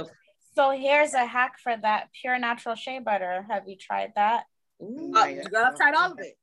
So 0.55 0.71
here's 0.71 1.13
a 1.13 1.25
hack 1.25 1.53
for 1.63 1.77
that 1.77 2.09
pure 2.21 2.37
natural 2.39 2.75
shea 2.75 2.99
butter. 2.99 3.45
Have 3.49 3.69
you 3.69 3.77
tried 3.77 4.11
that? 4.17 4.43
Ooh. 4.81 5.13
Yeah. 5.15 5.43
girl, 5.43 5.63
I've 5.65 5.77
tried 5.77 5.93
all 5.95 6.11
of 6.11 6.19
it, 6.19 6.37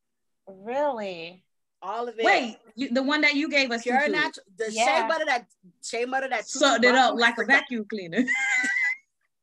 Really? 0.48 1.44
all 1.82 2.08
of 2.08 2.18
it. 2.18 2.24
Wait, 2.24 2.56
you, 2.74 2.88
the 2.90 3.02
one 3.02 3.20
that 3.20 3.34
you 3.34 3.50
gave 3.50 3.70
us. 3.70 3.82
pure 3.82 4.00
Tutu, 4.00 4.12
natural, 4.12 4.44
the 4.56 4.72
Yeah. 4.72 5.02
shea 5.02 5.08
butter 5.08 5.24
that 5.26 5.46
shea 5.84 6.04
butter 6.06 6.28
that 6.30 6.48
sucked 6.48 6.84
it 6.86 6.94
up 6.94 7.16
like 7.16 7.36
a 7.38 7.44
vacuum 7.44 7.84
cleaner. 7.88 8.24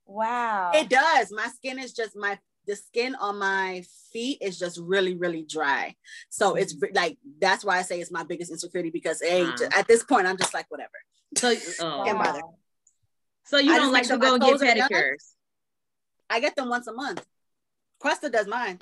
Wow. 0.06 0.72
It 0.76 0.90
does. 0.90 1.32
My 1.32 1.48
skin 1.48 1.80
is 1.80 1.94
just 1.94 2.16
my 2.16 2.38
the 2.68 2.76
skin 2.76 3.16
on 3.16 3.40
my 3.40 3.84
feet 4.12 4.38
is 4.42 4.58
just 4.60 4.78
really 4.80 5.16
really 5.16 5.44
dry. 5.44 5.96
So 6.30 6.56
it's 6.56 6.74
Mm-hmm. 6.76 6.96
like 6.96 7.18
that's 7.40 7.64
why 7.66 7.78
I 7.80 7.82
say 7.82 8.00
it's 8.00 8.12
my 8.12 8.24
biggest 8.24 8.52
insecurity 8.52 8.90
because 8.90 9.22
it 9.22 9.32
ain't 9.32 9.60
Wow. 9.60 9.68
at 9.78 9.88
this 9.88 10.04
point 10.04 10.28
I'm 10.28 10.38
just 10.38 10.54
like 10.54 10.66
whatever. 10.70 10.92
so, 11.38 11.54
oh. 11.82 12.04
Can't 12.06 12.18
bother. 12.20 12.42
so 13.46 13.58
you 13.58 13.74
I 13.74 13.78
don't 13.80 13.92
like 13.92 14.08
to 14.08 14.18
go 14.18 14.34
and 14.36 14.42
get 14.42 14.52
toes 14.52 14.62
are 14.62 14.76
done. 14.76 14.90
pedicures. 14.90 15.34
I 16.30 16.40
get 16.40 16.56
them 16.56 16.70
once 16.70 16.88
a 16.88 16.94
month. 16.94 17.26
Questa 18.00 18.30
does 18.30 18.48
mine. 18.48 18.80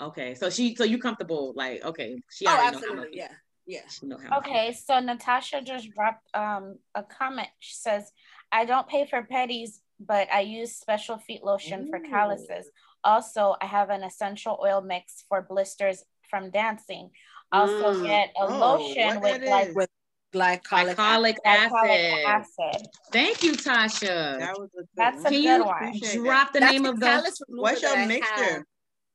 Okay, 0.00 0.34
so 0.34 0.50
she, 0.50 0.74
so 0.74 0.82
you 0.84 0.98
comfortable? 0.98 1.52
Like, 1.54 1.84
okay, 1.84 2.16
she 2.30 2.46
Oh, 2.46 2.50
already 2.50 2.72
know 2.72 2.78
how 2.78 2.84
absolutely. 2.92 3.18
Yeah. 3.18 3.28
Yeah. 3.66 4.18
How. 4.28 4.38
Okay, 4.38 4.72
so 4.72 4.98
Natasha 5.00 5.62
just 5.62 5.88
dropped 5.90 6.28
um 6.34 6.78
a 6.94 7.02
comment. 7.02 7.48
She 7.60 7.74
says, 7.74 8.10
I 8.52 8.64
don't 8.66 8.86
pay 8.88 9.06
for 9.06 9.22
petties, 9.22 9.78
but 10.00 10.28
I 10.32 10.40
use 10.40 10.76
special 10.76 11.18
feet 11.18 11.42
lotion 11.44 11.88
for 11.88 12.00
calluses. 12.00 12.70
Also, 13.02 13.54
I 13.60 13.66
have 13.66 13.90
an 13.90 14.02
essential 14.02 14.58
oil 14.62 14.80
mix 14.80 15.24
for 15.28 15.42
blisters 15.42 16.04
from 16.28 16.50
dancing. 16.50 17.10
Also 17.52 17.92
Mm. 17.94 18.02
get 18.06 18.30
a 18.30 18.44
Oh, 18.46 18.58
lotion 18.58 19.20
with 19.20 19.42
like 19.44 19.68
is? 19.68 19.74
With 19.74 19.90
glycolic. 20.34 20.96
Glycolic 20.96 21.36
glycolic 21.44 22.26
acid. 22.26 22.48
acid. 22.60 22.88
Thank 23.12 23.42
you, 23.42 23.52
Tasha. 23.52 24.38
That 24.40 24.58
was 24.58 24.70
a 24.74 24.78
good 24.78 24.88
That's 24.96 25.16
one. 25.22 25.26
a 25.26 25.28
Can 25.30 25.42
good 25.42 25.58
you 25.58 25.64
one. 25.64 25.74
Appreciate 25.76 26.16
Drop 26.16 26.52
the 26.52 26.60
That's 26.60 26.72
name 26.72 26.82
the 26.82 26.88
of 26.90 27.00
the. 27.00 27.06
callus 27.06 27.40
What's 27.48 27.82
your 27.82 28.06
mixture? 28.06 28.66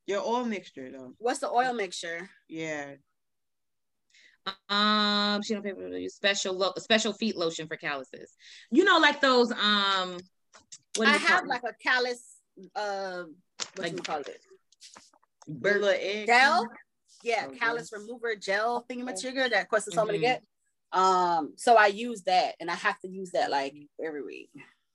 Your 0.06 0.22
oil 0.22 0.46
mixture 0.46 0.90
though. 0.92 1.14
What's 1.18 1.40
the 1.40 1.50
oil 1.50 1.74
mixture? 1.74 2.30
Yeah. 2.48 2.94
Um, 4.70 5.42
she 5.44 5.54
don't 5.54 5.64
pay 5.64 5.74
for 5.74 6.10
special 6.10 6.54
lo- 6.56 6.74
special 6.78 7.14
feet 7.14 7.38
lotion 7.38 7.68
for 7.68 7.76
calluses. 7.76 8.36
You 8.72 8.84
know, 8.84 8.98
like 8.98 9.22
those. 9.22 9.52
Um, 9.52 10.12
what 10.12 10.18
do 10.18 10.24
I 11.08 11.14
you 11.14 11.20
call 11.20 11.28
have 11.28 11.40
them? 11.42 11.48
like 11.50 11.64
a 11.64 11.74
callus 11.82 12.36
uh 12.76 13.24
what 13.76 13.80
Like- 13.80 13.92
you 13.94 14.00
call 14.00 14.20
it? 14.22 14.42
The 15.48 15.98
egg. 16.00 16.28
Gel? 16.28 16.68
Yeah, 17.24 17.48
Oh, 17.50 17.56
callus 17.56 17.90
yes. 17.92 18.00
remover 18.02 18.36
gel 18.36 18.86
thingamajigger 18.90 19.50
that 19.50 19.68
Questa 19.70 19.92
told 19.92 20.08
me 20.10 20.14
to 20.14 20.20
Mhm. 20.20 20.22
get. 20.22 20.44
Um, 20.92 21.54
so 21.58 21.76
I 21.76 21.88
use 21.88 22.24
that 22.24 22.56
and 22.60 22.70
I 22.72 22.76
have 22.76 23.00
to 23.02 23.08
use 23.10 23.32
that 23.32 23.50
like 23.52 23.76
every 24.04 24.24
week. 24.24 24.50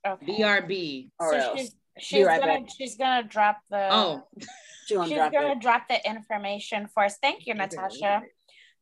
Okay. 0.07 0.27
BRB. 0.27 1.11
Or 1.19 1.33
so 1.33 1.37
else. 1.39 1.59
she's 1.61 1.77
she's 1.99 2.27
right 2.27 2.41
gonna 2.41 2.61
back. 2.61 2.71
she's 2.77 2.97
gonna 2.97 3.27
drop 3.29 3.59
the 3.71 3.89
Oh, 3.91 4.29
She 4.39 4.47
she's 4.87 4.97
drop 5.15 5.33
gonna 5.33 5.53
it. 5.53 5.61
drop 5.61 5.89
the 5.89 6.05
information 6.09 6.89
for 6.89 7.05
us. 7.05 7.17
Thank 7.19 7.47
you, 7.47 7.55
Okay. 7.55 7.63
Natasha. 7.63 8.23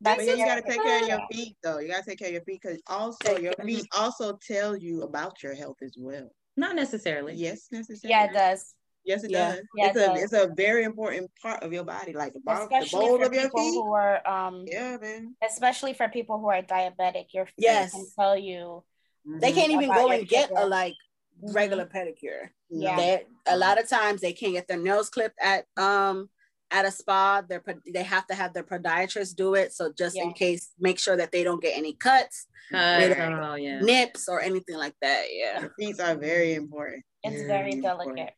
But 0.01 0.16
That's 0.19 0.20
you 0.27 0.36
very 0.36 0.49
gotta 0.49 0.62
take 0.62 0.82
care 0.82 1.03
of 1.03 1.09
your 1.09 1.20
feet 1.31 1.57
though. 1.62 1.78
You 1.78 1.89
gotta 1.89 2.05
take 2.05 2.19
care 2.19 2.28
of 2.28 2.35
your 2.35 2.43
feet 2.44 2.61
because 2.62 2.82
also 2.86 3.36
your 3.39 3.53
feet 3.55 3.86
also 3.97 4.36
tell 4.47 4.77
you 4.77 5.03
about 5.03 5.43
your 5.43 5.55
health 5.55 5.78
as 5.82 5.94
well. 5.97 6.31
Not 6.57 6.77
necessarily. 6.77 7.35
Yes, 7.35 7.69
necessarily. 7.70 8.11
Yeah, 8.11 8.24
it 8.31 8.33
does. 8.33 8.74
Yes, 9.05 9.24
it 9.24 9.31
Yeah. 9.31 9.49
does. 9.57 9.65
Yeah, 9.74 9.87
it's 9.89 9.97
it 9.97 10.01
a 10.03 10.07
does. 10.07 10.23
it's 10.23 10.33
a 10.33 10.55
very 10.55 10.85
important 10.85 11.31
part 11.41 11.62
of 11.62 11.73
your 11.73 11.85
body, 11.85 12.12
like 12.12 12.35
the, 12.35 12.41
bottom, 12.41 12.69
the 12.70 12.77
Especially 12.85 13.07
bowl 13.09 13.19
for 13.19 13.27
of 13.27 13.35
your 13.35 13.43
people 13.45 13.61
feet. 13.61 13.74
who 13.74 13.93
are 13.95 14.29
um 14.29 14.65
Yeah, 14.66 14.97
man. 15.01 15.35
especially 15.43 15.95
for 15.95 16.09
people 16.09 16.39
who 16.39 16.49
are 16.49 16.62
diabetic, 16.62 17.27
your 17.33 17.47
feet 17.47 17.55
Yes. 17.59 17.93
can 17.93 18.07
tell 18.19 18.37
you 18.37 18.85
They 19.24 19.53
can't 19.53 19.73
even 19.73 19.91
go 19.91 20.11
and 20.11 20.29
get 20.29 20.49
sugar. 20.49 20.61
a 20.61 20.66
like 20.66 20.95
Mhm. 21.43 21.55
regular 21.55 21.87
pedicure. 21.87 22.51
Yeah. 22.69 22.97
They 22.97 23.27
a 23.47 23.57
lot 23.57 23.81
of 23.81 23.89
times 23.89 24.20
they 24.20 24.33
can't 24.33 24.53
get 24.53 24.69
their 24.69 24.79
nails 24.79 25.11
clipped 25.11 25.39
at 25.41 25.66
um 25.77 26.31
at 26.73 26.85
a 26.86 26.90
spa. 26.90 27.43
They're 27.47 27.62
they 27.93 28.03
have 28.03 28.27
to 28.28 28.35
have 28.35 28.53
their 28.55 28.65
podiatrist 28.65 29.36
do 29.36 29.55
it. 29.55 29.73
So 29.73 29.93
just 29.97 30.16
in 30.16 30.32
case, 30.32 30.70
make 30.81 30.99
sure 30.99 31.16
that 31.16 31.31
they 31.32 31.44
don't 31.44 31.62
get 31.62 31.77
any 31.77 31.93
cuts, 31.93 32.47
Cut. 32.70 33.19
Oh 33.19 33.55
yeah. 33.55 33.81
nips, 33.81 34.28
or 34.28 34.40
anything 34.40 34.77
like 34.77 34.94
that. 35.03 35.27
Yeah. 35.31 35.61
Your 35.61 35.74
feet 35.78 36.01
are 36.01 36.15
very 36.15 36.55
important. 36.55 37.05
it's 37.23 37.36
Very 37.36 37.47
very 37.47 37.73
important. 37.73 38.16
delicate. 38.16 38.35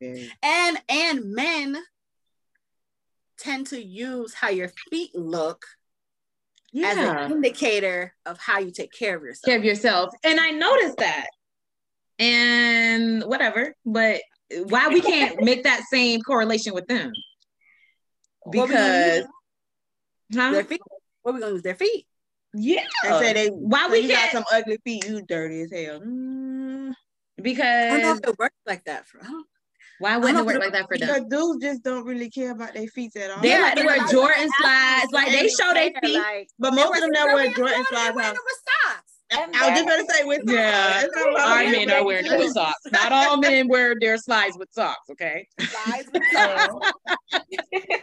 Very. 0.00 0.32
And 0.42 0.78
and 0.88 1.32
men 1.34 1.76
tend 3.38 3.66
to 3.68 3.82
use 3.82 4.34
how 4.34 4.50
your 4.50 4.68
feet 4.90 5.14
look 5.14 5.64
as 6.84 6.96
an 6.96 7.32
indicator 7.32 8.14
of 8.24 8.38
how 8.38 8.58
you 8.60 8.70
take 8.70 8.92
care 8.92 9.16
of 9.16 9.22
yourself. 9.22 9.44
Care 9.46 9.58
of 9.58 9.64
yourself, 9.64 10.14
and 10.24 10.38
I 10.40 10.50
noticed 10.50 10.96
that. 10.98 11.26
And 12.18 13.24
whatever, 13.24 13.74
but 13.84 14.20
why 14.68 14.88
we 14.88 15.00
can't 15.00 15.42
make 15.42 15.64
that 15.64 15.82
same 15.90 16.20
correlation 16.22 16.72
with 16.74 16.86
them? 16.86 17.12
What 18.44 18.68
we 18.68 18.74
gonna 18.74 18.74
Because, 18.74 19.26
huh? 20.34 20.50
Their 20.52 20.64
feet. 20.64 20.80
What 21.22 21.34
we 21.34 21.40
gonna 21.40 21.52
use? 21.52 21.62
Their 21.62 21.76
feet. 21.76 22.06
Yeah. 22.54 22.84
And 23.04 23.14
say 23.24 23.32
they 23.32 23.48
why 23.48 23.86
so 23.86 23.92
we 23.92 24.00
you 24.00 24.08
got 24.08 24.30
some 24.30 24.44
ugly 24.52 24.78
feet, 24.84 25.06
you 25.06 25.22
dirty 25.22 25.62
as 25.62 25.72
hell. 25.72 26.00
Mm, 26.00 26.92
I 27.38 27.42
don't 27.42 28.02
know 28.02 28.12
if 28.12 28.28
it 28.28 28.38
works 28.38 28.56
like 28.66 28.84
that. 28.84 29.08
For, 29.08 29.20
Why 29.98 30.16
wouldn't 30.16 30.40
it 30.40 30.46
work 30.46 30.58
like 30.60 30.72
that 30.72 30.86
for 30.88 30.98
them? 30.98 31.08
Because 31.08 31.24
dudes 31.28 31.64
just 31.64 31.82
don't 31.82 32.04
really 32.04 32.28
care 32.28 32.50
about 32.50 32.74
their 32.74 32.88
feet 32.88 33.16
at 33.16 33.30
all. 33.30 33.40
They 33.40 33.60
like 33.60 33.76
to 33.76 33.84
wear 33.84 34.06
Jordan 34.08 34.48
slides. 34.60 35.12
Like 35.12 35.28
they 35.28 35.48
show 35.48 35.72
their 35.72 35.92
feet. 36.02 36.48
But 36.58 36.74
most 36.74 36.94
of 36.96 37.00
them 37.00 37.10
that 37.12 37.26
wear 37.32 37.52
Jordan 37.52 37.84
slides 37.88 38.20
have. 38.20 38.36
socks. 38.36 39.11
And 39.38 39.56
I 39.56 39.70
was 39.70 39.78
just 39.80 39.88
then- 39.88 40.06
gonna 40.06 40.12
say 40.18 40.24
with 40.24 40.38
socks. 40.40 40.52
Yeah. 40.52 41.00
It's 41.04 41.16
not 41.16 41.28
a 41.28 41.32
lot 41.32 41.42
of 41.44 41.50
Our 41.50 41.62
men 41.64 41.72
men 41.72 41.88
wear 41.88 42.00
are 42.00 42.04
wearing 42.04 42.26
it 42.26 42.38
with 42.38 42.52
socks. 42.52 42.80
Not 42.92 43.12
all 43.12 43.36
men 43.38 43.68
wear 43.68 43.94
their 44.00 44.16
slides 44.18 44.56
with 44.58 44.68
socks. 44.72 45.08
Okay. 45.10 45.46
Slides 45.60 46.08
with 46.12 46.22
socks. 46.32 46.92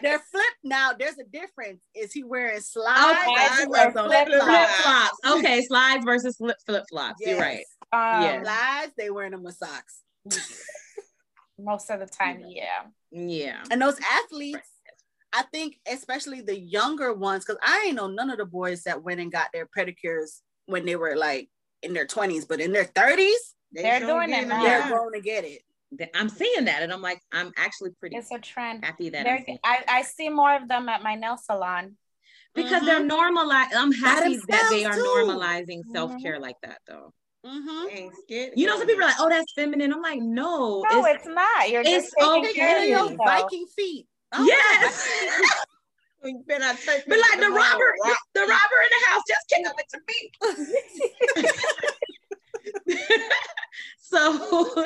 They're 0.02 0.20
flip 0.32 0.54
now. 0.64 0.92
There's 0.98 1.18
a 1.20 1.24
difference. 1.32 1.82
Is 1.96 2.12
he 2.12 2.24
wearing 2.24 2.60
slides? 2.62 3.18
Okay, 3.22 3.32
or 3.32 3.40
is 3.40 3.58
he 3.60 3.64
I 3.64 3.68
wearing 3.68 3.70
wear 3.70 3.92
flip 3.92 4.28
flip-flops. 4.28 4.46
Flip 4.46 4.70
flops? 4.84 5.20
flops. 5.22 5.38
Okay, 5.40 5.62
slides 5.66 6.06
versus 6.06 6.36
flip 6.38 6.58
flip 6.66 6.84
flops. 6.90 7.16
You're 7.20 7.40
right. 7.40 7.66
Um, 7.92 8.24
Yeah. 8.24 8.44
Slides, 8.44 8.94
they 8.98 9.10
wearing 9.10 9.32
them 9.32 9.44
with 9.44 9.56
socks. 9.56 10.02
Most 11.60 11.90
of 11.90 12.00
the 12.00 12.06
time, 12.06 12.44
yeah. 12.48 12.84
Yeah. 13.12 13.64
And 13.70 13.82
those 13.82 14.00
athletes, 14.00 14.68
I 15.34 15.44
think, 15.52 15.78
especially 15.92 16.42
the 16.42 16.58
younger 16.58 17.14
ones, 17.14 17.44
because 17.46 17.60
I 17.62 17.86
ain't 17.88 17.96
know 17.98 18.08
none 18.08 18.30
of 18.30 18.38
the 18.38 18.46
boys 18.46 18.84
that 18.84 19.04
went 19.04 19.20
and 19.20 19.32
got 19.32 19.50
their 19.54 19.68
pedicures 19.78 20.40
when 20.70 20.86
they 20.86 20.96
were 20.96 21.16
like 21.16 21.50
in 21.82 21.94
their 21.94 22.06
20s, 22.06 22.48
but 22.48 22.60
in 22.62 22.72
their 22.72 22.86
30s, 22.86 23.34
They 23.74 23.84
They're 23.84 24.00
sure 24.00 24.08
doing 24.26 24.34
it 24.34 24.48
now. 24.48 24.64
they're 24.64 24.90
going 24.90 25.14
to 25.14 25.22
get 25.22 25.44
it. 25.46 25.62
I'm 26.14 26.30
seeing 26.30 26.66
that, 26.66 26.84
and 26.84 26.94
I'm 26.94 27.02
like, 27.02 27.20
I'm 27.32 27.52
actually 27.58 27.92
pretty 28.00 28.16
It's 28.16 28.32
a 28.32 28.40
trend. 28.40 28.86
happy 28.86 29.10
that 29.10 29.20
I'm 29.20 29.24
They're, 29.26 29.44
seeing 29.46 29.60
I, 29.64 29.84
I 29.88 30.02
see 30.04 30.30
more 30.30 30.56
of 30.56 30.68
them 30.68 30.88
at 30.90 31.02
my 31.02 31.16
nail 31.16 31.38
salon. 31.38 31.96
because 32.54 32.84
they're 32.86 33.04
normalized. 33.04 33.74
I'm 33.74 33.92
happy 33.92 34.36
that 34.38 34.68
they 34.70 34.86
are 34.86 34.94
themselves, 34.94 34.98
too. 34.98 35.26
normalizing 35.34 35.82
self 35.92 36.12
care 36.22 36.40
like 36.40 36.58
that, 36.64 36.80
though. 36.88 37.14
Mm-hmm. 37.46 37.86
They 37.88 37.94
ain't 38.02 38.14
scared. 38.24 38.54
You 38.56 38.68
know, 38.68 38.78
some 38.78 38.86
people 38.88 39.04
are 39.04 39.08
like, 39.08 39.20
"Oh, 39.20 39.30
that's 39.30 39.52
feminine." 39.54 39.94
I'm 39.94 40.02
like, 40.02 40.20
"No, 40.22 40.84
No, 40.92 41.06
it's, 41.06 41.20
it's 41.26 41.28
not. 41.28 41.70
You're 41.70 41.82
it's 41.82 41.92
just 42.12 42.14
taking 42.20 42.46
okay. 42.46 42.54
care 42.54 42.78
of 42.84 42.90
Your 42.90 43.00
yourself. 43.10 43.18
Viking 43.26 43.66
feet. 43.78 44.06
Oh, 44.34 44.46
yes." 44.46 45.08
You 46.24 46.44
better 46.48 46.60
not 46.60 46.76
touch 46.80 47.02
but 47.08 47.18
like 47.20 47.32
with 47.32 47.42
the 47.42 47.50
robber, 47.52 47.94
rock 48.06 48.18
the 48.34 48.42
robber 48.42 48.82
in 48.84 48.90
the 48.92 49.10
house 49.10 49.22
just 49.28 49.48
came 49.50 49.66
up 49.66 49.76
into 49.80 50.00
me. 50.08 50.32
so 54.00 54.86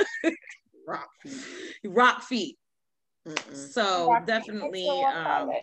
rock 0.87 1.09
feet. 1.23 1.33
rock 1.85 2.21
feet. 2.23 2.57
Mm-mm. 3.27 3.55
So 3.71 4.09
Rock 4.11 4.25
definitely, 4.25 4.83
That's 4.85 4.87
what 4.87 5.13
we'll 5.15 5.23
call 5.23 5.49
um, 5.49 5.55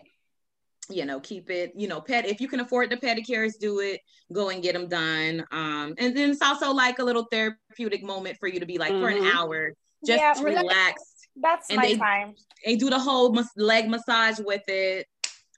you 0.89 1.05
know, 1.05 1.21
keep 1.21 1.51
it, 1.51 1.73
you 1.77 1.87
know, 1.89 2.01
pet 2.01 2.27
if 2.27 2.41
you 2.41 2.49
can 2.49 2.61
afford 2.61 2.91
the 2.91 2.97
pedicures, 2.97 3.59
do 3.61 3.79
it, 3.81 4.01
go 4.33 4.49
and 4.49 4.63
get 4.63 4.73
them 4.73 4.89
done. 4.89 5.45
Um, 5.53 5.95
and 5.99 6.17
then 6.17 6.31
it's 6.31 6.43
also 6.43 6.73
like 6.73 6.99
a 6.99 7.05
little 7.05 7.25
therapeutic 7.31 8.03
moment 8.03 8.39
for 8.41 8.49
you 8.49 8.59
to 8.61 8.67
be 8.67 8.79
like 8.79 8.91
for 8.93 9.09
an 9.09 9.19
Mhm. 9.23 9.35
hour, 9.37 9.75
just 10.05 10.19
Yeah, 10.21 10.43
relax 10.43 11.03
That's 11.37 11.69
and 11.71 11.77
my 11.77 11.87
they- 11.87 11.97
time. 11.97 12.35
and 12.67 12.81
do 12.81 12.91
the 12.91 12.99
whole 12.99 13.33
mas- 13.33 13.53
leg 13.57 13.89
massage 13.89 14.41
with 14.41 14.67
it. 14.69 15.07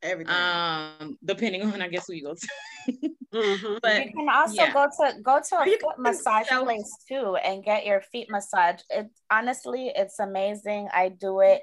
Everything. 0.02 0.34
Um, 0.34 1.18
depending 1.24 1.62
on 1.62 1.80
I 1.80 1.88
guess 1.88 2.06
who 2.06 2.14
you 2.14 2.24
go 2.24 2.34
to. 2.34 2.48
Mhm. 3.32 3.80
but 3.80 4.04
you 4.04 4.12
can 4.12 4.28
also 4.28 4.54
yeah. 4.54 4.72
go 4.74 4.86
to 4.86 5.22
go 5.22 5.40
to 5.40 5.60
a 5.62 5.78
foot 5.78 5.98
massage 5.98 6.48
self- 6.48 6.64
place 6.64 6.94
too 7.08 7.36
and 7.36 7.64
get 7.64 7.86
your 7.86 8.02
feet 8.02 8.28
massage. 8.30 8.80
It 8.90 9.08
honestly, 9.30 9.90
it's 9.94 10.18
amazing. 10.18 10.88
I 10.92 11.08
do 11.08 11.40
it. 11.40 11.62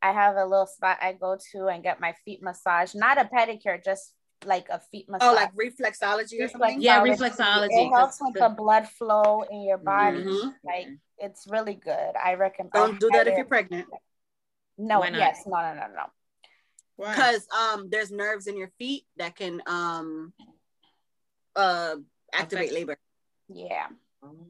I 0.00 0.12
have 0.12 0.36
a 0.36 0.46
little 0.46 0.64
spot 0.66 0.96
I 1.02 1.12
go 1.12 1.36
to 1.52 1.66
and 1.66 1.82
get 1.82 2.00
my 2.00 2.14
feet 2.24 2.42
massage. 2.42 2.94
Not 2.94 3.18
a 3.20 3.24
pedicure, 3.24 3.84
just 3.84 4.14
like 4.46 4.68
a 4.70 4.80
feet 4.90 5.10
massage. 5.10 5.28
Oh, 5.28 5.34
like 5.34 5.52
reflexology 5.54 6.40
or 6.40 6.48
something? 6.48 6.80
Yeah, 6.80 7.02
Reflexology. 7.02 7.18
reflexology, 7.18 7.68
It 7.86 7.90
helps 7.92 8.16
'cause 8.16 8.26
with 8.32 8.34
the- 8.40 8.48
the 8.48 8.54
blood 8.54 8.88
flow 8.88 9.42
in 9.42 9.60
your 9.62 9.76
body. 9.76 10.24
Mhm. 10.24 10.54
Like 10.64 10.88
it's 11.18 11.46
really 11.50 11.74
good. 11.74 12.12
I 12.16 12.32
recommend. 12.34 12.72
Don't 12.72 12.98
do 12.98 13.10
that 13.10 13.26
if 13.28 13.36
you're 13.36 13.44
pregnant. 13.44 13.88
No, 14.78 15.04
yes, 15.04 15.44
no, 15.46 15.60
no, 15.60 15.74
no, 15.74 15.86
no. 15.88 16.06
Why? 17.00 17.14
Because 17.14 17.46
um 17.58 17.88
there's 17.88 18.10
nerves 18.10 18.46
in 18.46 18.58
your 18.58 18.70
feet 18.78 19.04
that 19.16 19.34
can 19.34 19.62
um 19.66 20.34
uh 21.56 21.96
activate 22.30 22.74
labor. 22.74 22.98
Yeah, 23.48 23.86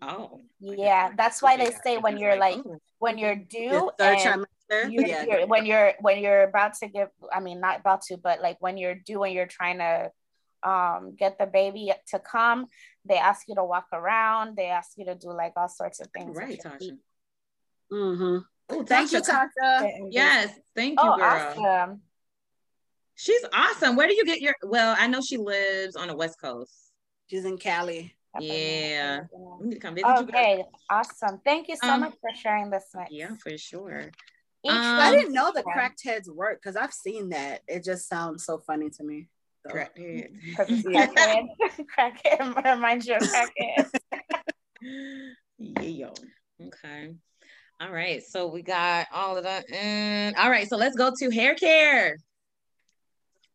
oh 0.02 0.40
yeah. 0.58 1.12
That's 1.16 1.40
why 1.40 1.56
they 1.56 1.70
say 1.84 1.98
when 1.98 2.18
you're 2.18 2.36
like 2.36 2.58
when 2.98 3.18
you're 3.18 3.36
due 3.36 3.92
third 3.96 4.18
and 4.18 4.46
trimester. 4.70 4.92
you're, 4.92 5.06
yeah. 5.06 5.24
you're- 5.24 5.44
when 5.44 5.64
you're 5.64 5.92
when 6.00 6.18
you're 6.18 6.42
about 6.42 6.74
to 6.74 6.88
give 6.88 7.08
i 7.32 7.40
mean 7.40 7.60
not 7.60 7.80
about 7.80 8.02
to 8.02 8.16
but 8.16 8.40
like 8.42 8.56
when 8.60 8.76
you're 8.76 8.94
due 8.94 9.22
and 9.22 9.32
you're 9.32 9.46
trying 9.46 9.78
to 9.78 10.10
um 10.62 11.16
get 11.18 11.38
the 11.38 11.46
baby 11.46 11.90
to 12.06 12.18
come 12.18 12.66
they 13.06 13.16
ask 13.16 13.48
you 13.48 13.54
to 13.54 13.64
walk 13.64 13.86
around 13.92 14.54
they 14.56 14.66
ask 14.66 14.90
you 14.98 15.06
to 15.06 15.14
do 15.14 15.32
like 15.32 15.52
all 15.56 15.68
sorts 15.68 16.00
of 16.00 16.08
things 16.08 16.28
with 16.28 16.36
right, 16.36 16.60
Tasha. 16.62 16.78
feet. 16.78 16.94
Mm-hmm. 17.90 18.38
Oh, 18.68 18.84
Thank 18.84 19.12
you, 19.12 19.20
Tasha. 19.20 19.48
Tasha. 19.58 19.90
Yes, 20.10 20.50
thank 20.76 20.92
you, 21.02 21.08
oh 21.10 21.16
girl. 21.16 21.54
awesome 21.56 22.02
She's 23.20 23.44
awesome. 23.52 23.96
Where 23.96 24.08
do 24.08 24.14
you 24.14 24.24
get 24.24 24.40
your? 24.40 24.54
Well, 24.62 24.96
I 24.98 25.06
know 25.06 25.20
she 25.20 25.36
lives 25.36 25.94
on 25.94 26.08
the 26.08 26.16
West 26.16 26.40
Coast. 26.40 26.72
She's 27.26 27.44
in 27.44 27.58
Cali. 27.58 28.14
Yeah. 28.40 29.22
We 29.60 29.68
need 29.68 29.74
to 29.74 29.80
come 29.80 29.94
visit 29.94 30.06
you. 30.08 30.14
girl. 30.14 30.22
okay 30.24 30.64
awesome 30.88 31.40
thank 31.44 31.66
you 31.68 31.74
so 31.82 31.90
Um, 31.90 32.00
much 32.00 32.14
for 32.20 32.30
sharing 32.34 32.70
this 32.70 32.84
with 32.94 33.08
Yeah, 33.10 33.30
for 33.42 33.58
sure. 33.58 34.02
each 34.64 34.70
Um, 34.70 34.78
I 35.00 35.10
didn't 35.10 35.32
know 35.32 35.46
the 35.46 35.58
different. 35.58 35.74
cracked 35.74 36.04
heads 36.04 36.30
work 36.30 36.60
because 36.62 36.76
I've 36.76 36.92
seen 36.92 37.30
that. 37.30 37.62
It 37.66 37.82
just 37.84 38.08
sounds 38.08 38.44
so 38.44 38.58
funny 38.58 38.88
to 38.90 39.02
me. 39.04 39.26
So- 39.66 39.74
Crackhead. 39.74 40.28
'Cause 40.56 40.66
it's 40.70 40.82
crackhead 40.86 41.48
crackhead 41.98 42.64
reminds 42.74 43.06
you 43.06 43.16
of 43.16 43.22
crackhead 43.22 43.90
yeah. 45.58 46.10
Okay. 46.64 47.10
All 47.80 47.90
right. 47.92 48.22
So 48.22 48.46
we 48.46 48.62
got 48.62 49.08
all 49.12 49.36
of 49.36 49.44
that. 49.44 49.64
And 49.72 50.36
all 50.36 50.50
right. 50.50 50.68
So 50.68 50.76
let's 50.76 50.96
go 50.96 51.12
to 51.18 51.30
hair 51.30 51.54
care. 51.54 52.16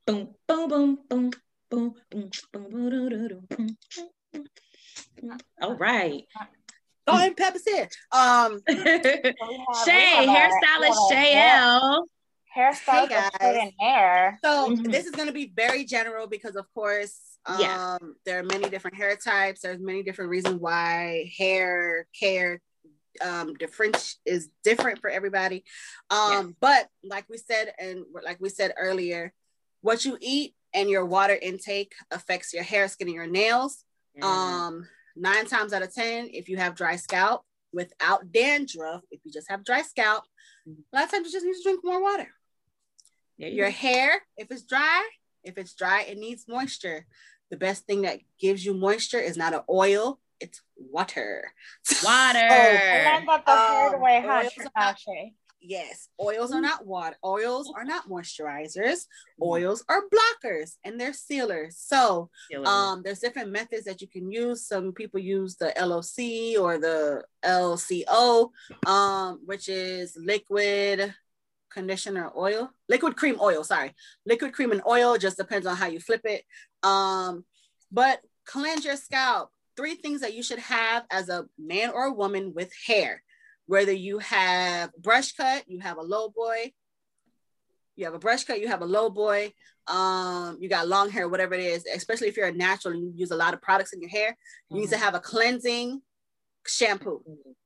Boom, 0.06 0.36
boom, 0.48 0.70
boom, 0.70 1.00
boom, 1.10 1.32
boom, 1.72 1.96
boom, 2.12 2.30
boom, 2.54 2.70
boom, 2.70 2.90
doo, 2.90 3.10
doo, 3.10 3.28
doo, 3.28 3.42
boom, 3.50 3.78
boom, 3.96 4.46
boom. 5.22 5.38
All 5.62 5.76
right. 5.76 6.24
Go 7.08 7.16
ahead, 7.16 7.36
Pepper's 7.36 7.64
here. 7.66 7.90
Um, 8.12 8.62
So 8.68 8.74
we 8.76 9.66
Shay, 9.84 10.26
have 10.28 10.52
hairstylist 10.52 11.10
we 11.10 11.16
have 11.16 11.20
hair- 11.26 11.60
Shayl. 11.60 12.04
hairstyle 12.56 13.10
Hey, 13.10 13.30
guys. 13.42 13.58
and 13.62 13.72
hair 13.80 14.40
so 14.44 14.70
Mhm. 14.70 14.92
this 14.92 15.06
is 15.06 15.12
going 15.12 15.28
to 15.28 15.34
be 15.34 15.52
very 15.56 15.84
general 15.86 16.28
because, 16.28 16.56
of 16.56 16.72
course, 16.76 17.20
um, 17.48 17.60
Yeah. 17.60 17.98
there 18.26 18.40
are 18.40 18.44
many 18.44 18.70
different 18.70 18.98
hair 18.98 19.16
types. 19.16 19.62
There's 19.62 19.80
many 19.80 20.04
different 20.04 20.30
reasons 20.30 20.62
why 20.62 21.32
hair 21.38 22.08
care 22.20 22.62
um, 23.22 23.54
different 23.56 24.16
is 24.26 24.50
different 24.64 25.00
for 25.00 25.10
everybody. 25.10 25.64
Um, 26.12 26.56
But 26.60 26.90
like 27.04 27.28
we 27.30 27.38
said, 27.38 27.74
and 27.80 28.06
like 28.24 28.40
we 28.40 28.50
said 28.50 28.74
earlier, 28.78 29.34
what 29.82 30.06
you 30.06 30.18
eat 30.22 30.56
and 30.74 30.90
your 30.90 31.06
water 31.06 31.38
intake 31.42 31.94
affects 32.12 32.54
your 32.54 32.64
hair, 32.64 32.88
skin, 32.88 33.08
and 33.08 33.16
your 33.16 33.28
nails. 33.28 33.84
Um, 34.22 34.88
nine 35.16 35.46
times 35.46 35.74
out 35.74 35.82
of 35.84 35.94
ten, 35.94 36.30
if 36.32 36.48
you 36.50 36.58
have 36.58 36.76
dry 36.76 36.96
scalp 36.96 37.44
without 37.74 38.32
dandruff, 38.32 39.02
if 39.12 39.20
you 39.26 39.32
just 39.32 39.50
have 39.50 39.64
dry 39.66 39.82
scalp, 39.82 40.24
a 40.68 40.96
lot 40.96 41.06
of 41.06 41.12
times 41.12 41.28
you 41.28 41.32
just 41.34 41.46
need 41.46 41.54
to 41.56 41.64
drink 41.64 41.82
more 41.84 42.02
water. 42.02 42.28
There 43.38 43.50
you 43.50 43.56
Your 43.58 43.68
go. 43.68 43.74
hair, 43.74 44.22
if 44.38 44.50
it's 44.52 44.64
dry, 44.64 45.08
if 45.44 45.58
it's 45.58 45.74
dry, 45.76 46.04
it 46.04 46.18
needs 46.18 46.46
moisture. 46.48 47.06
The 47.52 47.58
best 47.58 47.86
thing 47.86 48.02
that 48.04 48.20
gives 48.40 48.66
you 48.66 48.74
moisture 48.74 49.20
is 49.20 49.38
not 49.38 49.54
an 49.54 49.62
oil, 49.70 50.20
it's 50.40 50.62
water. 50.78 51.52
water. 52.04 52.40
I 52.40 53.12
learned 53.14 53.28
that 53.28 53.46
the 53.46 53.52
hard 53.52 53.96
Um, 53.96 54.02
way, 54.02 54.24
huh, 54.26 54.44
oils 54.44 54.54
are 54.76 54.82
not- 54.86 55.00
Shay? 55.00 55.34
Yes, 55.68 56.10
oils 56.22 56.52
are 56.52 56.62
not 56.62 56.86
water. 56.86 57.16
Oils 57.24 57.72
are 57.76 57.86
not 57.86 58.08
moisturizers. 58.08 58.78
Mm-hmm. 58.78 59.44
Oils 59.44 59.84
are 59.90 60.04
blockers 60.14 60.76
and 60.84 61.00
they're 61.00 61.14
sealers. 61.14 61.78
So 61.78 62.30
um, 62.66 63.02
there's 63.04 63.20
different 63.20 63.52
methods 63.52 63.86
that 63.86 64.02
you 64.02 64.08
can 64.08 64.32
use. 64.32 64.68
Some 64.68 64.94
people 64.94 65.20
use 65.20 65.56
the 65.56 65.74
LOC 65.76 66.62
or 66.62 66.78
the 66.78 67.24
LCO, 67.44 68.50
um, 68.88 69.42
which 69.46 69.68
is 69.68 70.16
liquid 70.20 71.14
conditioner 71.72 72.32
oil, 72.38 72.72
liquid 72.88 73.16
cream 73.16 73.38
oil. 73.42 73.64
Sorry, 73.64 73.94
liquid 74.26 74.54
cream 74.54 74.72
and 74.72 74.82
oil 74.88 75.18
just 75.18 75.38
depends 75.38 75.66
on 75.66 75.76
how 75.76 75.88
you 75.88 76.00
flip 76.00 76.22
it. 76.26 76.44
Um, 76.84 77.44
but 77.92 78.22
cleanse 78.46 78.86
your 78.86 78.98
scalp. 78.98 79.50
Three 79.76 79.96
things 79.96 80.22
that 80.22 80.34
you 80.34 80.42
should 80.44 80.60
have 80.60 81.06
as 81.12 81.28
a 81.28 81.46
man 81.58 81.90
or 81.90 82.06
a 82.06 82.14
woman 82.14 82.54
with 82.56 82.72
hair. 82.88 83.22
Whether 83.68 83.92
you 83.92 84.20
have 84.20 84.94
brush 84.96 85.32
cut, 85.34 85.64
you 85.68 85.80
have 85.80 85.98
a 85.98 86.02
low 86.02 86.30
boy, 86.30 86.72
you 87.96 88.06
have 88.06 88.14
a 88.14 88.20
brush 88.20 88.44
cut, 88.44 88.60
you 88.60 88.68
have 88.68 88.82
a 88.82 88.86
low 88.86 89.10
boy, 89.10 89.54
um, 89.88 90.58
you 90.60 90.70
got 90.70 90.88
long 90.88 91.10
hair, 91.10 91.28
whatever 91.30 91.54
it 91.54 91.62
is, 91.62 91.86
especially 91.94 92.28
if 92.28 92.38
you're 92.38 92.48
a 92.48 92.54
natural 92.54 92.94
and 92.94 93.04
you 93.04 93.14
use 93.16 93.32
a 93.32 93.36
lot 93.36 93.54
of 93.54 93.62
products 93.62 93.94
in 93.94 94.02
your 94.02 94.10
hair, 94.10 94.36
you 94.70 94.82
need 94.82 94.90
to 94.90 94.98
have 94.98 95.16
a 95.16 95.20
cleansing 95.20 96.02
shampoo. 96.68 97.22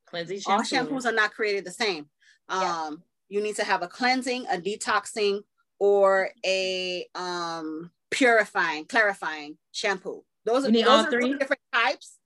cleansing 0.06 0.42
All 0.48 0.62
shampoos 0.62 1.06
are 1.06 1.12
not 1.12 1.32
created 1.34 1.66
the 1.66 1.72
same. 1.72 2.10
Um, 2.50 2.62
Yeah. 2.62 2.92
you 3.30 3.42
need 3.42 3.56
to 3.58 3.64
have 3.64 3.82
a 3.82 3.88
cleansing, 3.88 4.46
a 4.48 4.58
detoxing, 4.58 5.42
or 5.80 6.30
a 6.46 7.08
um 7.16 7.92
purifying, 8.12 8.86
clarifying 8.86 9.58
shampoo. 9.72 10.24
Those 10.46 10.66
are, 10.66 10.72
those 10.72 10.86
all 10.88 11.06
are 11.06 11.12
three? 11.12 11.38
different 11.38 11.62
types, 11.74 12.19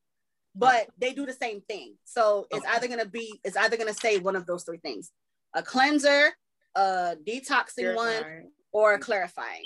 but 0.55 0.87
they 0.97 1.13
do 1.13 1.25
the 1.25 1.33
same 1.33 1.61
thing. 1.61 1.95
So 2.05 2.47
it's 2.51 2.65
either 2.67 2.87
gonna 2.87 3.05
be, 3.05 3.39
it's 3.43 3.57
either 3.57 3.77
gonna 3.77 3.93
say 3.93 4.19
one 4.19 4.35
of 4.35 4.45
those 4.45 4.63
three 4.63 4.77
things. 4.79 5.11
a 5.53 5.61
cleanser, 5.63 6.29
a 6.75 7.15
detoxing 7.27 7.95
one, 7.95 8.23
or 8.71 8.93
a 8.93 8.99
clarifying. 8.99 9.65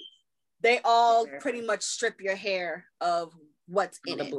They 0.61 0.79
all 0.83 1.25
pretty 1.39 1.61
much 1.61 1.83
strip 1.83 2.19
your 2.19 2.35
hair 2.35 2.85
of 2.99 3.33
what's 3.67 3.99
in 4.05 4.17
it. 4.19 4.33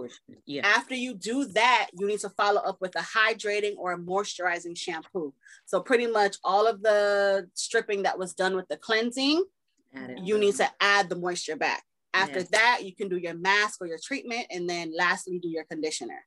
Yeah. 0.47 0.67
After 0.67 0.95
you 0.95 1.15
do 1.15 1.45
that, 1.47 1.89
you 1.99 2.07
need 2.07 2.21
to 2.21 2.31
follow 2.31 2.61
up 2.61 2.79
with 2.81 2.95
a 2.97 3.01
hydrating 3.03 3.77
or 3.77 3.93
a 3.93 3.99
moisturizing 3.99 4.77
shampoo. 4.77 5.33
So 5.67 5.81
pretty 5.81 6.07
much 6.07 6.37
all 6.45 6.67
of 6.67 6.83
the 6.83 7.49
stripping 7.55 8.03
that 8.03 8.19
was 8.19 8.35
done 8.35 8.57
with 8.57 8.69
the 8.69 8.77
cleansing, 8.77 9.45
you 10.25 10.39
need 10.39 10.57
to 10.57 10.69
add 10.81 11.09
the 11.09 11.17
moisture 11.17 11.57
back. 11.57 11.83
After 12.19 12.41
yes. 12.41 12.49
that, 12.51 12.81
you 12.83 12.95
can 12.95 13.09
do 13.09 13.17
your 13.17 13.35
mask 13.35 13.81
or 13.81 13.87
your 13.87 13.99
treatment, 14.03 14.47
and 14.51 14.69
then 14.69 14.93
lastly, 14.97 15.39
do 15.39 15.49
your 15.49 15.65
conditioner. 15.65 16.21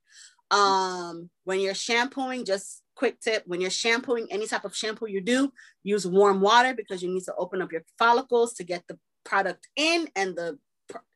Um, 0.49 1.29
when 1.43 1.59
you're 1.59 1.73
shampooing, 1.73 2.45
just 2.45 2.83
quick 2.95 3.19
tip: 3.19 3.43
when 3.45 3.61
you're 3.61 3.69
shampooing 3.69 4.27
any 4.31 4.47
type 4.47 4.65
of 4.65 4.75
shampoo 4.75 5.07
you 5.07 5.21
do, 5.21 5.51
use 5.83 6.07
warm 6.07 6.41
water 6.41 6.73
because 6.73 7.03
you 7.03 7.13
need 7.13 7.23
to 7.23 7.35
open 7.35 7.61
up 7.61 7.71
your 7.71 7.83
follicles 7.99 8.53
to 8.55 8.63
get 8.63 8.83
the 8.87 8.97
product 9.23 9.67
in 9.75 10.07
and 10.15 10.35
the 10.35 10.57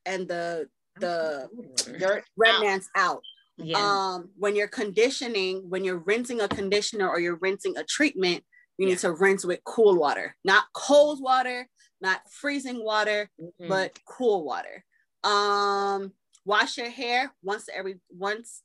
and 0.06 0.28
the 0.28 0.68
the 1.00 1.50
dirt 2.00 2.24
remnants 2.38 2.90
out. 2.96 3.22
Yeah. 3.58 3.78
Um, 3.78 4.30
when 4.38 4.56
you're 4.56 4.68
conditioning, 4.68 5.70
when 5.70 5.84
you're 5.84 6.00
rinsing 6.00 6.42
a 6.42 6.48
conditioner 6.48 7.08
or 7.08 7.20
you're 7.20 7.40
rinsing 7.42 7.78
a 7.78 7.84
treatment, 7.84 8.44
you 8.78 8.86
yeah. 8.86 8.94
need 8.94 9.00
to 9.00 9.14
rinse 9.14 9.46
with 9.46 9.64
cool 9.64 9.98
water, 9.98 10.36
not 10.44 10.66
cold 10.74 11.22
water, 11.22 11.68
not 12.06 12.22
freezing 12.30 12.84
water, 12.84 13.30
mm-hmm. 13.42 13.68
but 13.68 14.00
cool 14.06 14.44
water. 14.44 14.84
Um, 15.24 16.14
wash 16.46 16.78
your 16.78 16.90
hair 16.90 17.34
once 17.42 17.68
every 17.74 18.00
once 18.10 18.62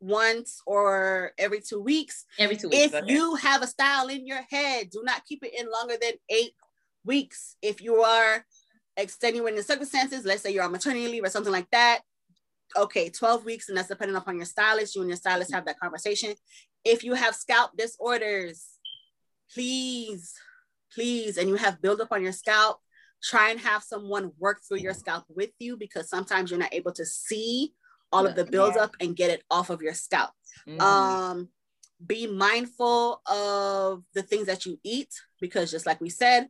once 0.00 0.62
or 0.66 1.32
every 1.38 1.60
two 1.60 1.80
weeks. 1.80 2.24
Every 2.38 2.56
two 2.56 2.68
weeks. 2.68 2.86
If 2.86 2.94
okay. 2.94 3.12
you 3.12 3.34
have 3.36 3.62
a 3.62 3.66
style 3.66 4.08
in 4.08 4.26
your 4.26 4.42
head, 4.50 4.90
do 4.90 5.02
not 5.04 5.24
keep 5.26 5.44
it 5.44 5.52
in 5.58 5.70
longer 5.70 5.94
than 6.00 6.12
eight 6.28 6.52
weeks. 7.04 7.56
If 7.62 7.80
you 7.80 8.02
are 8.02 8.44
extenuating 8.96 9.62
circumstances, 9.62 10.24
let's 10.24 10.42
say 10.42 10.52
you're 10.52 10.64
on 10.64 10.72
maternity 10.72 11.08
leave 11.08 11.24
or 11.24 11.30
something 11.30 11.52
like 11.52 11.70
that, 11.70 12.00
okay, 12.76 13.10
12 13.10 13.44
weeks, 13.44 13.68
and 13.68 13.76
that's 13.76 13.88
depending 13.88 14.16
upon 14.16 14.36
your 14.36 14.44
stylist. 14.44 14.94
You 14.94 15.02
and 15.02 15.10
your 15.10 15.16
stylist 15.16 15.52
have 15.52 15.64
that 15.66 15.80
conversation. 15.80 16.34
If 16.84 17.02
you 17.02 17.14
have 17.14 17.34
scalp 17.34 17.76
disorders, 17.76 18.66
please, 19.52 20.34
please, 20.94 21.36
and 21.36 21.48
you 21.48 21.56
have 21.56 21.82
buildup 21.82 22.12
on 22.12 22.22
your 22.22 22.32
scalp, 22.32 22.78
try 23.22 23.50
and 23.50 23.60
have 23.60 23.82
someone 23.82 24.32
work 24.38 24.60
through 24.66 24.78
your 24.78 24.94
scalp 24.94 25.24
with 25.28 25.50
you 25.58 25.76
because 25.76 26.08
sometimes 26.08 26.50
you're 26.50 26.60
not 26.60 26.74
able 26.74 26.92
to 26.92 27.04
see 27.04 27.72
all 28.12 28.26
of 28.26 28.34
the 28.34 28.44
buildup 28.44 28.92
and 29.00 29.16
get 29.16 29.30
it 29.30 29.42
off 29.50 29.70
of 29.70 29.82
your 29.82 29.94
scalp. 29.94 30.30
Mm-hmm. 30.66 30.80
Um, 30.80 31.48
be 32.04 32.26
mindful 32.26 33.20
of 33.26 34.02
the 34.14 34.22
things 34.22 34.46
that 34.46 34.64
you 34.64 34.78
eat 34.84 35.12
because 35.40 35.70
just 35.70 35.86
like 35.86 36.00
we 36.00 36.10
said, 36.10 36.48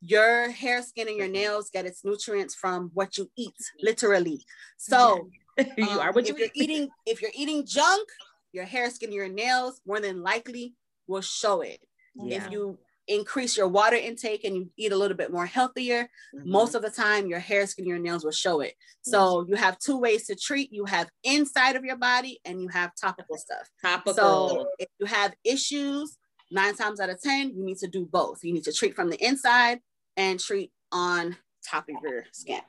your 0.00 0.50
hair, 0.50 0.82
skin, 0.82 1.08
and 1.08 1.16
your 1.16 1.28
nails 1.28 1.70
get 1.70 1.86
its 1.86 2.04
nutrients 2.04 2.54
from 2.54 2.90
what 2.94 3.16
you 3.18 3.30
eat, 3.36 3.54
literally. 3.82 4.44
So 4.76 5.28
you 5.58 5.88
um, 5.88 5.98
are 5.98 6.12
what 6.12 6.28
if 6.28 6.38
you're 6.38 6.48
eating. 6.54 6.88
If 7.06 7.22
you're 7.22 7.30
eating 7.34 7.66
junk, 7.66 8.08
your 8.52 8.64
hair, 8.64 8.90
skin, 8.90 9.12
your 9.12 9.28
nails 9.28 9.80
more 9.86 10.00
than 10.00 10.22
likely 10.22 10.74
will 11.06 11.22
show 11.22 11.62
it. 11.62 11.80
Yeah. 12.14 12.44
If 12.44 12.52
you 12.52 12.78
increase 13.08 13.56
your 13.56 13.68
water 13.68 13.96
intake 13.96 14.44
and 14.44 14.56
you 14.56 14.70
eat 14.76 14.92
a 14.92 14.96
little 14.96 15.16
bit 15.16 15.32
more 15.32 15.46
healthier, 15.46 16.08
mm-hmm. 16.34 16.50
most 16.50 16.74
of 16.74 16.82
the 16.82 16.90
time 16.90 17.26
your 17.26 17.38
hair, 17.38 17.66
skin, 17.66 17.86
your 17.86 17.98
nails 17.98 18.24
will 18.24 18.32
show 18.32 18.60
it. 18.60 18.74
So 19.02 19.40
yes. 19.40 19.48
you 19.48 19.56
have 19.56 19.78
two 19.78 19.98
ways 19.98 20.26
to 20.26 20.36
treat. 20.36 20.72
You 20.72 20.84
have 20.86 21.08
inside 21.24 21.76
of 21.76 21.84
your 21.84 21.96
body 21.96 22.40
and 22.44 22.60
you 22.60 22.68
have 22.68 22.92
topical 23.00 23.36
stuff. 23.36 23.68
Topical. 23.82 24.14
So 24.14 24.66
if 24.78 24.88
you 24.98 25.06
have 25.06 25.34
issues, 25.44 26.16
nine 26.50 26.74
times 26.74 27.00
out 27.00 27.10
of 27.10 27.20
10, 27.20 27.56
you 27.56 27.64
need 27.64 27.78
to 27.78 27.88
do 27.88 28.06
both. 28.06 28.42
You 28.42 28.52
need 28.52 28.64
to 28.64 28.72
treat 28.72 28.94
from 28.94 29.10
the 29.10 29.24
inside 29.24 29.80
and 30.16 30.38
treat 30.40 30.72
on 30.92 31.36
top 31.68 31.88
of 31.88 31.96
your 32.02 32.24
skin. 32.32 32.60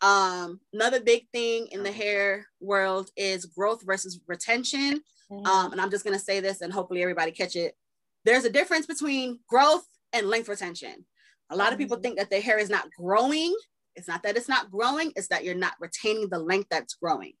Um, 0.00 0.60
another 0.72 1.00
big 1.00 1.26
thing 1.32 1.68
in 1.70 1.82
the 1.82 1.92
hair 1.92 2.46
world 2.60 3.10
is 3.16 3.46
growth 3.46 3.82
versus 3.84 4.20
retention. 4.26 5.00
Mm-hmm. 5.30 5.46
Um, 5.46 5.72
and 5.72 5.80
I'm 5.80 5.90
just 5.90 6.04
gonna 6.04 6.18
say 6.18 6.40
this 6.40 6.60
and 6.60 6.72
hopefully 6.72 7.02
everybody 7.02 7.32
catch 7.32 7.56
it. 7.56 7.74
There's 8.26 8.44
a 8.44 8.50
difference 8.50 8.84
between 8.84 9.38
growth 9.48 9.86
and 10.12 10.28
length 10.28 10.48
retention. 10.48 11.06
A 11.48 11.56
lot 11.56 11.72
of 11.72 11.78
people 11.78 11.96
mm-hmm. 11.96 12.02
think 12.02 12.18
that 12.18 12.28
their 12.28 12.42
hair 12.42 12.58
is 12.58 12.68
not 12.68 12.88
growing. 12.98 13.56
It's 13.94 14.08
not 14.08 14.22
that 14.24 14.36
it's 14.36 14.48
not 14.48 14.70
growing, 14.70 15.12
it's 15.16 15.28
that 15.28 15.42
you're 15.42 15.54
not 15.54 15.72
retaining 15.80 16.28
the 16.28 16.38
length 16.38 16.68
that's 16.70 16.92
growing, 16.94 17.32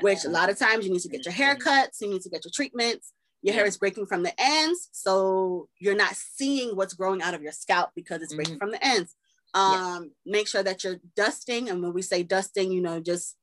which 0.00 0.24
a 0.24 0.28
lot 0.28 0.48
of 0.48 0.56
times 0.56 0.86
you 0.86 0.92
need 0.92 1.00
to 1.00 1.08
get 1.08 1.24
your 1.24 1.34
haircuts, 1.34 2.00
you 2.00 2.08
need 2.08 2.22
to 2.22 2.30
get 2.30 2.44
your 2.44 2.52
treatments, 2.54 3.12
your 3.44 3.54
hair 3.54 3.66
is 3.66 3.76
breaking 3.76 4.06
from 4.06 4.22
the 4.22 4.32
ends 4.38 4.88
so 4.90 5.68
you're 5.78 5.94
not 5.94 6.14
seeing 6.16 6.74
what's 6.76 6.94
growing 6.94 7.20
out 7.20 7.34
of 7.34 7.42
your 7.42 7.52
scalp 7.52 7.90
because 7.94 8.22
it's 8.22 8.34
breaking 8.34 8.54
mm-hmm. 8.54 8.58
from 8.58 8.70
the 8.70 8.84
ends 8.84 9.14
um 9.52 10.10
make 10.24 10.48
sure 10.48 10.62
that 10.62 10.82
you're 10.82 10.96
dusting 11.14 11.68
and 11.68 11.82
when 11.82 11.92
we 11.92 12.02
say 12.02 12.22
dusting 12.22 12.72
you 12.72 12.80
know 12.80 13.00
just 13.00 13.36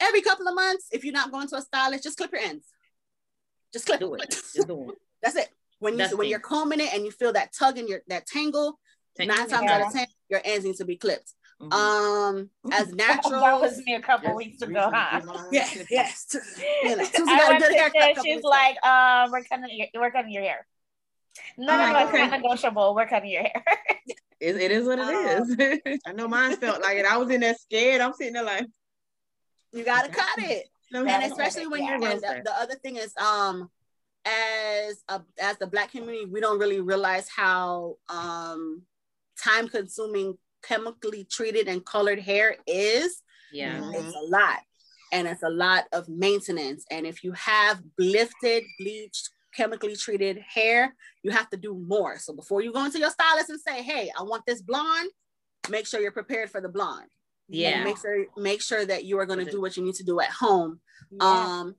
every 0.00 0.22
couple 0.22 0.46
of 0.46 0.54
months 0.54 0.86
if 0.92 1.04
you're 1.04 1.12
not 1.12 1.32
going 1.32 1.48
to 1.48 1.56
a 1.56 1.60
stylist 1.60 2.04
just 2.04 2.16
clip 2.16 2.32
your 2.32 2.40
ends 2.40 2.66
just 3.72 3.86
clip 3.86 4.00
do 4.00 4.14
it, 4.14 4.22
it. 4.54 4.64
that's 5.22 5.36
it 5.36 5.48
when 5.80 5.98
you 5.98 6.16
when 6.16 6.28
you're 6.28 6.38
combing 6.38 6.80
it 6.80 6.94
and 6.94 7.04
you 7.04 7.10
feel 7.10 7.32
that 7.32 7.52
tug 7.52 7.76
in 7.78 7.88
your 7.88 8.00
that 8.08 8.26
tangle 8.26 8.78
nine 9.18 9.48
times 9.48 9.70
out 9.70 9.82
of 9.82 9.92
ten 9.92 10.06
your 10.28 10.40
ends 10.44 10.64
need 10.64 10.76
to 10.76 10.84
be 10.84 10.96
clipped 10.96 11.34
Mm-hmm. 11.60 11.72
Um, 11.72 12.50
as 12.72 12.92
natural. 12.94 13.40
that 13.40 13.60
was 13.60 13.78
me 13.84 13.94
a 13.94 14.00
couple 14.00 14.28
yes, 14.28 14.36
weeks 14.36 14.62
ago, 14.62 14.90
huh? 14.92 15.20
Yes, 15.52 15.84
yes. 15.90 16.36
You 16.82 16.96
know, 16.96 17.04
I 17.04 17.48
went 17.50 17.64
to 17.64 17.70
there, 17.70 18.14
she's 18.22 18.42
like, 18.42 18.82
um, 18.84 19.30
we're 19.30 19.42
cutting 19.44 19.76
your, 19.76 19.86
we're 19.94 20.10
cutting 20.10 20.30
your 20.30 20.42
hair. 20.42 20.66
No, 21.58 21.76
no, 21.76 21.92
no, 21.92 22.08
it's 22.08 22.12
not 22.12 22.30
negotiable. 22.30 22.94
We're 22.94 23.06
cutting 23.06 23.30
your 23.30 23.42
hair. 23.42 23.64
it, 24.40 24.56
it 24.56 24.70
is 24.70 24.86
what 24.86 24.98
it 24.98 25.04
um, 25.04 25.60
is. 25.60 26.00
I 26.06 26.12
know 26.12 26.28
mine 26.28 26.56
felt 26.56 26.80
like 26.80 26.96
it. 26.96 27.04
I 27.04 27.18
was 27.18 27.28
in 27.30 27.40
there 27.42 27.54
scared. 27.54 28.00
I'm 28.00 28.14
sitting 28.14 28.32
there 28.32 28.44
like, 28.44 28.66
you 29.72 29.84
gotta 29.84 30.08
cut 30.08 30.38
it. 30.38 30.66
and 30.92 31.24
especially 31.30 31.66
when 31.66 31.84
you're 31.84 31.96
in 31.96 32.00
the, 32.00 32.42
the 32.42 32.58
other 32.58 32.74
thing 32.76 32.96
is 32.96 33.14
um 33.18 33.70
as 34.24 35.02
a 35.08 35.20
as 35.40 35.58
the 35.58 35.66
black 35.66 35.92
community, 35.92 36.26
we 36.26 36.40
don't 36.40 36.58
really 36.58 36.80
realize 36.80 37.28
how 37.28 37.96
um 38.08 38.82
time 39.42 39.68
consuming 39.68 40.36
chemically 40.62 41.24
treated 41.24 41.68
and 41.68 41.84
colored 41.84 42.18
hair 42.18 42.56
is, 42.66 43.22
yeah, 43.52 43.78
mm-hmm. 43.78 43.94
it's 43.94 44.14
a 44.14 44.26
lot. 44.30 44.58
And 45.12 45.26
it's 45.26 45.42
a 45.42 45.50
lot 45.50 45.84
of 45.92 46.08
maintenance. 46.08 46.84
And 46.90 47.04
if 47.04 47.24
you 47.24 47.32
have 47.32 47.80
lifted, 47.98 48.62
bleached, 48.78 49.30
chemically 49.56 49.96
treated 49.96 50.38
hair, 50.38 50.94
you 51.24 51.32
have 51.32 51.50
to 51.50 51.56
do 51.56 51.74
more. 51.74 52.18
So 52.18 52.32
before 52.32 52.60
you 52.62 52.72
go 52.72 52.84
into 52.84 53.00
your 53.00 53.10
stylist 53.10 53.50
and 53.50 53.60
say, 53.60 53.82
hey, 53.82 54.10
I 54.16 54.22
want 54.22 54.44
this 54.46 54.62
blonde, 54.62 55.10
make 55.68 55.86
sure 55.86 56.00
you're 56.00 56.12
prepared 56.12 56.50
for 56.50 56.60
the 56.60 56.68
blonde. 56.68 57.10
Yeah. 57.48 57.70
And 57.70 57.84
make 57.84 57.98
sure 57.98 58.26
make 58.36 58.62
sure 58.62 58.86
that 58.86 59.04
you 59.04 59.18
are 59.18 59.26
going 59.26 59.44
to 59.44 59.50
do 59.50 59.60
what 59.60 59.76
you 59.76 59.84
need 59.84 59.96
to 59.96 60.04
do 60.04 60.20
at 60.20 60.30
home. 60.30 60.80
Yeah. 61.10 61.24
Um, 61.24 61.74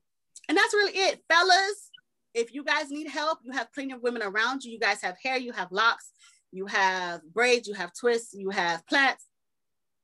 and 0.49 0.57
that's 0.57 0.73
really 0.73 0.97
it. 0.97 1.23
Fellas, 1.29 1.90
if 2.33 2.53
you 2.53 2.63
guys 2.63 2.89
need 2.89 3.07
help, 3.07 3.39
you 3.43 3.51
have 3.51 3.73
plenty 3.73 3.93
of 3.93 4.01
women 4.01 4.21
around 4.21 4.63
you. 4.63 4.71
You 4.71 4.79
guys 4.79 5.01
have 5.01 5.17
hair, 5.21 5.37
you 5.37 5.51
have 5.51 5.71
locks, 5.71 6.11
you 6.51 6.65
have 6.67 7.21
braids, 7.33 7.67
you 7.67 7.73
have 7.73 7.91
twists, 7.93 8.33
you 8.33 8.49
have 8.49 8.85
plaits. 8.87 9.25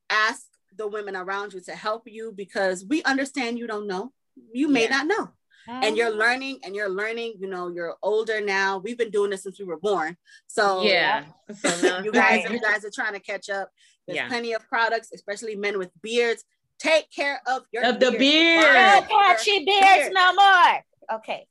Ask 0.10 0.46
the 0.76 0.88
women 0.88 1.16
around 1.16 1.54
you 1.54 1.62
to 1.62 1.76
help 1.76 2.04
you 2.06 2.34
because 2.36 2.86
we 2.88 3.04
understand 3.04 3.60
you 3.60 3.68
don't 3.68 3.88
know. 3.88 4.12
You 4.54 4.68
may 4.68 4.84
yeah. 4.84 4.90
not 4.90 5.08
know. 5.08 5.30
And 5.70 5.98
you're 5.98 6.10
mm-hmm. 6.10 6.20
learning 6.20 6.60
and 6.64 6.76
you're 6.76 6.90
learning, 6.90 7.34
you 7.40 7.50
know, 7.50 7.68
you're 7.68 7.96
older 8.02 8.40
now. 8.40 8.78
We've 8.78 8.98
been 8.98 9.10
doing 9.10 9.32
this 9.32 9.44
since 9.44 9.60
we 9.60 9.66
were 9.66 9.80
born. 9.80 10.16
So 10.48 10.82
yeah, 10.84 11.26
so 11.54 12.00
you 12.04 12.14
guys, 12.14 12.50
you 12.50 12.62
guys 12.62 12.86
are 12.86 12.90
trying 12.90 13.14
to 13.14 13.20
catch 13.20 13.50
up. 13.50 13.70
There's 14.06 14.16
yeah. 14.16 14.30
plenty 14.30 14.54
of 14.54 14.66
products, 14.70 15.10
especially 15.14 15.56
men 15.56 15.78
with 15.78 15.90
beards. 16.02 16.46
Take 16.80 17.12
care 17.12 17.42
of 17.46 17.64
your 17.74 17.84
of 17.84 18.00
beard. 18.00 18.14
the 18.14 18.18
beard. 18.18 18.62
No 18.62 19.02
patchy 19.10 19.66
beards 19.66 19.84
beard. 19.84 20.14
no 20.14 20.34
more. 20.34 21.18
Okay. 21.18 21.48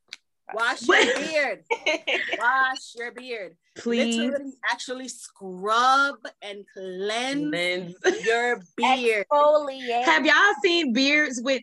Wash 0.55 0.87
your 0.87 1.15
beard. 1.17 1.65
Wash 2.39 2.95
your 2.97 3.13
beard. 3.13 3.57
Please. 3.77 4.17
Literally 4.17 4.53
actually 4.71 5.09
scrub 5.09 6.17
and 6.41 6.65
cleanse, 6.73 7.51
cleanse. 7.51 8.25
your 8.25 8.63
beard. 8.77 9.27
Exfoliate. 9.31 10.05
Have 10.05 10.25
y'all 10.25 10.55
seen 10.63 10.93
beards 10.93 11.41
with 11.43 11.63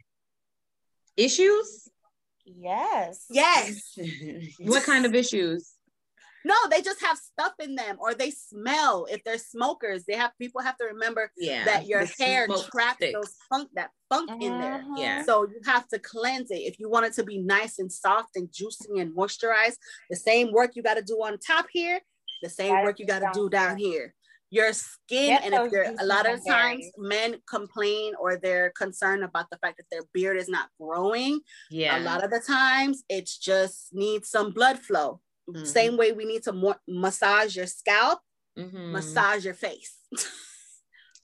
issues? 1.15 1.89
Yes. 2.45 3.25
Yes. 3.29 3.97
what 4.59 4.83
kind 4.83 5.05
of 5.05 5.15
issues? 5.15 5.72
No, 6.45 6.55
they 6.69 6.81
just 6.81 7.01
have 7.01 7.17
stuff 7.17 7.53
in 7.59 7.75
them 7.75 7.97
or 7.99 8.13
they 8.13 8.31
smell. 8.31 9.07
If 9.09 9.23
they're 9.23 9.37
smokers, 9.37 10.03
they 10.05 10.15
have 10.15 10.31
people 10.39 10.61
have 10.61 10.77
to 10.77 10.85
remember 10.85 11.31
yeah, 11.37 11.65
that 11.65 11.87
your 11.87 12.05
hair 12.19 12.47
traps 12.47 12.97
sticks. 12.97 13.13
those 13.13 13.35
funk 13.49 13.69
that 13.75 13.91
funk 14.09 14.29
uh-huh. 14.29 14.45
in 14.45 14.59
there. 14.59 14.83
Yeah. 14.97 15.23
So 15.23 15.43
you 15.43 15.61
have 15.65 15.87
to 15.89 15.99
cleanse 15.99 16.51
it. 16.51 16.59
If 16.59 16.79
you 16.79 16.89
want 16.89 17.05
it 17.05 17.13
to 17.13 17.23
be 17.23 17.37
nice 17.37 17.79
and 17.79 17.91
soft 17.91 18.35
and 18.35 18.49
juicy 18.51 18.99
and 18.99 19.15
moisturized, 19.15 19.77
the 20.09 20.15
same 20.15 20.51
work 20.51 20.71
you 20.75 20.83
got 20.83 20.95
to 20.95 21.01
do 21.01 21.15
on 21.15 21.37
top 21.39 21.67
here, 21.71 21.99
the 22.41 22.49
same 22.49 22.83
work 22.83 22.99
you 22.99 23.05
got 23.05 23.19
to 23.19 23.29
do 23.33 23.49
down 23.49 23.77
here. 23.77 24.13
Your 24.49 24.71
skin, 24.71 25.29
Get 25.29 25.45
and 25.45 25.53
if 25.55 25.71
you're 25.71 25.95
a 25.99 26.05
lot 26.05 26.29
of 26.29 26.39
times 26.47 26.85
men 26.95 27.37
complain 27.49 28.13
or 28.19 28.37
they're 28.37 28.71
concerned 28.77 29.23
about 29.23 29.47
the 29.49 29.57
fact 29.57 29.77
that 29.77 29.85
their 29.89 30.03
beard 30.13 30.37
is 30.37 30.47
not 30.47 30.69
growing. 30.79 31.39
Yeah. 31.71 31.97
A 31.97 32.01
lot 32.01 32.23
of 32.23 32.29
the 32.29 32.39
times 32.39 33.03
it's 33.09 33.35
just 33.39 33.87
needs 33.93 34.29
some 34.29 34.51
blood 34.51 34.77
flow 34.77 35.21
Mhm. 35.49 35.67
Same 35.67 35.97
way 35.97 36.11
we 36.11 36.25
need 36.25 36.43
to 36.43 36.53
mo- 36.53 36.79
massage 36.87 37.55
your 37.55 37.67
scalp, 37.67 38.19
Mhm. 38.57 38.91
massage 38.91 39.43
your 39.45 39.53
face. 39.53 39.97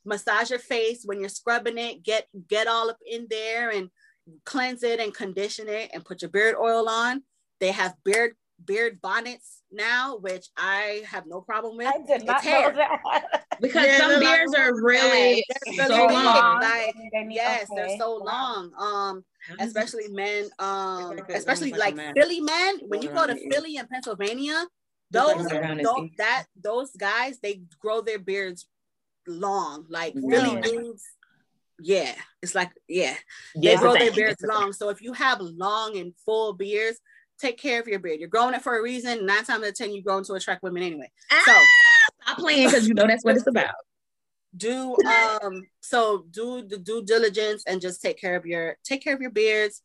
massage 0.05 0.49
your 0.49 0.59
face 0.59 1.03
when 1.05 1.19
you're 1.19 1.29
scrubbing 1.29 1.77
it. 1.77 2.03
Get 2.03 2.27
get 2.47 2.67
all 2.67 2.89
up 2.89 2.99
in 3.05 3.27
there 3.29 3.69
and 3.69 3.89
cleanse 4.45 4.83
it 4.83 4.99
and 4.99 5.13
condition 5.13 5.67
it 5.67 5.91
and 5.93 6.05
put 6.05 6.21
your 6.21 6.29
beard 6.31 6.55
oil 6.59 6.87
on. 6.89 7.23
They 7.59 7.71
have 7.71 7.95
beard 8.03 8.35
beard 8.63 9.01
bonnets 9.01 9.58
now, 9.71 10.17
which 10.17 10.47
I 10.57 11.03
have 11.07 11.25
no 11.27 11.41
problem 11.41 11.77
with. 11.77 11.87
I 11.87 11.99
did 12.05 12.25
not 12.25 12.41
hair. 12.43 12.71
know 12.71 12.77
that. 12.77 13.45
Because 13.61 13.85
Yeah, 13.87 13.97
some 13.97 14.09
they're 14.11 14.19
like- 14.21 14.37
beards 14.37 14.55
are 14.55 14.81
really 14.81 15.43
They're 15.75 15.87
so 15.87 15.95
really 15.97 16.07
big, 16.07 16.15
long. 16.25 16.61
Like, 16.61 16.95
They 17.11 17.23
need- 17.25 17.35
yes, 17.35 17.67
okay. 17.69 17.87
they're 17.87 17.97
so 17.97 18.15
long. 18.15 18.71
Um, 18.79 19.25
especially 19.59 20.07
men, 20.07 20.49
um, 20.59 21.19
especially 21.29 21.71
like 21.71 21.79
like 21.79 21.95
man. 21.95 22.13
Philly 22.13 22.39
men. 22.39 22.79
When 22.87 23.01
you 23.01 23.09
go 23.09 23.27
to 23.27 23.35
Philly 23.51 23.75
and 23.75 23.89
Pennsylvania, 23.89 24.65
those, 25.11 25.45
a 25.51 25.59
around 25.59 25.77
the 25.77 25.83
those 25.83 26.09
that 26.17 26.45
those 26.55 26.91
guys 26.91 27.39
they 27.41 27.61
grow 27.81 27.99
their 27.99 28.19
beards 28.19 28.65
long, 29.27 29.85
like 29.89 30.13
Really? 30.15 30.61
Philly 30.61 30.61
dudes. 30.61 31.03
Yeah, 31.81 32.13
it's 32.41 32.55
like 32.55 32.71
yeah, 32.87 33.15
Yeah, 33.55 33.71
they 33.71 33.73
it's 33.73 33.81
grow 33.81 33.93
their 33.93 34.11
beards 34.13 34.33
It's 34.33 34.43
a 34.43 34.47
thing. 34.47 34.55
long. 34.55 34.71
So 34.73 34.87
if 34.89 35.01
you 35.01 35.11
have 35.13 35.41
long 35.41 35.97
and 35.97 36.13
full 36.25 36.53
beards, 36.53 36.99
take 37.39 37.57
care 37.57 37.79
of 37.79 37.87
your 37.87 37.99
beard. 37.99 38.19
You're 38.19 38.29
growing 38.29 38.53
it 38.53 38.61
for 38.61 38.77
a 38.77 38.81
reason. 38.81 39.25
Nine 39.25 39.43
times 39.45 39.63
out 39.63 39.69
of 39.69 39.75
ten, 39.75 39.93
you're 39.93 40.03
grow 40.03 40.21
to 40.23 40.33
attract 40.33 40.63
women 40.63 40.83
anyway. 40.83 41.09
So 41.45 41.53
Stop 42.23 42.37
playing 42.37 42.67
because 42.67 42.87
you 42.87 42.93
know 42.93 43.07
that's 43.07 43.23
what 43.23 43.35
it's 43.37 43.47
about. 43.47 43.73
do 44.57 44.95
um 45.05 45.61
so 45.79 46.25
do 46.31 46.63
the 46.67 46.77
due 46.77 47.03
diligence 47.03 47.63
and 47.67 47.79
just 47.79 48.01
take 48.01 48.19
care 48.19 48.35
of 48.35 48.47
your 48.47 48.75
take 48.83 49.03
care 49.03 49.13
of 49.13 49.21
your 49.21 49.29
beards 49.29 49.83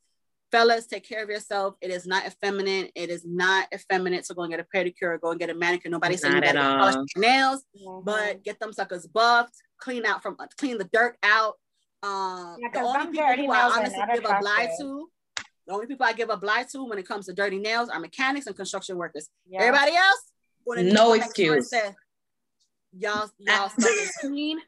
fellas 0.51 0.86
take 0.86 1.06
care 1.06 1.22
of 1.22 1.28
yourself 1.28 1.74
it 1.82 1.90
is 1.90 2.06
not 2.06 2.24
effeminate 2.26 2.90
it 2.94 3.10
is 3.10 3.26
not 3.26 3.68
effeminate 3.74 4.24
to 4.24 4.32
go 4.32 4.40
and 4.40 4.51
get 4.51 4.60
a 4.60 4.66
pedicure 4.74 5.12
or 5.14 5.18
go 5.18 5.31
and 5.32 5.39
get 5.39 5.51
a 5.51 5.55
manicure 5.55 5.90
nobody 5.90 6.16
said 6.16 6.28
you 6.28 6.35
Not 6.36 6.44
at 6.44 6.55
gotta 6.55 6.78
polish 6.78 6.94
all. 6.94 7.05
your 7.14 7.31
nails 7.31 7.64
Mhm. 7.78 8.05
but 8.06 8.43
get 8.43 8.59
them 8.59 8.72
suckers 8.72 9.06
buffed 9.06 9.55
clean 9.76 10.06
out 10.06 10.22
from 10.22 10.35
clean 10.56 10.78
the 10.78 10.89
dirt 10.94 11.18
out 11.22 11.59
um 12.02 12.56
Yeah, 12.59 12.68
the 12.72 12.78
'cause 12.78 12.86
only 12.86 12.98
them 13.05 13.12
people 13.12 13.44
who 13.47 13.52
I 13.52 13.62
honestly 13.68 14.02
give 14.14 14.24
a 14.24 14.39
blind 14.40 14.40
attractive. 14.40 14.78
to 14.78 15.10
the 15.66 15.73
only 15.73 15.86
people 15.86 16.05
I 16.07 16.12
give 16.12 16.31
a 16.31 16.36
blind 16.36 16.69
to 16.70 16.85
when 16.85 16.99
it 16.99 17.07
comes 17.09 17.27
to 17.27 17.32
dirty 17.32 17.59
nails 17.59 17.89
are 17.89 17.99
mechanics 18.01 18.47
and 18.47 18.55
construction 18.57 18.97
workers 18.97 19.28
Yeah. 19.49 19.62
Everybody 19.62 19.97
else, 19.97 20.32
wanna 20.66 20.82
No 20.85 20.91
just 20.91 20.97
go 20.97 21.15
next 21.16 21.36
door 21.36 21.47
and 21.55 21.57
excuse. 21.62 21.70
say, 21.70 21.95
Y'all, 22.97 23.28
y'all 23.39 23.69
stuff 23.78 23.91
clean. 24.20 24.59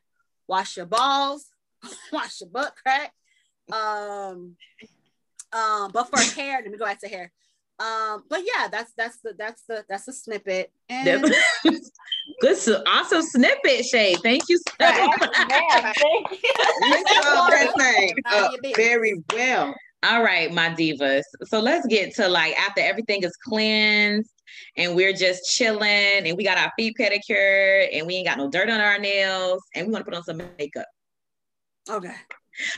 Wash 0.49 0.77
your 0.77 0.87
balls. 0.87 1.47
Wash 2.13 2.41
your 2.41 2.51
butt 2.51 2.75
crack. 2.83 3.13
Um, 3.73 4.57
um, 5.53 5.91
but 5.93 6.09
for 6.09 6.19
hair, 6.41 6.61
let 6.63 6.71
me 6.71 6.79
go 6.79 6.85
back 6.85 7.01
to 7.01 7.09
hair. 7.09 7.33
Um, 7.79 8.25
but 8.31 8.41
yeah, 8.41 8.69
that's 8.69 8.93
that's 8.97 9.19
the 9.19 9.35
that's 9.39 9.63
the 9.69 9.85
that's 9.89 10.07
the 10.07 10.13
snippet. 10.13 10.73
And 10.89 11.23
Good, 12.41 12.57
so 12.57 12.83
awesome 12.87 13.23
snippet, 13.23 13.85
Shay. 13.85 14.15
Thank 14.23 14.45
you. 14.49 14.57
so 14.59 14.65
much. 14.81 15.21
ma'am. 15.49 15.93
Thank 15.95 16.31
you. 16.33 16.39
You 16.43 17.05
solved 17.23 17.53
that 17.53 17.73
thing 17.79 18.15
up 18.27 18.51
very 18.77 19.23
well. 19.33 19.75
All 20.09 20.23
right, 20.23 20.53
my 20.53 20.71
divas. 20.71 21.23
So 21.47 21.59
let's 21.59 21.85
get 21.89 22.15
to 22.17 22.29
like 22.29 22.57
after 22.57 22.81
everything 22.81 23.25
is 23.25 23.37
cleansed 23.37 24.31
and 24.77 24.95
we're 24.95 25.13
just 25.13 25.51
chilling 25.53 25.83
and 26.25 26.37
we 26.37 26.45
got 26.45 26.59
our 26.59 26.71
feet 26.79 26.97
pedicured 26.97 27.89
and 27.93 28.07
we 28.07 28.15
ain't 28.15 28.27
got 28.27 28.39
no 28.39 28.49
dirt 28.49 28.71
on 28.71 28.81
our 28.81 28.99
nails 28.99 29.63
and 29.75 29.87
we 29.87 29.93
want 29.93 30.05
to 30.05 30.11
put 30.11 30.17
on 30.17 30.23
some 30.23 30.41
makeup. 30.59 30.87
okay. 31.91 32.15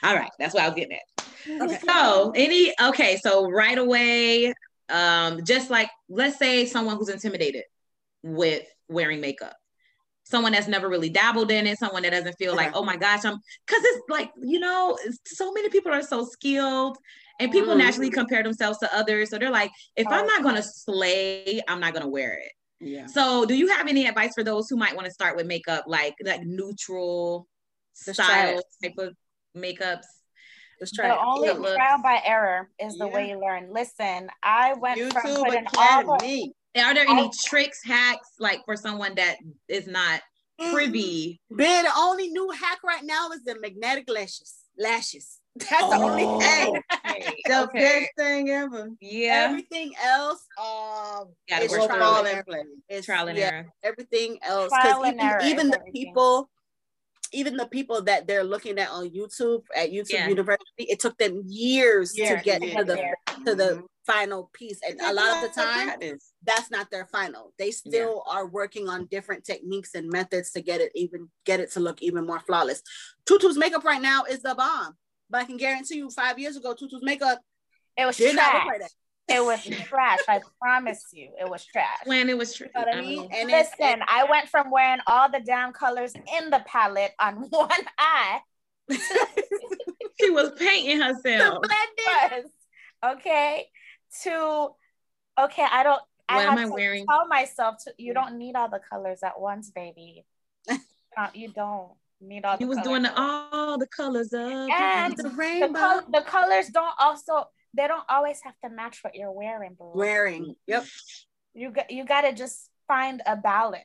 All 0.02 0.14
right, 0.14 0.30
that's 0.38 0.54
what 0.54 0.62
I 0.64 0.68
was 0.68 0.74
getting 0.74 0.96
at. 0.96 1.62
Okay. 1.62 1.78
So 1.86 2.32
any 2.34 2.72
okay, 2.82 3.18
so 3.22 3.48
right 3.48 3.76
away, 3.76 4.54
um, 4.88 5.44
just 5.44 5.70
like 5.70 5.90
let's 6.08 6.38
say 6.38 6.64
someone 6.64 6.96
who's 6.96 7.10
intimidated 7.10 7.64
with 8.22 8.64
wearing 8.88 9.20
makeup. 9.20 9.54
Someone 10.30 10.52
that's 10.52 10.68
never 10.68 10.88
really 10.90 11.08
dabbled 11.08 11.50
in 11.50 11.66
it, 11.66 11.78
someone 11.78 12.02
that 12.02 12.10
doesn't 12.10 12.34
feel 12.38 12.54
like, 12.54 12.72
oh 12.74 12.84
my 12.84 12.96
gosh, 12.96 13.24
I'm 13.24 13.38
because 13.66 13.82
it's 13.84 14.02
like, 14.10 14.30
you 14.42 14.60
know, 14.60 14.98
so 15.24 15.52
many 15.52 15.70
people 15.70 15.90
are 15.90 16.02
so 16.02 16.24
skilled 16.24 16.98
and 17.40 17.50
people 17.50 17.74
Mhm. 17.74 17.78
naturally 17.78 18.10
compare 18.10 18.42
themselves 18.42 18.78
to 18.80 18.94
others. 18.94 19.30
So 19.30 19.38
they're 19.38 19.50
like, 19.50 19.70
if 19.96 20.06
I'm 20.06 20.26
not 20.26 20.42
gonna 20.42 20.62
slay, 20.62 21.62
I'm 21.66 21.80
not 21.80 21.94
gonna 21.94 22.08
wear 22.08 22.34
it. 22.34 22.52
Yeah. 22.80 23.06
So 23.06 23.46
do 23.46 23.54
you 23.54 23.68
have 23.68 23.88
any 23.88 24.06
advice 24.06 24.34
for 24.34 24.44
those 24.44 24.68
who 24.68 24.76
might 24.76 24.94
want 24.94 25.06
to 25.06 25.12
start 25.12 25.34
with 25.34 25.46
makeup, 25.46 25.84
like 25.86 26.14
like 26.22 26.42
neutral 26.42 27.48
Just 28.04 28.22
style 28.22 28.60
type 28.82 28.98
of 28.98 29.14
makeups? 29.56 30.04
Let's 30.78 30.92
try 30.92 31.08
The 31.08 31.18
only 31.18 31.48
trial 31.74 32.02
by 32.02 32.20
error 32.24 32.70
is 32.78 32.98
the 32.98 33.06
Yeah. 33.06 33.12
way 33.14 33.28
you 33.30 33.40
learn. 33.40 33.72
Listen, 33.72 34.28
I 34.42 34.74
went 34.74 35.00
from 35.12 35.22
YouTube 35.22 35.44
putting 35.44 35.66
all 35.78 36.04
the 36.04 36.12
Academy. 36.12 36.52
Are 36.86 36.94
there 36.94 37.06
any 37.08 37.22
I- 37.24 37.30
tricks, 37.46 37.80
hacks, 37.84 38.28
like 38.38 38.60
for 38.64 38.76
someone 38.76 39.14
that 39.16 39.36
is 39.68 39.86
not 39.86 40.20
privy? 40.72 41.40
Ben, 41.50 41.84
the 41.84 41.90
only 41.96 42.28
new 42.28 42.50
hack 42.50 42.78
right 42.84 43.04
now 43.04 43.30
is 43.30 43.42
the 43.44 43.58
magnetic 43.60 44.08
lashes. 44.08 44.54
Lashes. 44.78 45.38
That's 45.56 45.70
the 45.88 45.96
only 46.02 46.22
Oh, 46.24 46.38
thing. 46.40 46.82
okay, 47.04 47.34
The 47.46 47.62
okay. 47.64 47.78
best 47.78 48.10
thing 48.16 48.50
ever. 48.50 48.90
Yeah, 49.00 49.46
Everything 49.50 49.92
else, 50.02 50.44
um, 50.60 51.28
it's 51.48 51.72
work 51.72 51.80
Will 51.80 51.88
through 51.88 51.96
trial 51.98 52.26
and 52.26 52.28
error. 52.48 52.62
It's 52.88 53.06
trial 53.06 53.28
and 53.28 53.38
yeah, 53.38 53.50
error. 53.52 53.66
everything 53.82 54.38
else. 54.42 54.70
'Cause 54.70 54.80
Trial 54.82 55.04
and 55.04 55.14
even, 55.14 55.26
error 55.26 55.40
even 55.42 55.68
the 55.70 55.78
everything. 55.78 55.92
people, 55.92 56.50
even 57.32 57.56
the 57.56 57.66
people 57.66 58.02
that 58.02 58.26
they're 58.26 58.44
looking 58.44 58.78
at 58.78 58.90
on 58.90 59.10
YouTube 59.10 59.62
at 59.74 59.90
YouTube 59.90 60.10
Yeah. 60.10 60.28
University, 60.28 60.84
it 60.84 61.00
took 61.00 61.16
them 61.18 61.42
years 61.46 62.16
Yeah, 62.16 62.36
to 62.36 62.42
get 62.42 62.62
yeah, 62.62 62.78
to 62.78 62.84
the 62.84 62.96
yeah. 62.96 63.14
to 63.44 63.54
the 63.54 63.64
Mhm. 63.76 63.86
final 64.06 64.50
piece. 64.54 64.80
And 64.86 65.00
a 65.00 65.12
lot 65.12 65.36
of 65.36 65.42
the 65.42 65.60
time, 65.60 66.00
that's 66.42 66.70
not 66.70 66.90
their 66.90 67.06
final. 67.06 67.52
They 67.58 67.70
still 67.70 68.22
are 68.26 68.46
working 68.46 68.88
on 68.88 69.06
different 69.06 69.44
techniques 69.44 69.94
and 69.94 70.08
methods 70.08 70.50
to 70.52 70.62
get 70.62 70.80
it 70.80 70.92
even 70.94 71.30
get 71.44 71.60
it 71.60 71.70
to 71.72 71.80
look 71.80 72.02
even 72.02 72.26
more 72.26 72.40
flawless. 72.40 72.82
Tutu's 73.26 73.58
makeup 73.58 73.84
right 73.84 74.00
now 74.02 74.24
is 74.24 74.40
the 74.40 74.54
bomb. 74.54 74.96
But 75.30 75.42
I 75.42 75.44
can 75.44 75.58
guarantee 75.58 75.96
you 75.96 76.10
five 76.10 76.38
years 76.38 76.56
ago, 76.56 76.74
Tutu's 76.74 77.02
makeup 77.02 77.40
It 77.98 78.06
was 78.06 78.16
did 78.16 78.34
not 78.36 78.54
look 78.54 78.64
like 78.66 78.80
that. 78.80 78.92
It 79.28 79.44
was 79.44 79.62
trash. 79.64 80.18
I 80.28 80.40
promise 80.60 81.04
you, 81.12 81.30
it 81.38 81.48
was 81.48 81.64
trash. 81.64 81.98
when 82.06 82.28
it 82.30 82.38
was 82.38 82.54
true. 82.54 82.68
You 82.74 82.84
know 82.86 82.92
I 82.92 83.00
mean? 83.00 83.28
And 83.32 83.50
it's- 83.50 83.70
Listen, 83.78 84.00
I 84.08 84.24
went 84.30 84.48
from 84.48 84.70
wearing 84.70 85.00
all 85.06 85.30
the 85.30 85.40
damn 85.40 85.72
colors 85.72 86.14
in 86.14 86.50
the 86.50 86.62
palette 86.66 87.12
on 87.20 87.34
one 87.50 87.68
eye 87.98 88.40
she 90.20 90.30
was 90.30 90.50
painting 90.58 91.00
herself. 91.00 91.62
was 91.62 92.44
okay 93.04 93.66
to 94.22 94.70
okay. 95.38 95.66
I 95.70 95.82
don't. 95.82 96.00
I 96.30 96.36
What 96.36 96.46
am 96.46 96.56
had 96.58 96.66
I 96.68 96.70
wearing? 96.70 97.06
tell 97.06 97.26
myself 97.26 97.76
to, 97.84 97.94
you 97.98 98.12
don't 98.14 98.36
need 98.38 98.54
all 98.54 98.68
the 98.68 98.80
colors 98.90 99.20
at 99.22 99.40
once, 99.40 99.70
baby. 99.70 100.24
Uh, 101.16 101.26
you 101.34 101.48
don't 101.48 101.88
need 102.20 102.44
all. 102.44 102.56
He 102.58 102.64
the 102.64 102.68
was 102.68 102.76
colors. 102.78 102.88
doing 102.88 103.02
the, 103.02 103.12
all 103.20 103.76
the 103.76 103.88
colors 103.88 104.32
of 104.32 104.40
And 104.70 105.16
the 105.16 105.24
the, 105.24 105.30
rainbow 105.30 105.76
col- 105.78 106.02
the 106.12 106.20
colors 106.20 106.68
don't 106.68 106.92
also 107.00 107.44
they 107.74 107.86
don't 107.86 108.04
always 108.08 108.40
have 108.44 108.54
to 108.64 108.70
match 108.70 108.98
what 109.02 109.14
you're 109.14 109.32
wearing, 109.32 109.74
bro. 109.74 109.92
wearing. 109.94 110.54
Yep. 110.66 110.84
You 111.54 111.70
got 111.70 111.90
you 111.90 112.04
got 112.04 112.22
to 112.22 112.32
just 112.32 112.70
find 112.86 113.22
a 113.26 113.36
balance 113.36 113.84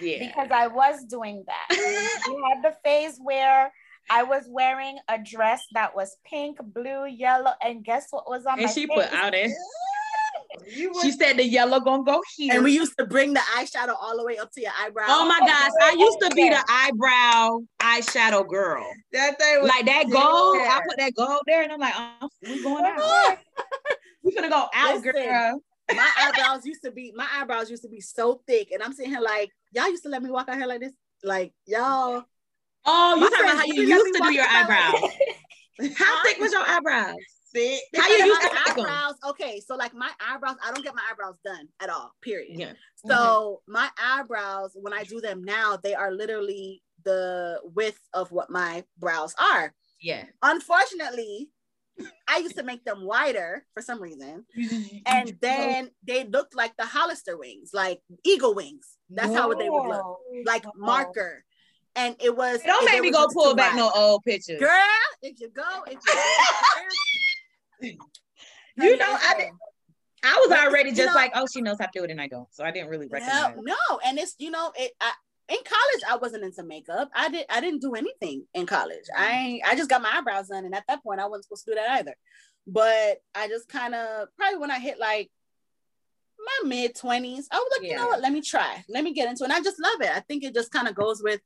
yeah. 0.00 0.18
because 0.18 0.48
I 0.50 0.68
was 0.68 1.04
doing 1.04 1.44
that. 1.46 1.66
we 2.28 2.42
had 2.48 2.62
the 2.62 2.76
phase 2.84 3.18
where 3.22 3.72
I 4.10 4.22
was 4.22 4.44
wearing 4.48 4.98
a 5.08 5.18
dress 5.18 5.62
that 5.72 5.94
was 5.94 6.16
pink, 6.24 6.58
blue, 6.62 7.06
yellow, 7.06 7.52
and 7.62 7.84
guess 7.84 8.06
what 8.10 8.28
was 8.28 8.46
on 8.46 8.54
and 8.54 8.66
my 8.66 8.72
she 8.72 8.86
face? 8.86 8.96
put 8.96 9.12
out 9.12 9.34
it. 9.34 9.50
You 10.66 10.92
She 11.02 11.12
said 11.12 11.36
the 11.36 11.44
yellow 11.44 11.80
gonna 11.80 12.02
go 12.02 12.22
here. 12.36 12.54
And 12.54 12.64
we 12.64 12.72
used 12.72 12.96
to 12.98 13.06
bring 13.06 13.34
the 13.34 13.40
eyeshadow 13.56 13.94
all 14.00 14.16
the 14.16 14.24
way 14.24 14.38
up 14.38 14.50
to 14.52 14.60
your 14.60 14.72
eyebrow. 14.80 15.04
oh 15.08 15.26
my 15.26 15.38
gosh, 15.40 15.70
I 15.82 15.96
used 15.98 16.18
to 16.20 16.30
be 16.34 16.48
the 16.48 16.64
eyebrow 16.68 17.58
eyeshadow 17.80 18.48
girl. 18.48 18.84
that 19.12 19.38
thing 19.38 19.60
was 19.60 19.68
Like 19.68 19.86
that 19.86 20.10
gold, 20.10 20.56
I 20.56 20.80
put 20.88 20.98
that 20.98 21.14
gold 21.14 21.42
there, 21.46 21.62
and 21.62 21.72
I'm 21.72 21.80
like, 21.80 21.94
oh, 21.96 22.28
we 22.42 22.62
going 22.62 22.84
out. 22.84 23.38
we 24.22 24.34
gonna 24.34 24.48
go 24.48 24.66
out, 24.74 24.96
Listen. 24.96 25.12
girl. 25.12 25.62
my 25.94 26.10
eyebrows 26.20 26.66
used 26.66 26.82
to 26.84 26.90
be 26.90 27.12
my 27.14 27.26
eyebrows 27.34 27.70
used 27.70 27.82
to 27.82 27.88
be 27.88 28.00
so 28.00 28.42
thick, 28.46 28.70
and 28.72 28.82
I'm 28.82 28.92
sitting 28.92 29.12
here 29.12 29.20
like 29.20 29.50
y'all 29.72 29.88
used 29.88 30.02
to 30.04 30.08
let 30.08 30.22
me 30.22 30.30
walk 30.30 30.48
out 30.48 30.56
here 30.56 30.66
like 30.66 30.80
this, 30.80 30.92
like 31.22 31.52
y'all. 31.66 32.24
Oh, 32.86 33.16
you 33.16 33.30
talking 33.30 33.44
about 33.44 33.56
how 33.58 33.64
you 33.64 33.74
used 33.74 33.88
to 33.88 33.94
let 33.94 33.98
used 33.98 34.04
me 34.06 34.12
to 34.12 34.26
do 34.26 34.32
your 34.32 34.44
around 34.44 34.68
like 34.68 34.94
eyebrows? 34.94 35.10
How 35.96 36.22
thick 36.24 36.38
was 36.38 36.52
your 36.52 36.62
eyebrows? 36.62 37.14
Sick. 37.54 37.80
How 37.96 38.08
you 38.08 38.16
Because 38.16 38.26
used 38.26 38.40
to 38.42 38.54
make 38.54 38.78
'em? 38.78 38.80
eyebrows? 38.86 39.14
Okay, 39.30 39.60
so 39.66 39.76
like 39.76 39.94
my 39.94 40.10
eyebrows, 40.20 40.56
I 40.64 40.72
don't 40.72 40.84
get 40.84 40.94
my 40.94 41.02
eyebrows 41.10 41.36
done 41.44 41.68
at 41.80 41.90
all. 41.90 42.12
Period. 42.22 42.58
Yeah. 42.58 42.72
So 43.06 43.62
my 43.66 43.88
eyebrows, 44.02 44.72
when 44.74 44.92
I 44.92 45.04
do 45.04 45.20
them 45.20 45.42
now, 45.44 45.76
they 45.82 45.94
are 45.94 46.12
literally 46.12 46.82
the 47.04 47.60
width 47.64 48.00
of 48.12 48.30
what 48.30 48.50
my 48.50 48.84
brows 48.98 49.34
are. 49.40 49.74
Yeah. 50.00 50.24
Unfortunately, 50.42 51.48
I 52.28 52.38
used 52.38 52.56
to 52.56 52.62
make 52.62 52.84
them 52.84 53.04
wider 53.04 53.66
for 53.74 53.82
some 53.82 54.00
reason, 54.00 54.46
and 55.04 55.36
then 55.42 55.90
they 56.06 56.24
looked 56.24 56.54
like 56.54 56.74
the 56.78 56.86
Hollister 56.86 57.36
wings, 57.36 57.70
like 57.74 58.00
eagle 58.24 58.54
wings. 58.54 58.96
That's 59.10 59.34
how 59.34 59.52
they 59.52 59.68
would 59.68 59.88
look, 59.88 60.18
like 60.46 60.64
Whoa. 60.64 60.72
marker. 60.76 61.44
And 61.96 62.14
it 62.20 62.34
was. 62.34 62.62
Don't 62.62 62.84
it 62.88 62.92
make 62.92 63.02
me 63.02 63.10
go 63.10 63.26
pull 63.34 63.54
back 63.56 63.72
wide. 63.72 63.78
no 63.78 63.90
old 63.94 64.22
pictures. 64.22 64.60
Girl, 64.60 64.70
if 65.22 65.40
you 65.40 65.48
go, 65.50 65.82
if 65.88 65.98
you 66.06 66.14
You 67.82 68.96
know, 68.96 69.18
I 69.20 69.34
did- 69.36 69.52
I 70.22 70.44
was 70.46 70.56
already 70.56 70.90
you 70.90 70.96
just 70.96 71.08
know- 71.08 71.14
like, 71.14 71.32
oh, 71.34 71.46
she 71.52 71.60
knows 71.60 71.78
how 71.80 71.86
to 71.86 71.90
do 71.94 72.04
it, 72.04 72.10
and 72.10 72.20
I 72.20 72.28
don't. 72.28 72.52
So 72.54 72.64
I 72.64 72.70
didn't 72.70 72.88
really 72.88 73.08
recognize. 73.08 73.56
No, 73.56 73.62
no, 73.62 73.98
and 74.04 74.18
it's 74.18 74.34
you 74.38 74.50
know 74.50 74.72
it. 74.76 74.92
I, 75.00 75.12
in 75.48 75.58
college, 75.64 76.02
I 76.08 76.16
wasn't 76.16 76.44
into 76.44 76.62
makeup. 76.62 77.10
I 77.14 77.28
did. 77.28 77.46
I 77.50 77.60
didn't 77.60 77.80
do 77.80 77.94
anything 77.94 78.46
in 78.54 78.66
college. 78.66 79.04
I 79.16 79.26
mm. 79.26 79.34
ain't- 79.34 79.64
I 79.66 79.74
just 79.74 79.90
got 79.90 80.02
my 80.02 80.10
eyebrows 80.10 80.48
done, 80.48 80.64
and 80.64 80.74
at 80.74 80.84
that 80.88 81.02
point, 81.02 81.20
I 81.20 81.26
wasn't 81.26 81.44
supposed 81.44 81.64
to 81.64 81.70
do 81.72 81.74
that 81.76 81.98
either. 81.98 82.14
But 82.66 83.22
I 83.34 83.48
just 83.48 83.68
kind 83.68 83.94
of 83.94 84.28
probably 84.36 84.58
when 84.58 84.70
I 84.70 84.78
hit 84.78 84.98
like 84.98 85.30
my 86.38 86.68
mid 86.68 86.94
twenties, 86.94 87.48
I 87.50 87.56
was 87.56 87.72
like, 87.78 87.90
you 87.90 87.96
know 87.96 88.08
what? 88.08 88.20
Let 88.20 88.32
me 88.32 88.40
try. 88.40 88.84
Let 88.88 89.04
me 89.04 89.12
get 89.12 89.28
into 89.28 89.44
it. 89.44 89.46
And 89.46 89.52
I 89.52 89.60
just 89.60 89.80
love 89.80 90.00
it. 90.00 90.10
I 90.14 90.20
think 90.20 90.44
it 90.44 90.54
just 90.54 90.70
kind 90.70 90.88
of 90.88 90.94
goes 90.94 91.22
with 91.22 91.40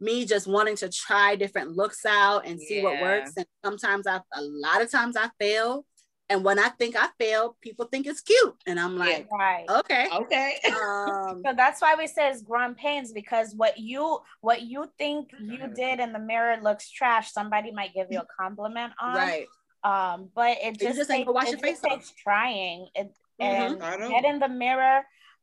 me 0.00 0.24
just 0.24 0.46
wanting 0.46 0.76
to 0.76 0.88
try 0.88 1.36
different 1.36 1.76
looks 1.76 2.04
out 2.06 2.46
and 2.46 2.60
see 2.60 2.82
what 2.82 3.00
works. 3.00 3.32
And 3.36 3.46
sometimes 3.64 4.06
I, 4.06 4.16
a 4.34 4.40
lot 4.42 4.82
of 4.82 4.90
times 4.90 5.16
I 5.16 5.28
fail. 5.38 5.84
And 6.28 6.44
when 6.44 6.60
I 6.60 6.68
think 6.68 6.94
I 6.96 7.08
fail, 7.18 7.56
people 7.60 7.86
think 7.86 8.06
it's 8.06 8.20
cute, 8.20 8.54
and 8.64 8.78
I'm 8.78 8.96
like, 8.96 9.26
Right. 9.32 9.66
okay. 9.68 10.06
Okay. 10.12 10.54
Um, 10.66 11.42
So 11.46 11.52
that's 11.56 11.80
why 11.82 11.96
we 11.98 12.06
say 12.06 12.30
it's 12.30 12.42
growing 12.42 12.74
pains 12.74 13.12
because 13.12 13.52
what 13.56 13.78
you 13.78 14.20
what 14.40 14.62
you 14.62 14.86
think 14.96 15.30
you 15.40 15.66
did 15.74 15.98
in 15.98 16.12
the 16.12 16.20
mirror 16.20 16.56
looks 16.62 16.88
trash, 16.88 17.32
somebody 17.32 17.72
might 17.72 17.94
give 17.94 18.08
you 18.12 18.20
a 18.20 18.26
compliment 18.38 18.92
on. 19.00 19.16
right. 19.16 19.46
Um, 19.82 20.28
but 20.34 20.58
it 20.62 20.80
You 20.80 20.86
just, 20.88 20.98
just 20.98 21.10
ain't 21.10 21.20
takes, 21.20 21.26
gonna 21.26 21.34
wash 21.34 21.46
it 21.48 21.50
your 21.52 21.58
face 21.60 21.80
just 21.80 21.84
takes 21.84 22.10
trying. 22.12 22.86
It, 22.94 23.12
Mhm. 23.40 23.80
and 23.80 24.10
get 24.12 24.24
in 24.24 24.38
the 24.38 24.48
mirror. 24.48 25.02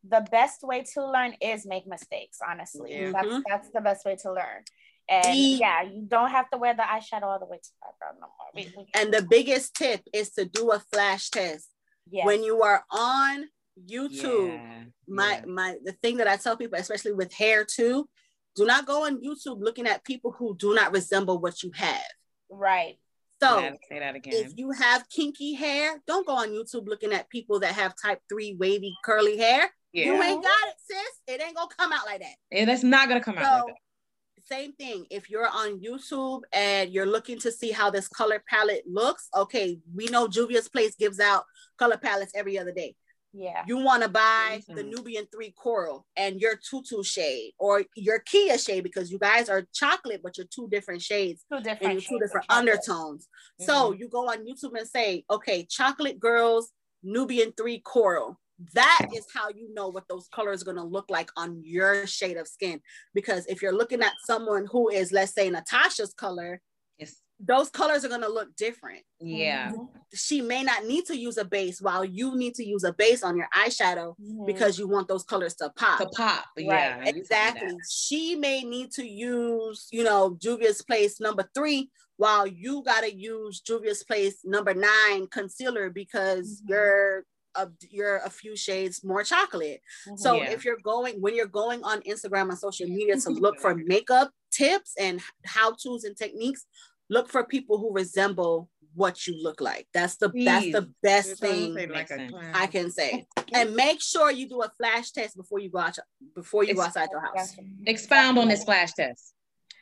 The 0.10 0.26
best 0.32 0.64
way 0.64 0.84
to 0.94 1.06
learn 1.06 1.34
is 1.42 1.66
make 1.66 1.88
mistakes. 1.88 2.40
Honestly, 2.48 2.92
Yeah. 2.94 3.12
that's 3.12 3.28
mm-hmm. 3.28 3.40
that's 3.48 3.70
the 3.72 3.82
best 3.82 4.06
way 4.06 4.16
to 4.24 4.32
learn. 4.34 4.64
And 5.10 5.38
yeah, 5.38 5.84
you 5.84 6.04
don't 6.08 6.32
have 6.32 6.50
to 6.50 6.58
wear 6.58 6.74
the 6.76 6.84
eyeshadow 6.84 7.24
all 7.24 7.40
the 7.40 7.46
way 7.46 7.58
to 7.58 7.70
the 7.82 7.88
eyebrow 7.88 8.20
no 8.20 8.28
more. 8.28 8.52
We, 8.54 8.74
we, 8.78 8.88
And 8.94 9.14
the 9.14 9.22
biggest 9.22 9.74
tip 9.76 10.02
is 10.14 10.32
to 10.32 10.46
do 10.46 10.72
a 10.72 10.80
flash 10.92 11.30
test. 11.30 11.70
yes. 12.10 12.26
When 12.26 12.44
you 12.44 12.62
are 12.64 12.84
on 12.92 13.46
YouTube, 13.90 14.54
Yeah, 14.54 14.84
my 15.08 15.34
yeah. 15.36 15.46
my 15.46 15.76
the 15.84 15.94
thing 15.94 16.18
that 16.18 16.28
I 16.28 16.36
tell 16.38 16.58
people, 16.58 16.78
especially 16.80 17.14
with 17.14 17.32
hair 17.34 17.64
too, 17.66 18.10
do 18.56 18.66
not 18.66 18.86
go 18.86 19.06
on 19.06 19.22
YouTube 19.22 19.62
looking 19.62 19.88
at 19.88 20.04
people 20.04 20.32
who 20.38 20.58
do 20.58 20.74
not 20.76 20.92
resemble 20.94 21.40
what 21.40 21.64
you 21.64 21.72
have. 21.76 22.12
right. 22.50 22.98
So 23.40 23.60
say 23.88 24.00
that 24.00 24.16
again. 24.16 24.34
if 24.34 24.54
you 24.58 24.72
have 24.72 25.08
kinky 25.10 25.54
hair, 25.54 26.02
don't 26.08 26.26
go 26.26 26.34
on 26.38 26.50
YouTube 26.50 26.88
looking 26.88 27.14
at 27.14 27.30
people 27.30 27.60
that 27.60 27.74
have 27.76 27.94
type 28.02 28.20
three 28.28 28.56
wavy 28.60 28.96
curly 29.06 29.38
hair. 29.38 29.70
You 29.94 30.22
ain't 30.22 30.44
got 30.44 30.68
it, 30.68 30.76
sis. 30.86 31.00
It 31.36 31.42
ain't 31.42 31.56
gonna 31.56 31.70
come 31.78 31.92
out 31.92 32.06
like 32.06 32.22
that. 32.22 32.36
and 32.52 32.70
it's 32.70 32.84
not 32.84 33.08
gonna 33.08 33.22
come 33.24 33.38
out 33.38 33.66
like 33.68 33.76
that. 33.76 34.46
same 34.46 34.72
thing. 34.74 35.06
If 35.10 35.30
you're 35.30 35.48
on 35.48 35.82
YouTube 35.82 36.42
and 36.54 36.90
you're 36.94 37.06
looking 37.06 37.38
to 37.40 37.52
see 37.52 37.72
how 37.72 37.90
this 37.90 38.08
color 38.08 38.42
palette 38.50 38.84
looks, 38.88 39.28
okay, 39.36 39.78
we 39.94 40.06
know 40.08 40.28
Juvia's 40.30 40.70
Place 40.70 40.96
gives 40.96 41.20
out 41.20 41.44
color 41.78 41.98
palettes 41.98 42.32
every 42.34 42.58
other 42.58 42.72
day. 42.72 42.96
Yeah. 43.34 43.64
You 43.68 43.78
want 43.80 44.04
to 44.04 44.10
buy 44.10 44.62
the 44.70 44.84
Mhm. 44.84 44.90
Nubian 44.96 45.28
three 45.34 45.52
coral 45.52 46.06
and 46.16 46.40
your 46.40 46.56
tutu 46.56 47.04
shade 47.04 47.54
or 47.60 47.84
your 47.96 48.20
Kia 48.20 48.58
shade 48.58 48.84
because 48.84 49.12
you 49.12 49.20
guys 49.20 49.50
are 49.50 49.68
chocolate, 49.74 50.22
but 50.24 50.38
you're 50.38 50.48
two 50.48 50.70
different 50.70 51.02
shades 51.02 51.44
Two 51.52 51.60
different 51.60 51.84
and 51.84 51.92
you're 51.94 52.02
two 52.02 52.20
different 52.20 52.46
undertones. 52.50 53.28
So 53.60 53.92
you 53.92 54.08
go 54.08 54.30
on 54.30 54.46
YouTube 54.48 54.78
and 54.78 54.88
say, 54.88 55.26
okay, 55.30 55.66
chocolate 55.70 56.20
girls, 56.22 56.72
Nubian 57.04 57.52
three 57.52 57.80
coral. 57.80 58.40
That 58.74 59.08
is 59.16 59.26
how 59.34 59.50
you 59.50 59.74
know 59.74 59.88
what 59.90 60.08
those 60.10 60.28
colors 60.30 60.62
are 60.62 60.66
going 60.66 60.78
to 60.78 60.84
look 60.84 61.06
like 61.10 61.30
on 61.38 61.62
your 61.64 62.08
shade 62.08 62.38
of 62.38 62.48
skin. 62.48 62.82
Because 63.14 63.46
if 63.48 63.62
you're 63.62 63.72
looking 63.76 64.02
at 64.02 64.14
someone 64.26 64.68
who 64.72 64.90
is, 64.90 65.12
let's 65.12 65.34
say, 65.34 65.50
Natasha's 65.50 66.14
color, 66.14 66.60
It's, 66.98 67.22
those 67.40 67.70
colors 67.70 68.04
are 68.04 68.10
going 68.10 68.22
to 68.22 68.30
look 68.30 68.56
different. 68.56 69.04
yeah, 69.20 69.72
Mhm. 69.72 69.88
She 70.14 70.42
may 70.42 70.64
not 70.64 70.86
need 70.86 71.06
to 71.06 71.16
use 71.16 71.38
a 71.38 71.46
base 71.46 71.80
while 71.80 72.04
you 72.04 72.36
need 72.36 72.56
to 72.56 72.66
use 72.66 72.84
a 72.84 72.92
base 72.94 73.22
on 73.24 73.38
your 73.38 73.48
eyeshadow 73.54 74.16
Mhm. 74.20 74.48
because 74.48 74.80
you 74.80 74.88
want 74.88 75.08
those 75.08 75.24
colors 75.24 75.54
to 75.56 75.70
pop. 75.76 76.00
to 76.00 76.08
pop. 76.10 76.46
Yeah, 76.58 76.98
you 76.98 77.04
told 77.04 77.16
me 77.16 77.20
Exactly. 77.22 77.78
She 77.88 78.36
may 78.36 78.64
need 78.64 78.92
to 78.94 79.06
use, 79.06 79.88
you 79.92 80.04
know, 80.04 80.36
Juvia's 80.42 80.82
Place 80.82 81.20
number 81.20 81.48
three, 81.54 81.92
while 82.16 82.48
you 82.48 82.82
gotta 82.84 83.14
use 83.14 83.62
Juvia's 83.62 84.04
Place 84.04 84.44
number 84.44 84.74
nine 84.74 85.28
concealer 85.28 85.92
because 85.92 86.62
Mhm. 86.64 86.70
you're 86.70 87.26
a, 87.58 87.68
you're 87.90 88.18
a 88.18 88.30
few 88.30 88.56
shades 88.56 89.04
more 89.04 89.24
chocolate. 89.24 89.82
Mm-hmm. 90.08 90.16
So 90.18 90.36
Yeah. 90.36 90.52
if 90.52 90.64
you're 90.66 90.82
going 90.84 91.16
when 91.22 91.36
you're 91.36 91.54
going 91.64 91.84
on 91.84 92.02
Instagram 92.02 92.50
and 92.50 92.58
social 92.58 92.88
media 92.88 93.16
to 93.18 93.30
look 93.46 93.60
for 93.60 93.76
makeup 93.76 94.32
tips 94.52 94.94
and 95.00 95.22
how 95.46 95.68
tos 95.74 96.04
and 96.04 96.16
techniques, 96.16 96.66
look 97.10 97.28
for 97.30 97.44
people 97.44 97.78
who 97.78 97.94
resemble 97.94 98.70
what 98.94 99.28
you 99.28 99.34
look 99.48 99.60
like. 99.62 99.88
That's 99.94 100.16
the 100.18 100.30
that's 100.50 100.72
the 100.72 100.90
best 101.04 101.30
It's 101.32 101.42
almost 101.44 101.76
thing 101.76 101.90
like 101.90 101.90
Makes 101.90 102.12
a 102.12 102.16
sense. 102.16 102.32
clown. 102.32 102.52
I 102.64 102.68
can 102.68 102.92
say. 102.92 103.26
And 103.54 103.76
make 103.78 104.02
sure 104.02 104.30
you 104.30 104.46
do 104.50 104.62
a 104.62 104.70
flash 104.78 105.12
test 105.12 105.38
before 105.38 105.60
you 105.60 105.70
go 105.70 105.80
out 105.80 105.98
before 106.36 106.64
you 106.66 106.74
go 106.76 106.82
outside 106.82 107.08
your 107.12 107.22
house. 107.22 107.56
Expound 107.86 108.38
on 108.38 108.50
this 108.50 108.64
flash 108.66 108.92
test. 108.94 109.34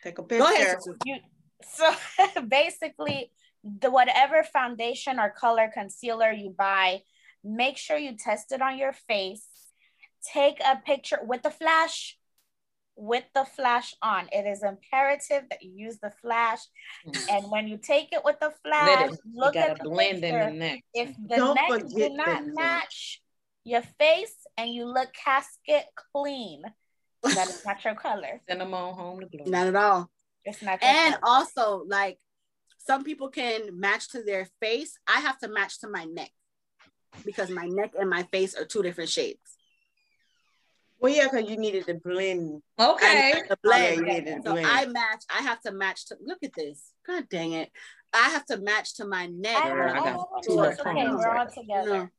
Take 0.03 0.19
a 0.19 0.21
Go 0.21 0.45
ahead. 0.53 0.77
picture. 0.77 0.95
You, 1.03 1.15
so 1.77 1.85
basically, 2.47 3.31
the 3.81 3.89
whatever 3.89 4.43
foundation 4.43 5.19
or 5.19 5.31
color 5.31 5.67
concealer 5.73 6.31
you 6.31 6.51
buy, 6.55 7.01
make 7.45 7.77
sure 7.77 7.97
you 7.97 8.17
test 8.17 8.51
it 8.51 8.61
on 8.61 8.77
your 8.77 8.93
face. 8.93 9.47
Take 10.33 10.59
a 10.59 10.77
picture 10.83 11.19
with 11.21 11.43
the 11.43 11.51
flash, 11.51 12.17
with 12.95 13.25
the 13.35 13.45
flash 13.45 13.93
on. 14.01 14.27
It 14.31 14.45
is 14.47 14.63
imperative 14.63 15.43
that 15.49 15.61
you 15.61 15.71
use 15.85 15.99
the 15.99 16.11
flash. 16.21 16.61
Mhm. 17.05 17.25
And 17.29 17.51
when 17.51 17.67
you 17.67 17.77
take 17.77 18.11
it 18.11 18.23
with 18.25 18.39
the 18.39 18.51
flash, 18.63 19.11
it, 19.11 19.19
you 19.25 19.39
look 19.39 19.53
gotta 19.53 19.71
at 19.73 19.77
the 19.77 19.89
blend 19.89 20.23
in 20.23 20.39
the 20.39 20.51
neck. 20.51 20.81
If 20.93 21.15
the 21.27 21.35
Don't 21.37 21.55
neck 21.55 21.69
forget 21.69 21.89
do 22.11 22.15
not 22.15 22.25
that. 22.45 22.53
match 22.55 23.21
your 23.63 23.83
face 23.99 24.35
and 24.57 24.73
you 24.73 24.85
look 24.85 25.13
casket 25.13 25.85
clean, 26.11 26.63
that 27.23 27.49
is 27.49 27.61
not 27.63 27.83
your 27.85 27.95
color. 27.95 28.41
Send 28.49 28.61
them 28.61 28.73
on 28.73 28.95
home 28.95 29.19
to 29.19 29.27
glory. 29.27 29.49
Not 29.51 29.67
at 29.67 29.75
all. 29.75 30.09
It's 30.43 30.61
not 30.63 30.81
your 30.81 30.89
And 30.91 31.13
color. 31.15 31.23
also, 31.23 31.83
like 31.87 32.17
some 32.79 33.03
people 33.03 33.29
can 33.29 33.79
match 33.79 34.09
to 34.09 34.23
their 34.23 34.47
face. 34.59 34.97
I 35.07 35.19
have 35.19 35.37
to 35.39 35.47
match 35.47 35.79
to 35.81 35.87
my 35.89 36.05
neck 36.05 36.31
because 37.23 37.49
my 37.49 37.65
neck 37.65 37.91
and 37.99 38.09
my 38.09 38.23
face 38.23 38.55
are 38.55 38.65
two 38.65 38.83
different 38.83 39.09
shades. 39.09 39.39
Well, 40.99 41.13
yeah, 41.13 41.27
because 41.29 41.49
you 41.49 41.57
needed 41.57 41.85
to 41.87 41.95
blend. 41.95 42.61
Okay. 42.79 43.33
I 43.35 43.41
to 43.47 43.57
blend. 43.61 43.97
you 43.97 44.05
needed 44.05 44.25
to 44.25 44.41
So 44.43 44.51
blend. 44.53 44.65
I 44.67 44.85
match. 44.85 45.23
I 45.29 45.41
have 45.43 45.61
to 45.61 45.71
match 45.71 46.07
to. 46.07 46.17
Look 46.23 46.39
at 46.43 46.53
this. 46.55 46.81
God 47.05 47.27
dang 47.29 47.51
it! 47.51 47.69
I 48.13 48.29
have 48.29 48.45
to 48.45 48.57
match 48.57 48.95
to 48.95 49.05
my 49.05 49.27
neck. 49.27 49.57
I 49.57 49.69
Girl, 49.69 49.85
when 49.87 49.89
I 49.89 49.99
got 49.99 50.05
know, 50.05 50.27
two 50.31 50.39
it's 50.39 50.47
little 50.55 50.91
okay. 50.91 51.07
We're 51.07 51.27
all 51.27 51.35
right 51.35 51.53
together. 51.53 51.89
No. 51.89 52.09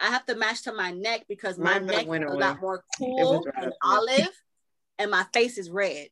I 0.00 0.06
have 0.10 0.26
to 0.26 0.36
match 0.36 0.62
to 0.64 0.72
my 0.72 0.90
neck 0.90 1.24
because 1.28 1.58
my 1.58 1.74
Mine 1.74 1.82
would've 1.86 1.96
neck 1.96 2.06
went 2.06 2.24
is 2.24 2.30
a 2.30 2.34
lot 2.34 2.60
more 2.60 2.84
cool 2.98 3.44
and 3.56 3.72
olive, 3.82 4.30
and 4.98 5.10
my 5.10 5.24
face 5.32 5.58
is 5.58 5.70
red. 5.70 6.08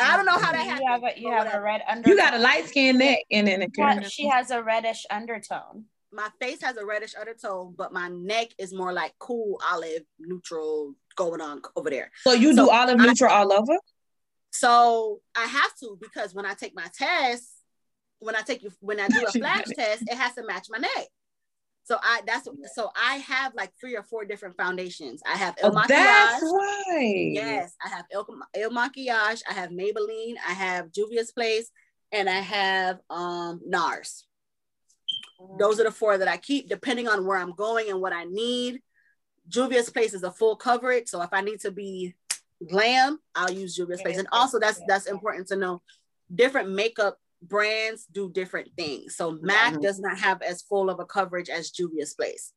I 0.00 0.16
don't 0.16 0.26
know 0.26 0.32
how 0.32 0.52
that 0.52 0.64
You 0.64 0.70
happened. 0.70 0.88
have 0.88 1.16
a, 1.16 1.20
you 1.20 1.30
have 1.30 1.54
a 1.54 1.60
red 1.60 1.82
undertone. 1.88 2.10
You 2.10 2.16
got 2.16 2.34
a 2.34 2.38
light 2.38 2.66
skin 2.66 2.98
neck 2.98 3.18
and 3.30 3.46
then 3.46 3.68
she 4.08 4.26
has 4.28 4.50
a 4.50 4.62
reddish 4.62 5.04
undertone. 5.10 5.84
My 6.16 6.28
face 6.40 6.60
has 6.62 6.76
a 6.76 6.84
reddish 6.84 7.14
undertone, 7.14 7.74
but 7.76 7.92
my 7.92 8.08
neck 8.08 8.48
is 8.58 8.72
more 8.74 8.92
like 8.92 9.12
cool 9.18 9.60
olive 9.70 10.02
neutral 10.18 10.94
going 11.14 11.40
on 11.40 11.62
over 11.76 11.90
there. 11.90 12.10
So 12.24 12.32
you 12.32 12.54
So 12.54 12.64
do 12.66 12.70
olive 12.70 12.98
I- 13.00 13.06
neutral 13.06 13.30
all 13.32 13.52
over? 13.52 13.76
So 14.50 15.20
I 15.36 15.44
have 15.44 15.74
to 15.80 15.98
because 16.00 16.34
when 16.34 16.46
I 16.46 16.54
take 16.54 16.74
my 16.74 16.86
test, 16.96 17.44
when 18.20 18.34
I 18.34 18.40
take 18.40 18.62
you 18.62 18.70
when 18.80 18.98
I 18.98 19.08
do 19.08 19.24
a 19.26 19.30
flash 19.38 19.66
test, 19.76 20.02
it 20.02 20.14
has 20.16 20.34
to 20.34 20.44
match 20.46 20.66
my 20.70 20.78
neck. 20.78 21.06
So 21.84 21.98
I 22.02 22.22
that's 22.26 22.48
so 22.74 22.90
I 22.96 23.16
have 23.16 23.54
like 23.54 23.72
three 23.80 23.96
or 23.96 24.02
four 24.02 24.24
different 24.24 24.56
foundations. 24.56 25.20
I 25.26 25.36
have 25.36 25.54
Il 25.62 25.70
Oh, 25.76 25.82
that's 25.86 26.42
right. 26.42 27.30
Yes, 27.32 27.74
I 27.84 27.88
have 27.90 28.06
Il, 28.12 28.26
Il 28.56 28.70
Makiage, 28.70 29.42
I 29.48 29.52
have 29.52 29.70
Maybelline, 29.70 30.34
I 30.48 30.52
have 30.52 30.90
Juvia's 30.90 31.30
Place, 31.32 31.70
and 32.10 32.28
I 32.28 32.40
have 32.40 32.98
um 33.10 33.60
NARS. 33.68 34.25
Those 35.58 35.80
are 35.80 35.84
the 35.84 35.90
four 35.90 36.18
that 36.18 36.28
I 36.28 36.36
keep 36.36 36.68
depending 36.68 37.08
on 37.08 37.26
where 37.26 37.38
I'm 37.38 37.52
going 37.54 37.90
and 37.90 38.00
what 38.00 38.12
I 38.12 38.24
need. 38.24 38.80
Juvia's 39.48 39.90
Place 39.90 40.14
is 40.14 40.22
a 40.22 40.30
full 40.30 40.56
coverage. 40.56 41.08
So 41.08 41.22
if 41.22 41.28
I 41.32 41.40
need 41.40 41.60
to 41.60 41.70
be 41.70 42.14
glam, 42.68 43.18
I'll 43.34 43.50
use 43.50 43.76
Juvia's 43.76 44.02
Place. 44.02 44.18
And 44.18 44.28
also 44.32 44.58
that's 44.58 44.80
that's 44.88 45.06
important 45.06 45.48
to 45.48 45.56
know. 45.56 45.82
Different 46.34 46.70
makeup 46.70 47.18
brands 47.42 48.06
do 48.10 48.30
different 48.32 48.68
things. 48.76 49.14
So 49.16 49.38
MAC 49.42 49.74
Mhm. 49.74 49.82
does 49.82 49.98
not 50.00 50.18
have 50.18 50.42
as 50.42 50.62
full 50.62 50.90
of 50.90 50.98
a 51.00 51.04
coverage 51.04 51.48
as 51.50 51.70
Juvia's 51.70 52.14
Place. 52.14 52.52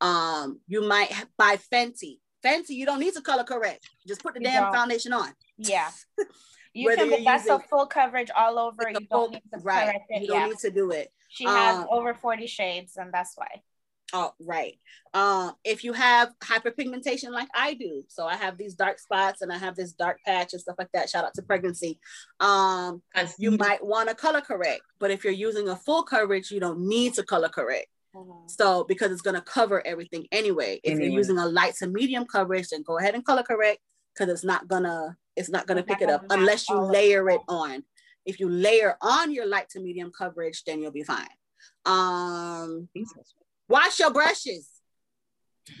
Um, 0.00 0.60
you 0.68 0.82
might 0.86 1.12
buy 1.36 1.56
Fenty. 1.72 2.20
Fenty, 2.44 2.70
you 2.70 2.86
don't 2.86 3.00
need 3.00 3.14
to 3.14 3.22
color 3.22 3.42
correct. 3.42 3.88
Just 4.06 4.22
put 4.22 4.34
the 4.34 4.40
You 4.40 4.46
damn 4.46 4.64
don't. 4.64 4.74
foundation 4.74 5.12
on. 5.12 5.32
Yeah. 5.56 5.90
You 6.74 6.94
can, 6.94 7.10
but 7.10 7.24
that's 7.24 7.48
a 7.48 7.58
full 7.58 7.86
coverage 7.86 8.30
all 8.36 8.56
over. 8.58 8.88
You 8.88 9.00
don't 9.10 9.32
need 9.32 9.42
to 9.52 9.58
right. 9.60 10.00
You 10.10 10.28
don't 10.28 10.40
Yeah. 10.42 10.46
need 10.48 10.58
to 10.58 10.70
do 10.70 10.90
it. 10.92 11.10
She 11.28 11.44
has 11.44 11.78
um, 11.78 11.86
over 11.90 12.14
40 12.14 12.46
shades, 12.46 12.96
and 12.96 13.12
that's 13.12 13.32
why. 13.36 13.62
Oh, 14.14 14.32
right. 14.40 14.78
Um, 15.12 15.52
if 15.64 15.84
you 15.84 15.92
have 15.92 16.32
hyperpigmentation 16.40 17.30
like 17.30 17.48
I 17.54 17.74
do, 17.74 18.04
so 18.08 18.26
I 18.26 18.36
have 18.36 18.56
these 18.56 18.74
dark 18.74 18.98
spots 18.98 19.42
and 19.42 19.52
I 19.52 19.58
have 19.58 19.76
this 19.76 19.92
dark 19.92 20.18
patch 20.24 20.54
and 20.54 20.62
stuff 20.62 20.76
like 20.78 20.90
that. 20.92 21.10
Shout 21.10 21.26
out 21.26 21.34
to 21.34 21.42
pregnancy. 21.42 22.00
Um, 22.40 23.02
you 23.38 23.50
might 23.50 23.84
want 23.84 24.08
to 24.08 24.14
color 24.14 24.40
correct, 24.40 24.80
but 24.98 25.10
if 25.10 25.24
you're 25.24 25.32
using 25.34 25.68
a 25.68 25.76
full 25.76 26.02
coverage, 26.04 26.50
you 26.50 26.58
don't 26.58 26.80
need 26.88 27.14
to 27.14 27.22
color 27.22 27.50
correct. 27.50 27.88
Mhm. 28.14 28.50
So 28.50 28.84
because 28.84 29.12
it's 29.12 29.20
gonna 29.20 29.42
cover 29.42 29.86
everything 29.86 30.26
anyway. 30.32 30.80
If 30.82 30.92
Anyway. 30.92 31.08
you're 31.08 31.18
using 31.18 31.36
a 31.36 31.46
light 31.46 31.74
to 31.76 31.86
medium 31.86 32.24
coverage, 32.24 32.68
then 32.70 32.82
go 32.82 32.96
ahead 32.98 33.14
and 33.14 33.22
color 33.24 33.42
correct 33.42 33.80
because 34.14 34.32
it's 34.32 34.44
not 34.44 34.66
gonna 34.68 35.18
it's 35.36 35.50
not 35.50 35.66
gonna 35.66 35.80
It's 35.80 35.88
pick 35.88 36.00
not 36.00 36.08
it 36.08 36.12
up 36.12 36.24
unless 36.30 36.68
you 36.70 36.76
layer 36.80 37.28
it. 37.28 37.34
it 37.34 37.40
on. 37.46 37.84
If 38.28 38.38
you 38.38 38.50
layer 38.50 38.96
on 39.00 39.32
your 39.32 39.46
light 39.46 39.70
to 39.70 39.80
medium 39.80 40.12
coverage, 40.16 40.62
then 40.64 40.82
you'll 40.82 40.92
be 40.92 41.02
fine. 41.02 41.26
Um, 41.86 42.88
wash 43.68 43.98
your 43.98 44.12
brushes. 44.12 44.68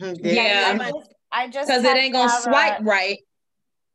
Yeah. 0.00 0.78
I 0.80 0.90
just, 0.90 1.14
I 1.30 1.48
just 1.48 1.68
Because 1.68 1.84
it 1.84 1.96
ain't 1.96 2.14
gonna 2.14 2.28
tagged 2.30 2.42
swipe 2.44 2.80
right. 2.84 3.18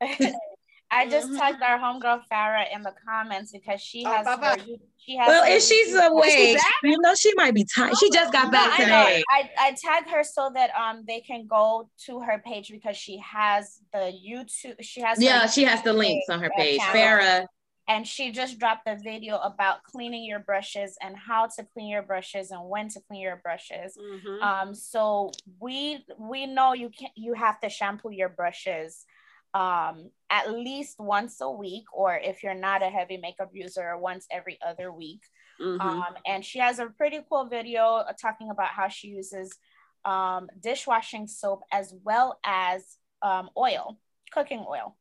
I 0.90 1.08
just 1.08 1.30
Mhm. 1.30 1.36
tagged 1.38 1.62
our 1.62 1.78
homegirl 1.78 2.22
Farah 2.30 2.72
in 2.72 2.82
the 2.82 2.92
comments 3.08 3.50
because 3.50 3.80
she 3.80 4.04
Oh, 4.06 4.12
has 4.12 4.26
bye-bye. 4.26 4.56
her, 4.58 4.64
she 4.98 5.16
has 5.16 5.26
Well, 5.28 5.44
if 5.52 5.62
she's 5.64 5.92
YouTube 5.92 6.10
awake, 6.12 6.54
back? 6.54 6.64
you 6.84 6.98
know 7.00 7.14
she 7.16 7.32
might 7.34 7.54
be 7.54 7.64
tired. 7.64 7.96
She 7.98 8.10
just 8.10 8.32
got 8.32 8.46
No, 8.46 8.50
back 8.52 8.78
I 8.78 8.78
know. 8.84 8.84
today. 8.84 9.24
I, 9.30 9.50
I 9.58 9.72
tagged 9.72 10.10
her 10.10 10.22
so 10.22 10.50
that 10.54 10.70
um 10.76 11.04
they 11.08 11.20
can 11.20 11.46
go 11.48 11.88
to 12.06 12.20
her 12.20 12.40
page 12.44 12.70
because 12.70 12.96
she 12.96 13.18
has 13.18 13.80
the 13.92 14.12
YouTube. 14.12 14.76
She 14.82 15.00
has 15.00 15.18
her 15.18 15.24
Yeah, 15.24 15.46
she 15.46 15.64
has 15.64 15.82
the 15.82 15.92
links 15.92 16.28
on 16.28 16.40
her 16.40 16.50
page. 16.56 16.78
channel. 16.80 16.94
Farah. 16.94 17.46
And 17.86 18.06
she 18.06 18.32
just 18.32 18.58
dropped 18.58 18.86
a 18.86 18.96
video 18.96 19.36
about 19.38 19.82
cleaning 19.82 20.24
your 20.24 20.38
brushes 20.38 20.96
and 21.02 21.16
how 21.16 21.46
to 21.46 21.64
clean 21.72 21.88
your 21.88 22.02
brushes 22.02 22.50
and 22.50 22.68
when 22.68 22.88
to 22.88 23.00
clean 23.00 23.20
your 23.20 23.36
brushes. 23.36 23.96
Mhm. 23.98 24.42
Um, 24.42 24.74
so 24.74 25.30
we 25.60 26.04
we 26.18 26.46
know 26.46 26.72
you 26.72 26.90
can 26.90 27.10
you 27.14 27.34
have 27.34 27.60
to 27.60 27.68
shampoo 27.68 28.10
your 28.10 28.28
brushes 28.30 29.04
um 29.52 30.10
at 30.30 30.50
least 30.50 30.98
once 30.98 31.40
a 31.40 31.50
week, 31.50 31.84
or 31.92 32.16
if 32.16 32.42
you're 32.42 32.54
not 32.54 32.82
a 32.82 32.90
heavy 32.90 33.18
makeup 33.18 33.50
user, 33.52 33.96
once 33.96 34.26
every 34.30 34.58
other 34.66 34.90
week. 34.92 35.22
Mhm. 35.60 35.80
Um, 35.80 36.14
and 36.26 36.44
she 36.44 36.58
has 36.58 36.78
a 36.78 36.86
pretty 36.86 37.20
cool 37.28 37.44
video 37.46 37.84
uh, 37.96 38.12
talking 38.20 38.50
about 38.50 38.68
how 38.68 38.88
she 38.88 39.08
uses 39.08 39.56
um, 40.04 40.48
dishwashing 40.60 41.26
soap 41.26 41.62
as 41.72 41.94
well 42.02 42.38
as 42.44 42.98
um, 43.22 43.48
oil, 43.56 43.98
cooking 44.32 44.64
oil. 44.68 44.96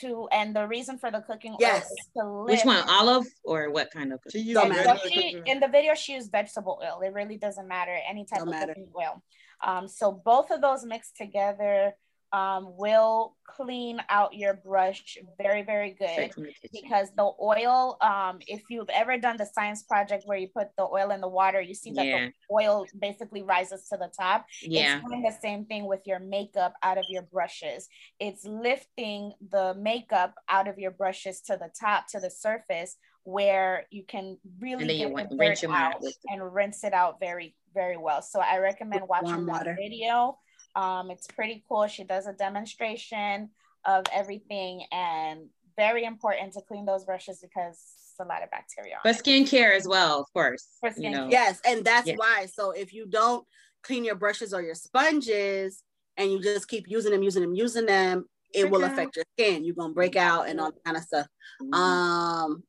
To 0.00 0.26
and 0.32 0.54
the 0.54 0.66
reason 0.66 0.98
for 0.98 1.10
the 1.12 1.20
cooking 1.20 1.52
oil 1.52 1.58
Yes. 1.60 1.88
is 1.90 2.08
to 2.16 2.24
lift. 2.28 2.50
Which 2.50 2.64
one? 2.66 2.82
Olive 2.88 3.26
or 3.44 3.70
what 3.70 3.90
kind 3.92 4.12
of? 4.12 4.18
She 4.32 4.40
used 4.40 4.54
Don't 4.60 4.68
matter. 4.70 4.98
so 5.00 5.08
she, 5.08 5.40
in 5.46 5.60
the 5.60 5.68
video, 5.68 5.94
she 5.94 6.14
used 6.14 6.32
vegetable 6.32 6.82
oil. 6.84 7.00
It 7.02 7.12
really 7.12 7.36
doesn't 7.38 7.68
matter 7.68 7.96
any 8.08 8.24
type 8.24 8.40
Don't 8.40 8.48
of 8.48 8.54
matter. 8.54 8.74
cooking 8.74 8.88
oil. 8.98 9.22
Um, 9.62 9.86
so 9.86 10.10
both 10.12 10.50
of 10.50 10.60
those 10.60 10.84
mixed 10.84 11.16
together 11.16 11.94
um, 12.32 12.76
will 12.76 13.36
clean 13.46 14.00
out 14.10 14.34
your 14.34 14.54
brush 14.54 15.16
very, 15.38 15.62
very 15.62 15.90
good 15.98 16.30
because 16.72 17.08
the 17.16 17.30
oil 17.40 17.96
um 18.00 18.38
if 18.48 18.62
you've 18.68 18.88
ever 18.90 19.16
done 19.16 19.36
the 19.36 19.46
science 19.46 19.82
project 19.84 20.24
where 20.26 20.36
you 20.36 20.48
put 20.48 20.68
the 20.76 20.82
oil 20.82 21.10
in 21.12 21.20
the 21.20 21.28
water 21.28 21.60
you 21.60 21.72
see 21.74 21.92
that 21.92 22.04
Yeah. 22.06 22.26
the 22.26 22.32
oil 22.52 22.84
basically 23.00 23.42
rises 23.42 23.88
to 23.90 23.96
the 23.96 24.10
top. 24.18 24.46
Yeah. 24.62 24.96
it's 24.98 25.06
doing 25.08 25.22
the 25.22 25.36
same 25.40 25.64
thing 25.64 25.86
with 25.86 26.00
your 26.06 26.18
makeup 26.18 26.74
out 26.82 26.98
of 26.98 27.04
your 27.08 27.22
brushes. 27.22 27.88
It's 28.18 28.44
lifting 28.44 29.32
the 29.50 29.74
makeup 29.78 30.34
out 30.48 30.66
of 30.68 30.78
your 30.78 30.90
brushes 30.90 31.40
to 31.42 31.56
the 31.56 31.70
top 31.80 32.08
to 32.08 32.20
the 32.20 32.30
surface 32.30 32.96
where 33.22 33.86
you 33.90 34.04
can 34.04 34.36
really 34.60 34.92
you 34.94 35.06
get 35.06 35.12
want- 35.12 35.30
the 35.30 35.36
rinse 35.36 35.60
dirt 35.60 35.70
out 35.70 36.02
and 36.28 36.54
rinse 36.54 36.82
it 36.84 36.92
out 36.92 37.18
very 37.20 37.54
very 37.74 37.96
well. 37.96 38.22
So 38.22 38.40
i 38.40 38.58
recommend 38.58 39.02
watching 39.08 39.46
that 39.46 39.66
video 39.76 40.38
um 40.76 41.10
it's 41.10 41.26
pretty 41.26 41.64
cool 41.68 41.86
she 41.88 42.04
does 42.04 42.26
a 42.26 42.32
demonstration 42.32 43.50
of 43.84 44.04
everything 44.12 44.82
and 44.92 45.48
very 45.76 46.04
important 46.04 46.52
to 46.52 46.60
clean 46.62 46.86
those 46.86 47.04
brushes 47.04 47.38
because 47.40 47.76
it's 47.76 48.14
a 48.20 48.24
lot 48.24 48.42
of 48.42 48.50
bacteria 48.50 48.94
on 48.94 49.00
But 49.04 49.16
it. 49.16 49.24
skincare 49.24 49.76
as 49.76 49.86
well, 49.86 50.20
of 50.20 50.26
course. 50.32 50.66
For 50.80 50.90
you 50.96 51.10
know. 51.10 51.28
Yes, 51.30 51.60
and 51.66 51.84
that's 51.84 52.06
Yeah. 52.06 52.16
why. 52.16 52.46
So 52.46 52.70
if 52.70 52.94
you 52.94 53.06
don't 53.06 53.46
clean 53.82 54.04
your 54.04 54.14
brushes 54.14 54.54
or 54.54 54.62
your 54.62 54.74
sponges 54.74 55.82
and 56.16 56.32
you 56.32 56.40
just 56.40 56.66
keep 56.66 56.88
using 56.88 57.12
them, 57.12 57.22
using 57.22 57.42
them, 57.42 57.54
using 57.54 57.86
them, 57.86 58.24
it 58.54 58.62
Break 58.62 58.72
will 58.72 58.84
out. 58.84 58.92
affect 58.92 59.16
your 59.16 59.24
skin. 59.38 59.64
You're 59.64 59.74
gonna 59.74 59.92
break 59.92 60.16
out 60.16 60.48
and 60.48 60.58
all 60.60 60.72
that 60.72 60.84
kind 60.84 60.96
of 60.96 61.02
stuff. 61.02 61.26
Mm-hmm. 61.60 61.74
Um, 61.74 62.62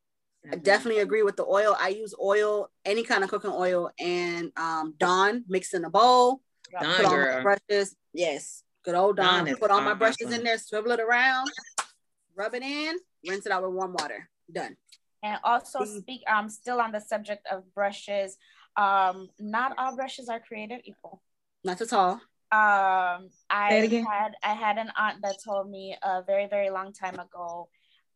I 0.51 0.55
definitely 0.57 1.01
agree 1.01 1.23
with 1.23 1.37
the 1.37 1.45
oil. 1.45 1.75
I 1.79 1.89
use 1.89 2.13
oil, 2.21 2.69
any 2.85 3.03
kind 3.03 3.23
of 3.23 3.29
cooking 3.29 3.51
oil, 3.53 3.89
and 3.99 4.51
um, 4.57 4.95
Dawn 4.97 5.43
mix 5.47 5.73
in 5.73 5.85
a 5.85 5.89
bowl. 5.89 6.41
Dawn 6.71 6.95
Put 6.95 7.05
on 7.05 7.11
my 7.11 7.41
brushes. 7.41 7.95
Yes, 8.13 8.63
good 8.83 8.95
old 8.95 9.17
Dawn. 9.17 9.45
Dawn 9.45 9.55
Put 9.57 9.71
all 9.71 9.81
my 9.81 9.93
brushes 9.93 10.27
awesome. 10.27 10.39
in 10.39 10.43
there, 10.43 10.57
swivel 10.57 10.91
it 10.91 10.99
around, 10.99 11.49
rub 12.35 12.53
it 12.53 12.63
in, 12.63 12.97
rinse 13.27 13.45
it 13.45 13.51
out 13.51 13.63
with 13.63 13.73
warm 13.73 13.93
water. 13.97 14.29
Done. 14.51 14.75
And 15.23 15.39
also 15.43 15.83
speak 15.83 16.21
um 16.29 16.49
still 16.49 16.79
on 16.79 16.91
the 16.91 16.99
subject 17.01 17.47
of 17.51 17.63
brushes. 17.73 18.37
Um, 18.75 19.29
not 19.39 19.73
all 19.77 19.95
brushes 19.95 20.29
are 20.29 20.39
created 20.39 20.81
equal. 20.85 21.21
Not 21.63 21.81
at 21.81 21.91
all. 21.93 22.21
Um, 22.49 23.29
I 23.49 23.69
Say 23.69 23.79
it 23.79 23.83
again. 23.85 24.05
had 24.05 24.31
I 24.43 24.53
had 24.53 24.77
an 24.77 24.91
aunt 24.95 25.17
that 25.23 25.37
told 25.43 25.69
me 25.69 25.97
a 26.01 26.23
very 26.23 26.47
very 26.47 26.69
long 26.69 26.93
time 26.93 27.19
ago 27.19 27.67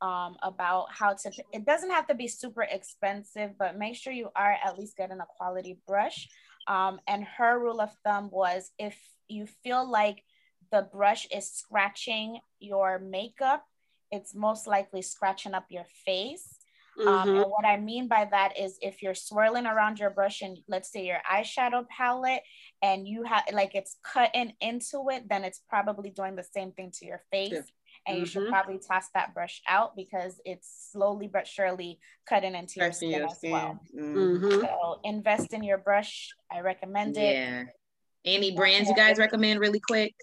um, 0.01 0.37
about 0.41 0.87
how 0.91 1.13
to. 1.13 1.31
It 1.51 1.65
doesn't 1.65 1.89
have 1.91 2.07
to 2.07 2.15
be 2.15 2.27
super 2.27 2.63
expensive, 2.63 3.51
but 3.57 3.77
make 3.77 3.95
sure 3.95 4.13
you 4.13 4.29
are 4.35 4.55
at 4.63 4.77
least 4.77 4.95
getting 4.95 5.19
a 5.19 5.25
quality 5.37 5.79
brush. 5.87 6.29
Um, 6.71 7.01
and 7.05 7.25
her 7.37 7.59
rule 7.59 7.81
of 7.81 7.91
thumb 8.05 8.29
was 8.31 8.71
if 8.79 8.97
you 9.27 9.45
feel 9.45 9.83
like 9.89 10.23
the 10.71 10.87
brush 10.89 11.27
is 11.29 11.51
scratching 11.51 12.39
your 12.59 12.97
makeup, 12.97 13.65
it's 14.09 14.33
most 14.33 14.67
likely 14.67 15.01
scratching 15.01 15.53
up 15.53 15.65
your 15.69 15.83
face. 16.05 16.59
Um, 16.97 17.27
Mhm. 17.27 17.41
and 17.41 17.51
what 17.51 17.65
I 17.65 17.75
mean 17.75 18.07
by 18.07 18.23
that 18.25 18.57
is 18.57 18.77
if 18.81 19.01
you're 19.01 19.15
swirling 19.15 19.65
around 19.65 19.99
your 19.99 20.11
brush 20.11 20.41
and 20.41 20.57
let's 20.69 20.89
say 20.89 21.05
your 21.05 21.21
eyeshadow 21.29 21.85
palette 21.89 22.43
and 22.81 23.05
you 23.05 23.23
have 23.23 23.43
like 23.51 23.75
it's 23.75 23.97
cutting 24.03 24.53
into 24.61 25.09
it, 25.09 25.27
then 25.27 25.43
it's 25.43 25.59
probably 25.67 26.09
doing 26.09 26.35
the 26.37 26.43
same 26.43 26.71
thing 26.71 26.91
to 26.91 27.05
your 27.05 27.21
face. 27.31 27.51
Yeah. 27.51 27.61
And 28.07 28.17
you 28.17 28.25
should 28.25 28.43
Mhm. 28.47 28.49
probably 28.49 28.79
toss 28.79 29.09
that 29.13 29.33
brush 29.33 29.61
out 29.67 29.95
because 29.95 30.41
it's 30.43 30.89
slowly 30.91 31.27
but 31.27 31.47
surely 31.47 31.99
cutting 32.25 32.55
into 32.55 32.79
your 32.79 32.91
skin 32.91 33.11
your 33.11 33.25
as 33.27 33.39
well. 33.43 33.79
Mhm. 33.93 34.39
Mhm. 34.41 34.61
So 34.61 34.99
invest 35.03 35.53
in 35.53 35.63
your 35.63 35.77
brush. 35.77 36.33
I 36.51 36.61
recommend 36.61 37.15
it. 37.17 37.35
Yeah. 37.35 37.63
Any 38.25 38.55
brands 38.55 38.89
you 38.89 38.95
guys 38.95 39.17
recommend 39.19 39.59
really 39.59 39.79
quick? 39.79 40.15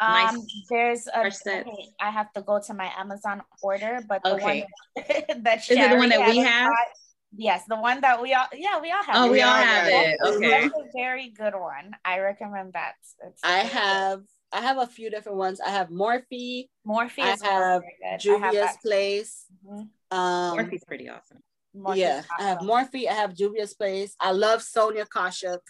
Um, 0.00 0.12
Nice 0.12 0.66
there's 0.68 1.06
a 1.08 1.26
okay, 1.26 1.88
I 2.00 2.10
have 2.10 2.32
to 2.32 2.42
go 2.42 2.60
to 2.60 2.74
my 2.74 2.92
Amazon 2.98 3.42
order, 3.62 4.00
but 4.08 4.22
the 4.24 4.34
Okay. 4.34 4.62
one 4.62 4.96
that 5.44 5.58
Is 5.58 5.70
it 5.70 5.90
the 5.90 5.96
one 5.96 6.08
that 6.08 6.28
we 6.28 6.38
have? 6.38 6.66
tried- 6.66 6.92
Yes, 7.34 7.64
the 7.66 7.76
one 7.76 8.00
that 8.02 8.20
we 8.20 8.34
all 8.34 8.46
yeah 8.52 8.78
we 8.80 8.90
all 8.90 9.02
have. 9.02 9.16
Oh, 9.16 9.26
it. 9.26 9.30
we 9.32 9.40
all 9.40 9.48
all 9.50 9.56
have 9.56 9.86
it. 9.88 9.92
it. 9.92 10.20
Okay. 10.22 10.50
That's 10.68 10.74
a 10.76 10.90
very 10.94 11.30
good 11.30 11.54
one. 11.54 11.96
I 12.04 12.18
recommend 12.18 12.74
that. 12.74 12.94
It's 13.26 13.40
I 13.42 13.60
have 13.60 14.22
I 14.52 14.60
have 14.60 14.78
a 14.78 14.86
few 14.86 15.10
different 15.10 15.38
ones. 15.38 15.60
I 15.60 15.70
have 15.70 15.88
Morphe, 15.88 16.68
Morphe 16.86 17.18
I 17.22 17.32
is 17.32 17.42
have 17.42 17.82
very 17.82 17.96
good. 18.00 18.06
I 18.06 18.10
have 18.10 18.20
Juvia's 18.20 18.52
that. 18.54 18.80
Place. 18.82 19.46
Mhm. 19.66 19.88
Um, 20.10 20.58
Morphe's 20.58 20.84
pretty 20.84 21.08
awesome. 21.08 21.42
Morphe's 21.74 21.98
yeah, 21.98 22.22
I 22.38 22.42
have 22.48 22.58
awesome. 22.58 22.68
Morphe. 22.68 23.08
I 23.08 23.14
have 23.14 23.34
Juvia's 23.34 23.72
Place. 23.74 24.14
I 24.20 24.32
love 24.32 24.62
Sonia 24.62 25.06
Kashuk. 25.06 25.60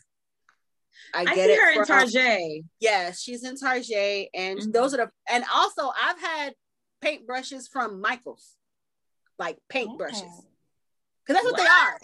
I, 1.15 1.21
I, 1.21 1.25
get 1.25 1.35
see 1.35 1.53
it 1.53 1.61
her 1.61 1.71
in 1.81 1.85
from- 1.85 1.99
Tarjay. 2.09 2.65
Yeah, 2.81 3.13
she's 3.13 3.45
in 3.45 3.55
Tarjay, 3.55 4.29
and 4.35 4.59
Mhm. 4.59 4.73
those 4.73 4.95
are 4.95 4.99
the. 4.99 5.11
And 5.29 5.45
also, 5.53 5.91
I've 6.01 6.21
had 6.21 6.55
paint 7.01 7.27
brushes 7.27 7.69
from 7.69 8.01
Michaels, 8.01 8.57
like 9.39 9.59
paint 9.69 9.97
brushes, 9.97 10.23
Mm. 10.23 10.47
because 11.25 11.43
that's 11.43 11.45
what, 11.45 11.57
they 11.57 11.67
are. 11.67 11.99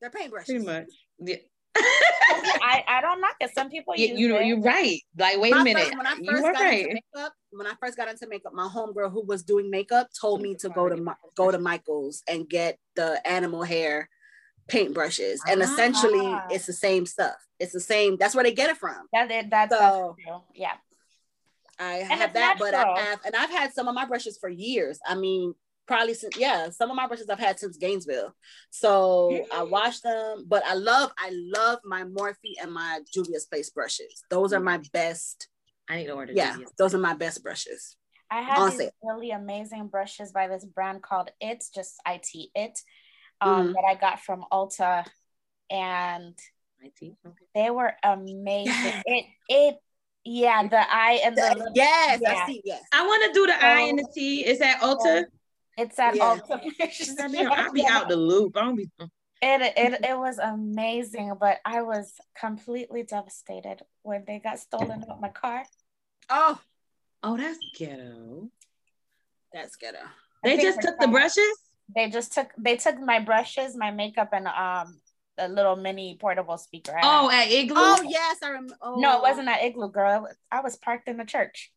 They're 0.00 0.10
paint 0.10 0.30
brushes. 0.30 0.46
Pretty 0.48 0.64
much. 0.64 0.88
Yeah. 1.18 1.36
I, 2.62 2.84
I 2.88 3.00
don't 3.00 3.20
knock 3.20 3.36
it. 3.40 3.50
Some 3.54 3.70
people 3.70 3.94
you, 3.96 4.08
use 4.08 4.18
you, 4.18 4.36
it. 4.36 4.46
you're 4.46 4.60
right. 4.60 5.00
Like, 5.18 5.38
wait 5.38 5.54
a 5.54 5.62
minute. 5.62 5.84
first- 5.84 5.96
when 5.96 6.06
I 6.06 6.14
first 6.16 6.44
are 6.44 6.52
got 6.52 6.60
right. 6.62 6.80
into 6.80 6.94
makeup, 7.14 7.32
when 7.50 7.66
I 7.66 7.72
first 7.80 7.96
got 7.96 8.08
into 8.08 8.26
makeup, 8.28 8.52
my 8.54 8.68
homegirl 8.68 9.12
who 9.12 9.24
was 9.24 9.42
doing 9.42 9.70
makeup 9.70 10.08
told 10.20 10.42
me 10.42 10.54
to 10.56 10.68
go 10.68 10.88
to 10.88 10.96
Mi- 10.96 11.12
go 11.36 11.50
to 11.50 11.58
Michaels 11.58 12.22
and 12.28 12.48
get 12.48 12.78
the 12.94 13.24
animal 13.26 13.62
hair 13.62 14.08
paint 14.68 14.92
brushes, 14.94 15.40
and 15.48 15.62
essentially 15.62 16.26
Ah. 16.26 16.46
it's 16.50 16.66
the 16.66 16.72
same 16.72 17.06
stuff. 17.06 17.36
It's 17.60 17.72
the 17.72 17.80
same. 17.80 18.16
That's 18.16 18.34
where 18.34 18.42
they 18.44 18.52
get 18.52 18.68
it 18.70 18.76
from. 18.76 19.06
That, 19.12 19.28
that, 19.28 19.50
that's, 19.50 19.72
So- 19.72 20.16
that's 20.18 20.26
true. 20.28 20.42
Yeah. 20.54 20.72
I 21.78 21.98
And 21.98 22.08
have 22.12 22.30
it's 22.30 22.32
that, 22.34 22.56
but 22.58 22.74
I 22.74 22.98
have, 22.98 23.20
and 23.26 23.36
I've 23.36 23.50
had 23.50 23.72
some 23.74 23.86
of 23.86 23.94
my 23.94 24.06
brushes 24.06 24.38
for 24.38 24.48
years. 24.48 24.98
I 25.06 25.14
mean, 25.14 25.54
probably 25.86 26.14
since 26.14 26.36
yeah, 26.36 26.70
some 26.70 26.90
of 26.90 26.96
my 26.96 27.06
brushes 27.06 27.28
I've 27.30 27.38
had 27.38 27.58
since 27.58 27.76
Gainesville. 27.76 28.34
So 28.70 29.44
I 29.54 29.62
wash 29.62 30.00
them, 30.00 30.44
but 30.48 30.64
I 30.66 30.74
love, 30.74 31.12
I 31.18 31.30
love 31.32 31.80
my 31.84 32.02
Morphe 32.04 32.54
and 32.60 32.72
my 32.72 33.00
Juvia's 33.12 33.46
Place 33.46 33.70
brushes. 33.70 34.22
Those 34.30 34.52
are 34.52 34.60
my 34.60 34.80
best. 34.92 35.48
I 35.88 35.96
need 35.96 36.06
to 36.06 36.12
order 36.12 36.32
Yeah, 36.32 36.52
Juvia's. 36.52 36.72
those 36.78 36.94
are 36.94 36.98
my 36.98 37.14
best 37.14 37.42
brushes. 37.42 37.96
I 38.30 38.40
have 38.42 38.58
On 38.58 38.70
these 38.70 38.78
sale. 38.78 38.90
really 39.02 39.30
amazing 39.30 39.86
brushes 39.86 40.32
by 40.32 40.48
this 40.48 40.64
brand 40.64 41.02
called 41.02 41.30
It's 41.40 41.68
just 41.70 41.94
IT 42.06 42.50
It 42.54 42.78
um, 43.40 43.68
Mhm. 43.68 43.72
that 43.74 43.84
I 43.88 43.94
got 43.94 44.20
from 44.20 44.44
Ulta, 44.52 45.06
and 45.70 46.34
IT. 46.82 47.14
Okay. 47.24 47.44
they 47.54 47.70
were 47.70 47.94
amazing. 48.02 48.72
Yes. 48.74 49.02
It 49.06 49.26
it 49.48 49.76
yeah, 50.24 50.66
the 50.66 50.78
eye 50.92 51.20
and 51.24 51.36
the 51.36 51.70
Yes, 51.74 52.20
Yeah. 52.20 52.32
I 52.32 52.46
see. 52.46 52.60
Yes. 52.64 52.82
I 52.92 53.06
want 53.06 53.22
to 53.26 53.32
do 53.38 53.46
the 53.46 53.64
I 53.64 53.80
and 53.82 53.98
the 53.98 54.08
T. 54.12 54.44
Is 54.44 54.58
that 54.58 54.80
Ulta? 54.80 55.24
It's 55.76 55.98
at 55.98 56.14
Yeah. 56.16 56.36
Ulta. 56.36 56.60
Goddamn, 57.16 57.52
I'll 57.56 57.72
be 57.72 57.86
out 57.86 58.08
the 58.08 58.16
loop. 58.16 58.56
I 58.56 58.60
don't 58.64 58.76
be. 58.76 58.88
It, 59.42 59.74
it 59.76 60.00
it 60.04 60.18
was 60.18 60.38
amazing, 60.38 61.34
but 61.38 61.58
I 61.64 61.82
was 61.82 62.14
completely 62.38 63.02
devastated 63.02 63.82
when 64.02 64.24
they 64.26 64.38
got 64.38 64.58
stolen 64.58 65.04
out 65.10 65.20
my 65.20 65.28
car. 65.28 65.64
Oh, 66.30 66.60
Oh, 67.22 67.36
that's 67.36 67.58
ghetto. 67.76 68.50
that's 69.52 69.74
ghetto. 69.76 69.98
I 70.44 70.56
They 70.56 70.62
just 70.62 70.80
took 70.80 70.98
the 71.00 71.08
brushes. 71.08 71.58
They 71.94 72.08
just 72.10 72.32
took 72.32 72.52
they 72.58 72.76
took 72.76 72.98
my 73.00 73.20
brushes, 73.20 73.76
my 73.76 73.90
makeup, 73.90 74.30
and 74.32 74.46
um 74.46 75.00
a 75.38 75.48
little 75.48 75.76
mini 75.76 76.16
portable 76.20 76.56
speaker. 76.56 76.96
I 76.96 77.00
Oh, 77.04 77.28
had. 77.28 77.46
at 77.48 77.52
Igloo. 77.52 77.76
Oh 77.78 78.02
yes, 78.02 78.38
I 78.42 78.48
remember. 78.48 78.76
Oh. 78.80 78.96
no, 78.98 79.16
it 79.18 79.22
wasn't 79.22 79.48
at 79.48 79.62
igloo 79.62 79.90
girl. 79.90 80.28
I 80.50 80.60
was 80.60 80.76
parked 80.76 81.08
in 81.08 81.16
the 81.18 81.24
church. 81.24 81.72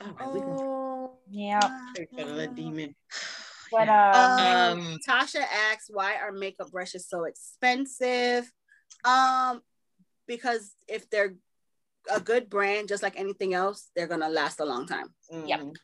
All 0.00 0.08
right, 0.18 0.32
we 0.32 0.40
Oh. 0.40 1.16
Yeah, 1.32 1.60
Church 1.96 2.08
of 2.18 2.54
demon. 2.56 2.94
but 3.70 3.86
Yeah. 3.86 4.70
um, 4.72 4.80
Um, 4.80 4.98
Tasha 5.08 5.42
asks 5.70 5.88
why 5.88 6.16
are 6.16 6.32
makeup 6.32 6.72
brushes 6.72 7.06
so 7.08 7.24
expensive? 7.24 8.50
Um, 9.04 9.62
because 10.26 10.74
if 10.88 11.08
they're 11.08 11.34
a 12.10 12.20
good 12.20 12.50
brand, 12.50 12.88
just 12.88 13.02
like 13.04 13.16
anything 13.18 13.54
else, 13.54 13.90
they're 13.94 14.08
gonna 14.08 14.28
last 14.28 14.58
a 14.58 14.64
long 14.64 14.86
time. 14.86 15.14
Yep. 15.30 15.60
Mhm. 15.60 15.70
it 15.72 15.78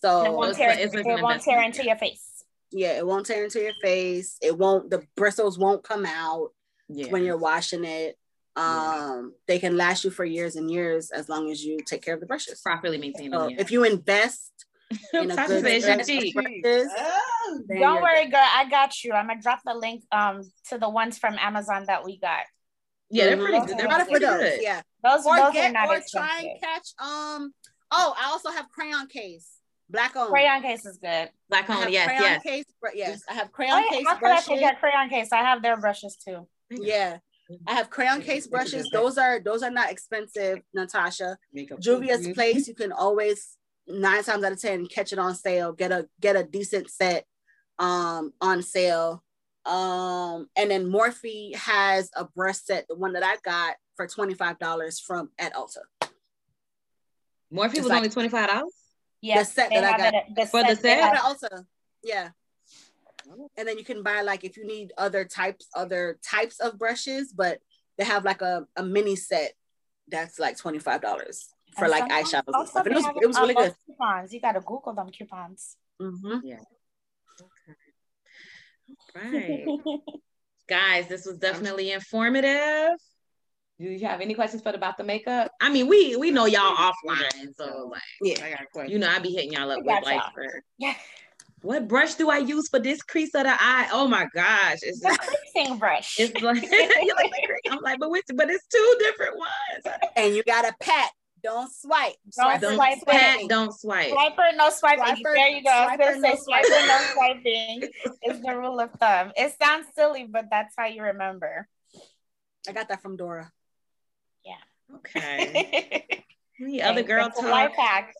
So 0.00 0.32
won't 0.32 0.56
tear, 0.56 0.68
like- 0.70 0.78
it's 0.78 0.94
it 0.94 1.04
won't 1.22 1.42
tear 1.42 1.62
into 1.62 1.84
your 1.84 1.96
face. 1.96 2.44
yeah, 2.70 2.92
it 2.96 3.06
won't 3.06 3.26
tear 3.26 3.44
into 3.44 3.60
your 3.60 3.74
face. 3.82 4.38
It 4.40 4.56
won't. 4.56 4.88
The 4.90 5.06
bristles 5.16 5.58
won't 5.58 5.82
come 5.84 6.06
out 6.06 6.54
yeah. 6.88 7.10
when 7.10 7.24
you're 7.24 7.36
washing 7.36 7.84
it. 7.84 8.16
Um, 8.58 9.34
they 9.46 9.58
can 9.58 9.76
last 9.76 10.04
you 10.04 10.10
for 10.10 10.24
years 10.24 10.56
and 10.56 10.70
years 10.70 11.10
as 11.10 11.28
long 11.28 11.50
as 11.50 11.64
you 11.64 11.78
take 11.86 12.02
care 12.02 12.14
of 12.14 12.20
the 12.20 12.26
brushes. 12.26 12.60
properly 12.60 12.98
maintained. 12.98 13.32
So 13.34 13.48
yeah. 13.48 13.56
if 13.60 13.70
you 13.70 13.84
invest 13.84 14.52
in 15.12 15.30
a 15.30 15.36
good 15.36 15.62
said 15.64 15.82
set 15.82 16.06
she 16.06 16.16
of 16.18 16.22
cheap. 16.24 16.34
brushes, 16.34 16.88
Oh, 16.98 17.60
Don't 17.68 17.78
you're 17.78 18.02
worry, 18.02 18.26
girl. 18.28 18.40
I 18.42 18.68
got 18.68 19.02
you. 19.04 19.12
I'm 19.12 19.28
gonna 19.28 19.40
drop 19.40 19.60
the 19.64 19.74
link 19.74 20.02
um 20.12 20.42
to 20.70 20.78
the 20.78 20.88
ones 20.88 21.18
from 21.18 21.36
Amazon 21.38 21.84
that 21.86 22.04
we 22.04 22.18
got. 22.18 22.40
yeah, 23.10 23.26
they're 23.26 23.36
pretty 23.36 23.58
good. 23.66 23.78
They're 23.78 23.86
Got 23.86 23.98
Better 23.98 24.04
for 24.04 24.10
pretty 24.12 24.26
those, 24.26 24.40
good. 24.40 24.62
yeah. 24.62 24.82
Those, 25.04 25.26
Or 25.26 25.36
those 25.36 25.48
are 25.48 25.52
get 25.52 25.72
not 25.72 25.88
or 25.88 25.96
expensive. 25.96 26.28
try 26.30 26.40
and 26.40 26.60
catch. 26.60 26.88
Um. 26.98 27.52
Oh, 27.90 28.14
I 28.18 28.26
also 28.30 28.50
have 28.50 28.68
crayon 28.70 29.06
case, 29.08 29.48
black 29.88 30.16
on. 30.16 30.28
Crayon 30.30 30.60
case 30.62 30.84
is 30.84 30.98
good. 30.98 31.30
Black 31.48 31.68
on, 31.70 31.76
have 31.82 31.90
yes, 31.90 32.06
crayon 32.06 32.22
yes. 32.22 32.42
case. 32.42 32.64
br- 32.80 32.88
Yes, 32.94 33.22
I 33.30 33.34
have 33.34 33.48
Oh, 33.48 33.52
crayon 33.52 33.82
yeah, 33.84 33.90
case 33.90 34.06
how 34.06 34.14
could 34.16 34.24
I 34.26 34.30
brushes. 34.32 34.46
forget 34.48 34.80
crayon 34.80 35.08
case? 35.10 35.32
I 35.32 35.38
have 35.38 35.62
their 35.62 35.76
brushes 35.78 36.16
too. 36.16 36.46
Yeah, 36.70 37.18
I 37.66 37.74
have 37.74 37.88
crayon 37.90 38.20
case 38.22 38.46
brushes. 38.46 38.88
Those 38.92 39.16
are 39.18 39.40
those 39.40 39.62
are 39.62 39.70
not 39.70 39.90
expensive, 39.90 40.58
Natasha. 40.74 41.38
Makeup. 41.52 41.80
Juvia's 41.80 42.26
Mhm. 42.26 42.34
Place, 42.34 42.68
you 42.68 42.74
can 42.74 42.92
always 42.92 43.56
nine 43.86 44.22
times 44.22 44.44
out 44.44 44.52
of 44.52 44.60
ten 44.60 44.86
catch 44.86 45.12
it 45.12 45.18
on 45.18 45.34
sale. 45.34 45.72
Get 45.72 45.90
a 45.92 46.08
get 46.20 46.36
a 46.36 46.44
decent 46.44 46.90
set 46.90 47.24
um 47.78 48.32
on 48.40 48.62
sale. 48.62 49.24
Um 49.64 50.48
and 50.56 50.70
then 50.70 50.86
Morphe 50.90 51.54
has 51.56 52.10
a 52.14 52.24
brush 52.24 52.58
set, 52.58 52.86
the 52.88 52.96
one 52.96 53.14
that 53.14 53.22
I 53.24 53.36
got 53.44 53.76
for 53.96 54.06
$25 54.06 55.00
from 55.00 55.30
at 55.38 55.54
Ulta. 55.54 55.78
Morphe 57.52 57.70
It's 57.70 57.78
was 57.80 57.86
like- 57.86 57.96
only 57.98 58.08
twenty 58.10 58.28
five 58.28 58.48
dollars. 58.48 58.72
Yes, 59.20 59.48
The 59.48 59.54
set 59.54 59.70
they 59.70 59.80
that 59.80 59.94
I 59.94 59.96
got 59.98 60.14
it- 60.14 60.34
the 60.36 60.46
for 60.46 60.62
the 60.62 60.68
set 60.76 60.82
they 60.82 61.00
set? 61.00 61.14
At 61.16 61.20
Ulta. 61.22 61.66
Yeah. 62.04 62.30
And 63.56 63.68
then 63.68 63.78
you 63.78 63.84
can 63.84 64.02
buy 64.02 64.22
like 64.22 64.44
if 64.44 64.56
you 64.56 64.66
need 64.66 64.92
other 64.98 65.24
types, 65.24 65.68
other 65.74 66.18
types 66.22 66.60
of 66.60 66.78
brushes, 66.78 67.32
but 67.32 67.60
they 67.96 68.04
have 68.04 68.24
like 68.24 68.42
a, 68.42 68.66
a 68.76 68.82
mini 68.82 69.16
set 69.16 69.52
that's 70.08 70.38
like 70.38 70.56
$25 70.56 70.82
for 70.82 71.84
and 71.84 71.90
like 71.90 72.00
sometimes 72.00 72.32
eyeshadows 72.32 72.42
and 72.46 72.68
stuff. 72.68 72.86
And 72.86 72.94
it 72.94 72.96
was 72.96 73.06
it 73.22 73.26
was 73.26 73.38
really 73.38 73.54
good. 73.54 73.74
Coupons. 73.86 74.32
You 74.32 74.40
gotta 74.40 74.60
Google 74.60 74.94
them 74.94 75.10
coupons. 75.10 75.76
mm-hmm. 76.00 76.38
yeah 76.44 76.58
Right. 79.14 79.66
Guys, 80.68 81.08
this 81.08 81.24
was 81.24 81.38
definitely 81.38 81.92
informative. 81.92 82.98
Do 83.78 83.84
you 83.84 84.06
have 84.06 84.20
any 84.20 84.34
questions 84.34 84.62
for 84.62 84.70
about 84.70 84.98
the 84.98 85.04
makeup? 85.04 85.52
I 85.60 85.70
mean, 85.70 85.86
we 85.86 86.16
we 86.16 86.30
know 86.30 86.46
y'all 86.46 86.74
offline, 86.74 87.54
so 87.56 87.88
like 87.92 88.02
Yeah. 88.20 88.44
I 88.44 88.50
got 88.50 88.62
a 88.62 88.66
question. 88.72 88.92
you 88.92 88.98
know, 88.98 89.08
I 89.08 89.18
be 89.20 89.30
hitting 89.30 89.52
y'all 89.52 89.70
up 89.70 89.78
with 89.78 90.04
like 90.04 90.16
y'all. 90.16 90.30
for 90.34 90.62
Yeah, 90.78 90.94
what 91.62 91.88
brush 91.88 92.14
do 92.14 92.30
I 92.30 92.38
use 92.38 92.68
for 92.68 92.78
this 92.78 93.02
crease 93.02 93.34
of 93.34 93.44
the 93.44 93.52
eye? 93.52 93.88
Oh 93.92 94.06
my 94.08 94.26
gosh, 94.34 94.78
it's 94.82 95.00
the 95.00 95.08
just, 95.08 95.20
creasing 95.54 95.78
brush. 95.78 96.18
it's 96.18 96.40
like 96.42 96.62
you 96.62 97.14
like. 97.16 97.32
I'm 97.70 97.80
like, 97.80 97.98
but 97.98 98.10
which, 98.10 98.24
but 98.34 98.48
it's 98.50 98.66
two 98.66 98.96
different 99.00 99.36
ones. 99.36 99.96
And 100.16 100.34
you 100.34 100.42
gotta 100.44 100.72
pat, 100.80 101.10
don't 101.42 101.70
swipe. 101.72 102.14
Don't 102.36 102.60
Don't 102.60 102.74
swipe 102.76 102.98
pat, 103.06 103.40
don't 103.48 103.72
swipe. 103.72 104.12
Swiper, 104.12 104.56
no 104.56 104.70
swiping. 104.70 105.04
Swiper- 105.04 105.34
there 105.34 105.48
you 105.48 105.62
go. 105.64 105.70
I 105.70 105.96
was 105.96 105.98
gonna 105.98 106.20
say 106.20 106.20
no 106.20 106.36
swiper, 106.36 106.86
no 106.88 106.98
swiping 107.14 107.82
is 108.24 108.40
the 108.42 108.56
rule 108.56 108.80
of 108.80 108.90
thumb. 108.92 109.32
It 109.36 109.54
sounds 109.60 109.86
silly, 109.94 110.24
but 110.30 110.46
that's 110.50 110.74
how 110.76 110.86
you 110.86 111.02
remember. 111.02 111.68
I 112.68 112.72
got 112.72 112.88
that 112.88 113.02
from 113.02 113.16
Dora. 113.16 113.50
Yeah. 114.44 114.96
Okay. 114.96 116.24
Any 116.60 116.82
other 116.82 117.00
Okay, 117.00 117.08
girl 117.08 117.26
it's 117.26 117.38
a 117.38 117.46
life 117.46 117.72
hack. 117.76 118.14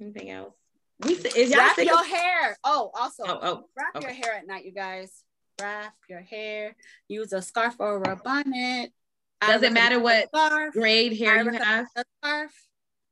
Anything 0.00 0.30
else? 0.30 0.54
We 1.04 1.14
is 1.14 1.50
y'all 1.50 1.58
Wrap 1.60 1.78
your 1.78 2.04
hair. 2.04 2.58
Oh, 2.64 2.90
also 2.94 3.22
Oh, 3.26 3.38
oh, 3.42 3.64
wrap 3.76 3.96
okay. 3.96 4.06
your 4.06 4.14
hair 4.14 4.34
at 4.36 4.46
night, 4.46 4.64
you 4.64 4.72
guys. 4.72 5.22
Wrap 5.60 5.94
your 6.08 6.20
hair. 6.20 6.76
Use 7.08 7.32
a 7.32 7.40
scarf 7.42 7.76
or 7.78 8.02
a 8.02 8.16
bonnet. 8.16 8.92
Does 9.40 9.62
it 9.62 9.72
matter 9.72 9.98
what 10.00 10.28
scarf? 10.28 10.74
grade 10.74 11.16
hair 11.18 11.38
I 11.38 11.42
you 11.42 11.50
have? 11.52 11.86
A 11.96 12.04
scarf. 12.22 12.52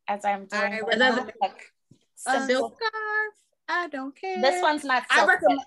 As 0.06 0.24
I'm 0.24 0.46
doing 0.46 0.62
I 0.62 0.80
the 0.80 0.84
recommend- 0.86 1.32
A 2.26 2.46
Silk. 2.46 2.76
scarf. 2.76 3.34
I 3.68 3.88
don't 3.88 4.16
care. 4.18 4.40
This 4.40 4.62
one's 4.62 4.84
not 4.84 5.04
I 5.10 5.26
recommend. 5.26 5.60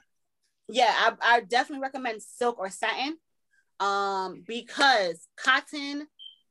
Yeah, 0.69 0.91
I, 0.95 1.13
I 1.21 1.39
definitely 1.41 1.81
recommend 1.83 2.21
silk 2.23 2.57
or 2.59 2.69
satin, 2.69 3.17
um, 3.79 4.43
because 4.47 5.27
cotton 5.37 6.07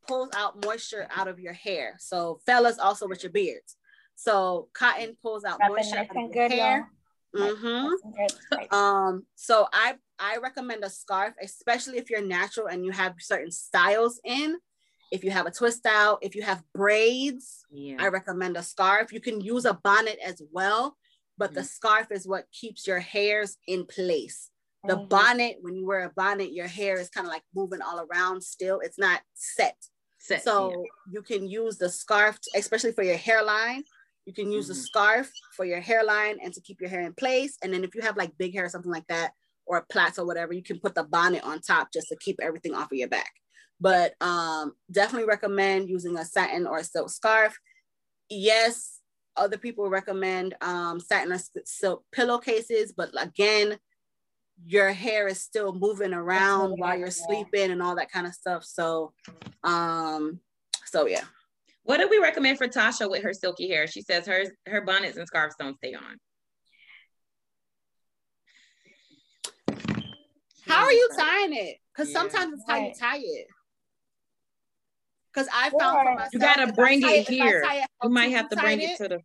pulls 0.06 0.30
out 0.36 0.64
moisture 0.64 1.06
out 1.14 1.26
of 1.28 1.38
your 1.40 1.52
hair. 1.54 1.96
So 1.98 2.40
fellas, 2.46 2.78
also 2.78 3.08
with 3.08 3.22
your 3.22 3.32
beards. 3.32 3.76
So 4.22 4.68
cotton 4.74 5.16
pulls 5.22 5.44
out 5.44 5.58
Wrap 5.60 5.70
moisture 5.70 5.96
nice 5.96 6.10
out 6.10 6.16
and 6.16 6.28
of 6.28 6.34
your 6.34 6.48
good, 6.48 6.54
hair. 6.54 6.90
y'all. 7.34 7.54
hmm 7.54 7.88
Nice 7.88 8.00
and. 8.50 8.72
Um, 8.72 9.26
so 9.34 9.66
I 9.72 9.94
I 10.18 10.36
recommend 10.42 10.84
a 10.84 10.90
scarf, 10.90 11.32
especially 11.42 11.96
if 11.96 12.10
you're 12.10 12.24
natural 12.26 12.66
and 12.66 12.84
you 12.84 12.92
have 12.92 13.14
certain 13.18 13.50
styles 13.50 14.20
in. 14.24 14.58
If 15.10 15.24
you 15.24 15.30
have 15.30 15.46
a 15.46 15.50
twist 15.50 15.86
out, 15.86 16.18
if 16.22 16.34
you 16.34 16.42
have 16.42 16.62
braids, 16.74 17.64
Yeah. 17.70 17.96
I 17.98 18.08
recommend 18.08 18.56
a 18.58 18.62
scarf. 18.62 19.12
You 19.12 19.20
can 19.20 19.40
use 19.40 19.64
a 19.64 19.74
bonnet 19.74 20.18
as 20.24 20.42
well, 20.52 20.96
but 21.38 21.54
the 21.54 21.64
scarf 21.64 22.08
is 22.12 22.28
what 22.28 22.44
keeps 22.52 22.86
your 22.86 23.00
hairs 23.00 23.56
in 23.66 23.86
place. 23.86 24.50
The 24.86 24.96
Mhm. 24.96 25.08
bonnet, 25.08 25.56
when 25.62 25.74
you 25.76 25.86
wear 25.86 26.04
a 26.04 26.10
bonnet, 26.12 26.52
your 26.52 26.66
hair 26.68 26.98
is 26.98 27.08
kind 27.08 27.26
of 27.26 27.32
like 27.32 27.42
moving 27.54 27.80
all 27.82 28.00
around 28.06 28.42
still. 28.42 28.80
It's 28.80 28.98
not 28.98 29.22
set. 29.34 29.76
Set, 30.18 30.42
So 30.42 30.84
you 31.10 31.22
can 31.22 31.46
use 31.48 31.78
the 31.78 31.88
scarf, 31.88 32.38
especially 32.54 32.92
for 32.92 33.02
your 33.02 33.16
hairline. 33.16 33.84
You 34.30 34.44
can 34.44 34.52
use 34.52 34.68
the 34.68 34.74
Mhm. 34.74 34.86
scarf 34.86 35.32
for 35.56 35.64
your 35.64 35.80
hairline 35.80 36.38
and 36.40 36.54
to 36.54 36.60
keep 36.60 36.80
your 36.80 36.88
hair 36.88 37.00
in 37.00 37.12
place. 37.12 37.58
And 37.62 37.74
then 37.74 37.82
if 37.82 37.96
you 37.96 38.02
have 38.02 38.16
like 38.16 38.38
big 38.38 38.54
hair 38.54 38.64
or 38.64 38.68
something 38.68 38.92
like 38.92 39.08
that, 39.08 39.32
or 39.66 39.84
plaits 39.90 40.20
or 40.20 40.24
whatever, 40.24 40.52
you 40.52 40.62
can 40.62 40.78
put 40.78 40.94
the 40.94 41.02
bonnet 41.02 41.42
on 41.42 41.60
top 41.60 41.92
just 41.92 42.08
to 42.08 42.16
keep 42.16 42.38
everything 42.40 42.72
off 42.72 42.92
of 42.92 42.98
your 42.98 43.08
back. 43.08 43.32
But 43.80 44.14
um, 44.20 44.76
definitely 44.88 45.26
recommend 45.26 45.90
using 45.90 46.16
a 46.16 46.24
satin 46.24 46.64
or 46.64 46.78
a 46.78 46.84
silk 46.84 47.10
scarf. 47.10 47.58
Yes, 48.28 49.00
other 49.36 49.58
people 49.58 49.90
recommend 49.90 50.54
um, 50.60 51.00
satin 51.00 51.32
or 51.32 51.40
silk 51.64 52.04
pillowcases, 52.12 52.92
but 52.92 53.10
again, 53.20 53.80
your 54.64 54.92
hair 54.92 55.26
is 55.26 55.40
still 55.40 55.72
moving 55.72 56.14
around 56.14 56.78
while 56.78 56.96
you're 56.96 57.10
sleeping 57.10 57.72
and 57.72 57.82
all 57.82 57.96
that 57.96 58.12
kind 58.12 58.28
of 58.28 58.34
stuff. 58.34 58.64
So, 58.64 59.12
um, 59.64 60.38
so 60.84 61.08
yeah. 61.08 61.24
What 61.84 61.98
do 61.98 62.08
we 62.08 62.18
recommend 62.18 62.58
for 62.58 62.68
Tasha 62.68 63.10
with 63.10 63.22
her 63.22 63.32
silky 63.32 63.68
hair? 63.68 63.86
She 63.86 64.02
says 64.02 64.26
her 64.26 64.44
her 64.66 64.82
bonnets 64.82 65.16
and 65.16 65.26
scarves 65.26 65.54
don't 65.58 65.76
stay 65.76 65.94
on. 65.94 66.18
How 70.66 70.84
are 70.84 70.92
you 70.92 71.08
tying 71.18 71.52
it? 71.54 71.78
Because 71.92 72.12
Yeah. 72.12 72.20
sometimes 72.20 72.54
it's 72.54 72.64
how 72.68 72.76
you 72.76 72.92
tie 72.98 73.18
it. 73.18 73.46
Because 75.32 75.48
I 75.52 75.70
found 75.70 76.06
for 76.06 76.14
myself, 76.14 76.32
You 76.32 76.38
gotta 76.40 76.72
bring 76.72 77.00
tie 77.00 77.14
it 77.14 77.28
here. 77.28 77.62
it 77.64 77.88
You 78.02 78.10
might 78.10 78.32
have 78.32 78.48
to 78.50 78.56
tied 78.56 78.62
bring 78.62 78.80
it 78.82 78.96
to 78.98 79.08
the 79.08 79.20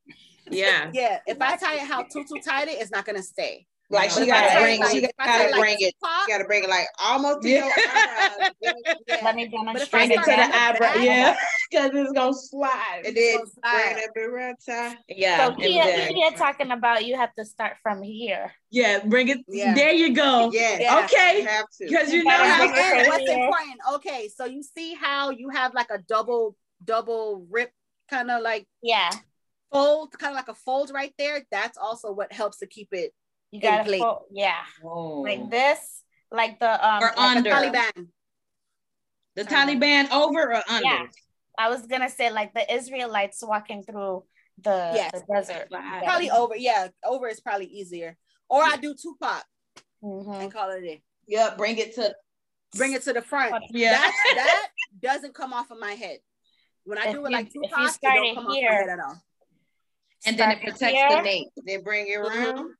yeah. 0.51 0.91
Yeah, 0.93 1.19
if 1.25 1.41
I 1.41 1.55
tie 1.57 1.75
it 1.75 1.81
how 1.81 2.03
Tutu 2.03 2.39
tied 2.43 2.67
it, 2.67 2.79
it's 2.79 2.91
not 2.91 3.05
gonna 3.05 3.23
stay. 3.23 3.65
Like 3.89 4.09
she 4.09 4.25
gotta 4.25 4.47
tie 4.47 4.57
it 4.57 4.61
bring, 4.63 4.79
like- 4.79 4.91
she 4.91 4.97
if 5.03 5.11
I 5.19 5.25
tie 5.25 5.37
gotta 5.39 5.51
like 5.51 5.59
bring 5.61 5.75
it. 5.79 5.93
Tupac, 6.01 6.27
You 6.27 6.33
gotta 6.33 6.45
bring 6.45 6.63
it 6.63 6.69
like 6.69 6.87
almost 7.03 7.41
to 7.43 7.49
Yeah. 7.49 7.65
your 7.65 7.73
eyebrows. 7.75 8.51
yeah. 9.07 9.17
Let 9.23 9.35
me 9.35 9.47
demonstrate. 9.47 9.91
Bring 9.91 10.11
it 10.11 10.19
to 10.19 10.25
the 10.25 10.31
at 10.39 10.49
the 10.77 10.85
eyebrow. 10.85 11.01
Yeah. 11.03 11.35
Because 11.69 11.91
it's 11.93 12.11
gonna 12.13 12.33
slide. 12.33 13.01
And 13.05 13.15
then 13.15 13.39
It's 13.41 13.55
gonna 13.63 13.77
slide. 13.77 13.97
it 13.97 14.09
up 14.09 14.17
around. 14.17 14.97
Yeah. 15.07 15.37
So 15.47 15.53
and 15.53 15.61
Kia, 15.61 16.07
Kia 16.07 16.31
talking 16.31 16.71
about 16.71 17.05
you 17.05 17.15
have 17.15 17.33
to 17.35 17.45
start 17.45 17.77
from 17.83 18.01
here. 18.01 18.51
yeah, 18.71 18.99
bring 19.05 19.27
it. 19.29 19.37
Yeah. 19.47 19.73
There 19.75 19.91
you 19.91 20.13
go. 20.15 20.49
Yeah. 20.51 20.77
Yeah. 20.79 21.03
Okay. 21.05 21.41
Have 21.43 21.65
to. 21.79 21.85
Because 21.87 22.11
you 22.11 22.19
You 22.19 22.23
know 22.25 22.31
gotta 22.31 22.49
how 22.49 22.57
bring 22.73 22.99
it 23.05 23.07
what's 23.07 23.29
important? 23.29 23.79
Okay, 23.95 24.29
so 24.35 24.45
you 24.45 24.63
see 24.63 24.95
how 24.95 25.29
you 25.29 25.49
have 25.49 25.73
like 25.75 25.91
a 25.91 25.99
double 25.99 26.55
double 26.83 27.45
rip 27.51 27.71
kind 28.09 28.29
of 28.31 28.41
like 28.41 28.67
Yeah, 28.81 29.09
fold, 29.71 30.11
kind 30.17 30.31
of 30.31 30.35
like 30.37 30.47
a 30.49 30.55
fold 30.55 30.91
right 30.93 31.13
there. 31.17 31.45
That's 31.51 31.77
also 31.77 32.11
what 32.11 32.31
helps 32.33 32.57
to 32.59 32.67
keep 32.67 32.89
it 32.91 33.13
you 33.55 33.61
gotta 33.61 33.97
fold. 33.97 34.23
Yeah, 34.31 34.61
Oh. 34.83 35.21
like 35.21 35.49
this. 35.49 35.79
like 36.31 36.59
the 36.59 36.71
um 36.87 37.03
Or 37.03 37.07
like 37.15 37.17
under. 37.17 37.49
the 37.49 37.49
Taliban. 37.49 38.07
The 39.35 39.43
Taliban 39.45 40.11
over 40.11 40.53
or 40.53 40.61
under? 40.69 40.83
Yeah. 40.83 41.05
I 41.57 41.69
was 41.69 41.85
gonna 41.87 42.09
say 42.09 42.29
like 42.31 42.53
the 42.53 42.65
Israelites 42.73 43.41
walking 43.45 43.83
through 43.83 44.23
the, 44.61 44.91
Yes. 44.95 45.11
the 45.11 45.23
desert. 45.33 45.67
Right. 45.71 46.03
Probably 46.03 46.29
over. 46.31 46.55
Yeah, 46.55 46.87
over 47.03 47.27
is 47.27 47.39
probably 47.41 47.67
easier. 47.67 48.17
Or 48.49 48.63
I 48.63 48.77
do 48.77 48.93
Tupac 48.93 49.43
Mhm. 50.03 50.41
and 50.41 50.51
call 50.53 50.69
it 50.71 50.79
a 50.79 50.81
day. 50.81 51.01
Yeah, 51.27 51.53
bring 51.55 51.77
it 51.77 51.95
to 51.95 52.15
Bring 52.75 52.91
it 52.93 53.03
to 53.03 53.13
the 53.13 53.21
front. 53.21 53.53
yeah. 53.69 53.91
That 53.91 54.13
that 54.35 54.67
doesn't 55.01 55.33
come 55.33 55.53
off 55.53 55.71
of 55.71 55.79
my 55.79 55.93
head. 55.93 56.19
When 56.83 56.97
I 56.97 57.05
If 57.05 57.13
do 57.13 57.25
it 57.25 57.29
you- 57.29 57.35
like 57.37 57.47
if 57.47 57.55
you 57.55 57.61
Tupac, 57.63 57.87
it 57.87 57.91
start 57.93 58.15
don't 58.15 58.25
it 58.25 58.35
come 58.35 58.45
off 58.47 58.51
my 58.53 58.59
head 58.59 58.89
at 58.89 58.99
all. 58.99 59.17
and 60.25 60.37
then 60.37 60.51
it 60.51 60.59
protects 60.61 60.81
here. 60.81 61.09
the 61.09 61.21
nape. 61.21 61.47
Then 61.57 61.83
bring 61.83 62.07
it 62.07 62.17
Mhm. 62.19 62.25
around. 62.25 62.75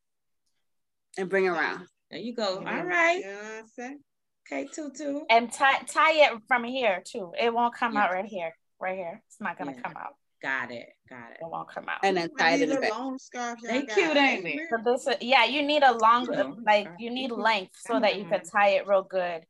And 1.17 1.29
bring 1.29 1.45
it 1.45 1.49
around. 1.49 1.87
There 2.11 2.19
you 2.19 2.35
go. 2.35 2.57
And 2.59 2.67
All 2.67 2.75
then- 2.75 2.87
right. 2.87 3.19
You 3.19 3.25
know 3.31 3.39
I'm 3.59 3.67
saying? 3.67 3.99
Okay, 4.47 4.67
tutu. 4.71 5.21
And 5.29 5.51
tie 5.51 5.79
tie 5.87 6.13
it 6.25 6.33
from 6.47 6.63
here 6.63 7.01
too. 7.05 7.33
It 7.39 7.53
won't 7.53 7.73
come 7.73 7.93
Yeah. 7.93 8.03
out 8.03 8.11
right 8.11 8.25
here. 8.25 8.55
Right 8.79 8.95
here. 8.97 9.21
It's 9.27 9.41
not 9.41 9.57
gonna 9.57 9.73
Yeah. 9.73 9.81
come 9.81 9.97
out. 9.97 10.15
Got 10.41 10.71
it. 10.71 10.89
Got 11.09 11.31
it. 11.31 11.37
It 11.41 11.47
won't 11.49 11.67
come 11.69 11.89
out. 11.89 11.99
And 12.03 12.15
then 12.17 12.29
What 12.29 12.39
tie 12.39 12.51
it 12.51 12.61
in 12.61 12.69
the 12.69 12.75
little 12.75 12.81
back. 12.81 12.91
long 12.91 13.17
scarves 13.17 13.63
They 13.63 13.83
cute, 13.85 14.15
ain't 14.15 14.43
they? 14.43 14.59
So 14.69 14.77
this 14.83 15.07
is, 15.07 15.15
yeah, 15.21 15.45
you 15.45 15.63
need 15.63 15.81
a 15.81 15.93
long 15.93 16.27
Mhm. 16.27 16.63
like 16.65 16.87
you 16.99 17.09
need 17.09 17.31
length 17.31 17.75
so 17.77 17.99
that 17.99 18.17
you 18.17 18.25
can 18.25 18.43
tie 18.45 18.69
it 18.71 18.85
real 18.85 19.01
good. 19.03 19.45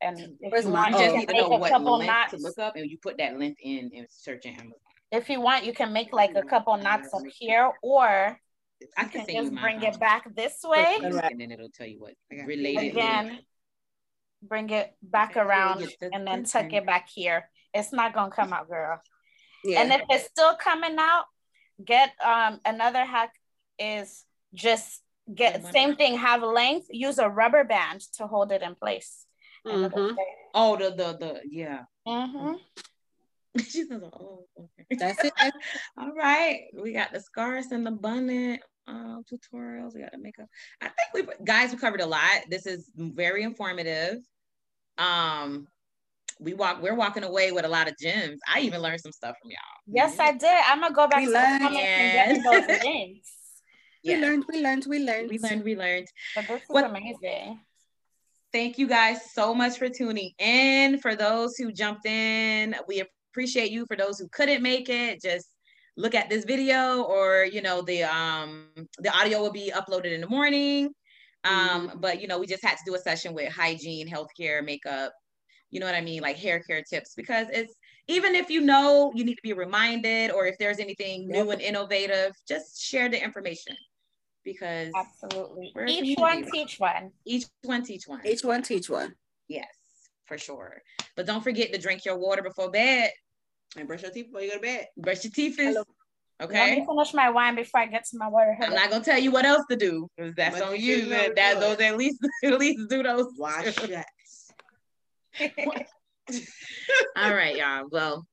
And 0.00 0.20
if 0.40 0.52
Where's 0.52 0.66
you 0.66 0.70
want, 0.70 0.90
You 0.92 0.98
you 0.98 1.02
just 1.04 1.10
can 1.10 1.18
need 1.20 1.26
to 1.28 1.32
make 1.32 1.42
know 1.50 1.56
a 1.56 1.58
what 1.58 1.70
couple 1.72 1.98
length 1.98 2.06
knots. 2.06 2.30
to 2.34 2.38
look 2.38 2.58
up, 2.58 2.76
and 2.76 2.88
you 2.88 2.98
put 2.98 3.16
that 3.18 3.36
length 3.36 3.58
in 3.60 3.90
and 3.92 4.06
search 4.10 4.46
Amazon. 4.46 4.74
If 5.10 5.28
you 5.28 5.40
want, 5.40 5.64
you 5.64 5.72
can 5.72 5.92
make 5.92 6.12
like 6.12 6.36
a 6.36 6.42
couple 6.42 6.76
knots 6.76 7.12
up 7.12 7.22
here, 7.26 7.72
or 7.82 8.38
I 8.96 9.04
can 9.04 9.26
can 9.26 9.44
just 9.44 9.54
bring 9.54 9.80
I'll 9.80 9.94
it 9.94 10.00
back 10.00 10.34
this 10.34 10.60
way. 10.64 10.98
the 11.00 11.28
and 11.30 11.40
then 11.40 11.50
it'll 11.50 11.70
tell 11.70 11.86
you 11.86 12.00
what 12.00 12.14
I 12.32 12.36
got 12.36 12.46
related. 12.46 12.92
Again, 12.92 13.38
bring 14.42 14.70
it 14.70 14.94
back 15.02 15.36
around 15.36 15.80
the 16.00 16.10
and 16.12 16.26
then 16.26 16.44
tuck 16.44 16.72
it 16.72 16.86
back 16.86 17.08
here. 17.08 17.50
It's 17.74 17.92
not 17.92 18.14
gonna 18.14 18.30
come 18.30 18.52
out, 18.52 18.68
girl. 18.68 19.00
Yeah. 19.64 19.82
And 19.82 19.92
if 19.92 20.02
it's 20.08 20.24
still 20.26 20.54
coming 20.56 20.96
out, 20.98 21.24
get 21.84 22.12
um 22.24 22.60
another 22.64 23.04
hack 23.04 23.32
is 23.78 24.24
just 24.54 25.02
get 25.32 25.62
Rubber 25.62 25.72
same 25.72 25.96
thing, 25.96 26.16
have 26.16 26.42
length, 26.42 26.86
use 26.90 27.18
a 27.18 27.28
rubber 27.28 27.64
band 27.64 28.00
to 28.14 28.26
hold 28.26 28.52
it 28.52 28.62
in 28.62 28.74
place. 28.74 29.26
And 29.64 29.84
it'll 29.84 30.10
Mhm. 30.10 30.16
Oh, 30.54 30.76
the 30.76 30.90
the 30.90 31.16
the 31.18 31.40
yeah. 31.50 31.84
Mhm. 32.06 32.58
She 33.68 33.84
says, 33.84 34.02
oh, 34.02 34.44
okay. 34.58 34.96
That's 34.98 35.24
it. 35.24 35.32
All 35.98 36.12
right, 36.12 36.62
we 36.74 36.92
got 36.92 37.12
the 37.12 37.20
scarves 37.20 37.72
and 37.72 37.84
the 37.86 37.90
bonnet 37.90 38.60
um, 38.86 39.24
tutorials. 39.30 39.94
We 39.94 40.00
got 40.00 40.12
the 40.12 40.18
makeup. 40.18 40.46
I 40.80 40.88
think 40.88 41.28
we 41.28 41.44
guys 41.44 41.72
we 41.72 41.78
covered 41.78 42.00
a 42.00 42.06
lot. 42.06 42.42
This 42.48 42.66
is 42.66 42.90
very 42.96 43.42
informative. 43.42 44.18
Um, 44.96 45.68
we 46.40 46.54
walk. 46.54 46.82
We're 46.82 46.94
walking 46.94 47.24
away 47.24 47.52
with 47.52 47.64
a 47.64 47.68
lot 47.68 47.88
of 47.88 47.94
gems. 48.00 48.40
I 48.52 48.60
even 48.60 48.80
learned 48.80 49.00
some 49.00 49.12
stuff 49.12 49.36
from 49.42 49.50
y'all. 49.50 49.58
Yes, 49.86 50.18
I 50.18 50.32
did. 50.32 50.48
I'm 50.66 50.80
gonna 50.80 50.94
go 50.94 51.08
back 51.08 51.20
We 51.20 51.26
to 51.26 51.30
the 51.32 51.38
learned. 51.38 51.62
comments 51.62 51.86
and 51.86 52.42
get 52.42 52.68
those 52.68 52.84
links. 52.84 53.30
We 54.04 54.16
learned, 54.16 54.44
we 54.50 54.62
learned, 54.62 54.86
we 54.88 54.98
learned. 55.00 55.28
we 55.28 55.38
learned. 55.38 55.64
We 55.64 55.76
learned. 55.76 56.06
But 56.34 56.46
this 56.46 56.62
is 56.62 56.68
What- 56.68 56.84
amazing. 56.84 57.60
Thank 58.52 58.78
you 58.78 58.86
guys 58.86 59.32
so 59.34 59.54
much 59.54 59.76
for 59.76 59.90
tuning 59.90 60.30
in. 60.38 60.98
For 61.00 61.14
those 61.14 61.56
who 61.56 61.70
jumped 61.72 62.06
in, 62.06 62.74
we 62.86 63.02
appreciate 63.38 63.70
you. 63.70 63.86
For 63.86 63.96
those 63.96 64.18
who 64.18 64.28
couldn't 64.28 64.62
make 64.62 64.88
it, 64.88 65.22
just 65.22 65.46
look 65.96 66.14
at 66.14 66.28
this 66.28 66.44
video 66.44 67.02
or 67.02 67.44
you 67.44 67.62
know 67.62 67.82
the 67.82 68.02
um 68.02 68.66
the 68.98 69.16
audio 69.16 69.40
will 69.40 69.52
be 69.52 69.72
uploaded 69.74 70.12
in 70.12 70.20
the 70.20 70.28
morning. 70.28 70.90
Um, 71.44 71.92
but 72.00 72.20
you 72.20 72.26
know, 72.26 72.38
we 72.38 72.46
just 72.46 72.64
had 72.64 72.76
to 72.78 72.82
do 72.84 72.96
a 72.96 72.98
session 72.98 73.32
with 73.32 73.52
hygiene, 73.52 74.08
healthcare, 74.08 74.62
makeup, 74.64 75.12
you 75.70 75.78
know 75.78 75.86
what 75.86 75.94
I 75.94 76.00
mean, 76.00 76.20
like 76.20 76.36
hair 76.36 76.60
care 76.60 76.82
tips 76.82 77.14
because 77.16 77.46
it's 77.52 77.74
even 78.08 78.34
if 78.34 78.50
you 78.50 78.60
know 78.60 79.12
you 79.14 79.24
need 79.24 79.36
to 79.36 79.42
be 79.42 79.52
reminded 79.52 80.32
or 80.32 80.46
if 80.46 80.58
there's 80.58 80.80
anything 80.80 81.28
new 81.28 81.50
and 81.52 81.60
innovative, 81.60 82.32
just 82.48 82.82
share 82.82 83.08
the 83.08 83.22
information 83.22 83.76
because 84.44 84.92
Absolutely. 84.96 85.72
Each 85.86 86.18
one 86.18 86.44
teach 86.50 86.76
one. 86.78 87.12
each 87.24 87.46
one 87.62 87.84
teach 87.84 88.08
one. 88.08 88.26
Each 88.26 88.42
one 88.42 88.62
teach 88.62 88.90
one. 88.90 89.14
Yes, 89.46 89.68
for 90.26 90.38
sure. 90.38 90.82
But 91.18 91.26
don't 91.26 91.42
forget 91.42 91.72
to 91.72 91.78
drink 91.80 92.04
your 92.04 92.16
water 92.16 92.42
before 92.42 92.70
bed. 92.70 93.10
And 93.76 93.86
brush 93.86 94.02
your 94.02 94.10
teeth 94.10 94.26
before 94.26 94.40
you 94.40 94.50
go 94.50 94.56
to 94.56 94.62
bed. 94.62 94.86
Brush 94.96 95.24
your 95.24 95.32
teeth. 95.32 95.58
okay 95.58 95.76
Let 96.40 96.78
me 96.78 96.86
finish 96.86 97.14
my 97.14 97.30
wine 97.30 97.54
before 97.54 97.80
I 97.80 97.86
get 97.86 98.04
to 98.04 98.18
my 98.18 98.28
water. 98.28 98.56
I'm 98.60 98.74
not 98.74 98.90
gonna 98.90 99.04
tell 99.04 99.18
you 99.18 99.30
what 99.30 99.44
else 99.44 99.64
to 99.70 99.76
do 99.76 100.08
because 100.16 100.34
that's 100.34 100.58
But 100.58 100.68
on 100.68 100.80
you 100.80 100.96
you. 100.96 101.06
That, 101.06 101.36
that 101.36 101.60
those 101.60 101.78
at 101.80 101.96
least 101.96 102.18
at 102.44 102.58
least 102.58 102.88
do 102.88 103.02
those. 103.02 103.26
Wash 103.36 103.74
that. 103.88 104.06
All 107.16 107.34
right, 107.34 107.56
y'all. 107.56 107.88
Well, 107.90 108.26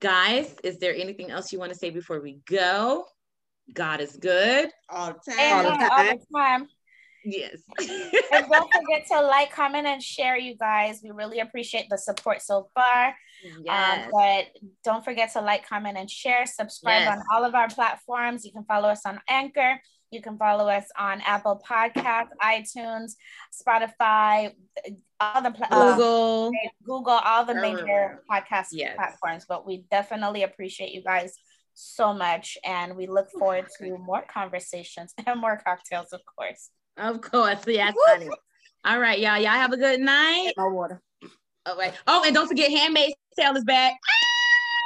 guys, 0.00 0.54
is 0.62 0.78
there 0.78 0.94
anything 0.94 1.30
else 1.30 1.52
you 1.52 1.58
want 1.58 1.72
to 1.72 1.78
say 1.78 1.90
before 1.90 2.20
we 2.20 2.38
go? 2.46 3.04
God 3.72 4.00
is 4.00 4.16
good. 4.16 4.70
All 4.88 5.12
the 5.12 5.32
time. 5.32 5.52
All 5.52 5.62
the 5.62 5.84
uh, 5.84 5.88
all 5.96 6.04
the 6.04 6.20
time. 6.34 6.68
Yes. 7.30 7.58
And 8.32 8.46
don't 8.52 8.70
forget 8.72 9.06
to 9.08 9.20
like, 9.22 9.50
comment, 9.52 9.86
and 9.86 10.02
share, 10.02 10.36
you 10.36 10.54
guys. 10.56 11.00
We 11.02 11.10
really 11.10 11.40
appreciate 11.40 11.86
the 11.88 11.98
support 11.98 12.42
so 12.42 12.68
far. 12.74 13.14
yes. 13.64 14.04
Um, 14.06 14.10
but 14.12 14.44
don't 14.84 15.04
forget 15.04 15.32
to 15.32 15.40
like, 15.40 15.66
comment, 15.68 15.96
and 15.98 16.10
share. 16.10 16.44
Subscribe 16.46 17.02
Yes. 17.02 17.16
on 17.18 17.22
all 17.32 17.44
of 17.44 17.54
our 17.54 17.68
platforms. 17.68 18.44
You 18.44 18.52
can 18.52 18.64
follow 18.64 18.88
us 18.88 19.02
on 19.06 19.20
Anchor. 19.28 19.80
You 20.10 20.22
can 20.22 20.38
follow 20.38 20.68
us 20.68 20.86
on 20.98 21.20
Apple 21.20 21.60
Podcasts, 21.68 22.28
iTunes, 22.42 23.12
Spotify, 23.52 24.52
all 25.20 25.42
the 25.42 25.50
pla- 25.50 25.66
uh, 25.70 25.92
Google. 25.96 26.52
Google, 26.84 27.20
all 27.24 27.44
the 27.44 27.54
major 27.54 28.22
podcast 28.30 28.68
Yes. 28.72 28.96
platforms. 28.96 29.44
But 29.48 29.66
we 29.66 29.84
definitely 29.90 30.42
appreciate 30.44 30.92
you 30.92 31.02
guys 31.02 31.34
so 31.74 32.12
much, 32.12 32.58
and 32.64 32.96
we 32.96 33.06
look 33.06 33.30
forward 33.30 33.66
to 33.78 33.96
more 33.98 34.22
conversations 34.22 35.12
and 35.26 35.40
more 35.40 35.60
cocktails, 35.64 36.12
of 36.12 36.20
course. 36.36 36.70
Of 36.98 37.20
course. 37.20 37.60
Yes, 37.66 37.94
honey. 38.08 38.28
All 38.84 38.98
right, 38.98 39.18
y'all. 39.18 39.38
Y'all 39.38 39.50
have 39.52 39.72
a 39.72 39.76
good 39.76 40.00
night. 40.00 40.52
My 40.56 40.66
water. 40.66 41.00
Oh, 41.22 41.28
All 41.66 41.76
right. 41.78 41.94
Oh, 42.06 42.22
and 42.26 42.34
don't 42.34 42.48
forget 42.48 42.70
Handmaid's 42.70 43.14
Tale 43.38 43.56
is 43.56 43.64
back. 43.64 43.94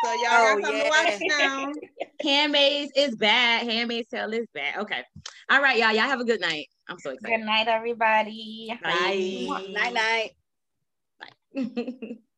So 0.05 0.13
y'all 0.13 0.19
Oh, 0.33 0.61
got 0.61 0.63
something 0.65 0.77
yeah. 0.79 0.85
to 0.85 0.89
watch 0.91 1.39
now. 1.41 1.73
Handmaid's 2.23 2.93
is 2.97 3.17
back. 3.17 3.63
Handmaid's 3.63 4.09
Tale 4.09 4.33
is 4.33 4.47
back. 4.55 4.79
Okay. 4.79 5.03
All 5.51 5.63
right, 5.63 5.79
y'all. 5.79 5.93
Y'all 5.93 6.03
have 6.03 6.21
a 6.21 6.25
good 6.25 6.41
night. 6.41 6.67
I'm 6.89 6.99
so 6.99 7.11
excited. 7.11 7.37
Good 7.39 7.47
night, 7.47 7.69
everybody. 7.69 8.79
Bye. 8.83 9.47
Night 9.73 9.93
night. 9.95 10.31
Bye. 11.55 12.19